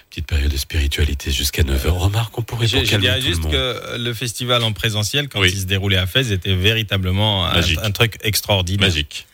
petite 0.09 0.27
période 0.27 0.51
de 0.51 0.57
spiritualité 0.57 1.31
jusqu'à 1.31 1.63
9h. 1.63 1.87
Remarque, 1.89 2.37
on 2.37 2.41
pourrait 2.43 2.67
tout 2.67 2.75
le 2.75 3.19
juste 3.21 3.41
monde. 3.43 3.51
que 3.51 3.97
le 3.97 4.13
festival 4.13 4.63
en 4.63 4.71
présentiel, 4.73 5.27
quand 5.29 5.39
Oui. 5.41 5.49
il 5.51 5.59
se 5.59 5.65
déroulait 5.65 5.97
à 5.97 6.05
Fès, 6.07 6.31
était 6.31 6.55
véritablement 6.55 7.45
un 7.47 7.91
truc 7.91 8.17
extraordinaire. 8.23 8.87
Magique. 8.89 9.25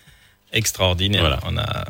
Extraordinaire. 0.54 1.22
Voilà. 1.22 1.40
On 1.46 1.58
a... 1.58 1.86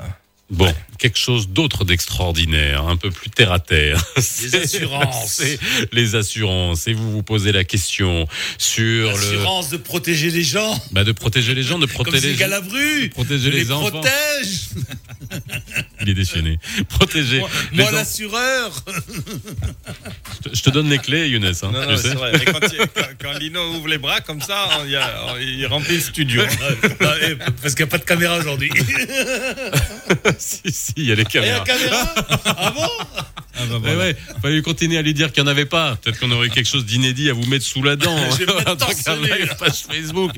Bon, 0.51 0.73
quelque 0.97 1.17
chose 1.19 1.47
d'autre 1.49 1.85
d'extraordinaire, 1.85 2.87
un 2.87 2.97
peu 2.97 3.11
plus 3.11 3.29
terre 3.29 3.51
à 3.51 3.59
terre. 3.59 4.03
Les 4.41 4.55
assurances. 4.63 5.31
C'est 5.33 5.59
les 5.91 6.15
assurances. 6.15 6.87
Et 6.87 6.93
vous 6.93 7.11
vous 7.11 7.21
posez 7.21 7.51
la 7.51 7.63
question 7.63 8.27
sur 8.57 9.11
le. 9.11 9.13
L'assurance 9.13 9.69
de 9.69 9.77
protéger 9.77 10.31
les 10.31 10.43
gens. 10.43 10.81
Bah, 10.91 11.03
de 11.03 11.11
protéger 11.11 11.53
les 11.53 11.61
gens, 11.61 11.77
de 11.77 11.85
Comme 11.85 11.93
protéger 12.05 12.35
c'est 12.35 12.47
les 12.47 13.09
protéger 13.09 13.43
Je 13.45 13.49
les 13.49 13.59
les 13.65 13.71
enfants. 13.71 13.89
protège. 13.91 14.69
Il 16.01 16.09
est 16.09 16.13
déchaîné. 16.15 16.57
Protéger. 16.89 17.39
Moi, 17.39 17.49
moi, 17.73 17.87
en- 17.89 17.91
l'assureur. 17.91 18.83
Je 18.87 20.49
te- 20.49 20.55
Je 20.55 20.63
te 20.63 20.69
donne 20.71 20.89
les 20.89 20.97
clés, 20.97 21.27
Younes. 21.29 21.45
hein, 21.45 21.53
Non, 21.71 21.91
non, 21.91 21.97
c'est 21.97 22.15
vrai. 22.15 22.31
Mais 22.33 22.45
quand, 22.45 22.59
il- 22.73 22.79
quand- 22.95 23.07
quand 23.21 23.37
Lino 23.37 23.75
ouvre 23.75 23.87
les 23.87 23.99
bras 23.99 24.21
comme 24.21 24.41
ça, 24.41 24.67
on- 24.81 24.85
il, 24.87 24.95
a- 24.95 25.25
on- 25.33 25.37
il 25.37 25.65
remplit 25.67 25.95
le 25.97 26.01
studio. 26.01 26.41
Parce 26.97 27.75
qu'il 27.75 27.83
n'y 27.85 27.89
a 27.89 27.91
pas 27.91 27.97
de 27.99 28.05
caméra 28.05 28.37
aujourd'hui. 28.39 28.71
si, 30.63 30.71
si, 30.71 30.93
il 30.97 31.05
y 31.05 31.11
a 31.11 31.15
les 31.15 31.23
Il 31.23 31.35
y 31.35 31.49
a 31.49 31.59
caméras. 31.59 31.59
la 31.59 31.65
caméra 31.65 32.13
Ah 32.57 32.71
bon 32.71 32.87
Ah 33.01 33.65
bah 33.65 33.75
Ouais, 33.75 33.79
voilà. 33.81 33.97
ouais, 33.97 34.15
fallait 34.41 34.61
continuer 34.61 34.97
à 34.97 35.01
lui 35.01 35.13
dire 35.13 35.31
qu'il 35.31 35.43
n'y 35.43 35.49
en 35.49 35.51
avait 35.51 35.65
pas. 35.65 35.97
Peut-être 35.97 36.19
qu'on 36.19 36.31
aurait 36.31 36.49
quelque 36.49 36.67
chose 36.69 36.85
d'inédit 36.85 37.29
à 37.29 37.33
vous 37.33 37.45
mettre 37.45 37.65
sous 37.65 37.83
la 37.83 37.95
dent. 37.95 38.15
Je 38.39 38.45
vais 38.45 38.69
Un 38.69 38.75
truc, 38.75 38.97
live 39.21 39.55
page 39.59 39.83
Facebook. 39.89 40.31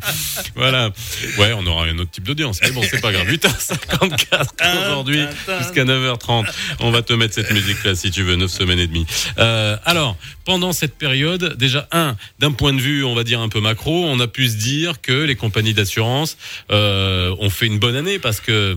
Voilà. 0.55 0.89
Ouais, 1.37 1.53
on 1.55 1.65
aura 1.67 1.85
un 1.85 1.97
autre 1.99 2.11
type 2.11 2.23
d'audience. 2.23 2.59
Mais 2.63 2.71
bon, 2.71 2.81
c'est 2.89 2.99
pas 3.01 3.11
grave. 3.11 3.27
8h54 3.27 4.87
aujourd'hui 4.87 5.25
jusqu'à 5.59 5.83
9h30. 5.85 6.45
On 6.79 6.91
va 6.91 7.01
te 7.01 7.13
mettre 7.13 7.35
cette 7.35 7.51
musique-là 7.51 7.95
si 7.95 8.11
tu 8.11 8.23
veux, 8.23 8.35
9 8.35 8.49
semaines 8.49 8.79
et 8.79 8.87
demie. 8.87 9.05
Euh, 9.37 9.77
alors, 9.85 10.17
pendant 10.45 10.73
cette 10.73 10.95
période, 10.97 11.55
déjà, 11.57 11.87
un, 11.91 12.15
d'un 12.39 12.51
point 12.51 12.73
de 12.73 12.81
vue, 12.81 13.03
on 13.03 13.13
va 13.15 13.23
dire 13.23 13.39
un 13.41 13.49
peu 13.49 13.59
macro, 13.61 14.05
on 14.05 14.19
a 14.19 14.27
pu 14.27 14.47
se 14.49 14.55
dire 14.55 15.01
que 15.01 15.11
les 15.23 15.35
compagnies 15.35 15.73
d'assurance 15.73 16.37
euh, 16.71 17.35
ont 17.39 17.49
fait 17.49 17.67
une 17.67 17.79
bonne 17.79 17.95
année 17.95 18.17
parce 18.19 18.39
que 18.41 18.75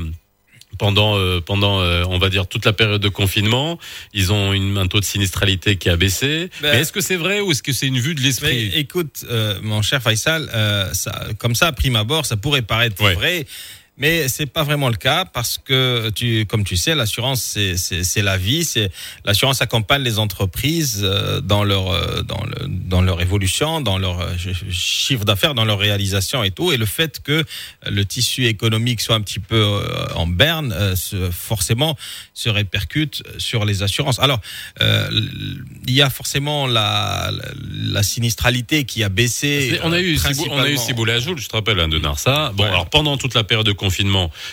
pendant 0.79 1.17
euh, 1.19 1.41
pendant 1.41 1.81
euh, 1.81 2.05
on 2.09 2.19
va 2.19 2.29
dire 2.31 2.47
toute 2.47 2.65
la 2.65 2.73
période 2.73 3.01
de 3.01 3.09
confinement, 3.09 3.79
ils 4.13 4.33
ont 4.33 4.53
une, 4.53 4.77
un 4.79 4.87
taux 4.87 5.01
de 5.01 5.05
sinistralité 5.05 5.77
qui 5.77 5.89
a 5.89 5.97
baissé. 5.97 6.51
Ben- 6.63 6.73
Mais 6.73 6.81
est-ce 6.81 6.93
que 6.93 7.01
c'est 7.01 7.17
vrai 7.17 7.41
ou 7.41 7.51
est-ce 7.53 7.63
que 7.63 7.73
c'est 7.73 7.87
une 7.87 7.99
vue 7.99 8.15
de 8.15 8.21
l'esprit? 8.21 8.73
écoute, 8.75 9.25
euh, 9.31 9.59
mon 9.63 9.83
cher 9.83 10.03
Faisal, 10.03 10.51
euh, 10.55 10.93
ça, 10.93 11.27
comme 11.39 11.55
ça, 11.55 11.69
à 11.69 11.73
prime 11.73 11.97
abord, 11.97 12.27
ça 12.27 12.37
pourrait 12.37 12.63
paraître 12.63 13.03
Ouais. 13.03 13.15
vrai. 13.15 13.47
Mais 13.97 14.27
c'est 14.29 14.47
pas 14.47 14.65
vraiment 14.65 14.89
le 14.89 14.97
cas 14.97 15.25
parce 15.25 15.57
que 15.57 16.11
tu, 16.11 16.47
comme 16.47 16.65
tu 16.65 16.77
sais, 16.77 16.97
l'assurance 16.97 17.57
c'est 17.77 18.23
la 18.23 18.37
vie. 18.37 18.65
C'est 18.65 18.91
l'assurance 19.25 19.63
accompagne 19.63 20.03
les 20.03 20.19
entreprises 20.19 21.03
euh, 21.05 21.41
dans 21.41 21.63
leur 21.63 21.93
euh, 21.93 22.23
dans 22.23 22.43
le 22.45 22.67
dans 22.69 23.03
leur 23.03 23.21
évolution, 23.21 23.81
dans 23.81 23.99
leur 23.99 24.21
euh, 24.21 24.37
ch- 24.37 24.65
chiffre 24.71 25.25
d'affaires, 25.25 25.55
dans 25.55 25.65
leur 25.65 25.79
réalisation 25.79 26.43
et 26.43 26.51
tout. 26.51 26.73
Et 26.73 26.77
le 26.77 26.87
fait 26.87 27.21
que 27.23 27.45
le 27.89 28.05
tissu 28.05 28.47
économique 28.47 29.01
soit 29.01 29.15
un 29.15 29.21
petit 29.21 29.39
peu 29.39 29.65
en 30.17 30.27
berne, 30.27 30.75
forcément 31.31 31.97
se 32.33 32.49
répercute 32.49 33.23
sur 33.39 33.65
les 33.65 33.85
assurances. 33.85 34.19
Alors 34.19 34.41
euh, 34.83 35.09
il 35.87 35.95
y 35.95 36.03
a 36.03 36.11
forcément 36.11 36.67
la 36.67 37.31
la, 37.71 38.03
sinistralité 38.03 38.85
qui 38.85 39.05
a 39.05 39.09
baissé. 39.09 39.79
On 39.85 39.93
a 39.93 40.01
eu 40.01 40.19
on 40.51 40.59
a 40.59 40.69
eu 40.69 40.77
Joule, 41.21 41.39
je 41.39 41.49
te 41.49 41.55
rappelle, 41.55 41.79
hein, 41.79 41.87
de 41.89 41.99
Narsa. 42.01 42.51
Bon, 42.55 42.65
Ouais. 42.65 42.71
alors 42.71 42.91
pendant 42.91 43.17
toute 43.17 43.35
la 43.35 43.45
période 43.45 43.67
de 43.67 43.73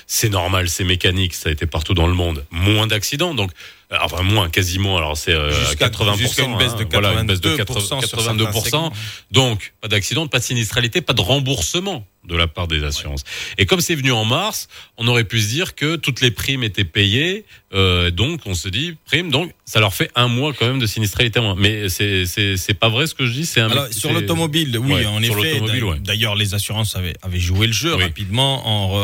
c'est 0.07 0.29
normal, 0.29 0.69
c'est 0.69 0.83
mécanique, 0.83 1.33
ça 1.33 1.49
a 1.49 1.51
été 1.51 1.65
partout 1.65 1.93
dans 1.93 2.07
le 2.07 2.13
monde, 2.13 2.45
moins 2.51 2.87
d'accidents, 2.87 3.33
donc 3.33 3.51
enfin 4.01 4.23
moins, 4.23 4.49
quasiment. 4.49 4.97
Alors 4.97 5.17
c'est 5.17 5.33
euh, 5.33 5.51
Jusqu'à- 5.67 5.89
80%, 5.89 6.17
jusqu'à 6.17 6.43
une 6.43 6.57
baisse 6.57 6.75
de 6.75 6.83
hein, 6.83 6.87
voilà, 6.91 7.13
une 7.19 7.27
baisse 7.27 7.41
de 7.41 7.55
82% 7.57 8.05
sur 8.05 8.17
82%. 8.19 8.51
certains 8.53 8.61
segments. 8.61 8.93
Donc 9.31 9.73
pas 9.81 9.87
d'accident, 9.87 10.27
pas 10.27 10.39
de 10.39 10.43
sinistralité, 10.43 11.01
pas 11.01 11.13
de 11.13 11.21
remboursement 11.21 12.05
de 12.23 12.35
la 12.35 12.45
part 12.45 12.67
des 12.67 12.83
assurances. 12.83 13.23
Et 13.57 13.65
comme 13.65 13.81
c'est 13.81 13.95
venu 13.95 14.11
en 14.11 14.25
mars, 14.25 14.67
on 14.97 15.07
aurait 15.07 15.23
pu 15.23 15.41
se 15.41 15.47
dire 15.49 15.73
que 15.73 15.95
toutes 15.95 16.21
les 16.21 16.29
primes 16.29 16.63
étaient 16.63 16.83
payées, 16.85 17.45
euh, 17.73 18.11
donc 18.11 18.41
on 18.45 18.53
se 18.53 18.69
dit 18.69 18.95
prime, 19.05 19.31
donc 19.31 19.51
ça 19.65 19.79
leur 19.79 19.91
fait 19.91 20.11
un 20.13 20.27
mois 20.27 20.53
quand 20.53 20.67
même 20.67 20.77
de 20.77 20.85
sinistralité 20.85 21.39
moins. 21.39 21.55
Mais 21.57 21.89
c'est 21.89 22.27
c'est 22.27 22.57
c'est 22.57 22.75
pas 22.75 22.89
vrai 22.89 23.07
ce 23.07 23.15
que 23.15 23.25
je 23.25 23.31
dis, 23.33 23.45
c'est 23.47 23.59
un 23.59 23.71
Alors, 23.71 23.87
sur 23.91 24.13
l'automobile, 24.13 24.77
oui, 24.77 24.93
Ouais, 24.93 25.05
en 25.07 25.19
sur 25.23 25.43
effet. 25.43 25.59
ouais. 25.61 25.97
D'ailleurs, 25.99 26.35
les 26.35 26.53
assurances 26.53 26.95
avaient, 26.95 27.15
avaient 27.23 27.39
joué 27.39 27.65
le 27.65 27.73
jeu 27.73 27.95
Oui. 27.95 28.03
rapidement 28.03 28.67
en, 28.67 29.01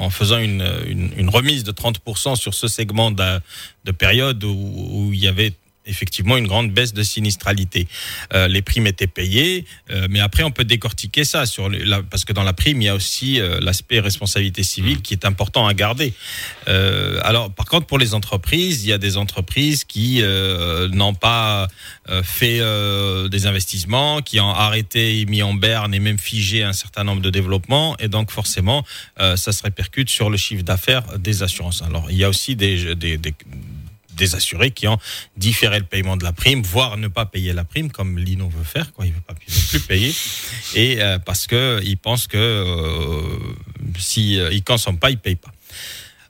en, 0.00 0.04
en 0.04 0.10
faisant 0.10 0.38
une, 0.38 0.64
une, 0.86 1.10
une 1.16 1.28
remise 1.30 1.64
de 1.64 1.72
30% 1.72 2.36
sur 2.36 2.54
ce 2.54 2.68
segment 2.68 3.10
de, 3.10 3.40
de 3.84 3.92
période 3.92 4.42
où, 4.44 5.10
il 5.12 5.20
y 5.20 5.28
avait 5.28 5.52
effectivement 5.86 6.36
une 6.36 6.46
grande 6.46 6.70
baisse 6.70 6.94
de 6.94 7.02
sinistralité. 7.02 7.86
Euh, 8.32 8.48
les 8.48 8.62
primes 8.62 8.86
étaient 8.86 9.06
payées, 9.06 9.66
euh, 9.90 10.06
mais 10.10 10.20
après 10.20 10.42
on 10.42 10.50
peut 10.50 10.64
décortiquer 10.64 11.24
ça 11.24 11.46
sur 11.46 11.70
parce 12.10 12.24
que 12.24 12.32
dans 12.32 12.42
la 12.42 12.52
prime 12.52 12.80
il 12.80 12.86
y 12.86 12.88
a 12.88 12.94
aussi 12.94 13.40
euh, 13.40 13.60
l'aspect 13.60 14.00
responsabilité 14.00 14.62
civile 14.62 15.02
qui 15.02 15.14
est 15.14 15.24
important 15.24 15.66
à 15.66 15.74
garder. 15.74 16.14
Alors 16.66 17.50
par 17.50 17.66
contre 17.66 17.86
pour 17.86 17.98
les 17.98 18.14
entreprises, 18.14 18.84
il 18.84 18.88
y 18.88 18.92
a 18.92 18.98
des 18.98 19.16
entreprises 19.16 19.84
qui 19.84 20.22
n'ont 20.92 21.14
pas 21.14 21.68
fait 22.22 22.60
des 23.28 23.46
investissements, 23.46 24.22
qui 24.22 24.40
ont 24.40 24.50
arrêté, 24.50 25.24
mis 25.26 25.42
en 25.42 25.54
berne 25.54 25.94
et 25.94 26.00
même 26.00 26.18
figé 26.18 26.62
un 26.62 26.72
certain 26.72 27.04
nombre 27.04 27.22
de 27.22 27.30
développements, 27.30 27.96
et 27.98 28.08
donc 28.08 28.30
forcément 28.30 28.84
ça 29.18 29.52
se 29.52 29.62
répercute 29.62 30.10
sur 30.10 30.30
le 30.30 30.36
chiffre 30.36 30.62
d'affaires 30.62 31.18
des 31.18 31.42
assurances. 31.42 31.82
Alors 31.82 32.10
il 32.10 32.16
y 32.16 32.24
a 32.24 32.28
aussi 32.28 32.56
des 32.56 32.94
des 34.16 34.34
assurés 34.34 34.70
qui 34.70 34.86
ont 34.88 34.98
différé 35.36 35.78
le 35.78 35.84
paiement 35.84 36.16
de 36.16 36.24
la 36.24 36.32
prime, 36.32 36.62
voire 36.62 36.96
ne 36.96 37.08
pas 37.08 37.26
payer 37.26 37.52
la 37.52 37.64
prime, 37.64 37.90
comme 37.90 38.18
Lino 38.18 38.48
veut 38.48 38.64
faire, 38.64 38.92
quoi. 38.92 39.06
Il 39.06 39.12
veut 39.12 39.20
pas, 39.26 39.34
il 39.46 39.52
veut 39.54 39.68
plus 39.68 39.80
payer, 39.80 40.14
et 40.74 41.02
euh, 41.02 41.18
parce 41.18 41.46
que 41.46 41.80
il 41.84 41.96
pense 41.96 42.26
que 42.26 42.36
euh, 42.38 43.20
si 43.98 44.38
euh, 44.38 44.50
il 44.52 44.62
consomme 44.62 44.98
pas, 44.98 45.10
il 45.10 45.18
paye 45.18 45.36
pas. 45.36 45.50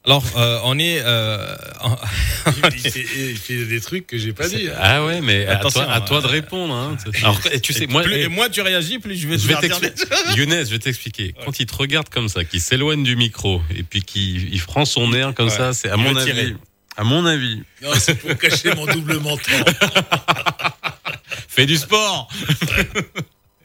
Alors, 0.06 0.22
euh, 0.36 0.60
on 0.64 0.78
est. 0.78 1.00
Euh, 1.02 1.56
Il 2.74 2.78
fait, 2.90 3.06
il 3.30 3.36
fait 3.38 3.64
des 3.64 3.80
trucs 3.80 4.06
que 4.06 4.18
j'ai 4.18 4.34
pas 4.34 4.46
dit. 4.48 4.68
hein. 4.68 4.74
Ah 4.78 5.02
ouais, 5.06 5.22
mais 5.22 5.46
à 5.46 5.56
Attention, 5.56 5.80
toi, 5.82 5.92
à 5.94 6.00
toi 6.02 6.20
de 6.20 6.26
répondre. 6.26 6.74
Hein. 6.74 6.98
Alors, 7.22 7.40
et 7.50 7.58
tu 7.58 7.72
sais, 7.72 7.86
moi, 7.86 8.02
plus, 8.02 8.12
eh, 8.16 8.22
et 8.24 8.28
moins 8.28 8.50
tu 8.50 8.60
réagis, 8.60 8.98
plus 8.98 9.16
je 9.16 9.26
vais, 9.26 9.38
je 9.38 9.48
vais. 9.48 9.54
Younes, 10.36 10.50
je 10.66 10.70
vais 10.70 10.78
t'expliquer. 10.78 11.34
Quand 11.42 11.58
il 11.58 11.64
te 11.64 11.74
regarde 11.74 12.10
comme 12.10 12.28
ça, 12.28 12.44
qu'il 12.44 12.60
s'éloigne 12.60 13.02
du 13.02 13.16
micro 13.16 13.62
et 13.74 13.82
puis 13.82 14.02
qu'il 14.02 14.52
il 14.52 14.60
prend 14.60 14.84
son 14.84 15.10
air 15.14 15.32
comme 15.34 15.48
Ouais. 15.48 15.56
ça, 15.56 15.72
c'est 15.72 15.88
à 15.88 15.94
Il 15.96 16.02
mon 16.02 16.14
avis. 16.16 16.26
tirer. 16.26 16.54
À 16.96 17.04
mon 17.04 17.26
avis, 17.26 17.62
Non, 17.82 17.90
c'est 17.98 18.14
pour 18.14 18.36
cacher 18.38 18.74
mon 18.74 18.86
double 18.86 19.18
menton. 19.18 19.52
fais 21.48 21.66
du 21.66 21.76
sport. 21.76 22.28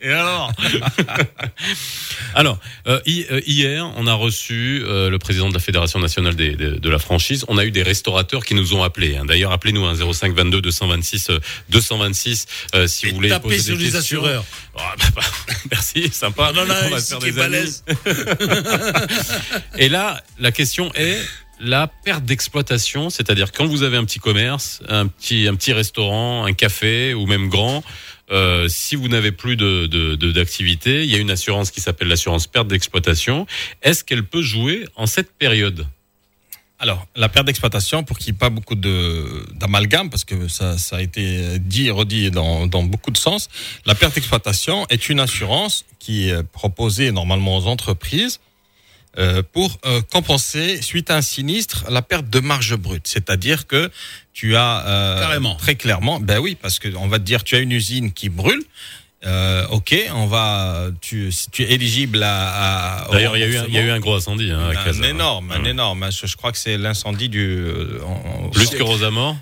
Et 0.01 0.11
alors 0.13 0.51
Alors, 2.35 2.57
euh, 2.87 3.01
euh, 3.07 3.41
hier, 3.45 3.91
on 3.97 4.07
a 4.07 4.13
reçu 4.13 4.81
euh, 4.85 5.09
le 5.09 5.19
président 5.19 5.49
de 5.49 5.53
la 5.53 5.59
Fédération 5.59 5.99
nationale 5.99 6.35
des- 6.35 6.55
de, 6.55 6.75
de 6.77 6.89
la 6.89 6.99
franchise. 6.99 7.43
On 7.49 7.57
a 7.57 7.65
eu 7.65 7.71
des 7.71 7.83
restaurateurs 7.83 8.45
qui 8.45 8.53
nous 8.55 8.73
ont 8.73 8.81
appelés. 8.83 9.17
hein. 9.17 9.25
D'ailleurs, 9.25 9.51
appelez-nous 9.51 9.85
un 9.85 9.95
05 10.13 10.33
22 10.33 10.61
226 10.61 11.29
euh, 11.31 11.39
226 11.69 12.45
euh, 12.75 12.87
si 12.87 13.07
Et 13.07 13.09
vous 13.09 13.15
voulez 13.15 13.29
tapez 13.29 13.43
poser 13.49 13.59
sur 13.59 13.77
des 13.77 13.85
les 13.85 13.91
questions. 13.91 14.19
assureurs. 14.23 14.45
Oh, 14.75 14.79
bah, 14.97 15.05
bah, 15.15 15.21
merci, 15.71 16.09
sympa. 16.13 16.51
On 16.55 16.59
en 16.59 16.69
a 16.69 16.75
un 16.75 16.89
va 16.89 17.01
faire 17.01 17.19
des. 17.19 17.33
Et 19.77 19.89
là, 19.89 20.23
la 20.39 20.51
question 20.51 20.91
est 20.95 21.17
la 21.59 21.87
perte 21.87 22.23
d'exploitation, 22.23 23.09
c'est-à-dire 23.09 23.51
quand 23.51 23.65
vous 23.65 23.83
avez 23.83 23.97
un 23.97 24.05
petit 24.05 24.19
commerce, 24.19 24.81
un 24.87 25.07
petit, 25.07 25.47
un 25.47 25.55
petit 25.55 25.73
restaurant, 25.73 26.45
un 26.45 26.53
café 26.53 27.13
ou 27.13 27.25
même 27.25 27.49
grand, 27.49 27.83
euh, 28.31 28.67
si 28.69 28.95
vous 28.95 29.07
n'avez 29.07 29.31
plus 29.31 29.55
de, 29.55 29.87
de, 29.87 30.15
de- 30.15 30.31
d'activité, 30.31 31.03
il 31.03 31.09
y 31.09 31.15
a 31.15 31.17
une 31.17 31.31
assurance 31.31 31.71
qui 31.71 31.81
s'appelle 31.81 32.07
l'assurance 32.07 32.47
perte 32.47 32.67
d'exploitation. 32.67 33.45
Est-ce 33.81 34.03
qu'elle 34.03 34.23
peut 34.23 34.41
jouer 34.41 34.85
en 34.95 35.05
cette 35.05 35.31
période? 35.31 35.85
Alors, 36.81 37.07
la 37.15 37.27
perte 37.27 37.45
d'exploitation, 37.47 38.05
pour 38.05 38.17
qu'il 38.17 38.31
n'y 38.31 38.37
ait 38.37 38.39
pas 38.39 38.49
beaucoup 38.49 38.75
d'amalgame, 38.75 40.09
parce 40.09 40.23
que 40.23 40.47
ça, 40.47 40.77
ça 40.77 40.95
a 40.95 41.01
été 41.01 41.59
dit 41.59 41.87
et 41.87 41.91
redit 41.91 42.31
dans, 42.31 42.67
dans 42.67 42.83
beaucoup 42.83 43.11
de 43.11 43.17
sens, 43.17 43.49
la 43.85 43.95
perte 43.95 44.15
d'exploitation 44.15 44.87
est 44.89 45.09
une 45.09 45.19
assurance 45.19 45.83
qui 45.99 46.29
est 46.29 46.41
proposée 46.43 47.11
normalement 47.11 47.57
aux 47.57 47.67
entreprises 47.67 48.39
pour 49.53 49.77
euh, 49.85 50.01
compenser, 50.11 50.81
suite 50.81 51.11
à 51.11 51.17
un 51.17 51.21
sinistre, 51.21 51.85
la 51.89 52.01
perte 52.01 52.29
de 52.29 52.39
marge 52.39 52.75
brute. 52.75 53.07
C'est-à-dire 53.07 53.67
que 53.67 53.89
tu 54.33 54.55
as 54.55 54.85
euh, 54.87 55.19
Carrément. 55.19 55.55
très 55.55 55.75
clairement, 55.75 56.19
ben 56.19 56.39
oui, 56.39 56.55
parce 56.61 56.79
que 56.79 56.87
on 56.95 57.07
va 57.07 57.19
te 57.19 57.23
dire, 57.25 57.43
tu 57.43 57.55
as 57.55 57.59
une 57.59 57.71
usine 57.71 58.11
qui 58.13 58.29
brûle. 58.29 58.63
Euh, 59.25 59.67
ok, 59.71 59.93
on 60.13 60.27
va, 60.27 60.87
tu, 61.01 61.29
si 61.33 61.49
tu 61.51 61.63
es 61.63 61.73
éligible 61.73 62.23
à. 62.23 63.05
D'ailleurs, 63.11 63.35
il 63.35 63.41
y, 63.41 63.43
a 63.43 63.47
eu 63.47 63.57
un- 63.57 63.65
il 63.67 63.73
y 63.73 63.77
a 63.77 63.81
eu 63.81 63.91
remboursement. 63.91 63.95
un 63.95 63.99
gros 63.99 64.15
incendie 64.15 64.51
hein, 64.51 64.59
à 64.73 64.79
Un 64.79 64.83
Casa. 64.85 65.07
énorme, 65.09 65.51
un 65.51 65.61
Ouais. 65.63 65.71
énorme. 65.71 66.07
Je, 66.09 66.25
je 66.25 66.37
crois 66.37 66.53
que 66.53 66.57
c'est 66.57 66.77
l'incendie 66.77 67.27
du. 67.27 67.45
euh, 67.45 67.99
Plus 68.53 68.69
que 68.69 68.81
Rosamore 68.81 69.35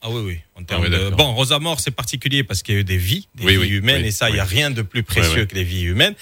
Ah 0.00 0.10
oui, 0.10 0.22
oui. 0.24 0.38
En 0.54 0.62
termes 0.62 0.82
oui, 0.82 0.90
de... 0.90 1.10
Bon, 1.10 1.34
Rosamore, 1.34 1.80
c'est 1.80 1.90
particulier 1.90 2.44
parce 2.44 2.62
qu'il 2.62 2.74
y 2.74 2.78
a 2.78 2.80
eu 2.80 2.84
des 2.84 2.96
vies, 2.96 3.28
des 3.34 3.44
Oui, 3.44 3.52
vies 3.54 3.58
oui, 3.58 3.68
humaines, 3.68 4.04
et 4.04 4.12
ça, 4.12 4.30
il 4.30 4.36
y 4.36 4.40
a 4.40 4.44
rien 4.44 4.70
de 4.70 4.82
plus 4.82 5.02
précieux 5.02 5.44
que 5.44 5.54
les 5.54 5.64
vies 5.64 5.82
humaines. 5.82 6.14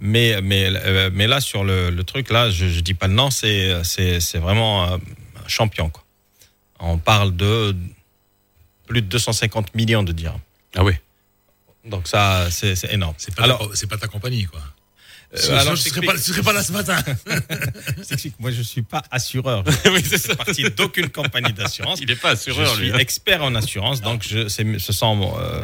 Mais, 0.00 0.40
mais, 0.42 0.68
euh, 0.68 1.10
mais 1.12 1.28
là, 1.28 1.40
sur 1.40 1.62
le, 1.62 1.90
le 1.90 2.04
truc, 2.04 2.30
là, 2.30 2.50
je, 2.50 2.66
je 2.66 2.80
dis 2.80 2.94
pas 2.94 3.06
le 3.06 3.14
nom, 3.14 3.30
c'est, 3.30 3.72
vraiment 4.34 4.84
euh, 4.84 4.96
un 5.44 5.48
champion, 5.48 5.90
quoi. 5.90 6.04
On 6.80 6.98
parle 6.98 7.36
de 7.36 7.76
plus 8.86 9.02
de 9.02 9.06
250 9.06 9.74
millions 9.74 10.02
de 10.02 10.12
dirhams. 10.12 10.40
Ah 10.74 10.82
oui. 10.82 10.94
Donc 11.84 12.08
ça, 12.08 12.50
c'est, 12.50 12.74
énorme. 12.92 13.14
C'est 13.18 13.34
pas, 13.34 13.44
Alors, 13.44 13.70
c'est 13.74 13.86
pas 13.86 13.98
ta 13.98 14.08
compagnie, 14.08 14.44
quoi. 14.44 14.60
Euh, 15.34 15.58
alors, 15.60 15.76
je 15.76 15.84
je 15.84 15.88
serais 15.90 16.00
pas, 16.06 16.12
t'explique. 16.12 16.36
je 16.36 16.40
serais 16.40 16.42
pas 16.42 16.52
là 16.52 16.62
ce 16.62 16.72
matin. 16.72 16.98
Je 17.98 18.02
t'explique. 18.04 18.34
Moi, 18.40 18.50
je 18.50 18.62
suis 18.62 18.82
pas 18.82 19.02
assureur. 19.10 19.62
oui, 19.86 20.02
c'est 20.04 20.18
Je 20.18 20.32
partie 20.34 20.64
d'aucune 20.70 21.08
compagnie 21.08 21.52
d'assurance. 21.52 21.98
Il 22.02 22.08
n'est 22.08 22.16
pas 22.16 22.30
assureur, 22.30 22.74
je 22.74 22.80
lui. 22.80 22.86
suis 22.88 22.96
hein. 22.96 22.98
expert 22.98 23.42
en 23.44 23.54
assurance, 23.54 24.00
donc 24.00 24.24
je, 24.28 24.48
c'est- 24.48 24.78
ce 24.78 24.92
sont 24.92 25.34
euh, 25.38 25.62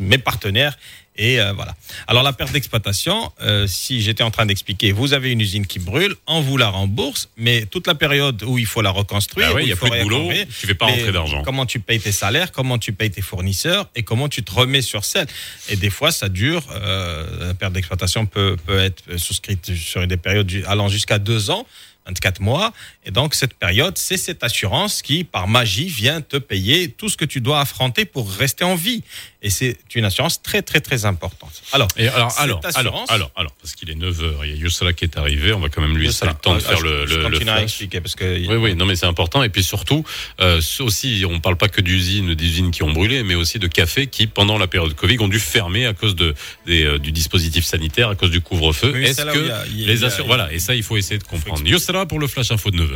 mes 0.00 0.18
partenaires. 0.18 0.78
Et 1.16 1.40
euh, 1.40 1.52
voilà. 1.52 1.74
Alors 2.06 2.22
la 2.22 2.32
perte 2.32 2.52
d'exploitation, 2.52 3.30
euh, 3.42 3.66
si 3.66 4.00
j'étais 4.00 4.22
en 4.22 4.30
train 4.30 4.46
d'expliquer, 4.46 4.92
vous 4.92 5.12
avez 5.12 5.30
une 5.30 5.40
usine 5.40 5.66
qui 5.66 5.78
brûle, 5.78 6.14
on 6.26 6.40
vous 6.40 6.56
la 6.56 6.68
rembourse, 6.68 7.28
mais 7.36 7.66
toute 7.66 7.86
la 7.86 7.94
période 7.94 8.42
où 8.44 8.58
il 8.58 8.64
faut 8.64 8.80
la 8.80 8.90
reconstruire, 8.90 9.48
Bah 9.48 9.54
ouais, 9.54 9.64
il 9.64 9.68
y 9.68 9.72
a 9.72 9.76
plus 9.76 9.90
de 9.90 10.02
boulot, 10.02 10.30
tu 10.58 10.66
fais 10.66 10.74
pas 10.74 10.86
rentrer 10.86 11.12
d'argent. 11.12 11.42
Comment 11.42 11.66
tu 11.66 11.80
payes 11.80 12.00
tes 12.00 12.12
salaires, 12.12 12.50
comment 12.50 12.78
tu 12.78 12.92
payes 12.92 13.10
tes 13.10 13.20
fournisseurs 13.20 13.88
et 13.94 14.02
comment 14.02 14.28
tu 14.28 14.42
te 14.42 14.52
remets 14.52 14.82
sur 14.82 15.04
scène. 15.04 15.26
Et 15.68 15.76
des 15.76 15.90
fois, 15.90 16.12
ça 16.12 16.30
dure. 16.30 16.64
Euh, 16.70 17.48
la 17.48 17.54
perte 17.54 17.74
d'exploitation 17.74 18.24
peut, 18.24 18.56
peut 18.66 18.78
être 18.78 19.18
souscrite 19.18 19.74
sur 19.74 20.06
des 20.06 20.16
périodes 20.16 20.50
allant 20.66 20.88
jusqu'à 20.88 21.18
deux 21.18 21.50
ans 21.50 21.66
24 22.06 22.40
mois. 22.40 22.72
Et 23.04 23.10
donc, 23.10 23.34
cette 23.34 23.54
période, 23.54 23.98
c'est 23.98 24.16
cette 24.16 24.44
assurance 24.44 25.02
qui, 25.02 25.24
par 25.24 25.48
magie, 25.48 25.88
vient 25.88 26.20
te 26.20 26.36
payer 26.36 26.88
tout 26.88 27.08
ce 27.08 27.16
que 27.16 27.24
tu 27.24 27.40
dois 27.40 27.60
affronter 27.60 28.04
pour 28.04 28.30
rester 28.30 28.62
en 28.62 28.76
vie. 28.76 29.02
Et 29.44 29.50
c'est 29.50 29.76
une 29.96 30.04
assurance 30.04 30.40
très, 30.40 30.62
très, 30.62 30.80
très 30.80 31.04
importante. 31.04 31.50
Alors, 31.72 31.88
Et 31.96 32.06
alors, 32.06 32.30
cette 32.30 32.40
alors, 32.42 32.60
assurance- 32.64 33.10
alors, 33.10 33.32
alors, 33.34 33.50
parce 33.60 33.74
qu'il 33.74 33.90
est 33.90 33.96
9h, 33.96 34.44
il 34.44 34.62
y 34.62 34.86
a 34.86 34.92
qui 34.92 35.04
est 35.04 35.16
arrivé, 35.18 35.52
on 35.52 35.58
va 35.58 35.68
quand 35.68 35.82
même 35.82 35.96
lui 35.96 36.06
laisser 36.06 36.26
le 36.26 36.34
temps 36.34 36.54
de 36.54 36.60
Ah, 36.64 36.68
faire 36.68 36.78
je- 36.78 36.84
le, 36.84 37.06
je 37.08 37.14
le, 37.14 37.22
le 37.22 37.30
continuerai 37.30 37.50
à 37.50 37.54
flash. 37.56 37.64
expliquer 37.70 38.00
parce 38.00 38.14
que 38.14 38.24
Oui, 38.48 38.54
oui, 38.54 38.74
non, 38.76 38.86
mais 38.86 38.94
c'est 38.94 39.06
important. 39.06 39.42
Et 39.42 39.48
puis 39.48 39.64
surtout, 39.64 40.04
euh, 40.40 40.60
aussi, 40.78 41.24
on 41.28 41.40
parle 41.40 41.56
pas 41.56 41.68
que 41.68 41.80
d'usines, 41.80 42.34
d'usines 42.36 42.70
qui 42.70 42.84
ont 42.84 42.92
brûlé, 42.92 43.24
mais 43.24 43.34
aussi 43.34 43.58
de 43.58 43.66
cafés 43.66 44.06
qui, 44.06 44.28
pendant 44.28 44.58
la 44.58 44.68
période 44.68 44.94
Covid, 44.94 45.18
ont 45.18 45.26
dû 45.28 45.40
fermer 45.40 45.86
à 45.86 45.92
cause 45.92 46.14
de, 46.14 46.36
des, 46.66 46.84
euh, 46.84 46.98
du 47.00 47.10
dispositif 47.10 47.64
sanitaire, 47.64 48.10
à 48.10 48.14
cause 48.14 48.30
du 48.30 48.40
couvre-feu. 48.40 48.94
Est-ce 49.02 49.22
que 49.22 49.50
a- 49.50 49.64
les 49.74 50.04
assurances, 50.04 50.28
voilà, 50.28 50.52
et 50.52 50.60
ça, 50.60 50.76
il 50.76 50.84
faut 50.84 50.96
essayer 50.96 51.18
de 51.18 51.24
comprendre. 51.24 51.66
Yossala 51.66 52.06
pour 52.06 52.20
le 52.20 52.28
flash 52.28 52.52
info 52.52 52.70
de 52.70 52.76
9h. 52.76 52.91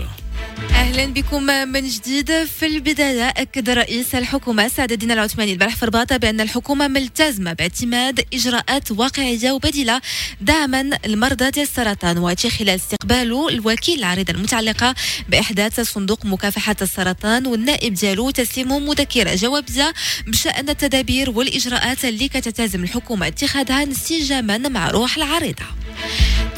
أهلا 0.70 1.06
بكم 1.06 1.43
من 1.43 1.89
جديد. 1.89 2.44
في 2.44 2.66
البداية 2.66 3.28
أكد 3.28 3.70
رئيس 3.70 4.14
الحكومة 4.14 4.68
سعد 4.68 4.93
الدين 4.93 5.10
العثماني 5.10 5.52
البارح 5.52 5.77
في 5.77 5.86
رباطه 5.86 6.16
بأن 6.16 6.40
الحكومة 6.40 6.89
ملتزمة 6.89 7.52
باعتماد 7.52 8.24
إجراءات 8.35 8.93
واقعية 8.93 9.52
وبديلة 9.52 10.01
دعما 10.40 10.90
لمرضى 11.06 11.51
ديال 11.51 11.66
السرطان 11.66 12.18
وهذا 12.18 12.48
خلال 12.48 12.68
استقباله 12.68 13.48
الوكيل 13.48 13.98
العريضه 13.98 14.32
المتعلقه 14.32 14.94
بإحداث 15.28 15.81
صندوق 15.81 16.27
مكافحة 16.27 16.77
السرطان 16.82 17.47
والنائب 17.47 17.94
ديالو 17.94 18.31
تسليمهم 18.31 18.86
مذكرة. 18.89 19.35
جوابيه 19.35 19.94
بشأن 20.27 20.68
التدابير 20.68 21.31
والإجراءات 21.31 22.05
اللي 22.05 22.28
كتلتزم 22.28 22.85
الحكومة 22.85 23.27
اتخاذها 23.27 23.82
انسجاما 23.82 24.59
مع 24.59 24.90
روح 24.90 25.16
العريضة. 25.16 25.64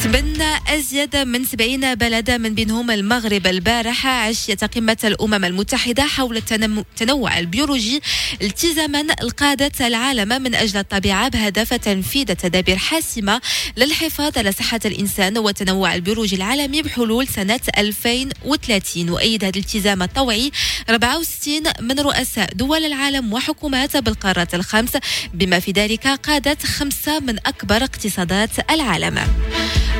تبنى 0.05 0.57
أزيد 0.69 1.17
من 1.17 1.45
70 1.45 1.95
بلد 1.95 2.31
من 2.31 2.55
بينهم 2.55 2.91
المغرب 2.91 3.28
البارحة 3.37 4.11
عشية 4.11 4.55
قمة 4.55 4.97
الأمم 5.05 5.45
المتحدة 5.45 6.03
حول 6.03 6.37
التنوع 6.37 7.39
البيولوجي 7.39 8.01
التزاما 8.43 9.07
القادة 9.23 9.87
العالم 9.87 10.43
من 10.43 10.55
أجل 10.55 10.79
الطبيعة 10.79 11.29
بهدف 11.29 11.75
تنفيذ 11.75 12.25
تدابير 12.25 12.77
حاسمة 12.77 13.41
للحفاظ 13.77 14.39
على 14.39 14.53
صحة 14.53 14.81
الإنسان 14.85 15.39
والتنوع 15.39 15.95
البيولوجي 15.95 16.37
العالمي 16.37 16.83
بحلول 16.83 17.29
سنة 17.29 17.61
2030 17.79 19.11
وأيد 19.11 19.45
هذا 19.45 19.53
الالتزام 19.57 20.03
الطوعي 20.03 20.51
64 20.91 21.63
من 21.81 22.01
رؤساء 22.01 22.55
دول 22.55 22.85
العالم 22.85 23.33
وحكومات 23.33 23.97
بالقارات 23.97 24.55
الخمس 24.55 24.93
بما 25.35 25.59
في 25.61 25.73
ذلك 25.73 26.07
قادة 26.07 26.59
خمسة 26.65 27.21
من 27.21 27.39
أكبر 27.47 27.85
اقتصادات 27.85 28.71
العالم. 28.71 29.19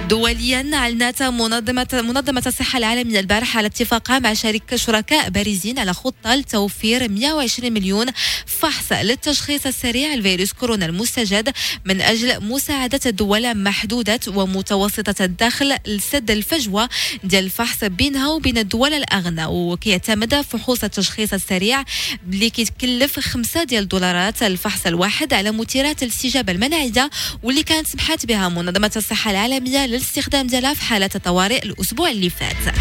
دوليا 0.09 0.71
أعلنت 0.75 1.23
منظمه 1.23 1.87
منظمة 1.93 2.43
الصحة 2.47 2.79
العالمية 2.79 3.21
البارحة 3.21 3.59
على 3.59 3.67
اتفاقها 3.67 4.19
مع 4.19 4.35
شركه 4.35 4.77
شركاء 4.77 5.29
بارزين 5.31 5.79
على 5.79 5.93
خطة 5.95 6.35
لتوفير 6.35 7.09
120 7.11 7.73
مليون 7.73 8.07
فحص 8.47 8.93
للتشخيص 8.93 9.67
السريع 9.67 10.15
لفيروس 10.15 10.53
كورونا 10.53 10.87
المستجد 10.87 11.53
من 11.85 12.01
أجل 12.01 12.45
مساعدة 12.45 13.01
الدول 13.07 13.55
محدودة 13.63 14.21
ومتوسطة 14.29 15.25
الدخل 15.25 15.77
لسد 15.87 16.31
الفجوة 16.31 16.89
ديال 17.25 17.45
الفحص 17.45 17.85
بينها 17.85 18.29
وبين 18.29 18.59
الدول 18.59 18.95
الأغنى. 18.95 19.47
وكيعتمد 19.47 20.35
فحوص 20.41 20.85
التشخيص 20.85 21.33
السريع 21.33 21.85
اللي 22.29 22.51
كيتكلف 22.51 23.21
5 23.21 23.65
ديال 23.65 23.83
الدولارات 23.83 24.43
الفحص 24.43 24.87
الواحد 24.87 25.33
على 25.33 25.51
مثيرات 25.53 26.03
الاستجابة 26.03 26.53
المناعية 26.53 27.11
واللي 27.43 27.63
كانت 27.63 27.87
سمحت 27.87 28.27
بها 28.27 28.49
منظمة 28.49 28.93
الصحة 28.97 29.31
العالمية 29.31 29.98
للاستخدام 29.99 30.47
ديالها 30.47 30.75
في 30.75 30.83
حالات 30.83 31.17
الطوارئ 31.17 31.65
الأسبوع 31.65 32.11
اللي 32.11 32.31
فات. 32.31 32.75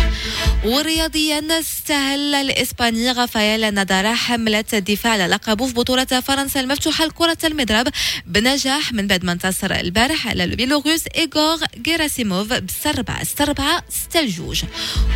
ورياضيا 0.66 1.60
استهل 1.60 2.36
الإسباني 2.36 3.12
غافايل 3.12 3.74
نادال 3.74 4.08
حملة 4.08 4.66
الدفاع 4.74 5.14
على 5.14 5.28
لقبه 5.28 5.68
في 5.68 5.74
بطولة 5.74 6.06
فرنسا 6.06 6.60
المفتوحة 6.60 7.06
لكرة 7.06 7.38
المضرب 7.44 7.88
بنجاح 8.26 8.94
من 8.94 9.08
بعد 9.08 9.26
ما 9.26 9.32
انتصر 9.32 9.72
البارح 9.72 10.28
على 10.28 10.44
البيلوروس 10.44 11.04
إيغور 11.16 11.60
جيراسيموف 11.78 12.48
بالسربعه 12.54 13.22
السربعه 13.22 13.84
ستة 13.90 14.22
لجوج. 14.22 14.64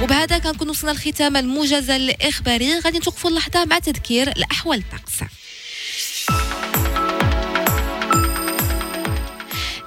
وبهذا 0.01 0.37
كنكون 0.37 0.69
وصلنا 0.69 0.91
لختام 0.91 1.37
الموجز 1.37 1.89
الإخباري. 1.89 2.79
غادي 2.79 2.97
نتوقفوا 2.97 3.29
اللحظة 3.29 3.65
مع 3.65 3.79
تذكير 3.79 4.27
الأحوال 4.27 4.77
الطقس. 4.79 5.31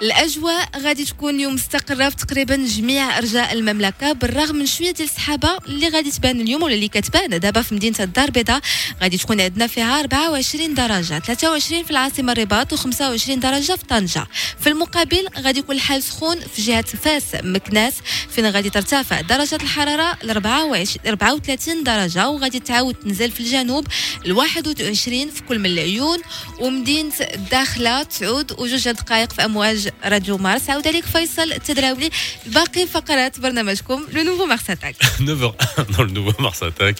الأجواء 0.03 0.69
غادي 0.79 1.05
تكون 1.05 1.35
اليوم 1.35 1.55
مستقرة 1.55 2.09
في 2.09 2.17
تقريبا 2.17 2.57
جميع 2.57 3.19
أرجاء 3.19 3.53
المملكة 3.53 4.13
بالرغم 4.13 4.57
من 4.57 4.67
شوية 4.67 4.91
ديال 4.91 5.09
السحابة 5.09 5.57
اللي 5.67 5.89
غادي 5.89 6.11
تبان 6.11 6.41
اليوم 6.41 6.63
ولا 6.63 6.75
اللي 6.75 6.89
كتبان. 6.89 7.41
دابا 7.41 7.63
في 7.63 7.75
مدينة 7.75 7.97
الدار 8.01 8.25
البيضاء 8.25 8.61
غادي 9.03 9.17
تكون 9.19 9.41
عندنا 9.41 9.67
فيها 9.67 10.01
24 10.01 10.75
درجة 10.75 11.19
23 11.19 11.85
في 11.85 11.91
العاصمة 11.91 12.33
الرباط 12.33 12.75
و25 12.75 13.31
درجة 13.31 13.73
في 13.73 13.85
طنجة. 13.89 14.27
في 14.61 14.69
المقابل 14.69 15.29
غادي 15.39 15.59
يكون 15.59 15.77
الحال 15.77 16.03
سخون 16.03 16.41
في 16.41 16.63
جهة 16.63 16.83
فاس 16.83 17.25
مكناس 17.43 17.95
فين 18.31 18.47
غادي 18.47 18.71
ترتفع 18.71 19.21
درجة 19.21 19.59
الحرارة 19.63 20.19
ل 20.23 20.31
34 20.31 21.85
درجة 21.85 22.29
وغادي 22.29 22.59
تعاود 22.59 22.95
تنزل 22.95 23.31
في 23.31 23.41
الجنوب 23.41 23.87
ل 24.25 24.33
21 24.33 25.31
في 25.31 25.43
كل 25.43 25.59
من 25.59 25.67
العيون 25.67 26.19
ومدينة 26.61 27.13
الداخله 27.21 28.03
تعود 28.03 28.53
وجوج 28.53 28.89
دقائق 28.89 29.33
في 29.33 29.45
أمواج 29.45 29.84
راديو 30.06 30.38
مارس 30.38 30.70
عاود 30.70 30.88
عليك 30.88 31.06
فيصل 31.06 31.52
التدراولي 31.52 32.10
باقي 32.46 32.88
فقرات 32.88 33.40
برنامجكم 33.40 34.06
لو 34.14 34.22
نوفو 34.22 34.46
مارس 34.46 34.70
اتاك 34.70 34.96
9h01 35.04 35.82
dans 35.96 36.02
le 36.04 36.12
nouveau 36.12 36.42
Mars 36.42 36.64
Attack. 36.64 36.96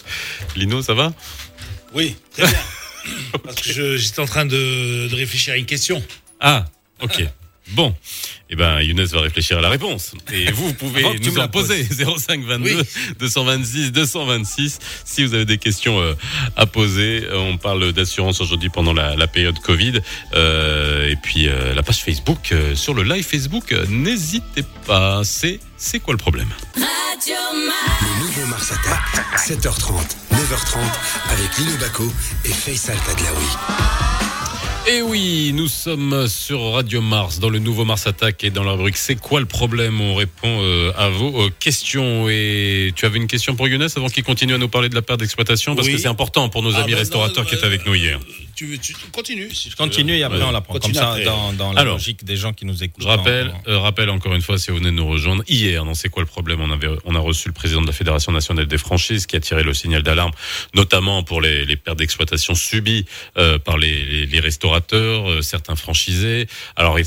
Lino, 0.56 0.82
ça 0.82 0.94
va 1.00 1.12
Oui, 1.94 2.08
très 2.36 2.46
bien. 2.52 2.62
Parce 3.44 3.56
que 3.62 3.72
je- 3.76 3.96
j'étais 4.02 4.20
en 4.26 4.30
train 4.34 4.46
de, 4.54 5.08
de 5.10 5.14
réfléchir 5.22 5.50
à 5.54 5.56
une 5.62 5.66
question. 5.74 5.98
Ah, 6.40 6.58
ok. 7.06 7.16
Bon, 7.71 7.95
eh 8.49 8.55
ben 8.55 8.79
Younes 8.81 9.05
va 9.05 9.21
réfléchir 9.21 9.57
à 9.57 9.61
la 9.61 9.69
réponse. 9.69 10.13
Et 10.31 10.51
vous, 10.51 10.67
vous 10.67 10.73
pouvez 10.73 11.03
Avant 11.05 11.15
nous 11.19 11.39
en 11.39 11.47
poser 11.47 11.83
05 11.83 12.43
22 12.43 12.83
226 13.19 13.91
226 13.91 14.79
si 15.03 15.23
vous 15.25 15.33
avez 15.33 15.45
des 15.45 15.57
questions 15.57 15.99
euh, 15.99 16.13
à 16.55 16.65
poser. 16.67 17.23
Euh, 17.25 17.37
On 17.37 17.57
parle 17.57 17.91
d'assurance 17.91 18.39
aujourd'hui 18.41 18.69
pendant 18.69 18.93
la, 18.93 19.15
la 19.15 19.27
période 19.27 19.57
Covid. 19.59 19.99
Euh, 20.33 21.09
et 21.09 21.15
puis 21.15 21.47
euh, 21.47 21.73
la 21.73 21.81
page 21.83 22.03
Facebook, 22.03 22.51
euh, 22.51 22.75
sur 22.75 22.93
le 22.93 23.03
live 23.03 23.25
Facebook, 23.25 23.73
n'hésitez 23.89 24.63
pas. 24.85 25.23
C'est 25.23 25.59
c'est 25.77 25.99
quoi 25.99 26.13
le 26.13 26.19
problème? 26.19 26.49
Le 26.75 28.19
nouveau 28.23 28.45
Mars 28.47 28.71
Attack, 28.71 29.01
7h30, 29.37 29.93
9h30, 30.33 30.77
avec 31.31 31.57
Lino 31.57 31.77
Baco 31.79 32.11
et 32.45 32.49
Faisal 32.49 32.97
Tadlaoui. 33.05 34.24
Et 34.87 35.01
oui, 35.01 35.51
nous 35.53 35.67
sommes 35.67 36.27
sur 36.27 36.61
Radio 36.73 37.01
Mars 37.01 37.39
dans 37.39 37.49
le 37.49 37.57
nouveau 37.57 37.85
Mars 37.85 38.05
Attack 38.05 38.43
et 38.43 38.51
dans 38.51 38.63
la 38.63 38.73
rubrique 38.73 38.97
C'est 38.97 39.15
quoi 39.19 39.39
le 39.39 39.47
problème 39.47 39.99
On 39.99 40.13
répond 40.13 40.61
euh, 40.61 40.91
à 40.95 41.09
vos 41.09 41.45
euh, 41.45 41.49
questions. 41.59 42.29
Et 42.29 42.91
tu 42.95 43.05
avais 43.05 43.17
une 43.17 43.25
question 43.25 43.55
pour 43.55 43.67
Younes 43.67 43.87
avant 43.95 44.07
qu'il 44.09 44.23
continue 44.23 44.53
à 44.53 44.57
nous 44.59 44.67
parler 44.67 44.89
de 44.89 44.95
la 44.95 45.01
perte 45.01 45.21
d'exploitation? 45.21 45.75
Parce 45.75 45.87
Oui. 45.87 45.93
que 45.95 45.99
c'est 45.99 46.07
important 46.07 46.49
pour 46.49 46.61
nos 46.61 46.75
Ah, 46.75 46.81
amis 46.83 46.91
bah, 46.91 46.99
restaurateurs 46.99 47.43
non, 47.43 47.49
qui 47.49 47.55
étaient 47.55 47.65
avec 47.65 47.85
nous 47.87 47.95
hier. 47.95 48.19
Tu, 48.55 48.65
veux- 48.67 48.77
tu 48.77 48.95
continues. 49.11 49.53
Si 49.53 49.69
Je 49.69 49.75
continue 49.75 50.15
et 50.15 50.23
après 50.23 50.41
on 50.41 50.51
la 50.51 50.61
prend. 50.61 50.79
Comme 50.79 50.93
ça, 50.93 51.09
après. 51.11 51.23
dans, 51.25 51.51
dans 51.53 51.73
la 51.73 51.81
Alors, 51.81 51.95
logique 51.95 52.23
des 52.23 52.37
gens 52.37 52.53
qui 52.53 52.65
nous 52.65 52.83
écoutent. 52.83 53.03
Je 53.03 53.07
rappelle, 53.07 53.49
en- 53.49 53.69
euh, 53.69 53.79
rappelle 53.79 54.09
encore 54.09 54.33
une 54.33 54.41
fois, 54.41 54.57
si 54.57 54.71
vous 54.71 54.77
venez 54.77 54.91
de 54.91 54.95
nous 54.95 55.07
rejoindre, 55.07 55.43
hier, 55.47 55.83
dans 55.83 55.93
C'est 55.93 56.09
quoi 56.09 56.23
le 56.23 56.27
problème 56.27 56.61
on, 56.61 56.71
avait, 56.71 56.87
on 57.05 57.15
a 57.15 57.19
reçu 57.19 57.49
le 57.49 57.53
président 57.53 57.81
de 57.81 57.87
la 57.87 57.93
Fédération 57.93 58.31
nationale 58.31 58.65
des 58.67 58.77
franchises 58.77 59.25
qui 59.25 59.35
a 59.35 59.39
tiré 59.39 59.63
le 59.63 59.73
signal 59.73 60.03
d'alarme, 60.03 60.31
notamment 60.73 61.23
pour 61.23 61.41
les, 61.41 61.65
les 61.65 61.75
pertes 61.75 61.97
d'exploitation 61.99 62.55
subies 62.55 63.05
euh, 63.37 63.59
par 63.59 63.77
les, 63.77 64.05
les, 64.05 64.25
les 64.25 64.39
restaurateurs, 64.39 65.29
euh, 65.29 65.41
certains 65.41 65.75
franchisés. 65.75 66.47
Alors, 66.75 66.97
il 66.99 67.05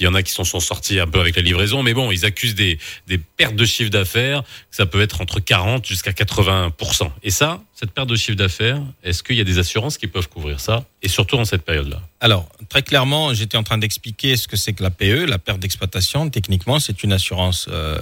y 0.00 0.06
en 0.06 0.14
a 0.14 0.22
qui 0.22 0.32
s'en 0.32 0.44
sont 0.44 0.60
sortis 0.60 0.98
un 0.98 1.06
peu 1.06 1.20
avec 1.20 1.36
la 1.36 1.42
livraison, 1.42 1.82
mais 1.82 1.94
bon, 1.94 2.10
ils 2.10 2.24
accusent 2.24 2.54
des, 2.54 2.78
des 3.06 3.18
pertes 3.18 3.54
de 3.56 3.64
chiffre 3.64 3.90
d'affaires, 3.90 4.42
ça 4.70 4.86
peut 4.86 5.00
être 5.00 5.20
entre 5.20 5.40
40 5.40 5.86
jusqu'à 5.86 6.10
80%. 6.12 7.10
Et 7.22 7.30
ça, 7.30 7.62
cette 7.74 7.92
perte 7.92 8.08
de 8.08 8.16
chiffre 8.16 8.36
d'affaires, 8.36 8.80
est-ce 9.02 9.22
qu'il 9.22 9.36
y 9.36 9.40
a 9.40 9.44
des 9.44 9.58
assurances 9.58 9.98
qui 9.98 10.06
peuvent 10.06 10.28
couvrir 10.28 10.60
ça, 10.60 10.79
et 11.02 11.08
surtout 11.08 11.36
en 11.36 11.44
cette 11.44 11.62
période-là 11.62 12.00
Alors, 12.20 12.48
très 12.68 12.82
clairement, 12.82 13.34
j'étais 13.34 13.56
en 13.56 13.62
train 13.62 13.78
d'expliquer 13.78 14.36
ce 14.36 14.48
que 14.48 14.56
c'est 14.56 14.72
que 14.72 14.82
la 14.82 14.90
PE, 14.90 15.26
la 15.26 15.38
perte 15.38 15.60
d'exploitation. 15.60 16.28
Techniquement, 16.30 16.78
c'est 16.78 17.02
une 17.02 17.12
assurance 17.12 17.66
euh, 17.70 17.98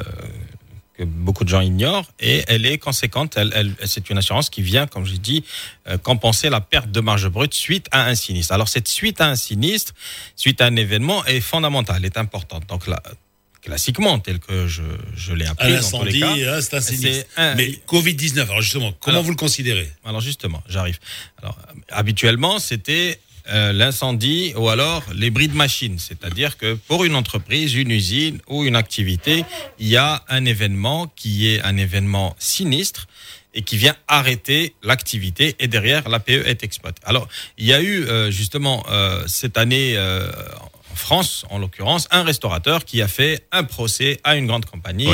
que 0.95 1.05
beaucoup 1.05 1.45
de 1.45 1.49
gens 1.49 1.61
ignorent 1.61 2.11
et 2.19 2.45
elle 2.49 2.67
est 2.67 2.79
conséquente. 2.79 3.37
Elle, 3.37 3.75
c'est 3.85 4.11
une 4.11 4.19
assurance 4.19 4.51
qui 4.51 4.63
vient, 4.63 4.87
comme 4.87 5.05
j'ai 5.05 5.19
dit, 5.19 5.45
euh, 5.89 5.97
compenser 5.99 6.51
la 6.51 6.61
perte 6.61 6.91
de 6.91 7.01
marge 7.01 7.29
brute 7.29 7.55
suite 7.55 7.87
à 7.93 8.07
un 8.07 8.15
sinistre. 8.15 8.53
Alors, 8.53 8.69
cette 8.69 8.89
suite 8.89 9.21
à 9.21 9.29
un 9.29 9.37
sinistre, 9.37 9.95
suite 10.37 10.61
à 10.61 10.67
un 10.67 10.77
événement, 10.77 11.25
est 11.27 11.41
fondamentale, 11.41 12.05
est 12.05 12.19
importante. 12.19 12.67
Donc 12.69 12.87
là, 12.87 13.01
classiquement, 13.73 14.19
tel 14.19 14.39
que 14.39 14.67
je, 14.67 14.83
je 15.17 15.33
l'ai 15.35 15.47
appris 15.47 15.73
Un 15.73 15.81
dans 15.81 15.91
tous 15.99 16.05
les 16.05 16.23
incendie, 16.23 16.41
cas, 16.43 16.57
hein, 16.57 16.61
c'est 16.63 16.75
un 16.75 16.81
sinistre. 16.81 17.27
un- 17.37 17.55
Mais 17.55 17.79
Covid-19, 17.87 18.43
alors 18.45 18.63
justement, 18.63 18.93
comment 19.01 19.17
Alors- 19.17 19.25
vous 19.25 19.31
le 19.31 19.37
considérez 19.37 19.91
alors 20.05 20.21
justement, 20.23 20.63
j'arrive. 20.69 20.99
Alors 21.43 21.59
habituellement, 21.91 22.59
c'était 22.59 23.21
euh, 23.51 23.73
l'incendie 23.73 24.53
ou 24.57 24.69
alors 24.69 25.03
les 25.15 25.31
bris 25.31 25.49
de 25.49 25.55
machines. 25.55 25.99
C'est-à-dire 25.99 26.57
que 26.59 26.75
pour 26.75 27.05
une 27.05 27.15
entreprise, 27.15 27.75
une 27.75 27.91
usine 27.91 28.41
ou 28.47 28.65
une 28.65 28.77
activité, 28.77 29.45
il 29.79 29.89
y 29.89 29.97
a 29.97 30.23
un 30.29 30.45
événement 30.45 31.11
qui 31.17 31.49
est 31.49 31.61
un 31.63 31.77
événement 31.79 32.35
sinistre 32.39 33.07
et 33.55 33.63
qui 33.63 33.79
vient 33.79 33.97
arrêter 34.07 34.75
l'activité 34.83 35.57
et 35.61 35.67
derrière 35.69 36.09
l'APE 36.11 36.29
est 36.53 36.63
exploitée. 36.63 37.01
Alors, 37.07 37.27
il 37.57 37.65
y 37.67 37.73
a 37.73 37.81
eu 37.81 38.05
euh, 38.05 38.31
justement 38.31 38.85
euh, 38.91 39.25
cette 39.27 39.57
année 39.57 39.95
France, 41.09 41.47
en 41.49 41.59
l'occurrence, 41.59 42.07
un 42.11 42.23
restaurateur 42.23 42.85
qui 42.85 43.01
a 43.01 43.09
fait 43.09 43.43
un 43.51 43.65
procès 43.65 44.21
à 44.25 44.37
une 44.37 44.47
grande 44.47 44.67
compagnie. 44.67 45.09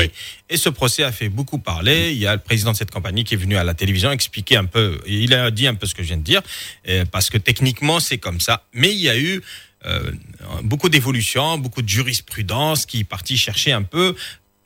Et 0.51 0.57
ce 0.57 0.69
procès 0.69 1.05
a 1.05 1.13
fait 1.13 1.29
beaucoup 1.29 1.59
parler. 1.59 2.11
Il 2.11 2.19
y 2.19 2.27
a 2.27 2.35
le 2.35 2.41
président 2.41 2.73
de 2.73 2.77
cette 2.77 2.91
compagnie 2.91 3.23
qui 3.23 3.35
est 3.35 3.37
venu 3.37 3.57
à 3.57 3.63
la 3.63 3.75
télévision 3.75 4.11
expliquer 4.11 4.57
un 4.57 4.65
peu, 4.65 5.01
il 5.07 5.33
a 5.35 5.53
dit 5.53 5.69
un 5.69 5.77
peu 5.77 5.87
ce 5.87 5.95
que 5.95 6.03
je 6.03 6.09
viens 6.09 6.17
de 6.17 6.25
dire, 6.25 6.43
euh, 6.89 7.05
parce 7.05 7.31
que 7.31 7.39
techniquement 7.39 8.01
c'est 8.01 8.19
comme 8.19 8.41
ça. 8.41 8.65
Mais 8.73 8.91
il 8.91 8.99
y 8.99 9.09
a 9.09 9.17
eu 9.17 9.41
euh, 9.87 10.11
beaucoup 10.65 10.89
d'évolutions, 10.89 11.59
beaucoup 11.59 11.83
de 11.83 11.89
jurisprudence 11.89 12.87
qui 12.87 12.99
est 13.01 13.05
partie 13.05 13.37
chercher 13.37 13.71
un 13.71 13.85
peu 13.85 14.17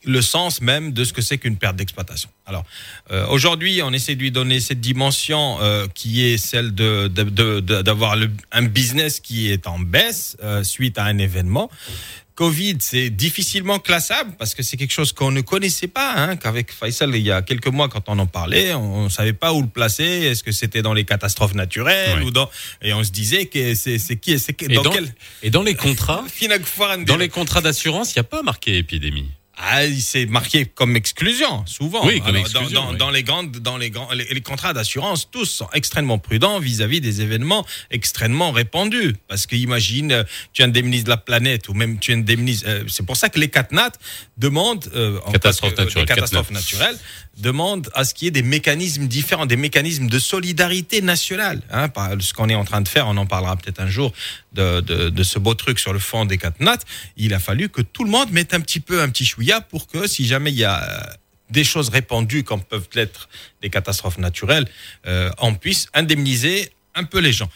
le 0.04 0.22
sens 0.22 0.60
même 0.60 0.92
de 0.92 1.04
ce 1.04 1.12
que 1.12 1.20
c'est 1.22 1.38
qu'une 1.38 1.56
perte 1.56 1.76
d'exploitation. 1.76 2.28
Alors 2.46 2.64
euh, 3.10 3.26
aujourd'hui, 3.28 3.80
on 3.82 3.92
essaie 3.92 4.14
de 4.14 4.20
lui 4.20 4.30
donner 4.30 4.60
cette 4.60 4.80
dimension 4.80 5.58
euh, 5.60 5.86
qui 5.94 6.24
est 6.24 6.38
celle 6.38 6.74
de 6.74 7.08
de- 7.08 7.24
de- 7.24 7.60
de- 7.60 7.82
d'avoir 7.82 8.16
le- 8.16 8.30
un 8.52 8.62
business 8.62 9.20
qui 9.20 9.50
est 9.50 9.66
en 9.66 9.78
baisse 9.78 10.36
euh, 10.42 10.62
suite 10.64 10.98
à 10.98 11.04
un 11.04 11.18
événement. 11.18 11.70
Covid, 12.36 12.76
c'est 12.78 13.10
difficilement 13.10 13.80
classable 13.80 14.30
parce 14.38 14.54
que 14.54 14.62
c'est 14.62 14.76
quelque 14.76 14.92
chose 14.92 15.12
qu'on 15.12 15.32
ne 15.32 15.40
connaissait 15.40 15.88
pas. 15.88 16.14
Hein, 16.14 16.36
Qu'avec 16.36 16.70
Faisal, 16.72 17.12
il 17.16 17.22
y 17.26 17.32
a 17.32 17.42
quelques 17.42 17.66
mois, 17.66 17.88
quand 17.88 18.08
on 18.08 18.16
en 18.20 18.28
parlait, 18.28 18.74
on 18.74 19.04
ne 19.04 19.08
savait 19.08 19.32
pas 19.32 19.52
où 19.52 19.60
le 19.60 19.66
placer. 19.66 20.04
Est-ce 20.04 20.44
que 20.44 20.52
c'était 20.52 20.80
dans 20.80 20.94
les 20.94 21.04
catastrophes 21.04 21.54
naturelles 21.54 22.18
Ouais. 22.20 22.24
ou 22.24 22.30
dans 22.30 22.48
et 22.80 22.92
on 22.92 23.02
se 23.02 23.10
disait 23.10 23.46
que 23.46 23.74
c'est 23.74 23.98
c'est 23.98 24.14
qui, 24.16 24.38
c'est 24.38 24.62
Et 24.62 24.68
dans, 24.68 24.82
dans, 24.84 24.92
quel 24.92 25.12
et 25.42 25.50
dans 25.50 25.64
les 25.64 25.74
contrats, 25.74 26.24
dans 27.06 27.16
les 27.16 27.28
contrats 27.28 27.60
d'assurance, 27.60 28.14
il 28.14 28.18
n'y 28.18 28.20
a 28.20 28.24
pas 28.24 28.44
marqué 28.44 28.76
épidémie. 28.78 29.26
Ah, 29.60 29.84
il 29.84 30.00
s'est 30.00 30.26
marqué 30.26 30.66
comme 30.66 30.94
exclusion, 30.96 31.64
souvent. 31.66 32.06
Oui, 32.06 32.18
comme 32.20 32.28
Alors, 32.28 32.40
exclusion, 32.42 32.70
Dans, 32.80 32.84
dans- 32.86 32.92
oui. 32.92 32.98
dans 32.98 33.10
les 33.10 33.22
grandes, 33.22 33.50
dans 33.58 33.76
les 33.76 33.90
grands, 33.90 34.10
les, 34.12 34.24
les 34.32 34.40
contrats 34.40 34.72
d'assurance, 34.72 35.28
tous 35.30 35.46
sont 35.46 35.68
extrêmement 35.72 36.18
prudents 36.18 36.60
vis-à-vis 36.60 37.00
des 37.00 37.22
événements 37.22 37.66
extrêmement 37.90 38.52
répandus. 38.52 39.16
Parce 39.28 39.46
que 39.46 39.56
imagine, 39.56 40.12
euh, 40.12 40.24
tu 40.52 40.62
indemnises 40.62 41.06
la 41.08 41.16
planète 41.16 41.68
ou 41.68 41.74
même 41.74 41.98
tu 41.98 42.12
indemnises. 42.12 42.64
euh, 42.66 42.84
c'est 42.88 43.04
pour 43.04 43.16
ça 43.16 43.28
que 43.30 43.40
les 43.40 43.48
CatNat 43.48 43.92
demandent 44.36 44.88
euh, 44.94 45.18
Catastrophe 45.32 45.74
que, 45.74 45.80
euh, 45.80 45.84
naturelle, 45.84 46.02
les 46.04 46.06
catastrophes 46.14 46.50
naturelles 46.50 46.98
demandent 47.36 47.88
à 47.94 48.04
ce 48.04 48.14
qu'il 48.14 48.26
y 48.26 48.28
ait 48.28 48.32
des 48.32 48.42
mécanismes 48.42 49.06
différents, 49.06 49.46
des 49.46 49.56
mécanismes 49.56 50.08
de 50.08 50.18
solidarité 50.18 51.00
nationale. 51.02 51.62
Hein, 51.70 51.88
par 51.88 52.10
ce 52.20 52.32
qu'on 52.32 52.48
est 52.48 52.54
en 52.54 52.64
train 52.64 52.80
de 52.80 52.88
faire, 52.88 53.06
on 53.06 53.16
en 53.16 53.26
parlera 53.26 53.56
peut-être 53.56 53.80
un 53.80 53.88
jour 53.88 54.12
de, 54.54 54.80
de, 54.80 55.08
de 55.08 55.22
ce 55.22 55.38
beau 55.38 55.54
truc 55.54 55.78
sur 55.78 55.92
le 55.92 55.98
fond 56.00 56.24
des 56.24 56.36
CatNat. 56.38 56.78
Il 57.16 57.32
a 57.34 57.38
fallu 57.38 57.68
que 57.68 57.80
tout 57.82 58.04
le 58.04 58.10
monde 58.10 58.30
mette 58.32 58.54
un 58.54 58.60
petit 58.60 58.80
peu 58.80 59.00
un 59.02 59.08
petit 59.08 59.24
chouïa 59.24 59.47
pour 59.68 59.86
que 59.86 60.06
si 60.06 60.26
jamais 60.26 60.50
il 60.50 60.58
y 60.58 60.64
a 60.64 60.82
euh, 60.82 61.12
des 61.50 61.64
choses 61.64 61.88
répandues 61.88 62.44
comme 62.44 62.62
peuvent 62.62 62.88
l'être 62.94 63.28
des 63.62 63.70
catastrophes 63.70 64.18
naturelles, 64.18 64.68
euh, 65.06 65.30
on 65.38 65.54
puisse 65.54 65.88
indemniser 65.94 66.70
un 66.94 67.04
peu 67.04 67.18
les 67.20 67.32
gens. 67.32 67.50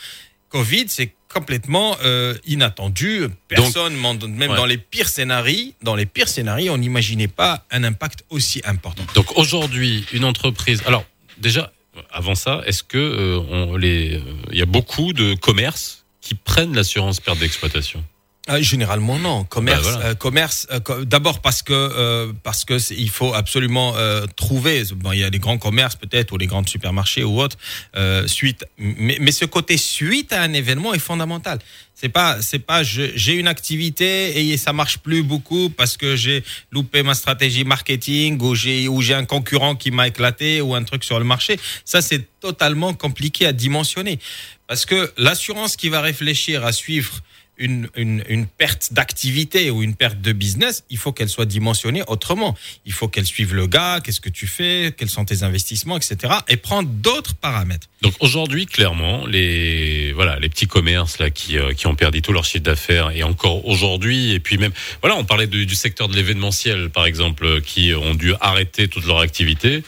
Covid, 0.49 0.85
c'est 0.89 1.15
complètement 1.33 1.97
euh, 2.05 2.37
inattendu. 2.47 3.27
Personne, 3.49 3.95
même 3.95 4.51
ouais. 4.51 4.57
dans 4.57 4.67
les 4.67 4.77
pires 4.77 5.09
scénarios, 5.09 5.73
dans 5.83 5.97
les 5.97 6.07
pires 6.07 6.29
scénarios, 6.29 6.73
on 6.75 6.79
n'imaginait 6.79 7.29
pas 7.29 7.65
un 7.71 7.85
impact 7.85 8.25
aussi 8.29 8.61
important. 8.65 9.05
Donc 9.15 9.37
aujourd'hui, 9.37 10.05
une 10.13 10.25
entreprise. 10.25 10.83
Alors 10.87 11.05
déjà, 11.39 11.73
avant 12.11 12.35
ça, 12.35 12.63
est-ce 12.67 12.83
que 12.83 12.99
euh, 12.99 13.39
on 13.51 13.77
les, 13.77 14.21
il 14.51 14.59
y 14.59 14.63
a 14.63 14.67
beaucoup 14.67 15.13
de 15.13 15.35
commerces 15.35 16.05
qui 16.21 16.35
prennent 16.35 16.75
l'assurance 16.75 17.21
perte 17.21 17.39
d'exploitation? 17.39 18.05
Euh, 18.51 18.61
généralement 18.61 19.21
non. 19.21 19.45
Commerce, 19.45 19.85
Bah, 19.85 19.91
voilà. 19.93 20.07
euh, 20.09 20.15
commerce. 20.17 20.67
euh, 20.73 20.81
co- 20.81 21.05
D'abord 21.05 21.41
parce 21.41 21.63
que 21.63 21.73
euh, 21.73 22.33
parce 22.43 22.65
que 22.65 22.77
il 22.93 23.09
faut 23.09 23.33
absolument 23.35 23.95
euh, 23.97 24.27
trouver. 24.35 24.83
Bon, 24.97 25.13
il 25.13 25.21
y 25.21 25.25
a 25.25 25.31
les 25.31 25.39
grands 25.39 25.59
commerces 25.59 25.95
peut-être 25.95 26.33
ou 26.33 26.39
les 26.39 26.49
grands 26.49 26.67
supermarchés 26.67 27.23
ou 27.23 27.41
autres 27.41 27.57
euh, 27.95 28.27
suite. 28.27 28.65
Mais, 28.79 29.17
mais 29.21 29.31
ce 29.31 29.45
côté 29.45 29.77
suite 29.77 30.33
à 30.33 30.43
un 30.43 30.53
événement 30.55 30.93
est 30.93 30.99
fondamental. 30.99 31.61
C'est 31.95 32.09
pas 32.09 32.43
c'est 32.43 32.59
pas 32.59 32.83
j'ai 32.83 33.35
une 33.35 33.47
activité 33.47 34.51
et 34.51 34.57
ça 34.57 34.73
marche 34.73 34.99
plus 34.99 35.23
beaucoup 35.23 35.71
parce 35.71 35.97
que 35.97 36.17
j'ai 36.17 36.43
loupé 36.73 37.05
ma 37.05 37.15
stratégie 37.15 37.63
marketing 37.63 38.41
ou 38.43 38.57
j'ai 38.57 38.89
ou 38.89 39.03
j'ai 39.03 39.15
un 39.15 39.25
concurrent 39.25 39.77
qui 39.77 39.93
m'a 39.93 40.09
éclaté 40.09 40.61
ou 40.61 40.75
un 40.75 40.83
truc 40.83 41.05
sur 41.05 41.21
le 41.21 41.25
marché. 41.25 41.61
Ça 41.85 42.03
c'est 42.03 42.27
totalement 42.41 42.93
compliqué 42.93 43.47
à 43.47 43.53
dimensionner 43.53 44.19
parce 44.67 44.85
que 44.85 45.13
l'assurance 45.17 45.77
qui 45.77 45.91
va 45.91 46.01
réfléchir 46.01 46.67
à 46.67 46.73
suivre 46.73 47.21
une, 47.59 47.89
une, 47.97 48.25
une 48.29 48.47
perte 48.47 48.93
d'activité 48.93 49.71
ou 49.71 49.83
une 49.83 49.95
perte 49.95 50.21
de 50.21 50.33
business, 50.33 50.85
il 50.91 50.99
faut 50.99 51.13
qu'elle 51.13 51.29
soit 51.29 51.45
dimensionnée 51.45 52.03
autrement. 52.07 52.57
Il 52.87 52.93
faut 52.93 53.09
qu'elle 53.09 53.27
suive 53.27 53.55
le 53.55 53.67
gars, 53.67 54.01
qu'est-ce 54.03 54.21
que 54.21 54.31
tu 54.31 54.47
fais, 54.47 54.95
quels 54.97 55.11
sont 55.11 55.25
tes 55.25 55.43
investissements, 55.43 55.97
etc. 55.97 56.35
Et 56.49 56.57
prendre 56.57 56.89
d'autres 56.89 57.35
paramètres. 57.35 57.89
Donc 58.01 58.15
aujourd'hui, 58.21 58.67
clairement, 58.67 59.27
les 59.27 60.13
voilà, 60.13 60.39
les 60.41 60.49
petits 60.49 60.67
commerces 60.67 61.19
là 61.19 61.31
qui 61.31 61.59
euh, 61.59 61.73
qui 61.73 61.87
ont 61.87 61.95
perdu 61.95 62.23
tout 62.23 62.33
leur 62.33 62.45
chiffre 62.45 62.65
d'affaires 62.65 63.11
et 63.11 63.23
encore 63.23 63.67
aujourd'hui, 63.67 64.33
et 64.33 64.41
puis 64.41 64.59
même 64.59 64.73
voilà, 65.01 65.17
on 65.17 65.25
parlait 65.25 65.47
du, 65.47 65.75
secteur 65.75 66.09
de 66.09 66.17
l'événementiel 66.17 66.91
par 66.91 67.07
exemple, 67.07 67.45
euh, 67.45 67.61
qui 67.61 67.95
ont 67.95 68.15
dû 68.15 68.35
arrêter 68.41 68.89
toute 68.89 69.07
leur 69.07 69.21
activité. 69.21 69.83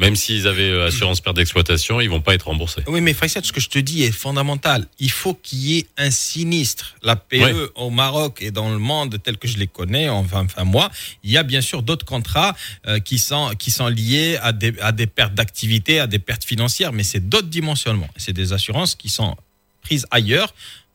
Même 0.00 0.16
s'ils 0.16 0.48
avaient 0.48 0.70
euh, 0.70 0.86
assurance 0.88 1.20
perte 1.20 1.36
d'exploitation, 1.36 2.00
ils 2.00 2.08
vont 2.10 2.20
pas 2.22 2.34
être 2.34 2.46
remboursés. 2.48 2.82
Oui, 2.86 3.00
mais 3.02 3.12
Faisal, 3.14 3.44
ce 3.44 3.52
que 3.52 3.60
je 3.60 3.68
te 3.68 3.78
dis 3.78 4.02
est 4.02 4.10
fondamental. 4.10 4.86
Il 4.98 5.10
faut 5.10 5.34
qu'il 5.34 5.58
y 5.58 5.78
ait 5.78 5.86
un 5.98 6.10
sinistre. 6.10 6.96
La 7.02 7.16
PE 7.16 7.36
Ouais. 7.38 7.54
au 7.74 7.90
Maroc 7.90 8.38
et 8.40 8.50
dans 8.50 8.70
le 8.70 8.78
monde 8.78 9.18
tel 9.22 9.36
que 9.36 9.46
je 9.46 9.58
les 9.58 9.66
connais, 9.66 10.08
enfin, 10.08 10.44
enfin 10.44 10.64
moi, 10.64 10.90
il 11.22 11.30
y 11.30 11.36
a 11.36 11.42
bien 11.42 11.60
sûr 11.60 11.82
d'autres 11.82 12.06
contrats 12.06 12.56
euh, 12.86 12.98
qui 12.98 13.18
sont 13.18 13.50
qui 13.58 13.70
sont 13.70 13.88
liés 13.88 14.38
à 14.42 14.52
des 14.52 14.72
à 14.80 14.92
des 14.92 15.06
pertes 15.06 15.34
d'activité, 15.34 16.00
à 16.00 16.06
des 16.06 16.18
pertes 16.18 16.44
financières, 16.44 16.92
mais 16.92 17.02
c'est 17.04 17.28
d'autres 17.28 17.48
dimensionnements. 17.48 18.08
C'est 18.16 18.32
des 18.32 18.52
assurances 18.52 18.94
qui 18.94 19.08
sont 19.10 19.36
prises 19.82 20.06
ailleurs. 20.10 20.52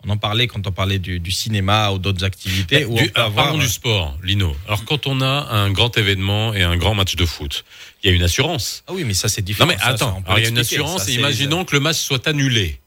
On 0.08 0.12
en 0.12 0.18
parlait 0.18 0.48
quand 0.48 0.68
on 0.68 0.72
parlait 0.72 1.00
du, 1.00 1.20
du 1.20 1.32
cinéma 1.32 1.92
ou 1.92 1.98
d'autres 1.98 2.24
activités. 2.24 2.86
où 2.86 2.94
on 2.94 2.96
Du- 2.96 3.06
peut 3.06 3.12
alors, 3.16 3.28
avoir- 3.30 3.46
parlons 3.48 3.60
du 3.60 3.68
sport, 3.68 4.18
Lino. 4.24 4.56
Alors 4.68 4.86
quand 4.86 5.08
on 5.08 5.20
a 5.22 5.48
un 5.52 5.72
grand 5.72 5.98
événement 5.98 6.54
et 6.54 6.62
un 6.64 6.78
grand 6.78 6.94
match 6.94 7.16
de 7.16 7.26
foot, 7.26 7.66
il 8.04 8.10
y 8.10 8.14
a 8.14 8.16
une 8.16 8.22
assurance. 8.24 8.84
Ah 8.88 8.94
oui, 8.94 9.04
mais 9.04 9.14
ça 9.16 9.30
c'est 9.30 9.42
Non 9.42 9.46
différent. 9.46 9.68
mais 9.70 9.78
Ça, 9.78 9.84
ça, 9.84 9.90
attends, 9.90 10.24
il 10.38 10.44
y 10.44 10.46
a 10.46 10.50
une 10.50 10.58
assurance 10.60 11.06
Ça, 11.06 11.12
et 11.12 11.16
imaginons 11.16 11.66
que 11.66 11.74
le 11.76 11.80
match 11.80 11.98
soit 11.98 12.28
annulé. 12.28 12.80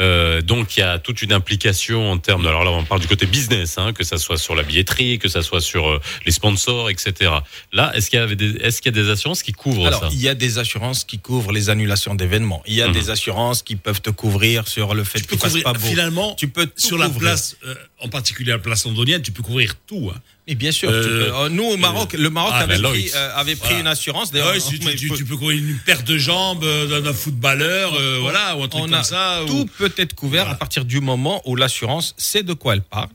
Euh, 0.00 0.40
donc 0.40 0.76
il 0.76 0.80
y 0.80 0.82
a 0.82 0.98
toute 0.98 1.20
une 1.22 1.32
implication 1.32 2.10
en 2.10 2.18
termes 2.18 2.42
de, 2.42 2.48
alors 2.48 2.64
là 2.64 2.70
on 2.70 2.84
parle 2.84 3.00
du 3.02 3.06
côté 3.06 3.26
business, 3.26 3.76
hein, 3.78 3.92
que 3.92 4.02
ça 4.02 4.16
soit 4.18 4.38
sur 4.38 4.54
la 4.54 4.62
billetterie, 4.62 5.18
que 5.18 5.28
ça 5.28 5.42
soit 5.42 5.60
sur 5.60 5.88
euh, 5.88 6.00
les 6.24 6.32
sponsors, 6.32 6.88
etc. 6.90 7.30
Là, 7.72 7.92
est-ce 7.94 8.08
qu'il 8.10 8.18
y 8.18 8.22
avait 8.22 8.36
des, 8.36 8.50
est-ce 8.62 8.80
qu'il 8.80 8.94
y 8.96 8.98
a 8.98 9.02
des 9.02 9.10
assurances 9.10 9.42
qui 9.42 9.52
couvrent 9.52 9.86
Alors, 9.86 10.00
ça? 10.00 10.08
il 10.10 10.20
y 10.20 10.28
a 10.28 10.34
des 10.34 10.58
assurances 10.58 11.04
qui 11.04 11.18
couvrent 11.18 11.52
les 11.52 11.68
annulations 11.70 12.14
d'événements. 12.14 12.62
Il 12.66 12.74
y 12.74 12.82
a 12.82 12.86
Mhm. 12.88 12.94
des 12.94 13.10
assurances 13.10 13.62
qui 13.62 13.76
peuvent 13.76 14.00
te 14.00 14.10
couvrir 14.10 14.66
sur 14.68 14.94
le 14.94 15.04
fait 15.04 15.18
Tu 15.20 15.26
peux 15.26 15.30
qu'il 15.36 15.38
fasse 15.40 15.50
couvrir, 15.52 15.64
pas 15.64 15.72
beau. 15.78 15.86
finalement, 15.86 16.34
tu 16.34 16.48
peux 16.48 16.66
tout 16.66 16.72
sur 16.76 16.96
la 16.98 17.06
couvrir. 17.06 17.20
place, 17.22 17.56
euh, 17.66 17.74
en 18.00 18.08
particulier 18.08 18.52
la 18.52 18.58
place 18.58 18.86
londonienne, 18.86 19.20
tu 19.22 19.32
peux 19.32 19.42
couvrir 19.42 19.74
tout. 19.86 20.10
Hein. 20.14 20.18
Et 20.50 20.56
bien 20.56 20.72
sûr, 20.72 20.90
Euh, 20.90 21.02
tu 21.28 21.32
euh, 21.32 21.48
nous 21.48 21.62
au 21.64 21.76
Maroc, 21.76 22.12
le 22.14 22.28
Maroc 22.28 22.50
ah, 22.56 22.62
avait, 22.62 22.76
ben, 22.78 22.90
pris, 22.90 23.02
Lloyds. 23.04 23.14
euh, 23.14 23.30
avait 23.36 23.54
pris 23.54 23.68
Voilà. 23.68 23.80
une 23.82 23.86
assurance. 23.86 24.32
D'ailleurs, 24.32 24.48
Ouais, 24.50 24.58
si 24.58 24.80
tu, 24.80 25.24
peux 25.24 25.36
couvrir 25.36 25.58
une 25.58 25.78
perte 25.78 26.04
de 26.04 26.18
jambe 26.18 26.64
euh, 26.64 27.00
d'un 27.00 27.12
footballeur, 27.12 27.94
euh, 27.94 28.18
on- 28.18 28.22
voilà, 28.22 28.56
ou 28.56 28.64
un 28.64 28.68
truc 28.68 28.82
on 28.82 28.86
comme 28.86 28.94
a 28.94 29.04
ça. 29.04 29.44
ou- 29.44 29.46
Tout 29.46 29.70
peut 29.78 29.92
être 29.96 30.14
couvert 30.14 30.42
Voilà. 30.42 30.56
à 30.56 30.58
partir 30.58 30.84
du 30.84 31.00
moment 31.00 31.40
où 31.44 31.54
l'assurance 31.54 32.14
sait 32.18 32.42
de 32.42 32.52
quoi 32.52 32.74
elle 32.74 32.82
parle. 32.82 33.08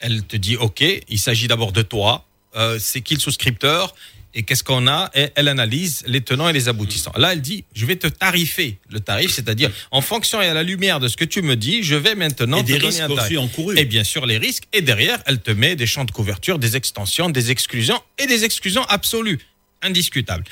Elle 0.00 0.22
te 0.22 0.36
dit, 0.36 0.56
OK, 0.56 0.82
il 1.08 1.18
s'agit 1.18 1.48
d'abord 1.48 1.72
de 1.72 1.80
toi. 1.82 2.26
Euh, 2.56 2.78
c'est 2.78 3.00
qui 3.00 3.14
le 3.14 3.20
souscripteur 3.20 3.94
et 4.34 4.42
qu'est-ce 4.44 4.62
qu'on 4.62 4.86
a 4.86 5.10
Et 5.14 5.28
elle 5.34 5.48
analyse 5.48 6.04
les 6.06 6.20
tenants 6.20 6.48
et 6.48 6.52
les 6.52 6.68
aboutissants. 6.68 7.12
Là, 7.16 7.32
elle 7.32 7.40
dit, 7.40 7.64
je 7.74 7.84
vais 7.86 7.96
te 7.96 8.06
tarifer. 8.06 8.78
Le 8.90 9.00
tarif, 9.00 9.32
c'est-à-dire, 9.32 9.70
en 9.90 10.00
fonction 10.00 10.40
et 10.40 10.46
à 10.46 10.54
la 10.54 10.62
lumière 10.62 11.00
de 11.00 11.08
ce 11.08 11.16
que 11.16 11.24
tu 11.24 11.42
me 11.42 11.56
dis, 11.56 11.82
je 11.82 11.96
vais 11.96 12.14
maintenant 12.14 12.58
Et 12.58 12.62
te 12.62 12.66
des 12.68 12.72
donner 12.74 12.86
risques 12.86 13.00
un 13.00 13.08
tarif. 13.08 13.22
aussi 13.24 13.36
encourus. 13.38 13.78
Et 13.78 13.84
bien 13.84 14.04
sûr, 14.04 14.26
les 14.26 14.38
risques. 14.38 14.64
Et 14.72 14.82
derrière, 14.82 15.20
elle 15.26 15.40
te 15.40 15.50
met 15.50 15.74
des 15.76 15.86
champs 15.86 16.04
de 16.04 16.10
couverture, 16.12 16.58
des 16.58 16.76
extensions, 16.76 17.28
des 17.30 17.50
exclusions 17.50 18.00
et 18.18 18.26
des 18.26 18.44
exclusions 18.44 18.84
absolues, 18.84 19.40
indiscutables. 19.82 20.44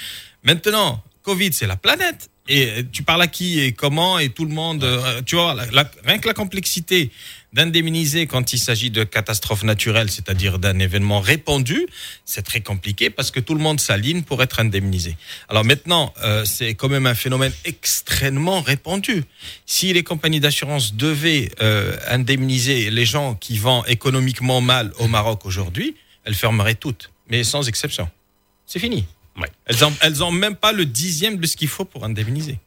Maintenant, 0.43 1.03
Covid, 1.23 1.53
c'est 1.53 1.67
la 1.67 1.77
planète. 1.77 2.31
Et 2.51 2.83
tu 2.93 3.03
parles 3.03 3.21
à 3.21 3.27
qui 3.27 3.61
et 3.61 3.73
comment 3.73 4.19
et 4.19 4.31
tout 4.31 4.47
le 4.47 4.53
monde. 4.55 4.83
euh, 4.83 5.21
tu 5.27 5.37
vois, 5.37 5.53
la- 5.55 5.67
la- 5.67 5.91
rien 6.05 6.19
que 6.19 6.27
la 6.27 6.33
complexité 6.33 7.11
d'indemniser 7.53 8.27
quand 8.27 8.53
il 8.53 8.59
s'agit 8.59 8.91
de 8.91 9.05
catastrophes 9.05 9.63
naturelles, 9.63 10.11
c'est-à-dire 10.11 10.59
d'un 10.59 10.79
événement 10.79 11.21
répandu, 11.21 11.87
c'est 12.25 12.43
très 12.43 12.61
compliqué 12.61 13.11
parce 13.11 13.31
que 13.31 13.41
tout 13.41 13.55
le 13.55 13.61
monde 13.61 13.81
s'aligne 13.81 14.23
pour 14.23 14.43
être 14.43 14.61
indemnisé. 14.61 15.17
Alors 15.49 15.65
maintenant, 15.65 16.13
euh, 16.23 16.45
c'est 16.45 16.75
quand 16.75 16.89
même 16.89 17.07
un 17.07 17.15
phénomène 17.15 17.53
extrêmement 17.65 18.61
répandu. 18.61 19.25
Si 19.67 19.93
les 19.93 20.03
compagnies 20.03 20.41
d'assurance 20.41 20.95
devaient 20.95 21.51
euh, 21.63 21.97
indemniser 22.09 22.91
les 22.91 23.07
gens 23.07 23.35
qui 23.35 23.59
vont 23.59 23.85
économiquement 23.87 24.61
mal 24.61 24.93
au 24.99 25.09
Maroc 25.09 25.47
aujourd'hui, 25.47 25.97
elles 26.25 26.35
fermeraient 26.35 26.75
toutes, 26.75 27.11
mais 27.31 27.45
sans 27.45 27.69
exception. 27.69 28.11
C'est 28.67 28.79
fini. 28.79 29.07
Ouais. 29.39 29.49
Elles 29.67 29.85
ont, 29.85 29.93
elles 30.01 30.23
ont 30.23 30.31
même 30.31 30.57
pas 30.57 30.73
le 30.73 30.85
dixième 30.85 31.39
de 31.39 31.47
ce 31.47 31.57
qu'il 31.57 31.69
faut 31.69 31.85
pour 31.85 32.05
indemniser. 32.05 32.59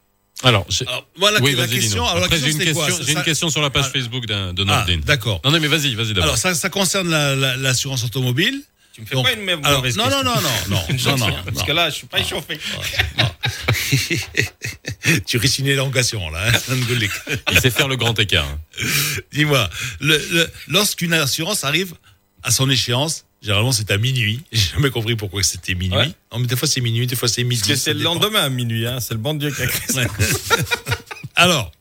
Alors, 0.44 0.66
j'ai- 0.68 0.84
voilà 1.16 1.38
oui, 1.40 1.54
la 1.54 1.68
question. 1.68 2.04
Alors, 2.04 2.18
la 2.20 2.24
Après, 2.26 2.38
j'ai 2.38 2.44
question, 2.46 2.60
une 2.60 2.66
c'était 2.66 2.72
quoi 2.74 2.86
question, 2.86 3.04
j'ai 3.06 3.12
Ça- 3.12 3.18
une 3.20 3.24
question 3.24 3.50
sur 3.50 3.62
la 3.62 3.70
page 3.70 3.84
Ah. 3.88 3.92
Facebook 3.92 4.26
d'un- 4.26 4.52
de 4.52 4.62
Ah, 4.62 4.64
Nordin. 4.64 4.98
D'accord. 5.04 5.40
Non, 5.44 5.50
non, 5.52 5.60
mais 5.60 5.68
vas-y, 5.68 5.94
vas-y 5.94 6.08
d'abord. 6.08 6.24
Alors, 6.24 6.38
ça, 6.38 6.54
ça 6.54 6.68
concerne 6.68 7.08
la- 7.10 7.36
la- 7.36 7.56
l'assurance 7.56 8.02
automobile. 8.04 8.60
Tu 8.92 9.00
me 9.00 9.06
fais 9.06 9.14
Donc, 9.14 9.24
pas 9.24 9.32
une 9.32 9.40
mauvaise 9.40 9.58
alors, 9.64 9.82
question. 9.82 10.04
non, 10.04 10.10
non, 10.10 10.22
non, 10.24 10.34
non, 10.34 10.42
non, 10.68 10.82
Une 10.90 10.96
non, 10.96 11.16
non, 11.16 11.26
Parce 11.44 11.56
non. 11.58 11.64
que 11.64 11.72
là, 11.72 11.88
je 11.90 11.94
suis 11.94 12.06
pas 12.06 12.18
échauffé. 12.20 12.58
tu 15.26 15.38
risques 15.38 15.58
une 15.60 15.68
élongation, 15.68 16.28
là. 16.30 16.48
hein. 16.48 16.52
Il 17.52 17.60
sait 17.60 17.70
faire 17.70 17.88
le 17.88 17.96
grand 17.96 18.18
écart. 18.18 18.46
hein. 18.46 18.84
Dis-moi, 19.32 19.68
le- 20.00 20.22
le- 20.32 20.50
lorsqu'une 20.68 21.14
assurance 21.14 21.64
arrive 21.64 21.94
à 22.42 22.50
son 22.50 22.68
échéance, 22.68 23.24
généralement 23.42 23.72
c'est 23.72 23.90
à 23.90 23.98
minuit. 23.98 24.40
J'ai 24.52 24.70
jamais 24.72 24.90
compris 24.90 25.16
pourquoi 25.16 25.42
c'était 25.42 25.74
minuit. 25.74 25.96
Ouais. 25.98 26.14
Non, 26.32 26.38
mais 26.38 26.46
des 26.46 26.56
fois 26.56 26.68
c'est 26.68 26.80
minuit, 26.80 27.06
des 27.06 27.16
fois 27.16 27.28
c'est 27.28 27.44
midi. 27.44 27.60
Parce 27.60 27.68
que 27.72 27.76
ça 27.76 27.84
c'est 27.84 27.92
le 27.94 27.98
dépend. 28.00 28.14
lendemain 28.14 28.40
à 28.40 28.48
minuit, 28.48 28.86
hein. 28.86 29.00
c'est 29.00 29.14
le 29.14 29.20
bon 29.20 29.34
Dieu 29.34 29.50
qui 29.50 29.60
a 29.62 29.66
créé 29.66 29.88
ça. 29.92 30.02
Alors, 31.34 31.72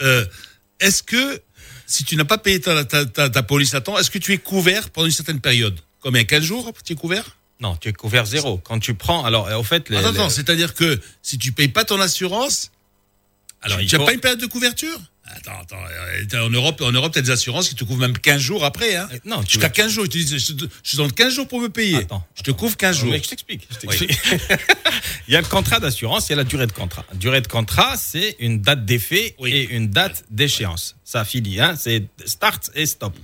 euh, 0.00 0.24
est-ce 0.80 1.02
que 1.02 1.40
si 1.86 2.04
tu 2.04 2.16
n'as 2.16 2.24
pas 2.24 2.38
payé 2.38 2.60
ta, 2.60 2.84
ta, 2.84 3.06
ta, 3.06 3.30
ta 3.30 3.42
police 3.42 3.74
à 3.74 3.80
temps, 3.80 3.98
est-ce 3.98 4.10
que 4.10 4.18
tu 4.18 4.32
es 4.32 4.38
couvert 4.38 4.90
pendant 4.90 5.06
une 5.06 5.12
certaine 5.12 5.40
période? 5.40 5.78
Combien? 6.00 6.24
15 6.24 6.42
jours 6.42 6.72
tu 6.84 6.92
es 6.92 6.96
couvert? 6.96 7.36
Non, 7.60 7.74
tu 7.76 7.88
es 7.88 7.92
couvert 7.92 8.26
zéro. 8.26 8.58
Quand 8.58 8.78
tu 8.78 8.94
prends, 8.94 9.24
alors 9.24 9.48
au 9.58 9.62
fait, 9.62 9.88
les, 9.88 9.96
Attends, 9.96 10.10
les- 10.12 10.18
attends, 10.18 10.28
c'est-à-dire 10.30 10.74
que 10.74 11.00
si 11.22 11.38
tu 11.38 11.52
payes 11.52 11.68
pas 11.68 11.84
ton 11.84 11.98
assurance, 12.00 12.70
Alors, 13.62 13.78
tu 13.78 13.84
n'as 13.86 13.98
faut- 13.98 14.04
pas 14.04 14.12
une 14.12 14.20
période 14.20 14.40
de 14.40 14.46
couverture? 14.46 14.98
Attends, 15.28 15.60
attends, 15.60 15.76
euh, 15.76 16.24
t'as- 16.28 16.44
en 16.44 16.50
Europe, 16.50 16.80
en 16.80 16.92
Europe, 16.92 17.12
tu 17.12 17.18
as 17.18 17.22
des 17.22 17.30
assurances 17.30 17.68
qui 17.68 17.74
te 17.74 17.84
couvrent 17.84 18.00
même 18.00 18.16
15 18.16 18.40
jours 18.40 18.64
après. 18.64 18.94
Hein. 18.96 19.08
Euh, 19.12 19.18
non, 19.24 19.42
Jusqu'à 19.42 19.68
15 19.68 19.90
jours, 19.90 20.04
ils 20.04 20.08
te 20.08 20.16
disent, 20.18 20.36
je 20.38 20.52
te, 20.52 20.64
je 20.82 20.92
te 20.92 20.96
donne 20.96 21.12
15 21.12 21.34
jours 21.34 21.48
pour 21.48 21.60
me 21.60 21.68
payer. 21.68 21.96
Attends, 21.96 22.24
je 22.36 22.42
te 22.42 22.50
couvre 22.52 22.76
15 22.76 22.98
jours. 22.98 23.10
Mais 23.10 23.20
je 23.22 23.28
t'explique. 23.28 23.66
je 23.70 23.76
t'explique. 23.76 24.18
il 25.28 25.34
y 25.34 25.36
a 25.36 25.40
le 25.40 25.46
contrat 25.46 25.80
d'assurance, 25.80 26.28
il 26.28 26.30
y 26.30 26.34
a 26.34 26.36
la 26.36 26.44
durée 26.44 26.66
de 26.66 26.72
contrat. 26.72 27.04
Durée 27.14 27.40
de 27.40 27.48
contrat, 27.48 27.96
c'est 27.96 28.36
une 28.38 28.60
date 28.60 28.84
d'effet 28.84 29.34
et 29.44 29.64
une 29.74 29.88
date 29.88 30.24
d'échéance. 30.30 30.96
Ça 31.04 31.24
finit, 31.24 31.60
hein, 31.60 31.74
c'est 31.78 32.04
start 32.24 32.70
et 32.74 32.86
stop. 32.86 33.16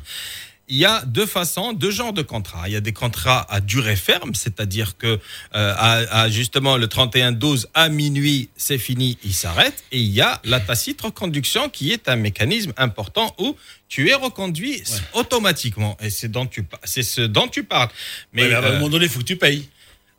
Il 0.73 0.79
y 0.79 0.87
a 0.87 1.05
deux 1.05 1.27
façons, 1.27 1.75
deux 1.75 1.91
genres 1.91 2.15
de 2.15 2.23
contrats. 2.23 2.67
Il 2.67 2.73
y 2.73 2.77
a 2.77 2.81
des 2.81 2.95
contrats 2.95 3.47
à 3.51 3.61
durée 3.61 3.95
ferme, 3.95 4.35
c'est-à-dire 4.35 4.97
que 4.97 5.07
euh, 5.07 5.19
à, 5.77 6.23
à 6.23 6.31
justement 6.31 6.79
le 6.79 6.87
31-12 6.87 7.67
à 7.75 7.91
minuit, 7.91 8.49
c'est 8.57 8.79
fini, 8.79 9.19
il 9.23 9.35
s'arrête. 9.35 9.85
Et 9.93 9.99
il 9.99 10.09
y 10.09 10.23
a 10.23 10.41
la 10.45 10.61
tacite 10.61 11.03
reconduction 11.03 11.69
qui 11.69 11.93
est 11.93 12.09
un 12.09 12.17
mécanisme 12.17 12.73
important 12.79 13.35
où 13.39 13.55
tu 13.91 14.09
es 14.09 14.15
reconduit 14.15 14.83
automatiquement. 15.13 15.99
Et 16.01 16.09
c'est 16.09 16.29
dont 16.29 16.47
tu 16.47 16.65
c'est 16.85 17.03
ce 17.03 17.21
dont 17.21 17.49
tu 17.49 17.65
parles. 17.65 17.91
Mais, 18.33 18.51
à 18.55 18.61
un 18.61 18.63
euh, 18.63 18.73
moment 18.77 18.89
donné, 18.89 19.05
il 19.05 19.11
faut 19.11 19.21
que 19.21 19.25
tu 19.25 19.37
payes. 19.37 19.69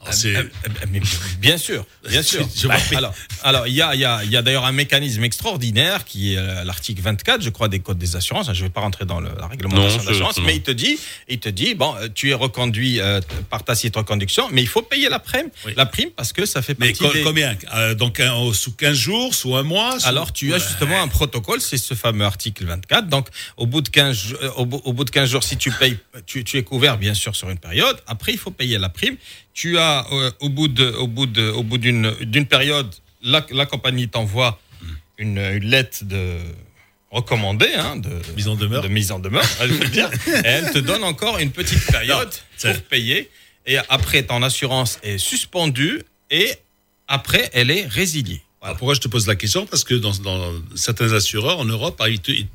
Ah, 0.05 0.11
ah, 0.37 0.41
ah, 0.65 0.85
mais 0.91 1.01
bien 1.39 1.57
sûr, 1.57 1.85
bien 2.09 2.21
sûr. 2.23 2.47
Bah, 2.67 2.75
alors, 2.97 3.13
alors 3.43 3.67
il 3.67 3.73
y 3.73 3.81
a, 3.81 3.93
il 3.95 3.99
y 4.01 4.05
a, 4.05 4.23
il 4.23 4.31
y 4.31 4.37
a 4.37 4.41
d'ailleurs 4.41 4.65
un 4.65 4.71
mécanisme 4.71 5.23
extraordinaire 5.23 6.05
qui 6.05 6.33
est 6.33 6.37
euh, 6.37 6.63
l'article 6.63 7.01
24, 7.01 7.41
je 7.41 7.49
crois, 7.49 7.67
des 7.67 7.79
codes 7.79 7.97
des 7.97 8.15
assurances. 8.15 8.47
Je 8.53 8.59
ne 8.59 8.67
vais 8.67 8.69
pas 8.69 8.81
rentrer 8.81 9.05
dans 9.05 9.19
le, 9.19 9.29
la 9.39 9.47
réglementation 9.47 9.97
Non, 9.97 10.03
de 10.03 10.09
l'assurance, 10.09 10.39
mais 10.45 10.55
il 10.55 10.61
te 10.61 10.71
dit, 10.71 10.97
il 11.27 11.39
te 11.39 11.49
dit, 11.49 11.75
bon, 11.75 11.95
euh, 11.97 12.07
tu 12.13 12.29
es 12.29 12.33
reconduit 12.33 12.99
euh, 12.99 13.21
par 13.49 13.63
tacite 13.63 13.95
reconduction, 13.95 14.47
mais 14.51 14.61
il 14.61 14.67
faut 14.67 14.81
payer 14.81 15.09
la 15.09 15.19
prime, 15.19 15.49
la 15.75 15.85
prime 15.85 16.09
parce 16.15 16.33
que 16.33 16.45
ça 16.45 16.61
fait 16.61 16.77
Mais 16.79 16.93
partie 16.93 17.17
des. 17.17 17.23
combien 17.23 17.55
Euh, 17.75 17.93
Donc, 17.95 18.19
un- 18.19 18.53
sous 18.53 18.71
15 18.73 18.95
jours, 18.97 19.33
sous 19.35 19.55
un 19.55 19.63
mois 19.63 19.99
sous- 19.99 20.07
Alors 20.07 20.31
tu 20.33 20.53
as 20.53 20.59
justement 20.59 21.01
un 21.01 21.07
protocole, 21.07 21.61
c'est 21.61 21.77
ce 21.77 21.93
fameux 21.93 22.25
article 22.25 22.65
24. 22.65 23.07
Donc 23.07 23.27
au 23.57 23.65
bout 23.65 23.81
de 23.81 23.89
15 23.89 24.15
jou- 24.15 24.35
euh, 24.41 24.49
au 24.57 24.65
bout, 24.65 24.81
au 24.85 24.93
bout 24.93 25.03
de 25.05 25.09
15 25.09 25.29
jours 25.29 25.43
si 25.43 25.57
tu 25.57 25.71
payes 25.71 25.97
tu, 26.25 26.43
tu 26.43 26.57
es 26.57 26.63
couvert 26.63 26.97
bien 26.97 27.13
sûr 27.13 27.35
sur 27.35 27.49
une 27.49 27.57
période, 27.57 27.97
après 28.07 28.31
il 28.33 28.37
faut 28.37 28.51
payer 28.51 28.77
la 28.77 28.89
prime. 28.89 29.15
Tu 29.53 29.77
as 29.77 30.05
euh, 30.11 30.31
au 30.39 30.49
bout 30.49 30.67
de 30.67 30.85
au 30.91 31.07
bout 31.07 31.25
de 31.27 31.49
au 31.49 31.63
bout 31.63 31.77
d'une 31.77 32.11
d'une 32.21 32.45
période 32.45 32.93
la, 33.21 33.45
la 33.51 33.65
compagnie 33.65 34.07
t'envoie 34.09 34.59
une, 35.17 35.37
une 35.37 35.65
lettre 35.65 36.03
de 36.03 36.37
recommandée 37.11 37.71
hein, 37.77 37.95
de 37.97 38.09
mise 38.35 38.47
en 38.47 38.55
demeure. 38.55 38.81
de 38.83 38.87
mise 38.87 39.11
en 39.11 39.19
demeure, 39.19 39.45
elle 39.61 39.71
veut 39.71 39.87
dire, 39.89 40.09
et 40.27 40.47
elle 40.47 40.71
te 40.71 40.79
donne 40.79 41.03
encore 41.03 41.37
une 41.37 41.51
petite 41.51 41.85
période 41.85 42.31
ça- 42.57 42.73
pour 42.73 42.81
payer. 42.83 43.29
Et 43.67 43.77
après 43.89 44.23
ton 44.23 44.41
assurance 44.41 44.99
est 45.03 45.17
suspendue 45.19 46.01
et 46.31 46.51
après 47.07 47.49
elle 47.53 47.69
est 47.71 47.85
résiliée. 47.85 48.41
Pourquoi 48.77 48.93
je 48.95 49.01
te 49.01 49.07
pose 49.09 49.27
la 49.27 49.35
question? 49.35 49.65
Parce 49.65 49.83
que 49.83 49.93
dans, 49.93 50.13
dans 50.23 50.53
certains 50.75 51.11
assureurs 51.13 51.59
en 51.59 51.65
Europe, 51.65 51.97
ah, 52.01 52.07
ils 52.09 52.19
te, 52.21 52.31
ils 52.31 52.47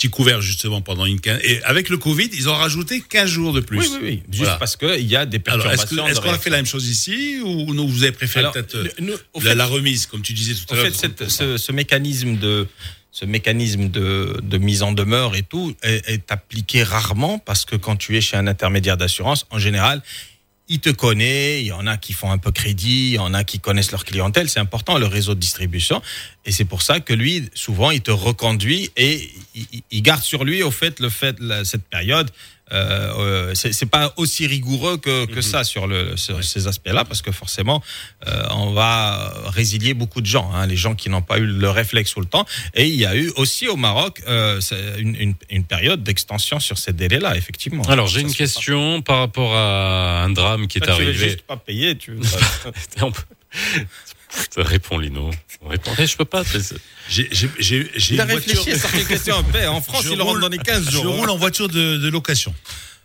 t'y 0.00 0.08
couvrent 0.08 0.40
justement 0.40 0.80
pendant 0.80 1.04
une 1.04 1.20
quinzaine. 1.20 1.42
Et 1.44 1.62
avec 1.64 1.90
le 1.90 1.98
Covid, 1.98 2.30
ils 2.32 2.48
ont 2.48 2.54
rajouté 2.54 3.02
15 3.06 3.28
jours 3.28 3.52
de 3.52 3.60
plus. 3.60 3.78
Oui, 3.78 3.86
oui, 3.92 3.98
oui. 4.02 4.22
Juste 4.30 4.38
Voilà. 4.44 4.56
parce 4.56 4.74
qu'il 4.76 5.04
y 5.06 5.14
a 5.14 5.26
des 5.26 5.36
est-ce 5.36 5.42
perturbations. 5.44 6.06
est-ce 6.08 6.20
qu'on 6.20 6.32
a 6.32 6.38
fait 6.38 6.48
la 6.48 6.56
même 6.56 6.66
chose 6.66 6.88
ici 6.88 7.38
ou 7.44 7.74
nous, 7.74 7.86
vous 7.86 8.02
avez 8.02 8.12
préféré 8.12 8.50
peut-être 8.50 8.76
euh, 8.76 8.88
la, 9.34 9.40
fait- 9.42 9.54
la 9.54 9.66
remise, 9.66 10.06
comme 10.06 10.22
tu 10.22 10.32
disais 10.32 10.54
tout 10.54 10.64
En 10.72 10.78
à 10.78 10.82
l'heure 10.82 10.86
fait, 10.92 10.96
cette- 10.96 11.28
ce, 11.28 11.58
ce 11.58 11.70
mécanisme 11.72 12.36
de 12.38 12.66
ce 13.12 13.24
mécanisme 13.26 13.88
de, 13.90 14.38
de 14.42 14.56
mise 14.58 14.82
en 14.82 14.92
demeure 14.92 15.34
et 15.36 15.42
tout 15.42 15.74
est, 15.82 16.08
est 16.08 16.30
appliqué 16.32 16.82
rarement 16.84 17.38
parce 17.38 17.64
que 17.66 17.74
quand 17.76 17.96
tu 17.96 18.16
es 18.16 18.20
chez 18.22 18.36
un 18.38 18.46
intermédiaire 18.46 18.96
d'assurance, 18.96 19.46
en 19.50 19.58
général, 19.58 20.00
il 20.70 20.80
te 20.80 20.88
connaît, 20.88 21.60
il 21.60 21.66
y 21.66 21.72
en 21.72 21.86
a 21.86 21.96
qui 21.98 22.12
font 22.14 22.30
un 22.30 22.38
peu 22.38 22.52
crédit, 22.52 23.08
il 23.08 23.14
y 23.14 23.18
en 23.18 23.34
a 23.34 23.44
qui 23.44 23.58
connaissent 23.60 23.90
leur 23.90 24.04
clientèle, 24.04 24.48
c'est 24.48 24.60
important 24.60 24.96
le 24.98 25.06
réseau 25.06 25.34
de 25.34 25.40
distribution. 25.40 26.00
Et 26.46 26.52
c'est 26.52 26.64
pour 26.64 26.80
ça 26.82 27.00
que 27.00 27.12
lui 27.12 27.50
souvent 27.54 27.90
il 27.90 28.00
te 28.00 28.10
reconduit 28.12 28.90
et 28.96 29.30
il, 29.54 29.82
il- 29.90 30.02
garde 30.02 30.22
sur 30.22 30.44
lui 30.44 30.62
au 30.62 30.70
fait 30.70 31.00
le 31.00 31.10
fait 31.10 31.36
cette 31.64 31.84
période 31.84 32.30
euh, 32.72 33.12
euh, 33.18 33.54
c'est 33.54 33.86
pas 33.90 34.12
aussi 34.16 34.46
rigoureux 34.46 34.96
que, 34.96 35.26
que 35.26 35.40
ça 35.40 35.64
sur, 35.64 35.86
le, 35.86 36.16
sur 36.16 36.42
ces 36.44 36.66
aspects-là 36.68 37.04
parce 37.04 37.22
que 37.22 37.32
forcément 37.32 37.82
euh, 38.26 38.44
on 38.50 38.72
va 38.72 39.32
résilier 39.46 39.94
beaucoup 39.94 40.20
de 40.20 40.26
gens, 40.26 40.50
hein, 40.54 40.66
les 40.66 40.76
gens 40.76 40.94
qui 40.94 41.08
n'ont 41.10 41.22
pas 41.22 41.38
eu 41.38 41.46
le 41.46 41.70
réflexe 41.70 42.12
tout 42.14 42.20
le 42.20 42.26
temps. 42.26 42.46
Et 42.74 42.86
il 42.86 42.94
y 42.94 43.06
a 43.06 43.14
eu 43.16 43.30
aussi 43.36 43.68
au 43.68 43.76
Maroc 43.76 44.22
euh, 44.28 44.60
une, 44.98 45.16
une, 45.16 45.34
une 45.50 45.64
période 45.64 46.02
d'extension 46.02 46.60
sur 46.60 46.78
ces 46.78 46.92
délais-là, 46.92 47.36
effectivement. 47.36 47.82
Alors, 47.84 48.06
j'ai 48.06 48.20
une 48.20 48.32
question 48.34 49.02
par 49.02 49.18
rapport 49.18 49.54
à 49.54 50.22
un 50.24 50.30
drame 50.30 50.66
qui 50.66 50.78
est 50.78 50.80
pas. 50.80 50.94
Tu 50.96 51.02
veux 51.02 51.08
arrivé. 51.08 51.28
juste 51.30 51.42
pas 51.42 51.56
payer, 51.56 51.96
tu 51.96 52.12
veux. 52.12 52.20
On 53.02 53.10
peut- 53.12 53.22
Réponds, 54.56 54.98
Lino. 54.98 55.30
Réponds. 55.66 55.92
Eh, 55.98 56.06
Je 56.06 56.16
peux 56.16 56.24
pas. 56.24 56.42
J'ai 57.08 57.28
j'ai- 57.32 57.50
j'ai- 57.58 57.90
j'ai 57.96 58.14
Il 58.14 58.20
a 58.20 58.24
une 58.24 58.30
réfléchi 58.30 58.56
voiture- 58.56 58.74
à 58.74 58.78
certaines 58.78 59.06
questions 59.06 59.34
en 59.36 59.42
paix. 59.44 59.66
En 59.66 59.80
France, 59.80 60.04
Je 60.04 60.08
il 60.12 60.20
rentre 60.20 60.24
roule- 60.32 60.40
dans 60.40 60.48
les 60.48 60.58
15 60.58 60.84
Je 60.86 60.90
jours. 60.92 61.06
hein. 61.14 61.16
roule 61.18 61.30
en 61.30 61.36
voiture 61.36 61.68
de, 61.68 61.96
de 61.98 62.08
location. 62.08 62.54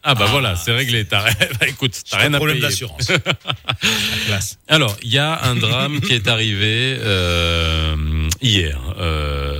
Ah 0.07 0.13
bah 0.13 0.27
voilà, 0.29 0.55
c'est 0.55 0.71
réglé. 0.71 1.05
T'as 1.05 1.23
bah, 1.59 1.67
écoute, 1.67 1.93
t'as 2.09 2.17
rien 2.17 2.33
à 2.33 2.37
problème 2.37 2.57
payer. 2.57 2.67
d'assurance. 2.69 3.07
Classe. 4.27 4.57
Alors, 4.67 4.95
il 5.01 5.09
y 5.11 5.17
a 5.17 5.41
un 5.45 5.55
drame 5.55 5.99
qui 6.01 6.13
est 6.13 6.27
arrivé 6.27 6.97
euh, 6.99 7.95
hier 8.41 8.79
euh, 8.99 9.54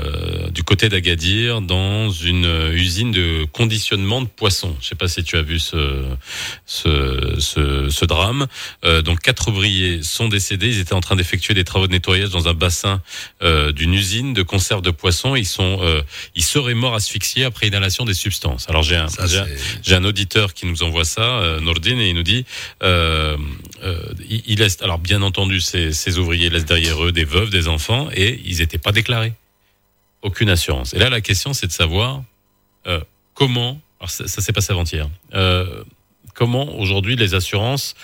du 0.56 0.64
côté 0.64 0.88
d'Agadir 0.90 1.60
dans 1.62 2.10
une 2.10 2.72
usine 2.74 3.12
de 3.12 3.46
conditionnement 3.52 4.22
de 4.22 4.28
poissons. 4.28 4.76
Je 4.82 4.88
sais 4.88 4.96
pas 4.96 5.10
si 5.10 5.22
tu 5.24 5.36
as 5.38 5.42
vu 5.42 5.60
ce 5.60 6.06
ce, 6.66 7.36
ce, 7.40 7.90
ce 7.90 8.06
drame. 8.06 8.48
Euh, 8.86 9.02
donc 9.02 9.20
quatre 9.20 9.50
ouvriers 9.50 10.02
sont 10.02 10.30
décédés. 10.30 10.68
Ils 10.70 10.80
étaient 10.80 10.94
en 10.94 11.02
train 11.02 11.18
d'effectuer 11.18 11.54
des 11.54 11.66
travaux 11.66 11.88
de 11.88 11.92
nettoyage 11.92 12.30
dans 12.30 12.48
un 12.48 12.54
bassin 12.54 13.02
euh, 13.44 13.72
d'une 13.74 13.94
usine 13.94 14.34
de 14.34 14.44
conserve 14.44 14.82
de 14.82 14.92
poissons. 14.92 15.36
Ils 15.36 15.46
sont 15.46 15.80
euh, 15.82 16.02
ils 16.36 16.44
seraient 16.44 16.74
morts 16.74 16.96
asphyxiés 16.96 17.44
après 17.44 17.68
inhalation 17.68 18.06
des 18.06 18.14
substances. 18.14 18.68
Alors 18.70 18.82
j'ai 18.84 18.96
un 18.96 19.08
j'ai 19.84 19.96
un- 19.96 20.06
auditeur 20.06 20.54
qui 20.54 20.66
nous 20.68 20.84
envoie 20.84 21.04
ça, 21.04 21.40
euh, 21.40 21.60
Nordin, 21.60 21.98
et 22.00 22.10
il 22.10 22.16
nous 22.16 22.24
dit, 22.24 22.46
euh, 22.84 23.36
euh, 23.84 24.00
il, 24.30 24.42
il 24.48 24.60
laisse, 24.60 24.78
alors 24.82 25.00
bien 25.00 25.22
entendu, 25.22 25.60
ces, 25.60 25.92
ces 25.92 26.18
ouvriers 26.20 26.50
laissent 26.50 26.66
derrière 26.66 27.04
eux 27.04 27.12
des 27.12 27.26
veuves, 27.26 27.50
des 27.50 27.68
enfants, 27.68 28.08
et 28.16 28.40
ils 28.46 28.60
n'étaient 28.60 28.78
pas 28.78 28.92
déclarés. 28.94 29.34
Aucune 30.22 30.50
assurance. 30.50 30.94
Et 30.94 31.00
là, 31.00 31.10
la 31.10 31.22
question, 31.22 31.54
c'est 31.54 31.68
de 31.68 31.72
savoir 31.72 32.24
euh, 32.88 33.02
comment, 33.34 33.80
alors 34.00 34.10
ça, 34.10 34.28
s'est 34.28 34.54
passé 34.54 34.72
avant-hier, 34.72 35.10
euh, 35.34 35.84
comment 36.34 36.78
aujourd'hui 36.78 37.16
les 37.16 37.34
assurances 37.34 37.96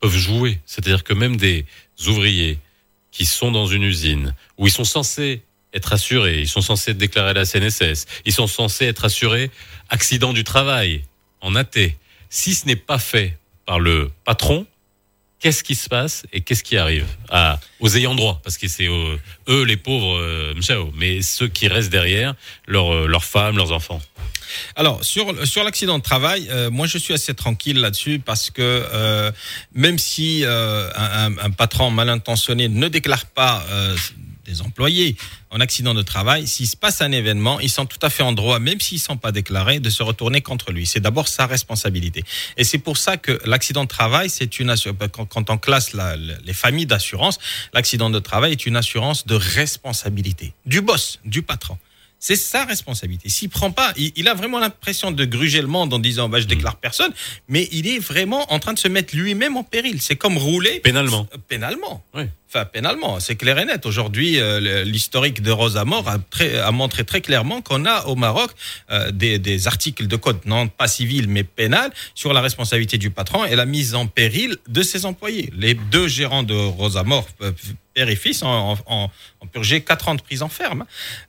peuvent 0.00 0.16
jouer. 0.16 0.60
C'est-à-dire 0.66 1.04
que 1.04 1.14
même 1.14 1.36
des 1.36 1.64
ouvriers 2.06 2.58
qui 3.10 3.26
sont 3.26 3.50
dans 3.50 3.66
une 3.66 3.82
usine 3.82 4.34
où 4.58 4.66
ils 4.66 4.72
sont 4.72 4.84
censés 4.84 5.42
être 5.72 5.92
assurés, 5.92 6.40
ils 6.40 6.48
sont 6.48 6.60
censés 6.60 6.92
être 6.92 6.98
déclarés 6.98 7.30
à 7.30 7.34
la 7.34 7.44
CNSS, 7.44 8.06
ils 8.24 8.32
sont 8.32 8.46
censés 8.46 8.86
être 8.86 9.04
assurés 9.04 9.50
accident 9.88 10.32
du 10.32 10.44
travail 10.44 11.04
en 11.40 11.54
AT. 11.54 11.92
Si 12.28 12.54
ce 12.54 12.66
n'est 12.66 12.76
pas 12.76 12.98
fait 12.98 13.38
par 13.66 13.80
le 13.80 14.10
patron, 14.24 14.66
qu'est-ce 15.40 15.64
qui 15.64 15.74
se 15.74 15.88
passe 15.88 16.24
et 16.32 16.42
qu'est-ce 16.42 16.62
qui 16.62 16.76
arrive? 16.76 17.06
À, 17.30 17.58
aux 17.80 17.96
ayants 17.96 18.14
droit 18.14 18.40
Parce 18.44 18.58
que 18.58 18.68
c'est 18.68 18.88
euh, 18.88 19.16
eux 19.48 19.64
les 19.64 19.76
pauvres, 19.76 20.18
euh, 20.18 20.54
mais 20.94 21.22
ceux 21.22 21.48
qui 21.48 21.66
restent 21.66 21.90
derrière, 21.90 22.34
leurs 22.66 22.94
euh, 22.94 23.06
leurs 23.06 23.24
femmes, 23.24 23.56
leurs 23.56 23.72
enfants. 23.72 24.00
Alors 24.76 25.02
sur 25.04 25.46
sur 25.46 25.64
l'accident 25.64 25.98
de 25.98 26.02
travail, 26.02 26.48
euh, 26.50 26.70
moi 26.70 26.86
je 26.86 26.98
suis 26.98 27.14
assez 27.14 27.34
tranquille 27.34 27.80
là-dessus 27.80 28.18
parce 28.18 28.50
que 28.50 29.32
même 29.74 29.98
si 29.98 30.44
un 30.46 31.50
patron 31.56 31.90
mal 31.90 32.08
intentionné 32.08 32.68
ne 32.68 32.88
déclare 32.88 33.26
pas 33.26 33.64
les 34.50 34.60
employés 34.62 35.16
en 35.50 35.60
accident 35.60 35.94
de 35.94 36.02
travail, 36.02 36.46
s'il 36.46 36.66
se 36.66 36.76
passe 36.76 37.00
un 37.00 37.12
événement, 37.12 37.60
ils 37.60 37.70
sont 37.70 37.86
tout 37.86 37.98
à 38.02 38.10
fait 38.10 38.22
en 38.22 38.32
droit, 38.32 38.58
même 38.58 38.80
s'ils 38.80 38.98
ne 38.98 39.02
sont 39.02 39.16
pas 39.16 39.32
déclarés, 39.32 39.80
de 39.80 39.90
se 39.90 40.02
retourner 40.02 40.40
contre 40.40 40.72
lui. 40.72 40.86
C'est 40.86 41.00
d'abord 41.00 41.28
sa 41.28 41.46
responsabilité. 41.46 42.24
Et 42.56 42.64
c'est 42.64 42.78
pour 42.78 42.96
ça 42.96 43.16
que 43.16 43.40
l'accident 43.44 43.84
de 43.84 43.88
travail, 43.88 44.28
c'est 44.28 44.58
une 44.58 44.70
assurance. 44.70 44.98
Quand, 45.12 45.50
on 45.50 45.58
classe 45.58 45.92
la- 45.92 46.16
la- 46.16 46.34
les 46.44 46.52
familles 46.52 46.86
d'assurance, 46.86 47.38
l'accident 47.72 48.10
de 48.10 48.18
travail 48.18 48.52
est 48.52 48.66
une 48.66 48.76
assurance 48.76 49.26
de 49.26 49.34
responsabilité 49.36 50.52
du 50.66 50.80
boss, 50.80 51.18
du 51.24 51.42
patron. 51.42 51.78
C'est 52.22 52.36
sa 52.36 52.66
responsabilité. 52.66 53.30
S'il 53.30 53.48
prend 53.48 53.70
pas, 53.70 53.94
il, 53.96 54.12
il 54.14 54.28
a 54.28 54.34
vraiment 54.34 54.58
l'impression 54.58 55.10
de 55.10 55.24
gruger 55.24 55.62
le 55.62 55.66
monde 55.68 55.92
en 55.94 55.98
disant 55.98 56.28
bah, 56.28 56.38
je 56.38 56.44
déclare 56.46 56.76
personne, 56.76 57.12
mais 57.48 57.66
il 57.72 57.88
est 57.88 57.98
vraiment 57.98 58.52
en 58.52 58.58
train 58.58 58.74
de 58.74 58.78
se 58.78 58.88
mettre 58.88 59.16
lui-même 59.16 59.56
en 59.56 59.64
péril. 59.64 60.02
C'est 60.02 60.16
comme 60.16 60.36
rouler 60.36 60.80
Pénalement. 60.80 61.26
Euh, 61.34 61.38
pénalement. 61.48 62.04
Oui. 62.14 62.24
Enfin, 62.52 62.64
pénalement, 62.66 63.20
c'est 63.20 63.36
clair 63.36 63.58
et 63.58 63.64
net. 63.64 63.86
Aujourd'hui, 63.86 64.38
euh, 64.38 64.84
l'historique 64.84 65.40
de 65.40 65.50
Rosa 65.50 65.84
Mort 65.86 66.08
a, 66.08 66.18
très- 66.18 66.58
a 66.58 66.70
montré 66.72 67.04
très 67.04 67.20
clairement 67.22 67.62
qu'on 67.62 67.86
a 67.86 68.04
au 68.06 68.16
Maroc 68.16 68.50
euh, 68.90 69.10
des, 69.12 69.38
des 69.38 69.66
articles 69.68 70.06
de 70.06 70.16
code, 70.16 70.40
non 70.44 70.66
pas 70.68 70.88
civil, 70.88 71.26
mais 71.28 71.44
pénal, 71.44 71.90
sur 72.14 72.32
la 72.34 72.40
responsabilité 72.42 72.98
du 72.98 73.10
patron 73.10 73.44
et 73.46 73.56
la 73.56 73.66
mise 73.66 73.94
en 73.94 74.06
péril 74.08 74.56
de 74.68 74.82
ses 74.82 75.06
employés. 75.06 75.50
Les 75.56 75.72
deux 75.74 76.06
gérants 76.08 76.42
de 76.42 76.54
Rosa 76.54 77.02
Mort, 77.04 77.28
euh, 77.40 77.52
père 78.00 78.08
et 78.08 78.16
fils, 78.16 78.42
ont, 78.42 78.78
ont- 78.86 79.10
ont 79.42 79.46
purgé 79.46 79.82
quatre 79.82 80.08
ans 80.08 80.14
de 80.14 80.22
prison 80.22 80.48
ferme. 80.48 80.84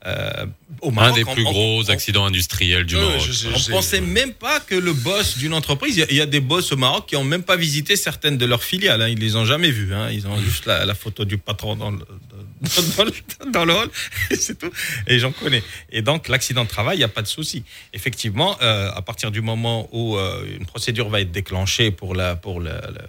Euh, 0.06 0.46
au 0.82 0.90
Un 0.90 0.94
Maroc, 0.94 1.16
des 1.16 1.26
on- 1.26 1.34
plus 1.34 1.46
on- 1.46 1.52
gros 1.52 1.84
on- 1.84 1.90
accidents 1.90 2.26
industriels 2.26 2.86
du 2.86 2.96
Ouais, 2.96 3.02
Maroc. 3.02 3.22
je 3.30 3.48
on 3.50 3.58
sais. 3.58 3.72
pensait 3.72 4.02
même 4.02 4.34
pas 4.34 4.60
que 4.62 4.76
le 4.76 4.94
boss 4.94 5.38
d'une 5.38 5.54
entreprise, 5.54 5.98
il 5.98 6.00
y 6.00 6.04
a- 6.04 6.12
il 6.12 6.16
y, 6.16 6.22
a 6.22 6.26
des 6.26 6.40
boss 6.40 6.72
au 6.72 6.78
Maroc 6.78 7.08
qui 7.10 7.16
ont 7.18 7.24
même 7.26 7.44
pas 7.44 7.58
visité 7.58 7.96
certaines 7.98 8.38
de 8.38 8.46
leurs 8.46 8.64
filiales. 8.64 9.02
Hein. 9.02 9.10
Ils 9.10 9.20
les 9.20 9.36
ont 9.36 9.44
jamais 9.46 9.70
vues. 9.72 9.94
Hein. 9.94 10.10
Ils 10.12 10.26
ont 10.28 10.40
juste 10.40 10.66
la, 10.66 10.86
la 10.86 10.96
photo 10.96 11.26
du 11.26 11.38
patron 11.38 11.76
dans 11.76 11.92
le, 11.92 12.00
dans, 12.00 12.84
dans 12.98 13.04
le, 13.06 13.14
dans 13.52 13.66
le 13.66 13.74
hall. 13.74 13.90
Et 14.30 14.36
c'est 14.46 14.58
tout. 14.58 14.72
Et 15.08 15.20
j'en 15.20 15.32
connais. 15.34 15.64
Et 15.92 16.02
donc 16.02 16.28
l'accident 16.30 16.64
de 16.64 16.70
travail, 16.70 16.96
il 16.98 17.00
n'y 17.00 17.04
a 17.12 17.16
pas 17.20 17.22
de 17.22 17.28
souci. 17.28 17.64
Effectivement, 17.94 18.58
euh, 18.62 18.90
à 18.94 19.02
partir 19.02 19.30
du 19.32 19.42
moment 19.42 19.90
où 19.92 20.16
euh, 20.18 20.46
une 20.60 20.66
procédure 20.66 21.10
va 21.10 21.20
être 21.22 21.32
déclenchée 21.32 21.92
pour 21.92 22.16
la 22.16 22.36
pour 22.36 22.62
la, 22.62 22.76
la- 22.96 23.08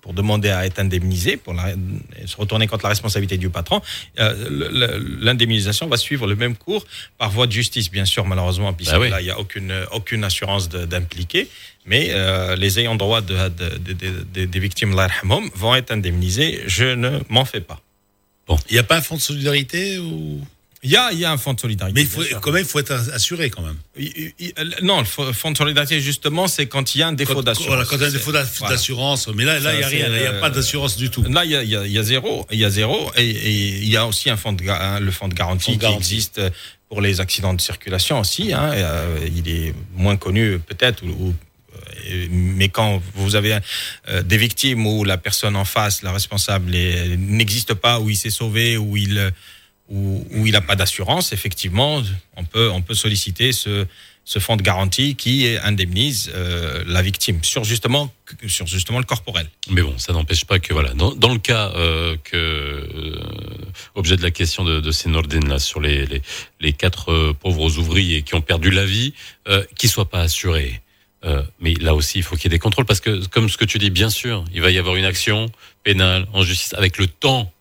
pour 0.00 0.14
demander 0.14 0.48
à 0.50 0.66
être 0.66 0.78
indemnisé, 0.80 1.36
pour 1.36 1.54
la- 1.54 1.74
se 2.26 2.36
retourner 2.36 2.66
contre 2.66 2.84
la 2.84 2.88
responsabilité 2.90 3.36
du 3.38 3.50
patron, 3.50 3.80
euh, 4.18 4.34
l'indemnisation 5.20 5.86
va 5.86 5.96
suivre 5.96 6.26
le 6.26 6.34
même 6.36 6.56
cours 6.56 6.84
par 7.18 7.30
voie 7.30 7.46
de 7.46 7.52
justice, 7.52 7.90
bien 7.90 8.04
sûr, 8.04 8.24
malheureusement, 8.26 8.72
puisque 8.72 8.92
Bah 8.92 9.00
oui. 9.00 9.10
là, 9.10 9.20
il 9.20 9.24
n'y 9.24 9.30
a 9.30 9.38
aucune, 9.38 9.72
aucune 9.92 10.24
assurance 10.24 10.68
d'impliqué. 10.68 11.48
Mais 11.86 12.08
euh, 12.10 12.54
les 12.56 12.78
ayants 12.78 12.94
droit 12.94 13.20
de, 13.20 13.34
de- 13.48 13.78
de- 13.78 13.92
de- 13.92 14.24
de- 14.34 14.44
des 14.44 14.60
victimes 14.60 14.94
vont 15.54 15.74
être 15.74 15.90
indemnisés. 15.90 16.60
Je 16.66 16.84
ne 16.84 17.20
m'en 17.28 17.44
fais 17.44 17.60
pas. 17.60 17.80
Il 18.68 18.74
n'y 18.74 18.78
a 18.78 18.82
pas 18.84 18.96
un 18.98 19.00
fonds 19.00 19.16
de 19.16 19.20
solidarité 19.20 19.98
ou? 19.98 20.40
Il 20.84 20.90
y 20.90 20.96
a, 20.96 21.12
il 21.12 21.18
y 21.20 21.24
a 21.24 21.30
un 21.30 21.36
fonds 21.38 21.54
de 21.54 21.60
solidarité. 21.60 21.94
Mais 21.94 22.02
il 22.02 22.08
faut, 22.08 22.22
quand 22.40 22.50
même, 22.50 22.62
il 22.64 22.68
faut 22.68 22.80
être 22.80 22.90
assuré 23.12 23.50
quand 23.50 23.62
même. 23.62 23.76
Il- 23.96 24.12
il- 24.16 24.32
il- 24.40 24.54
non, 24.82 24.98
le 24.98 25.04
fo- 25.06 25.32
fonds 25.32 25.52
de 25.52 25.56
solidarité, 25.56 26.00
justement, 26.00 26.48
c'est 26.48 26.66
quand 26.66 26.96
il 26.96 26.98
y 26.98 27.02
a 27.02 27.06
un 27.08 27.12
défaut 27.12 27.40
d'assurance. 27.40 27.68
voilà, 27.68 27.84
quand 27.84 27.94
il 27.96 28.00
y 28.02 28.04
a 28.04 28.08
un 28.08 28.10
défaut 28.10 28.32
voilà. 28.32 28.74
d'assurance, 28.74 29.28
mais 29.28 29.44
là, 29.44 29.60
là, 29.60 29.74
il 29.74 29.78
n'y 29.78 29.84
a 29.84 29.86
rien, 29.86 30.06
il 30.08 30.12
n'y 30.12 30.18
a 30.26 30.32
euh, 30.32 30.40
pas 30.40 30.50
d'assurance 30.50 30.96
du 30.96 31.08
tout. 31.08 31.22
Là, 31.22 31.44
il 31.44 31.52
y 31.52 31.56
a, 31.56 31.62
il 31.62 31.96
y 31.96 32.02
zéro, 32.04 32.46
il 32.50 32.58
y 32.58 32.64
a 32.64 32.70
zéro, 32.70 33.12
et, 33.16 33.24
et 33.30 33.50
il 33.78 33.88
y 33.88 33.96
a 33.96 34.06
aussi 34.08 34.28
un 34.28 34.36
fonds 34.36 34.52
de, 34.52 34.68
hein, 34.68 34.98
le 34.98 35.10
fonds 35.12 35.28
de 35.28 35.34
garantie 35.34 35.66
Fonds 35.66 35.72
qui 35.72 35.78
garantie. 35.78 36.14
existe 36.14 36.40
pour 36.88 37.00
les 37.00 37.20
accidents 37.20 37.54
de 37.54 37.60
circulation 37.60 38.18
aussi. 38.18 38.52
hein, 38.52 38.72
et, 38.72 38.82
euh, 38.82 39.28
il 39.36 39.48
est 39.48 39.74
moins 39.94 40.16
connu 40.16 40.58
peut-être, 40.58 41.04
ou, 41.04 41.32
euh, 42.10 42.26
mais 42.28 42.70
quand 42.70 43.00
vous 43.14 43.36
avez 43.36 43.56
euh, 44.08 44.22
des 44.22 44.36
victimes 44.36 44.84
où 44.84 45.04
la 45.04 45.16
personne 45.16 45.54
en 45.54 45.64
face, 45.64 46.02
la 46.02 46.10
responsable, 46.10 46.72
n'existe 46.72 47.74
pas, 47.74 48.00
où 48.00 48.10
il 48.10 48.16
s'est 48.16 48.30
sauvé, 48.30 48.76
où 48.76 48.96
il 48.96 49.16
euh, 49.18 49.30
où, 49.92 50.46
il 50.46 50.52
n'a 50.52 50.62
pas 50.62 50.74
d'assurance, 50.74 51.32
effectivement, 51.32 52.02
on 52.36 52.44
peut 52.44 52.70
on 52.70 52.80
peut 52.80 52.94
solliciter 52.94 53.52
ce 53.52 54.38
fonds 54.38 54.56
de 54.56 54.62
garantie 54.62 55.16
qui 55.16 55.46
indemnise 55.62 56.30
euh, 56.34 56.82
la 56.86 57.02
victime 57.02 57.44
sur 57.44 57.64
justement 57.64 58.12
sur 58.46 58.66
justement 58.66 58.98
le 58.98 59.04
corporel. 59.04 59.48
Mais 59.68 59.82
bon, 59.82 59.98
ça 59.98 60.14
n'empêche 60.14 60.46
pas 60.46 60.58
que 60.58 60.72
voilà, 60.72 60.94
dans, 60.94 61.32
le 61.32 61.38
cas 61.38 61.72
euh, 61.76 62.16
que 62.24 62.36
euh, 62.36 63.20
objet 63.94 64.16
de 64.16 64.22
la 64.22 64.30
question 64.30 64.64
de, 64.64 64.80
de 64.80 64.90
Sénordine 64.90 65.46
là 65.48 65.58
sur 65.58 65.80
les 65.80 66.06
les, 66.60 66.72
quatre 66.72 67.12
euh, 67.12 67.36
pauvres 67.38 67.78
ouvriers 67.78 68.22
qui 68.22 68.34
ont 68.34 68.40
perdu 68.40 68.70
la 68.70 68.86
vie, 68.86 69.12
euh, 69.48 69.62
qu'ils 69.76 69.90
soient 69.90 70.08
pas 70.08 70.20
assurés. 70.20 70.80
Mais 71.60 71.74
là 71.74 71.94
aussi, 71.94 72.18
il 72.18 72.24
faut 72.24 72.34
qu'il 72.34 72.46
y 72.46 72.52
ait 72.52 72.56
des 72.56 72.58
contrôles 72.58 72.84
parce 72.84 72.98
que, 72.98 73.24
comme 73.28 73.48
ce 73.48 73.56
que 73.56 73.64
tu 73.64 73.78
dis, 73.78 73.90
bien 73.90 74.10
sûr, 74.10 74.44
il 74.52 74.60
va 74.60 74.72
y 74.72 74.78
avoir 74.78 74.96
une 74.96 75.04
action 75.04 75.52
pénale 75.84 76.26
en 76.32 76.42
justice 76.42 76.74
avec 76.74 76.98
le 76.98 77.06
temps 77.06 77.52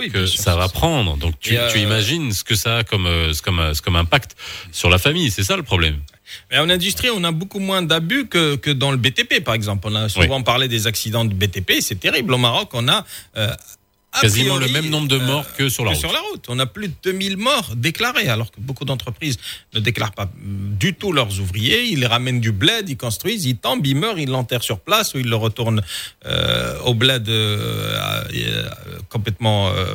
Oui, 0.00 0.10
que 0.10 0.24
ça 0.24 0.56
va 0.56 0.68
prendre. 0.68 1.18
Donc 1.18 1.34
tu, 1.40 1.56
euh, 1.56 1.70
tu 1.70 1.78
imagines 1.78 2.32
ce 2.32 2.42
que 2.42 2.54
ça 2.54 2.78
a 2.78 2.84
comme, 2.84 3.06
euh, 3.06 3.32
comme, 3.44 3.60
euh, 3.60 3.74
comme 3.84 3.96
impact 3.96 4.34
sur 4.72 4.88
la 4.88 4.98
famille. 4.98 5.30
C'est 5.30 5.44
ça 5.44 5.56
le 5.56 5.62
problème. 5.62 5.98
Mais 6.50 6.58
en 6.58 6.70
industrie, 6.70 7.10
on 7.10 7.22
a 7.24 7.32
beaucoup 7.32 7.58
moins 7.58 7.82
d'abus 7.82 8.26
que, 8.26 8.56
que 8.56 8.70
dans 8.70 8.92
le 8.92 8.96
BTP, 8.96 9.44
par 9.44 9.54
exemple. 9.54 9.88
On 9.90 9.94
a 9.94 10.08
souvent 10.08 10.42
parlé 10.42 10.68
des 10.68 10.86
accidents 10.86 11.24
de 11.24 11.34
BTP, 11.34 11.80
c'est 11.80 12.00
terrible. 12.00 12.32
Au 12.32 12.38
Maroc, 12.38 12.70
on 12.72 12.88
a 12.88 13.04
euh, 13.36 13.48
a 13.48 13.56
Quasiment 14.20 14.56
priori, 14.56 14.72
le 14.72 14.80
même 14.82 14.90
nombre 14.90 15.06
de 15.08 15.18
morts 15.18 15.46
que 15.56 15.68
sur 15.68 15.84
la 15.84 15.90
que 15.92 15.96
route. 15.96 16.00
sur 16.04 16.12
la 16.12 16.18
route. 16.18 16.44
On 16.48 16.58
a 16.58 16.66
plus 16.66 16.88
de 16.88 16.94
2000 17.04 17.36
morts 17.36 17.76
déclarés, 17.76 18.28
alors 18.28 18.50
que 18.50 18.60
beaucoup 18.60 18.84
d'entreprises 18.84 19.36
ne 19.72 19.78
déclarent 19.80 20.12
pas 20.14 20.28
du 20.34 20.94
tout 20.94 21.12
leurs 21.12 21.38
ouvriers. 21.38 21.84
Ils 21.84 22.00
les 22.00 22.06
ramènent 22.06 22.40
du 22.40 22.50
bled, 22.50 22.88
ils 22.88 22.96
construisent, 22.96 23.44
ils 23.44 23.56
tombent, 23.56 23.86
ils 23.86 23.94
meurent, 23.94 24.18
ils 24.18 24.28
l'enterrent 24.28 24.64
sur 24.64 24.80
place 24.80 25.14
ou 25.14 25.18
ils 25.18 25.28
le 25.28 25.36
retournent 25.36 25.82
euh, 26.26 26.78
au 26.80 26.94
bled 26.94 27.28
euh, 27.28 28.24
euh, 28.34 28.68
complètement 29.08 29.68
euh, 29.68 29.94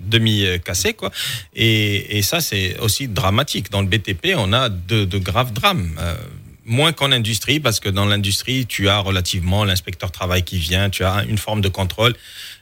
demi-cassé. 0.00 0.94
quoi. 0.94 1.10
Et, 1.54 2.18
et 2.18 2.22
ça, 2.22 2.40
c'est 2.40 2.78
aussi 2.78 3.08
dramatique. 3.08 3.70
Dans 3.70 3.80
le 3.82 3.88
BTP, 3.88 4.34
on 4.36 4.52
a 4.52 4.68
de, 4.68 5.04
de 5.04 5.18
graves 5.18 5.52
drames. 5.52 5.94
Euh, 6.00 6.16
Moins 6.66 6.92
qu'en 6.94 7.12
industrie, 7.12 7.60
parce 7.60 7.78
que 7.78 7.90
dans 7.90 8.06
l'industrie, 8.06 8.64
tu 8.64 8.88
as 8.88 8.98
relativement 9.00 9.66
l'inspecteur 9.66 10.10
travail 10.10 10.44
qui 10.44 10.56
vient, 10.56 10.88
tu 10.88 11.04
as 11.04 11.22
une 11.28 11.36
forme 11.36 11.60
de 11.60 11.68
contrôle. 11.68 12.14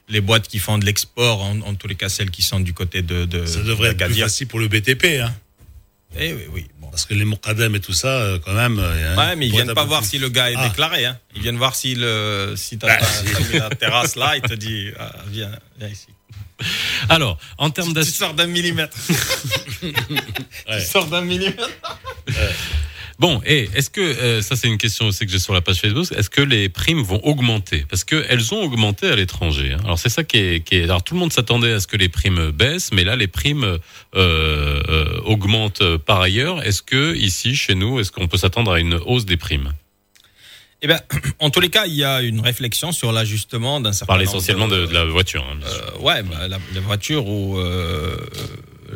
Les 0.09 0.21
boîtes 0.21 0.49
qui 0.49 0.59
font 0.59 0.79
de 0.79 0.85
l'export, 0.85 1.43
en, 1.43 1.61
en 1.63 1.75
tous 1.75 1.87
les 1.89 1.95
cas 1.95 2.09
celles 2.09 2.31
qui 2.31 2.43
sont 2.43 2.61
du 2.61 2.75
côté 2.75 3.03
de, 3.03 3.25
de 3.25 3.47
Ça 3.47 3.61
devrait 3.63 3.91
être 3.91 4.05
plus 4.05 4.15
facile 4.21 4.47
pour 4.49 4.59
le 4.59 4.69
BTP, 4.69 5.21
hein. 5.23 5.33
Eh 6.19 6.35
oui, 6.35 6.43
oui. 6.53 6.67
Bon. 6.79 6.89
Parce 6.89 7.07
que 7.07 7.15
les 7.15 7.25
Mokadem 7.25 7.75
et 7.75 7.81
tout 7.81 7.95
ça, 7.95 8.09
euh, 8.09 8.39
quand 8.45 8.53
même. 8.53 8.79
euh, 8.79 9.17
Ouais, 9.17 9.35
mais 9.37 9.47
ils 9.47 9.51
viennent 9.53 9.69
être 9.71 9.75
pas 9.75 9.85
voir 9.87 10.01
plus- 10.03 10.11
si 10.11 10.19
le 10.19 10.29
gars 10.29 10.51
est 10.51 10.57
Ah. 10.59 10.69
déclaré. 10.69 11.07
Hein. 11.07 11.19
Ils 11.35 11.41
viennent 11.41 11.57
voir 11.57 11.75
si 11.75 11.95
le 11.95 12.53
si 12.57 12.77
t'as 12.77 12.99
Bah, 12.99 13.07
mis 13.51 13.59
la 13.59 13.71
terrasse 13.71 14.17
là, 14.17 14.37
il 14.37 14.43
te 14.43 14.53
dit 14.53 14.91
ah, 14.99 15.11
viens, 15.31 15.51
viens 15.79 15.89
ici. 15.89 16.09
Alors, 17.09 17.39
en 17.57 17.71
termes 17.71 17.89
Tu 17.89 17.95
d'assurance. 17.95 18.19
sors 18.19 18.35
d'un 18.35 18.47
millimètre. 18.47 18.97
Ouais. 19.83 20.81
Tu 20.81 20.87
sors 20.87 21.07
d'un 21.07 21.23
millimètre. 21.23 21.71
Bon, 23.19 23.41
et 23.47 23.69
est-ce 23.75 23.91
que 23.91 24.01
euh, 24.01 24.43
ça 24.43 24.57
c'est 24.57 24.69
une 24.69 24.79
question 24.79 25.07
aussi 25.07 25.27
que 25.27 25.31
j'ai 25.33 25.39
sur 25.39 25.53
la 25.55 25.61
page 25.61 25.77
Facebook, 25.81 26.07
est-ce 26.17 26.31
que 26.31 26.41
les 26.43 26.69
primes 26.69 27.03
vont 27.03 27.21
augmenter? 27.25 27.85
Parce 27.89 28.05
que 28.05 28.25
elles 28.29 28.53
ont 28.55 28.63
augmenté 28.63 29.07
à 29.07 29.15
l'étranger. 29.17 29.73
hein. 29.75 29.81
Alors 29.85 29.99
c'est 29.99 30.09
ça 30.09 30.25
qui 30.25 30.39
est, 30.39 30.61
qui 30.65 30.77
est. 30.77 30.85
Alors 30.85 31.05
tout 31.05 31.15
le 31.15 31.21
monde 31.21 31.33
s'attendait 31.33 31.73
à 31.73 31.81
ce 31.81 31.87
que 31.87 31.97
les 31.97 32.09
primes 32.09 32.51
baissent, 32.51 32.91
mais 32.93 33.05
là 33.05 33.15
les 33.17 33.29
primes 33.29 33.65
euh, 33.65 33.79
euh, 34.17 35.21
augmentent 35.25 35.97
par 35.99 36.21
ailleurs. 36.21 36.63
Est-ce 36.65 36.83
que 36.83 37.15
ici 37.15 37.55
chez 37.55 37.75
nous, 37.75 38.01
est-ce 38.01 38.11
qu'on 38.13 38.29
peut 38.29 38.39
s'attendre 38.39 38.73
à 38.73 38.81
une 38.81 38.95
hausse 38.95 39.25
des 39.27 39.37
primes? 39.37 39.73
Eh 40.85 40.89
ben, 40.89 41.01
en 41.39 41.51
tous 41.51 41.61
les 41.61 41.69
cas, 41.71 41.87
il 41.87 41.95
y 41.95 42.03
a 42.05 42.23
une 42.23 42.41
réflexion 42.41 42.91
sur 42.91 43.13
l'ajustement 43.13 43.81
d'un 43.81 43.93
certain 43.93 44.07
parle 44.15 44.25
nombre 44.25 44.37
essentiellement 44.37 44.67
de, 44.69 44.87
de 44.87 44.93
la 44.93 45.05
voiture. 45.05 45.47
hein, 45.49 45.57
bien 45.61 45.69
sûr. 45.69 46.03
Ouais, 46.03 46.23
bah, 46.25 46.49
la, 46.49 46.59
la 46.75 46.81
voiture 46.81 47.29
ou 47.29 47.57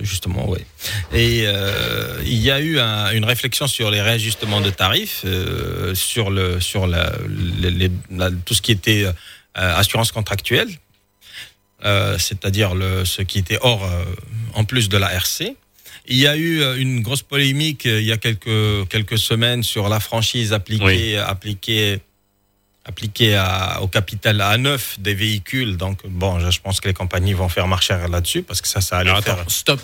justement, 0.00 0.48
ouais. 0.48 0.64
Et 1.12 1.42
euh, 1.46 2.20
il 2.24 2.38
y 2.38 2.50
a 2.50 2.60
eu 2.60 2.78
un- 2.78 3.10
une 3.12 3.24
réflexion 3.24 3.66
sur 3.66 3.90
les 3.90 4.00
réajustements 4.02 4.60
de 4.60 4.70
tarifs, 4.70 5.22
euh, 5.24 5.94
sur 5.94 6.30
le 6.30 6.60
sur 6.60 6.86
la, 6.86 7.12
les- 7.60 7.70
les- 7.70 7.90
la- 8.10 8.30
tout 8.30 8.54
ce 8.54 8.62
qui 8.62 8.72
était 8.72 9.04
euh, 9.04 9.12
assurance 9.54 10.12
contractuelle, 10.12 10.68
c'est-à-dire 12.18 12.74
le 12.74 13.04
ce 13.04 13.22
qui 13.22 13.38
était 13.38 13.58
hors 13.60 13.88
en 14.54 14.64
plus 14.64 14.88
de 14.88 14.96
la 14.96 15.12
RC. 15.12 15.56
Il 16.08 16.16
y 16.16 16.26
a 16.26 16.36
eu 16.36 16.62
une 16.78 17.00
grosse 17.02 17.22
polémique 17.22 17.84
il 17.84 18.02
y 18.04 18.12
a 18.12 18.16
quelques 18.16 18.88
quelques 18.88 19.18
semaines 19.18 19.62
sur 19.62 19.88
la 19.88 20.00
franchise 20.00 20.52
appliquée 20.52 21.18
appliquée 21.18 22.00
appliquée 22.86 23.34
à- 23.36 23.80
au 23.82 23.88
capital 23.88 24.40
A9 24.40 24.98
des 25.00 25.14
véhicules. 25.14 25.76
Donc, 25.76 26.06
bon, 26.06 26.38
je 26.40 26.50
je 26.50 26.60
pense 26.60 26.80
que 26.80 26.88
les 26.88 26.94
compagnies 26.94 27.34
vont 27.34 27.48
faire 27.48 27.66
marche 27.68 27.90
arrière 27.90 28.08
là-dessus 28.08 28.42
parce 28.42 28.60
que 28.62 28.68
ça, 28.68 28.80
ça 28.80 28.98
allait 28.98 29.10
Alors 29.10 29.22
faire. 29.22 29.34
attends, 29.40 29.48
stop. 29.50 29.80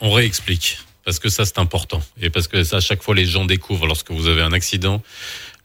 On 0.00 0.10
réexplique. 0.12 0.78
Parce 1.04 1.18
que 1.18 1.28
ça, 1.28 1.44
c'est 1.44 1.58
important. 1.58 2.02
Et 2.20 2.30
parce 2.30 2.48
que 2.48 2.64
ça, 2.64 2.76
à 2.78 2.80
chaque 2.80 3.02
fois, 3.02 3.14
les 3.14 3.26
gens 3.26 3.44
découvrent 3.44 3.86
lorsque 3.86 4.10
vous 4.10 4.26
avez 4.26 4.40
un 4.42 4.52
accident. 4.52 5.02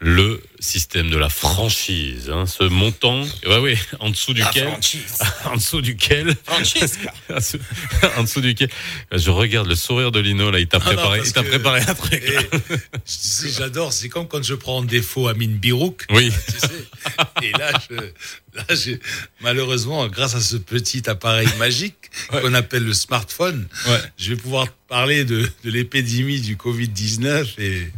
Le 0.02 0.42
système 0.60 1.10
de 1.10 1.18
la 1.18 1.28
franchise, 1.28 2.30
hein, 2.30 2.46
ce 2.46 2.64
montant, 2.64 3.22
ouais, 3.46 3.58
oui, 3.58 3.78
en 4.00 4.08
dessous 4.08 4.32
duquel, 4.32 4.66
franchise. 4.66 5.28
en 5.44 5.56
dessous 5.56 5.82
duquel, 5.82 6.34
en 8.16 8.22
dessous 8.22 8.40
duquel, 8.40 8.70
je 9.12 9.30
regarde 9.30 9.68
le 9.68 9.74
sourire 9.74 10.10
de 10.10 10.18
Lino 10.20 10.50
là, 10.50 10.58
il 10.58 10.68
t'a 10.68 10.78
Ah 10.80 10.86
non, 10.86 10.96
préparé, 10.96 11.18
parce 11.18 11.28
il 11.28 11.32
t'a 11.34 11.42
préparé 11.42 11.80
un 11.82 11.94
truc. 11.94 12.22
Sais, 13.04 13.50
j'adore, 13.50 13.92
c'est 13.92 14.08
comme 14.08 14.26
quand 14.26 14.42
je 14.42 14.54
prends 14.54 14.78
en 14.78 14.82
défaut 14.82 15.28
Amine 15.28 15.58
Birouk. 15.58 16.06
Oui. 16.10 16.32
Tu 16.46 16.58
sais. 16.58 16.86
Et 17.42 17.52
là, 17.52 17.70
je, 17.90 17.94
là 18.54 18.98
malheureusement, 19.40 20.08
grâce 20.08 20.34
à 20.34 20.40
ce 20.40 20.56
petit 20.56 21.10
appareil 21.10 21.48
magique 21.58 22.10
qu'on 22.30 22.54
appelle 22.54 22.84
le 22.84 22.94
smartphone, 22.94 23.68
je 24.16 24.30
vais 24.30 24.40
pouvoir 24.40 24.66
parler 24.90 25.24
de, 25.24 25.48
de 25.64 25.70
l'épidémie 25.70 26.40
du 26.40 26.56
Covid-19 26.56 27.46
et, 27.58 27.92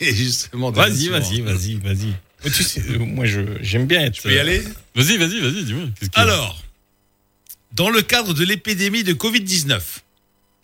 et 0.00 0.14
justement 0.14 0.72
Vas-y, 0.72 1.08
vas-y, 1.08 1.40
vas-y, 1.40 1.76
vas-y. 1.76 2.12
Tu 2.52 2.62
sais, 2.64 2.82
euh, 2.90 2.98
moi, 2.98 3.24
j'aime 3.60 3.86
bien 3.86 4.02
être. 4.02 4.14
Tu 4.14 4.22
peux 4.22 4.34
y 4.34 4.38
aller? 4.38 4.60
Vas-y, 4.96 5.16
vas-y, 5.16 5.40
vas-y, 5.40 5.64
dis-moi. 5.64 5.84
Alors, 6.14 6.60
dans 7.72 7.88
le 7.88 8.02
cadre 8.02 8.34
de 8.34 8.44
l'épidémie 8.44 9.04
de 9.04 9.14
Covid-19, 9.14 9.80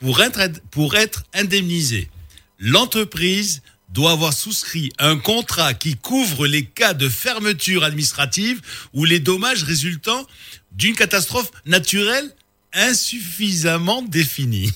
pour 0.01 0.21
être, 0.21 0.61
pour 0.73 0.97
être 0.97 1.23
indemnisé, 1.35 2.11
l'entreprise 2.59 3.63
doit 3.91 4.11
avoir 4.11 4.33
souscrit 4.33 4.91
un 4.99 5.17
contrat 5.17 5.73
qui 5.73 5.97
couvre 5.97 6.49
les 6.49 6.65
cas 6.65 6.95
de 6.95 7.09
fermeture 7.09 7.85
administrative 7.85 8.61
ou 8.93 9.05
les 9.05 9.21
dommages 9.21 9.63
résultant 9.63 10.27
d'une 10.73 10.97
catastrophe 10.97 11.51
naturelle 11.65 12.35
insuffisamment 12.73 14.03
définie. 14.03 14.71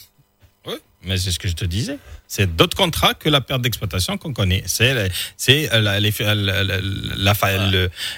Mais 1.07 1.19
c'est 1.19 1.33
ce 1.33 1.39
que 1.39 1.49
je 1.49 1.55
te 1.55 1.65
disais. 1.65 1.99
C'est 2.29 2.57
d'autres 2.57 2.77
contrats 2.77 3.15
que 3.15 3.29
la 3.29 3.41
perte 3.41 3.63
d'exploitation 3.63 4.17
qu'on 4.19 4.33
connaît. 4.33 4.63
C'est 4.67 5.11
c'est 5.37 5.73
euh, 5.73 5.81
la, 5.81 6.01
la, 6.01 7.35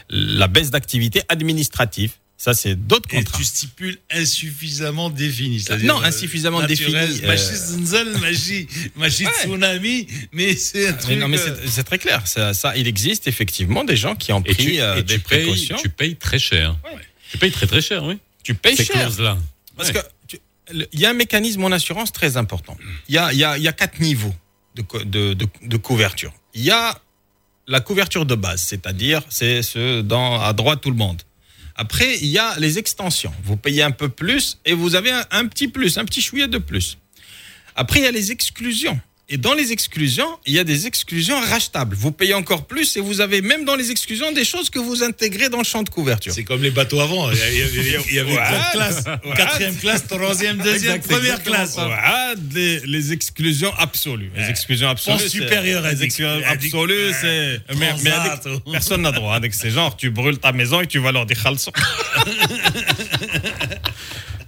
la, 0.09 0.49
baisse 0.49 0.71
d'activité 0.71 1.23
administrative. 1.29 2.13
Ça, 2.39 2.53
c'est 2.53 2.75
d'autres 2.77 3.09
Et 3.13 3.17
contrats. 3.17 3.39
tu 3.39 3.45
stipules 3.45 3.99
insuffisamment 4.11 5.09
défini. 5.09 5.65
Non, 5.85 6.01
euh, 6.03 6.05
insuffisamment 6.05 6.61
naturel, 6.61 7.09
défini, 7.09 7.27
Machi 7.27 8.69
euh, 8.75 8.89
machi, 8.97 9.25
tsunami, 9.41 10.07
mais 10.33 10.55
c'est 10.55 10.89
un 10.89 10.93
Mais 10.93 10.99
truc. 10.99 11.19
non, 11.19 11.29
mais 11.29 11.39
euh, 11.41 11.57
c'est 11.63 11.69
c'est 11.71 11.85
très 11.85 11.99
clair. 11.99 12.27
Ça, 12.27 12.53
ça, 12.53 12.77
il 12.77 12.87
existe 12.87 13.27
effectivement 13.27 13.85
des 13.85 13.97
gens 13.97 14.15
qui 14.15 14.33
ont 14.33 14.43
Et 14.45 14.53
pris 14.55 14.65
tu, 14.75 14.81
euh, 14.81 14.97
et 14.97 15.03
des 15.03 15.15
tu 15.15 15.21
payes, 15.21 15.45
précautions. 15.45 15.79
tu 15.81 15.89
payes 15.89 16.17
très 16.17 16.39
cher. 16.39 16.77
Ouais. 16.85 17.01
Tu 17.31 17.39
payes 17.39 17.51
très 17.53 17.67
très 17.67 17.81
cher, 17.81 18.05
oui. 18.05 18.19
Tu 18.43 18.55
payes 18.55 18.77
Ces 18.77 18.85
cher. 18.85 18.97
clauses-là. 19.01 19.39
Parce 19.75 19.89
Ouais. 19.89 19.95
que 19.95 20.07
il 20.93 21.01
y 21.01 21.06
a 21.06 21.10
un 21.10 21.14
mécanisme 21.14 21.62
en 21.64 21.70
assurance 21.72 22.12
très 22.12 22.36
important. 22.36 22.76
Il 23.09 23.14
y 23.14 23.18
a, 23.18 23.72
quatre 23.72 24.01
niveaux 24.01 24.34
de, 24.74 24.82
co- 24.82 25.05
de, 25.05 25.34
de, 25.34 25.47
de 25.62 25.76
couverture. 25.76 26.32
Il 26.55 26.62
y 26.62 26.70
a 26.70 26.98
la 27.68 27.80
couverture 27.80 28.26
de 28.26 28.34
base, 28.34 28.62
c'est-à-dire 28.62 29.22
c'est 29.28 29.62
ce 29.62 30.01
dans 30.02 30.40
à 30.40 30.52
droite 30.52 30.80
tout 30.80 30.90
le 30.90 30.97
monde. 30.97 31.22
Après, 31.74 32.16
il 32.18 32.26
y 32.28 32.38
a 32.38 32.59
les 32.59 32.78
extensions. 32.78 33.32
Vous 33.44 33.56
payez 33.56 33.82
un 33.82 33.90
peu 33.90 34.09
plus 34.09 34.59
et 34.64 34.72
vous 34.72 34.94
avez 34.94 35.10
un, 35.10 35.24
un 35.30 35.47
petit 35.47 35.68
plus, 35.68 35.98
un 35.98 36.05
petit 36.05 36.22
chouïa 36.22 36.47
de 36.47 36.59
plus. 36.59 36.97
Après, 37.74 38.01
il 38.01 38.05
y 38.05 38.06
a 38.06 38.10
les 38.12 38.32
exclusions. 38.32 38.98
Et 39.28 39.39
dans 39.39 39.55
les 39.55 39.73
exclusions, 39.73 40.39
il 40.47 40.55
y 40.55 40.59
a 40.61 40.65
des 40.65 40.86
exclusions 40.86 41.40
rachetables. 41.40 41.97
Vous 41.97 42.12
payez 42.12 42.35
encore 42.35 42.65
plus 42.65 42.97
et 42.97 43.01
vous 43.01 43.20
avez 43.20 43.40
même 43.43 43.65
dans 43.65 43.74
les 43.74 43.90
exclusions 43.90 44.31
des 44.31 44.44
choses 44.44 44.70
que 44.70 44.78
vous 44.78 45.03
intégrez 45.03 45.48
dans 45.48 45.59
le 45.59 45.65
champ 45.65 45.82
de 45.82 45.89
couverture. 45.89 46.32
C'est 46.32 46.44
comme 46.44 46.62
les 46.62 46.70
bateaux 46.70 47.01
avant. 47.01 47.32
Il 47.32 47.39
y 47.39 47.43
avait, 47.43 47.57
il 48.09 48.15
y 48.15 48.19
avait- 48.20 48.32
Ouais. 48.36 48.40
Ouais. 49.24 49.35
Quatrième 49.36 49.74
classe, 49.77 50.07
troisième, 50.07 50.59
deuxième, 50.59 51.01
première 51.01 51.43
classe. 51.43 51.74
Ah, 51.77 52.35
les, 52.55 52.78
les 52.86 53.12
exclusions 53.12 53.73
absolues. 53.78 54.31
Les 54.36 54.48
exclusions 54.48 54.89
absolues. 54.89 55.28
Supérieure 55.28 55.85
à 55.85 55.93
Les 55.93 56.03
exclusions 56.05 56.40
absolues, 56.47 57.12
c'est. 57.20 57.61
Mais, 57.77 57.94
mais 58.05 58.11
personne 58.70 59.03
n'a 59.03 59.11
droit. 59.11 59.35
Avec 59.35 59.55
ces 59.55 59.70
genres, 59.70 59.97
tu 59.97 60.11
brûles 60.11 60.39
ta 60.39 60.53
maison 60.53 60.81
et 60.82 60.86
tu 60.86 61.01
vas 61.01 61.11
leur 61.11 61.27
dire 61.27 61.36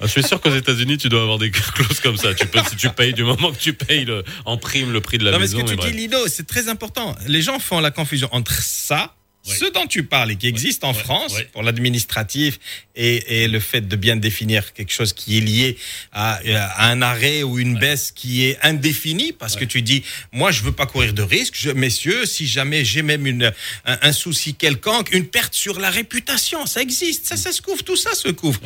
Je 0.01 0.07
suis 0.07 0.23
sûr 0.23 0.41
qu'aux 0.41 0.55
États-Unis, 0.55 0.97
tu 0.99 1.09
dois 1.09 1.23
avoir 1.23 1.39
des 1.39 1.51
clauses 1.75 2.01
comme 2.01 2.17
ça. 2.17 2.35
Tu 2.35 2.47
peux, 2.47 2.61
si 2.71 2.77
tu 2.77 2.89
payes 2.91 3.13
du 3.13 3.25
moment 3.25 3.51
que 3.53 3.59
tu 3.59 3.73
payes 3.73 4.05
le, 4.05 4.25
en 4.45 4.57
prime 4.57 4.93
le 4.93 5.01
prix 5.01 5.19
de 5.19 5.25
la 5.25 5.33
Non, 5.33 5.39
mais 5.39 5.49
ce 5.49 5.57
maison. 5.57 5.77
que 5.77 5.83
tu 5.83 5.91
dis. 5.91 5.97
Lido, 5.97 6.19
c'est 6.29 6.47
très 6.47 6.69
important. 6.69 7.17
Les 7.27 7.43
gens 7.43 7.59
font 7.59 7.81
la 7.81 7.91
confusion 7.91 8.29
entre 8.33 8.53
ça, 8.63 9.15
ce 9.49 9.73
dont 9.73 9.87
tu 9.87 10.05
parles 10.05 10.31
et 10.33 10.37
qui 10.37 10.47
existe 10.47 10.85
en 10.85 10.95
France 10.95 11.35
pour 11.53 11.63
l'administratif 11.63 12.59
et, 12.97 13.43
et 13.45 13.49
le 13.49 13.61
fait 13.61 13.87
de 13.89 13.97
bien 13.97 14.17
définir 14.17 14.73
quelque 14.73 14.93
chose 14.93 15.13
qui 15.13 15.39
est 15.39 15.41
lié 15.41 15.77
à, 16.13 16.41
à 16.77 16.89
un 16.91 17.01
arrêt 17.03 17.43
ou 17.43 17.59
une 17.59 17.79
baisse 17.79 18.13
qui 18.15 18.45
est 18.47 18.59
indéfinie 18.63 19.33
parce 19.33 19.57
que 19.57 19.65
tu 19.65 19.83
dis, 19.83 20.03
moi, 20.33 20.51
je 20.51 20.63
veux 20.63 20.73
pas 20.73 20.87
courir 20.87 21.13
de 21.13 21.23
risque, 21.23 21.55
je, 21.59 21.71
messieurs, 21.71 22.27
si 22.27 22.47
jamais 22.47 22.85
j'ai 22.85 23.03
même 23.03 23.27
une, 23.27 23.53
un, 23.85 23.99
un 24.03 24.13
souci 24.13 24.55
quelconque, 24.55 25.13
une 25.13 25.27
perte 25.27 25.55
sur 25.55 25.79
la 25.81 25.91
réputation, 25.91 26.67
ça 26.67 26.81
existe, 26.83 27.27
ça, 27.27 27.37
ça 27.37 27.53
se 27.53 27.63
couvre, 27.63 27.83
tout 27.85 27.97
ça 27.97 28.15
se 28.15 28.29
couvre. 28.29 28.61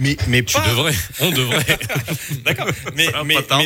Mais, 0.00 0.16
mais 0.28 0.44
Tu 0.44 0.52
pas. 0.54 0.68
devrais, 0.68 0.94
on 1.18 1.30
devrait. 1.32 1.78
D'accord. 2.44 2.68
Mais, 2.94 3.08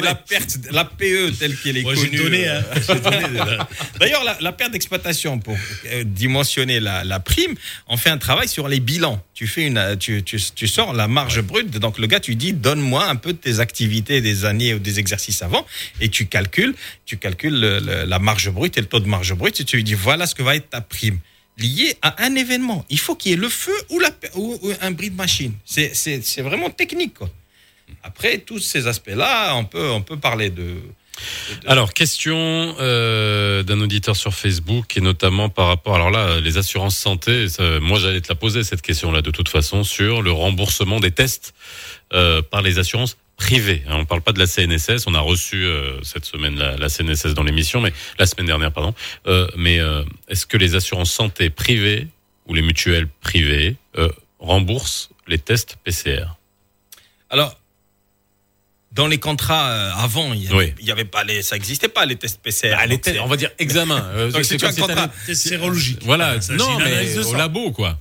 la 0.01 0.15
perte, 0.15 0.57
la 0.71 0.87
PE 0.87 1.33
telle 1.39 1.55
qu'elle 1.59 1.77
est 1.77 1.83
Moi, 1.83 1.95
connue. 1.95 2.21
euh, 2.47 2.61
hein. 2.89 3.29
Déjà. 3.31 3.69
D'ailleurs, 4.01 4.25
la, 4.25 4.39
la 4.41 4.53
perte 4.53 4.73
d'exploitation 4.73 5.39
pour 5.39 5.59
euh, 5.87 6.05
dimensionner 6.37 6.81
la, 6.81 7.05
la 7.05 7.21
prime, 7.21 7.55
on 7.89 7.97
fait 7.99 8.09
un 8.09 8.17
travail 8.17 8.49
sur 8.49 8.67
les 8.67 8.81
bilans. 8.81 9.23
Tu 9.35 9.47
fais 9.47 9.67
une, 9.67 9.97
tu, 10.01 10.23
tu, 10.23 10.41
tu 10.55 10.67
sors 10.67 10.95
la 10.95 11.07
marge 11.09 11.43
brute. 11.43 11.71
Donc 11.79 11.99
le 11.99 12.07
gars, 12.07 12.21
tu 12.21 12.35
dis, 12.37 12.55
donne-moi 12.55 13.05
un 13.07 13.17
peu 13.17 13.33
de 13.35 13.39
tes 13.39 13.61
activités 13.61 14.21
des 14.23 14.47
années 14.47 14.73
ou 14.73 14.79
des 14.79 14.99
exercices 14.99 15.43
avant, 15.43 15.67
et 16.01 16.09
tu 16.09 16.27
calcules, 16.27 16.75
tu 17.05 17.19
calcules 17.19 17.59
le- 17.61 17.81
le- 17.81 18.05
la 18.05 18.19
marge 18.19 18.49
brute 18.51 18.79
et 18.79 18.81
le 18.81 18.87
taux 18.87 19.01
de 19.01 19.09
marge 19.09 19.35
brute, 19.35 19.61
et 19.61 19.65
tu 19.65 19.77
lui 19.77 19.85
dis, 19.85 19.95
voilà 19.95 20.27
ce 20.27 20.35
que 20.35 20.43
va 20.43 20.57
être 20.57 20.71
ta 20.71 20.81
prime 20.81 21.19
lié 21.59 21.97
à 22.01 22.25
un 22.25 22.35
événement. 22.35 22.87
Il 22.89 22.99
faut 22.99 23.15
qu'il 23.15 23.31
y 23.33 23.35
ait 23.35 23.37
le 23.49 23.51
feu 23.51 23.77
ou, 23.91 24.01
la, 24.01 24.11
ou, 24.37 24.59
ou 24.63 24.73
un 24.81 24.91
bris 24.91 25.11
de 25.11 25.17
machine. 25.17 25.53
C'est- 25.67 26.41
vraiment 26.41 26.71
technique. 26.71 27.15
Quoi. 27.15 27.29
Après, 28.03 28.39
tous 28.39 28.59
ces 28.59 28.87
aspects-là, 28.87 29.55
on 29.57 29.67
peut, 29.67 29.91
on 29.91 30.01
peut 30.01 30.17
parler 30.19 30.49
de... 30.49 30.77
Alors, 31.67 31.93
question 31.93 32.75
euh, 32.81 33.63
d'un 33.63 33.81
auditeur 33.81 34.17
sur 34.17 34.35
Facebook 34.35 34.97
et 34.97 35.01
notamment 35.01 35.49
par 35.49 35.67
rapport, 35.67 35.95
alors 35.95 36.11
là, 36.11 36.41
les 36.41 36.59
assurances 36.59 36.97
santé, 36.97 37.49
ça, 37.49 37.81
moi 37.81 37.99
j'allais 37.99 38.21
te 38.21 38.29
la 38.29 38.35
poser 38.35 38.65
cette 38.65 38.83
question-là 38.83 39.23
de 39.23 39.31
toute 39.31 39.49
façon 39.49 39.85
sur 39.85 40.23
le 40.23 40.33
remboursement 40.33 41.01
des 41.01 41.11
tests 41.11 41.55
euh, 42.13 42.43
par 42.43 42.63
les 42.63 42.79
assurances 42.79 43.17
privées. 43.37 43.83
Hein, 43.89 43.97
On 43.99 44.05
parle 44.05 44.23
pas 44.23 44.33
de 44.33 44.39
la 44.39 44.47
CNSS, 44.47 45.07
on 45.07 45.15
a 45.15 45.21
reçu 45.21 45.65
euh, 45.65 46.01
cette 46.03 46.25
semaine 46.25 46.57
la, 46.57 46.77
la 46.77 46.89
CNSS 46.89 47.35
dans 47.35 47.43
l'émission, 47.43 47.81
mais 47.81 47.93
la 48.19 48.27
semaine 48.27 48.47
dernière, 48.47 48.73
pardon. 48.73 48.95
Euh, 49.27 49.49
mais 49.57 49.81
euh, 49.81 50.05
est-ce 50.29 50.47
que 50.47 50.57
les 50.57 50.75
assurances 50.75 51.11
santé 51.11 51.51
privées 51.51 52.09
ou 52.47 52.55
les 52.55 52.63
mutuelles 52.63 53.09
privées 53.21 53.77
euh, 53.99 54.09
remboursent 54.39 55.11
les 55.27 55.39
tests 55.39 55.77
PCR 55.85 56.27
Alors, 57.31 57.57
dans 58.95 59.07
les 59.07 59.19
contrats 59.19 59.71
euh, 59.71 59.91
avant, 59.97 60.33
il 60.35 60.45
y 60.45 60.47
avait, 60.49 60.57
Oui. 60.57 60.75
il 60.81 60.87
y 60.87 60.91
avait 60.91 61.05
pas 61.07 61.25
les, 61.25 61.43
ça 61.43 61.57
existait 61.57 61.89
pas 61.89 62.05
les 62.07 62.17
tests 62.17 62.41
PCR. 62.43 62.75
Ah, 62.79 62.87
les 62.87 62.99
tests, 63.01 63.19
on 63.23 63.27
va 63.27 63.37
dire 63.37 63.51
examen. 63.59 64.05
Euh, 64.15 64.31
Donc, 64.31 64.45
c'est 64.45 64.63
un 64.63 64.73
contrat, 64.73 65.09
Test 65.27 65.49
sérologique. 65.49 66.01
Voilà, 66.05 66.37
non, 66.51 66.79
mais 66.79 67.17
au 67.19 67.35
labo, 67.35 67.71
quoi. 67.73 67.99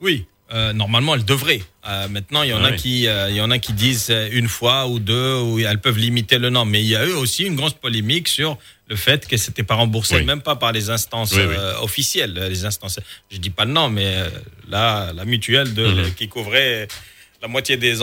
Oui. 0.00 0.24
Euh, 0.52 0.72
normalement, 0.72 1.14
elles 1.14 1.24
devraient. 1.24 1.62
Euh, 1.88 2.06
maintenant, 2.08 2.42
il 2.42 2.50
y 2.50 2.52
en 2.52 2.62
Ah 2.62 2.68
a 2.68 2.70
oui. 2.72 2.76
qui, 2.76 3.06
euh, 3.08 3.30
il 3.30 3.36
y 3.36 3.40
en 3.40 3.50
a 3.50 3.58
qui 3.58 3.72
disent 3.72 4.08
euh, 4.10 4.28
une 4.30 4.46
fois 4.48 4.86
ou 4.86 4.98
deux, 4.98 5.36
où 5.40 5.58
elles 5.58 5.80
peuvent 5.80 5.98
limiter 5.98 6.38
le 6.38 6.50
nombre. 6.50 6.70
Mais 6.70 6.80
il 6.82 6.86
y 6.88 6.94
a 6.96 7.04
eu 7.06 7.12
aussi 7.12 7.44
une 7.44 7.56
grosse 7.56 7.72
polémique 7.72 8.28
sur 8.28 8.56
le 8.88 8.94
fait 8.96 9.26
que 9.26 9.36
c'était 9.38 9.62
pas 9.62 9.74
remboursé, 9.74 10.16
Oui. 10.16 10.24
même 10.24 10.42
pas 10.42 10.54
par 10.56 10.70
les 10.72 10.90
instances 10.90 11.32
Oui, 11.32 11.42
oui. 11.48 11.54
euh, 11.58 11.78
officielles, 11.80 12.34
les 12.50 12.64
instances. 12.66 13.00
Je 13.30 13.38
dis 13.38 13.50
pas 13.50 13.64
le 13.64 13.72
nom, 13.72 13.88
mais 13.88 14.04
euh, 14.06 14.28
là, 14.68 15.12
la 15.14 15.24
mutuelle 15.24 15.72
de, 15.74 15.86
Mhm. 15.86 16.14
qui 16.14 16.28
couvrait 16.28 16.88
la 17.44 17.48
moitié 17.48 17.76
des, 17.76 17.98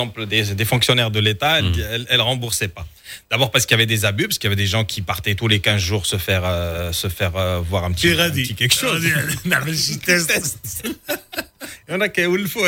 des 0.53 0.65
fonctionnaires 0.65 1.09
de 1.09 1.19
l'État, 1.19 1.63
mmh. 1.63 1.73
elle, 1.91 2.05
elle, 2.09 2.22
remboursait 2.22 2.68
pas. 2.68 2.85
D'abord 3.31 3.49
parce 3.49 3.65
qu'il 3.65 3.73
y 3.73 3.80
avait 3.80 3.88
des 3.88 4.05
abus, 4.05 4.27
parce 4.27 4.38
qu'il 4.38 4.47
y 4.47 4.53
avait 4.53 4.61
des 4.61 4.68
gens 4.68 4.85
qui 4.85 5.01
partaient 5.01 5.34
tous 5.34 5.47
les 5.47 5.59
15 5.59 5.81
jours 5.81 6.05
se 6.05 6.18
faire, 6.18 6.43
euh, 6.45 6.91
se 6.91 7.07
faire 7.07 7.35
euh, 7.35 7.59
voir 7.59 7.84
un 7.85 7.91
petit, 7.91 8.11
un 8.11 8.30
petit 8.30 8.53
quelque 8.53 8.76
chose. 8.76 9.03
Il 11.88 11.91
y 11.91 11.95
en 11.95 12.01
a 12.01 12.09
qui 12.09 12.22
ont 12.22 12.35
le 12.35 12.45
faux. 12.45 12.63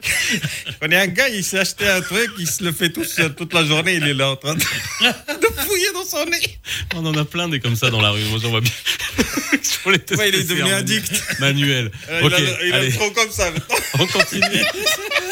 Je 0.30 0.72
connais 0.80 0.96
un 0.96 1.06
gars, 1.08 1.28
il 1.28 1.42
s'est 1.42 1.58
acheté 1.58 1.88
un 1.88 2.00
truc, 2.00 2.30
il 2.38 2.48
se 2.48 2.62
le 2.62 2.72
fait 2.72 2.90
tout 2.90 3.04
seul 3.04 3.34
toute 3.34 3.52
la 3.52 3.64
journée, 3.64 3.94
il 3.94 4.06
est 4.06 4.14
là 4.14 4.30
en 4.30 4.36
train 4.36 4.54
de, 4.54 4.60
de 5.00 5.60
fouiller 5.60 5.92
dans 5.92 6.04
son 6.04 6.24
nez. 6.26 6.58
On 6.94 7.04
en 7.04 7.14
a 7.16 7.24
plein 7.24 7.48
des 7.48 7.58
comme 7.58 7.74
ça 7.74 7.90
dans 7.90 8.00
la 8.00 8.10
rue. 8.10 8.22
Moi, 8.24 8.38
j'en 8.40 8.50
vois 8.50 8.60
bien. 8.60 8.72
Sur 9.62 9.90
les 9.90 9.98
tests 9.98 10.20
Ouais, 10.20 10.28
il 10.28 10.34
est 10.36 10.44
devenu 10.44 10.72
addict. 10.72 11.40
Manuel. 11.40 11.90
Euh, 12.08 12.20
il 12.24 12.34
a, 12.34 12.64
il 12.64 12.72
allez, 12.72 12.92
trop 12.92 13.10
comme 13.10 13.30
ça 13.30 13.50
on 13.98 14.06
continue. 14.06 14.64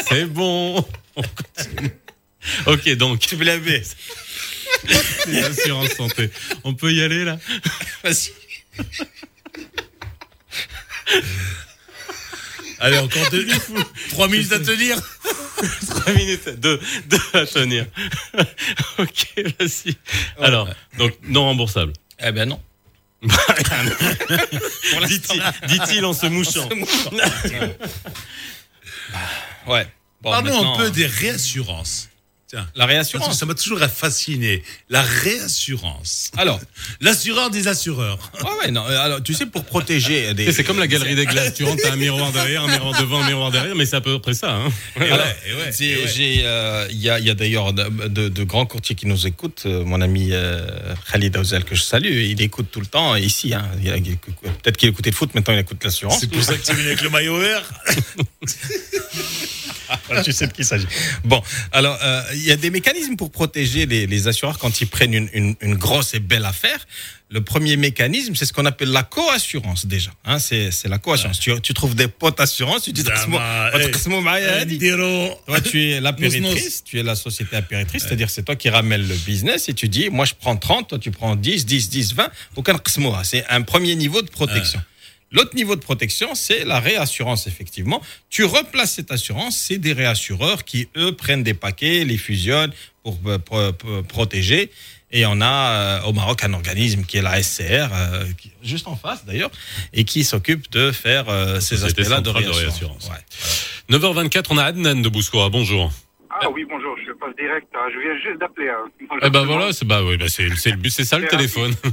C'est 0.09 0.26
bon. 0.26 0.84
On 1.16 1.22
continue. 1.22 1.90
Ok, 2.66 2.88
donc. 2.97 3.20
Tu 3.20 3.36
me 3.36 3.44
l'avais. 3.44 3.82
Les 5.26 5.43
assurances 5.43 5.94
santé. 5.94 6.30
On 6.64 6.74
peut 6.74 6.93
y 6.93 7.02
aller 7.02 7.24
là? 7.24 7.38
Vas-y. 8.05 8.32
Allez, 12.78 12.98
encore 12.98 13.31
deux, 13.31 13.47
trois 14.11 14.28
minutes 14.28 14.53
à 14.53 14.59
tenir. 14.59 14.98
3 15.89 16.12
minutes, 16.12 16.48
2 16.48 16.81
deux 17.07 17.19
à 17.32 17.47
tenir. 17.47 17.86
ok, 18.98 19.27
vas-y. 19.59 19.97
Alors, 20.40 20.69
donc 20.98 21.12
non 21.23 21.44
remboursable. 21.44 21.93
Eh 22.23 22.32
ben 22.32 22.48
non. 22.48 22.61
Dit-il 25.07 25.43
dit-il 25.66 26.05
en 26.05 26.12
se 26.12 26.27
mouchant. 26.27 26.69
Ouais. 29.66 29.86
Bon, 30.20 30.31
Parlons 30.31 30.74
un 30.74 30.77
peu 30.77 30.90
des 30.90 31.07
réassurances. 31.07 32.11
Tiens. 32.48 32.66
La 32.77 32.86
réassurance. 32.86 33.39
Ça 33.39 33.44
m'a 33.44 33.55
toujours 33.55 33.81
fasciné. 33.81 34.62
La 34.89 35.02
réassurance. 35.02 36.31
Alors, 36.36 36.60
L'assureur 37.01 37.51
des 37.51 37.66
assureurs. 37.66 38.18
ouais, 38.40 38.51
ouais, 38.66 38.70
non, 38.70 38.85
euh, 38.86 38.98
alors, 39.01 39.23
tu 39.23 39.35
sais, 39.35 39.47
pour 39.47 39.64
protéger 39.64 40.32
des. 40.35 40.52
C'est 40.52 40.62
comme 40.62 40.78
la 40.78 40.86
galerie 40.86 41.16
des 41.16 41.27
glaces. 41.27 41.55
Tu 41.55 41.64
rentres, 41.64 41.82
t'as 41.82 41.93
un 41.93 41.97
miroir 42.06 42.31
derrière, 42.31 42.62
un 42.64 42.68
miroir 42.70 43.01
devant, 43.01 43.23
un 43.23 43.27
miroir 43.27 43.51
derrière, 43.51 43.74
mais 43.74 43.85
c'est 43.85 43.97
à 43.97 44.01
peu 44.01 44.20
près 44.20 44.35
ça. 44.35 44.55
Hein. 44.55 44.68
Ouais, 44.97 45.10
euh, 45.12 46.86
Il 46.90 46.98
y 47.01 47.10
a, 47.10 47.18
il 47.18 47.24
y 47.24 47.31
a 47.31 47.35
d'ailleurs 47.35 47.73
de, 47.73 48.09
de- 48.09 48.28
de 48.28 48.44
grands 48.44 48.66
courtiers 48.66 48.94
qui 48.94 49.06
nous 49.06 49.27
écoutent. 49.27 49.64
Euh, 49.66 49.85
Mon 49.85 50.01
ami 50.01 50.28
euh, 50.32 50.94
Khalid 51.10 51.36
Aouzel, 51.36 51.64
que 51.64 51.74
je 51.74 51.82
salue, 51.82 52.27
il 52.31 52.40
écoute 52.43 52.68
tout 52.70 52.81
le 52.81 52.86
temps 52.86 53.16
ici. 53.16 53.55
hein. 53.55 53.68
Peut-être 54.62 54.77
qu'il 54.77 54.89
écoutait 54.89 55.10
le 55.10 55.16
foot, 55.16 55.35
maintenant 55.35 55.55
il 55.55 55.60
écoute 55.60 55.82
l'assurance. 55.82 56.20
C'est 56.20 56.31
pour 56.31 56.43
ça 56.44 56.56
que 56.56 56.64
tu 56.64 56.74
viens 56.74 56.86
avec 56.86 57.02
le 57.02 57.10
maillot 57.10 57.39
vert. 57.39 57.64
Tu 60.25 60.33
sais 60.33 60.47
de 60.47 60.53
qui 60.53 60.63
il 60.63 60.65
s'agit. 60.65 60.87
Bon, 61.25 61.43
alors, 61.73 61.99
euh, 62.03 62.23
il 62.35 62.43
y 62.45 62.53
a 62.53 62.57
des 62.57 62.71
mécanismes 62.71 63.17
pour 63.17 63.31
protéger 63.31 63.87
les, 63.87 64.07
les 64.07 64.29
assureurs 64.29 64.59
quand 64.59 64.81
ils 64.81 64.87
prennent 64.89 65.15
une, 65.15 65.29
une- 65.33 65.57
une 65.61 65.75
grosse 65.75 66.15
et 66.15 66.21
belle 66.21 66.45
affaire. 66.45 66.79
Le 67.29 67.41
premier 67.43 67.77
mécanisme, 67.77 68.37
c'est 68.37 68.47
ce 68.47 68.53
qu'on 68.53 68.67
appelle 68.67 68.91
la 68.93 69.03
co-assurance 69.03 69.85
déjà. 69.87 70.13
Hein, 70.25 70.39
c'est, 70.39 70.71
c'est 70.71 70.89
la 70.89 70.99
co-assurance. 70.99 71.41
Tu, 71.41 71.53
tu 71.61 71.75
trouves 71.75 71.97
des 71.97 72.07
potes 72.07 72.39
assurances, 72.39 72.83
tu 72.85 72.93
dis. 72.93 73.03
Toi, 73.03 73.15
tu 75.61 75.83
es 75.91 76.01
tu 76.85 77.01
es 77.01 77.03
la 77.03 77.17
société 77.17 77.57
appéritrice, 77.57 78.05
c'est-à-dire 78.05 78.31
c'est 78.31 78.45
toi 78.45 78.55
qui 78.55 78.69
ramène 78.69 79.07
le 79.09 79.15
business 79.17 79.69
et 79.69 79.75
tu 79.75 79.89
dis, 79.89 80.09
moi 80.09 80.25
je 80.25 80.35
prends 80.41 80.57
30, 80.57 80.89
toi 80.91 80.99
tu 81.01 81.11
prends 81.11 81.35
10, 81.35 81.67
10, 81.67 81.89
10, 81.89 82.15
20, 82.15 82.31
aucun. 82.55 82.79
C'est 83.25 83.45
un 83.49 83.63
premier 83.63 83.97
niveau 83.97 84.23
de 84.23 84.29
protection. 84.31 84.81
L'autre 85.32 85.55
niveau 85.57 85.74
de 85.74 85.81
protection, 85.81 86.35
c'est 86.35 86.65
la 86.65 86.78
réassurance, 86.81 87.47
effectivement. 87.47 88.01
Tu 88.31 88.44
replaces 88.44 88.94
cette 88.94 89.11
assurance, 89.11 89.57
c'est 89.57 89.78
des 89.78 89.93
réassureurs 89.93 90.65
qui, 90.65 90.89
eux, 90.97 91.12
prennent 91.16 91.43
des 91.43 91.55
paquets, 91.55 92.05
les 92.05 92.16
fusionnent 92.19 92.73
pour, 93.03 93.19
euh, 93.27 93.39
pro- 93.39 93.73
pro- 93.73 94.03
protéger. 94.05 94.70
Et 95.11 95.24
on 95.27 95.40
a 95.40 96.01
euh, 96.01 96.03
au 96.03 96.12
Maroc 96.12 96.43
un 96.44 96.53
organisme 96.53 97.05
qui 97.05 97.16
est 97.16 97.23
la 97.23 97.40
SCR, 97.43 97.89
euh, 97.93 98.24
qui- 98.40 98.51
juste 98.62 98.86
en 98.89 98.97
face 98.97 99.24
d'ailleurs, 99.24 99.51
et 99.93 100.05
qui 100.05 100.24
s'occupe 100.24 100.70
de 100.73 100.90
faire 100.93 101.28
euh, 101.28 101.61
ces 101.61 101.85
aspects-là 101.85 102.20
de 102.20 102.24
de 102.24 102.31
réassurance. 102.31 103.09
réassurance. 103.09 103.11
9h24, 103.90 104.44
on 104.51 104.59
a 104.59 104.65
Adnan 104.65 105.01
de 105.03 105.09
Bouscoura. 105.09 105.48
Bonjour. 105.48 105.93
Ah 106.41 106.51
oui, 106.51 106.65
bonjour, 106.69 106.97
je 107.07 107.13
passe 107.13 107.35
direct. 107.37 107.67
hein. 107.75 107.89
Je 107.93 107.99
viens 107.99 108.17
juste 108.19 108.39
d'appeler. 108.39 108.69
hein. 108.69 108.85
Eh 109.23 109.31
ben 109.31 109.45
voilà, 109.45 109.73
c'est 109.73 109.87
bah, 109.87 110.01
oui, 110.05 110.17
bah, 110.17 110.27
c'est 110.29 110.45
le 110.45 110.77
but, 110.77 110.91
c'est 110.91 111.05
ça 111.05 111.19
le 111.19 111.27
téléphone. 111.27 111.73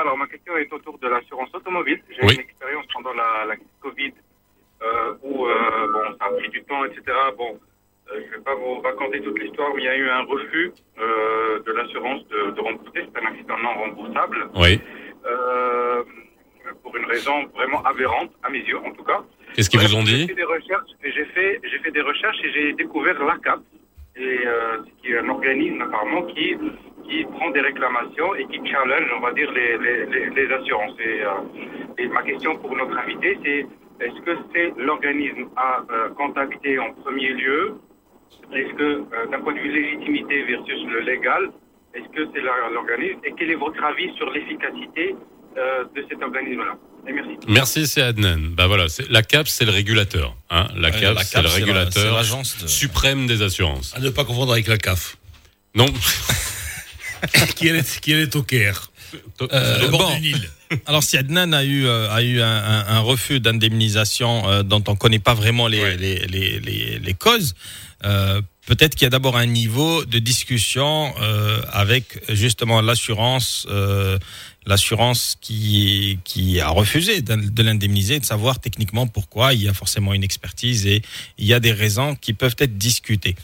Alors 0.00 0.18
ma 0.18 0.26
question 0.26 0.56
est 0.56 0.70
autour 0.72 0.98
de 0.98 1.08
l'assurance 1.08 1.48
automobile. 1.54 2.00
J'ai 2.10 2.26
Oui. 2.26 2.34
une 2.34 2.40
expérience 2.40 2.84
pendant 2.92 3.12
la, 3.14 3.44
la 3.46 3.54
Covid 3.80 4.12
euh, 4.82 5.14
où 5.22 5.46
euh, 5.46 5.52
bon, 5.92 6.16
ça 6.18 6.26
a 6.26 6.30
pris 6.36 6.48
du 6.50 6.62
temps, 6.64 6.84
etc. 6.84 7.02
Bon, 7.38 7.58
euh, 8.10 8.20
je 8.20 8.26
ne 8.26 8.30
vais 8.36 8.42
pas 8.44 8.54
vous 8.54 8.80
raconter 8.80 9.20
toute 9.22 9.38
l'histoire, 9.38 9.70
mais 9.74 9.82
il 9.82 9.86
y 9.86 9.88
a 9.88 9.96
eu 9.96 10.08
un 10.08 10.22
refus 10.24 10.72
euh, 10.98 11.60
de 11.62 11.72
l'assurance 11.72 12.26
de, 12.28 12.50
de 12.50 12.60
rembourser. 12.60 13.06
C'est 13.12 13.22
un 13.22 13.26
accident 13.26 13.58
non 13.58 13.74
remboursable. 13.74 14.50
Oui. 14.56 14.80
Pour 16.82 16.96
une 16.96 17.06
raison 17.06 17.46
vraiment 17.54 17.82
aberrante, 17.84 18.30
à 18.42 18.50
mes 18.50 18.58
yeux 18.60 18.78
en 18.78 18.90
tout 18.92 19.04
cas. 19.04 19.22
Qu'est-ce 19.54 19.70
qu'ils 19.70 19.80
vous 19.80 19.94
ont 19.94 20.04
J'ai 20.04 20.16
dit 20.16 20.26
fait 20.26 20.34
des 20.34 20.42
recherches, 20.44 20.90
et 21.04 21.12
j'ai 21.12 21.24
fait, 21.26 21.60
j'ai 21.62 21.78
fait 21.78 21.92
des 21.92 22.00
recherches 22.00 22.38
et 22.42 22.50
j'ai 22.52 22.72
découvert 22.72 23.22
l'ACAP, 23.24 23.60
et, 24.16 24.40
euh, 24.46 24.78
qui 25.00 25.12
est 25.12 25.18
un 25.18 25.28
organisme 25.28 25.80
apparemment 25.82 26.22
qui, 26.24 26.56
qui 27.08 27.24
prend 27.24 27.50
des 27.50 27.60
réclamations 27.60 28.34
et 28.34 28.46
qui 28.46 28.58
challenge, 28.68 29.08
on 29.16 29.20
va 29.20 29.32
dire, 29.32 29.50
les, 29.52 29.78
les, 29.78 30.06
les, 30.06 30.30
les 30.30 30.52
assurances. 30.52 30.96
Et, 30.98 31.22
euh, 31.22 31.98
et 31.98 32.08
ma 32.08 32.22
question 32.22 32.56
pour 32.56 32.76
notre 32.76 32.96
invité, 32.98 33.38
c'est 33.44 33.66
est-ce 34.00 34.20
que 34.22 34.36
c'est 34.52 34.72
l'organisme 34.76 35.48
à 35.56 35.84
euh, 35.88 36.08
contacter 36.10 36.78
en 36.80 36.92
premier 36.94 37.30
lieu? 37.34 37.74
Est-ce 38.52 38.74
que, 38.74 39.04
d'un 39.30 39.40
point 39.40 39.54
de 39.54 39.60
vue 39.60 39.70
légitimité 39.70 40.42
versus 40.42 40.84
le 40.86 41.00
légal, 41.00 41.52
est-ce 41.94 42.08
que 42.08 42.28
c'est 42.34 42.40
l'organisme? 42.40 43.20
Et 43.22 43.32
quel 43.36 43.50
est 43.52 43.54
votre 43.54 43.82
avis 43.84 44.12
sur 44.16 44.28
l'efficacité 44.30 45.14
de 45.54 46.04
cet 46.08 46.20
organisme-là? 46.20 46.76
Et 47.06 47.12
merci. 47.12 47.30
Merci, 47.48 47.86
c'est 47.86 48.02
Adnan. 48.02 48.38
Bah 48.54 48.66
voilà, 48.66 48.86
la 49.10 49.22
CAP, 49.22 49.48
c'est 49.48 49.64
le 49.64 49.70
régulateur. 49.72 50.34
Hein. 50.50 50.66
La 50.76 50.90
Ouais, 50.90 51.00
CAP, 51.00 51.14
la 51.14 51.24
c'est 51.24 51.32
CAP, 51.34 51.42
le 51.44 51.48
régulateur 51.50 52.14
l'agence 52.16 52.56
de- 52.62 52.66
suprême 52.66 53.26
des 53.26 53.42
assurances. 53.42 53.92
À 53.94 54.00
ne 54.00 54.10
pas 54.10 54.24
confondre 54.24 54.52
avec 54.52 54.66
la 54.66 54.78
CAF. 54.78 55.16
Non. 55.74 55.86
qui, 57.56 57.68
est, 57.68 58.00
qui 58.00 58.12
est 58.12 58.34
au 58.36 58.42
Caire. 58.42 58.90
Euh, 59.42 59.88
bon. 59.88 60.14
du 60.16 60.20
Nil. 60.32 60.50
Alors, 60.86 61.02
si 61.02 61.16
Adnan 61.16 61.52
a 61.52 61.62
eu, 61.64 61.86
euh, 61.86 62.10
a 62.10 62.22
eu 62.22 62.40
un, 62.40 62.46
un- 62.56 62.86
un 62.96 63.00
refus 63.00 63.38
d'indemnisation 63.40 64.48
euh, 64.48 64.62
dont 64.62 64.82
on 64.88 64.92
ne 64.92 64.96
connaît 64.96 65.18
pas 65.20 65.34
vraiment 65.34 65.68
les, 65.68 65.96
les, 65.96 66.18
les, 66.26 66.58
les, 66.58 66.98
les 66.98 67.14
causes, 67.14 67.54
euh, 68.04 68.40
peut-être 68.66 68.94
qu'il 68.96 69.04
y 69.04 69.06
a 69.06 69.10
d'abord 69.10 69.36
un 69.36 69.46
niveau 69.46 70.04
de 70.04 70.18
discussion 70.18 71.14
euh, 71.20 71.60
avec 71.72 72.20
justement 72.28 72.80
l'assurance. 72.80 73.66
L'assurance 74.66 75.36
qui, 75.40 76.18
qui 76.24 76.60
a 76.60 76.68
refusé 76.68 77.20
de 77.20 77.62
l'indemniser, 77.62 78.18
de 78.18 78.24
savoir 78.24 78.60
techniquement 78.60 79.06
pourquoi. 79.06 79.54
Il 79.54 79.62
y 79.62 79.68
a 79.68 79.74
forcément 79.74 80.14
une 80.14 80.24
expertise 80.24 80.86
et 80.86 81.02
il 81.38 81.46
y 81.46 81.52
a 81.52 81.60
des 81.60 81.72
raisons 81.72 82.14
qui 82.14 82.32
peuvent 82.32 82.56
être 82.58 82.78
discutées. 82.78 83.36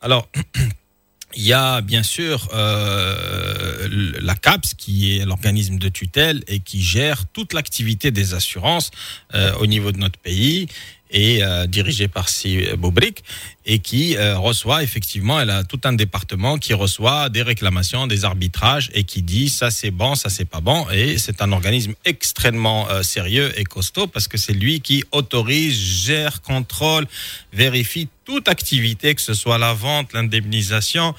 Alors, 0.00 0.28
il 1.36 1.44
y 1.44 1.52
a 1.52 1.80
bien 1.80 2.02
sûr 2.02 2.48
euh, 2.54 3.88
la 4.20 4.34
CAPS 4.34 4.74
qui 4.74 5.16
est 5.18 5.24
l'organisme 5.24 5.78
de 5.78 5.88
tutelle 5.88 6.42
et 6.46 6.60
qui 6.60 6.82
gère 6.82 7.26
toute 7.26 7.52
l'activité 7.52 8.10
des 8.10 8.34
assurances 8.34 8.90
euh, 9.34 9.54
au 9.56 9.66
niveau 9.66 9.92
de 9.92 9.98
notre 9.98 10.18
pays 10.18 10.68
et 11.10 11.42
euh, 11.42 11.66
par 12.12 12.28
Si 12.28 12.62
Bobrik 12.78 13.22
et 13.64 13.78
qui 13.80 14.16
euh, 14.16 14.38
reçoit 14.38 14.82
effectivement, 14.82 15.40
elle 15.40 15.50
a 15.50 15.64
tout 15.64 15.80
un 15.84 15.92
département 15.92 16.58
qui 16.58 16.72
reçoit 16.74 17.28
des 17.28 17.42
réclamations, 17.42 18.06
des 18.06 18.24
arbitrages 18.24 18.90
et 18.94 19.04
qui 19.04 19.22
dit 19.22 19.48
ça 19.48 19.70
c'est 19.70 19.90
bon, 19.90 20.14
ça 20.14 20.30
c'est 20.30 20.44
pas 20.44 20.60
bon 20.60 20.86
et 20.90 21.18
c'est 21.18 21.42
un 21.42 21.52
organisme 21.52 21.94
extrêmement 22.04 22.88
euh, 22.90 23.02
sérieux 23.02 23.52
et 23.58 23.64
costaud 23.64 24.06
parce 24.06 24.28
que 24.28 24.38
c'est 24.38 24.52
lui 24.52 24.80
qui 24.80 25.04
autorise, 25.12 25.76
gère, 26.04 26.42
contrôle, 26.42 27.06
vérifie 27.52 28.08
toute 28.24 28.48
activité, 28.48 29.14
que 29.14 29.22
ce 29.22 29.34
soit 29.34 29.58
la 29.58 29.72
vente, 29.72 30.12
l'indemnisation, 30.12 31.14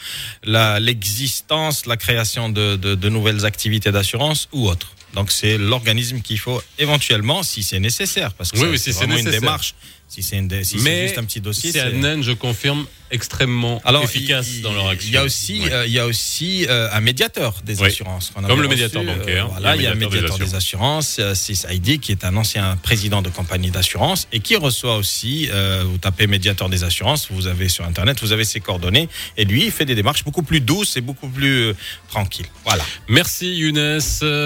l'existence, 0.80 1.86
la 1.86 1.98
création 1.98 2.50
de, 2.50 2.76
de- 2.76 2.96
de 2.96 3.10
nouvelles 3.10 3.46
activités 3.46 3.92
d'assurance 3.92 4.50
ou 4.52 4.68
autre. 4.68 4.92
Donc 5.18 5.32
c'est 5.32 5.58
l'organisme 5.58 6.22
qu'il 6.22 6.38
faut 6.38 6.62
éventuellement, 6.78 7.42
si 7.42 7.64
c'est 7.64 7.80
nécessaire, 7.80 8.34
parce 8.36 8.52
que 8.52 8.60
Oui, 8.60 8.68
oui, 8.70 8.78
si 8.78 8.94
c'est 8.94 9.00
vraiment 9.00 9.18
une 9.18 9.32
démarche. 9.32 9.74
Si 10.08 10.22
c'est 10.22 10.40
si 10.64 10.80
c'est 10.80 11.08
juste 11.08 11.18
un 11.18 11.24
petit 11.24 11.42
dossier, 11.42 11.72
c'est 11.72 11.90
je 12.22 12.32
confirme, 12.34 12.86
extrêmement 13.12 13.82
Alors, 13.86 14.04
efficace 14.04 14.48
il- 14.56 14.62
dans 14.62 14.74
leur 14.74 14.88
action. 14.88 15.10
Il 15.10 15.14
y 15.14 15.18
a 15.18 15.24
aussi, 15.24 15.62
Ouais. 15.62 15.72
euh, 15.72 15.86
il 15.88 15.94
y 15.94 16.00
a 16.00 16.06
aussi 16.06 16.66
euh, 16.70 16.90
un 16.92 17.00
médiateur 17.02 17.56
des 17.64 17.80
Oui. 17.82 17.88
assurances. 17.88 18.32
Comme 18.48 18.62
le 18.62 18.68
médiateur 18.68 19.02
reçu, 19.02 19.12
euh, 19.14 19.18
bancaire, 19.20 19.48
voilà, 19.50 19.76
il 19.76 19.82
y 19.82 19.88
a 19.88 19.92
un 19.92 19.96
médiateur 19.96 20.38
des 20.38 20.56
assurances, 20.56 21.20
Sis 21.34 21.66
Heidi, 21.70 22.00
qui 22.00 22.12
est 22.12 22.24
un 22.26 22.36
ancien 22.38 22.78
président 22.82 23.22
de 23.22 23.30
compagnie 23.30 23.72
d'assurance 23.72 24.28
et 24.32 24.40
qui 24.40 24.56
reçoit 24.56 24.98
aussi, 24.98 25.50
vous 25.86 25.98
tapez 25.98 26.28
médiateur 26.28 26.70
des 26.70 26.84
assurances, 26.84 27.28
vous 27.32 27.48
avez 27.48 27.70
sur 27.70 27.86
Internet, 27.86 28.20
vous 28.22 28.32
avez 28.32 28.46
ses 28.46 28.60
coordonnées. 28.60 29.10
Et 29.38 29.46
lui, 29.46 29.66
il 29.66 29.72
fait 29.72 29.86
des 29.86 29.96
démarches 29.96 30.24
beaucoup 30.24 30.44
plus 30.44 30.60
douces 30.62 30.98
et 30.98 31.02
beaucoup 31.02 31.30
plus 31.30 31.74
tranquilles. 32.10 32.48
Voilà. 32.66 32.84
Merci 33.08 33.56
Younes 33.56 34.00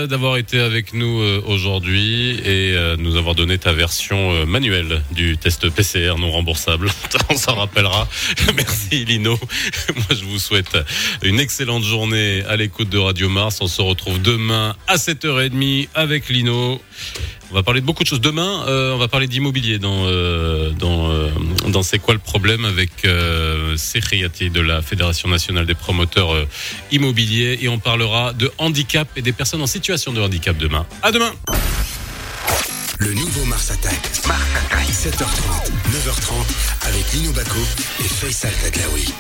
d'avoir 0.08 0.38
été 0.38 0.60
avec 0.60 0.94
nous 0.94 1.22
aujourd'hui 1.46 2.40
et 2.46 2.76
nous 2.98 3.16
avoir 3.18 3.36
donné 3.36 3.58
ta 3.58 3.74
version 3.74 4.46
manuelle 4.46 5.02
du 5.12 5.38
test 5.38 5.70
PCR 5.70 6.16
non 6.18 6.32
remboursable. 6.32 6.90
On 7.30 7.38
s'en 7.38 7.56
rappellera. 7.56 8.08
Merci 8.56 9.06
Lino. 9.06 9.40
Moi 9.96 10.06
je 10.10 10.26
vous 10.26 10.40
souhaite 10.40 10.78
une 11.24 11.40
excellente 11.40 11.84
journée 11.84 12.44
à 12.48 12.56
l'écoute 12.56 12.90
de 12.90 12.98
Radio 12.98 13.30
Mars. 13.30 13.60
On 13.62 13.68
se 13.68 13.82
retrouve 13.82 14.22
demain 14.22 14.76
à 14.88 14.96
7h30 14.96 15.90
avec 15.94 16.30
Lino. 16.30 16.82
On 17.52 17.54
va 17.54 17.64
parler 17.64 17.82
de 17.82 17.86
beaucoup 17.86 18.04
de 18.04 18.08
choses. 18.08 18.22
Demain, 18.22 18.66
euh, 18.68 18.94
on 18.94 18.98
va 18.98 19.08
parler 19.08 19.28
d'immobilier 19.28 19.78
dans 19.78 20.06
euh, 20.06 20.72
euh, 20.82 21.30
dans 21.68 21.84
c'est 21.84 22.00
quoi 22.00 22.14
le 22.14 22.20
problème 22.20 22.66
avec 22.66 23.06
euh, 23.06 23.76
de 23.76 24.62
la 24.62 24.82
Fédération 24.82 25.30
nationale 25.30 25.66
des 25.66 25.76
promoteurs 25.76 26.34
immobiliers 26.92 27.60
et 27.62 27.68
on 27.68 27.80
parlera 27.80 28.34
de 28.34 28.52
handicap 28.58 29.08
et 29.16 29.22
des 29.22 29.34
personnes 29.34 29.62
en 29.62 29.68
situation 29.68 30.14
de 30.14 30.22
handicap 30.22 30.58
demain. 30.58 30.86
À 31.02 31.12
demain. 31.12 31.32
Le 33.02 33.16
nouveau 33.16 33.46
Mars 33.46 33.72
Attack. 33.72 34.12
Mars 34.28 34.40
Attack. 34.56 34.88
7h30, 34.88 35.72
9h30 35.92 36.88
avec 36.88 37.12
Lino 37.14 37.32
Baco 37.32 37.60
et 38.00 38.04
Faisal 38.04 38.54
Tadlaoui. 38.62 39.12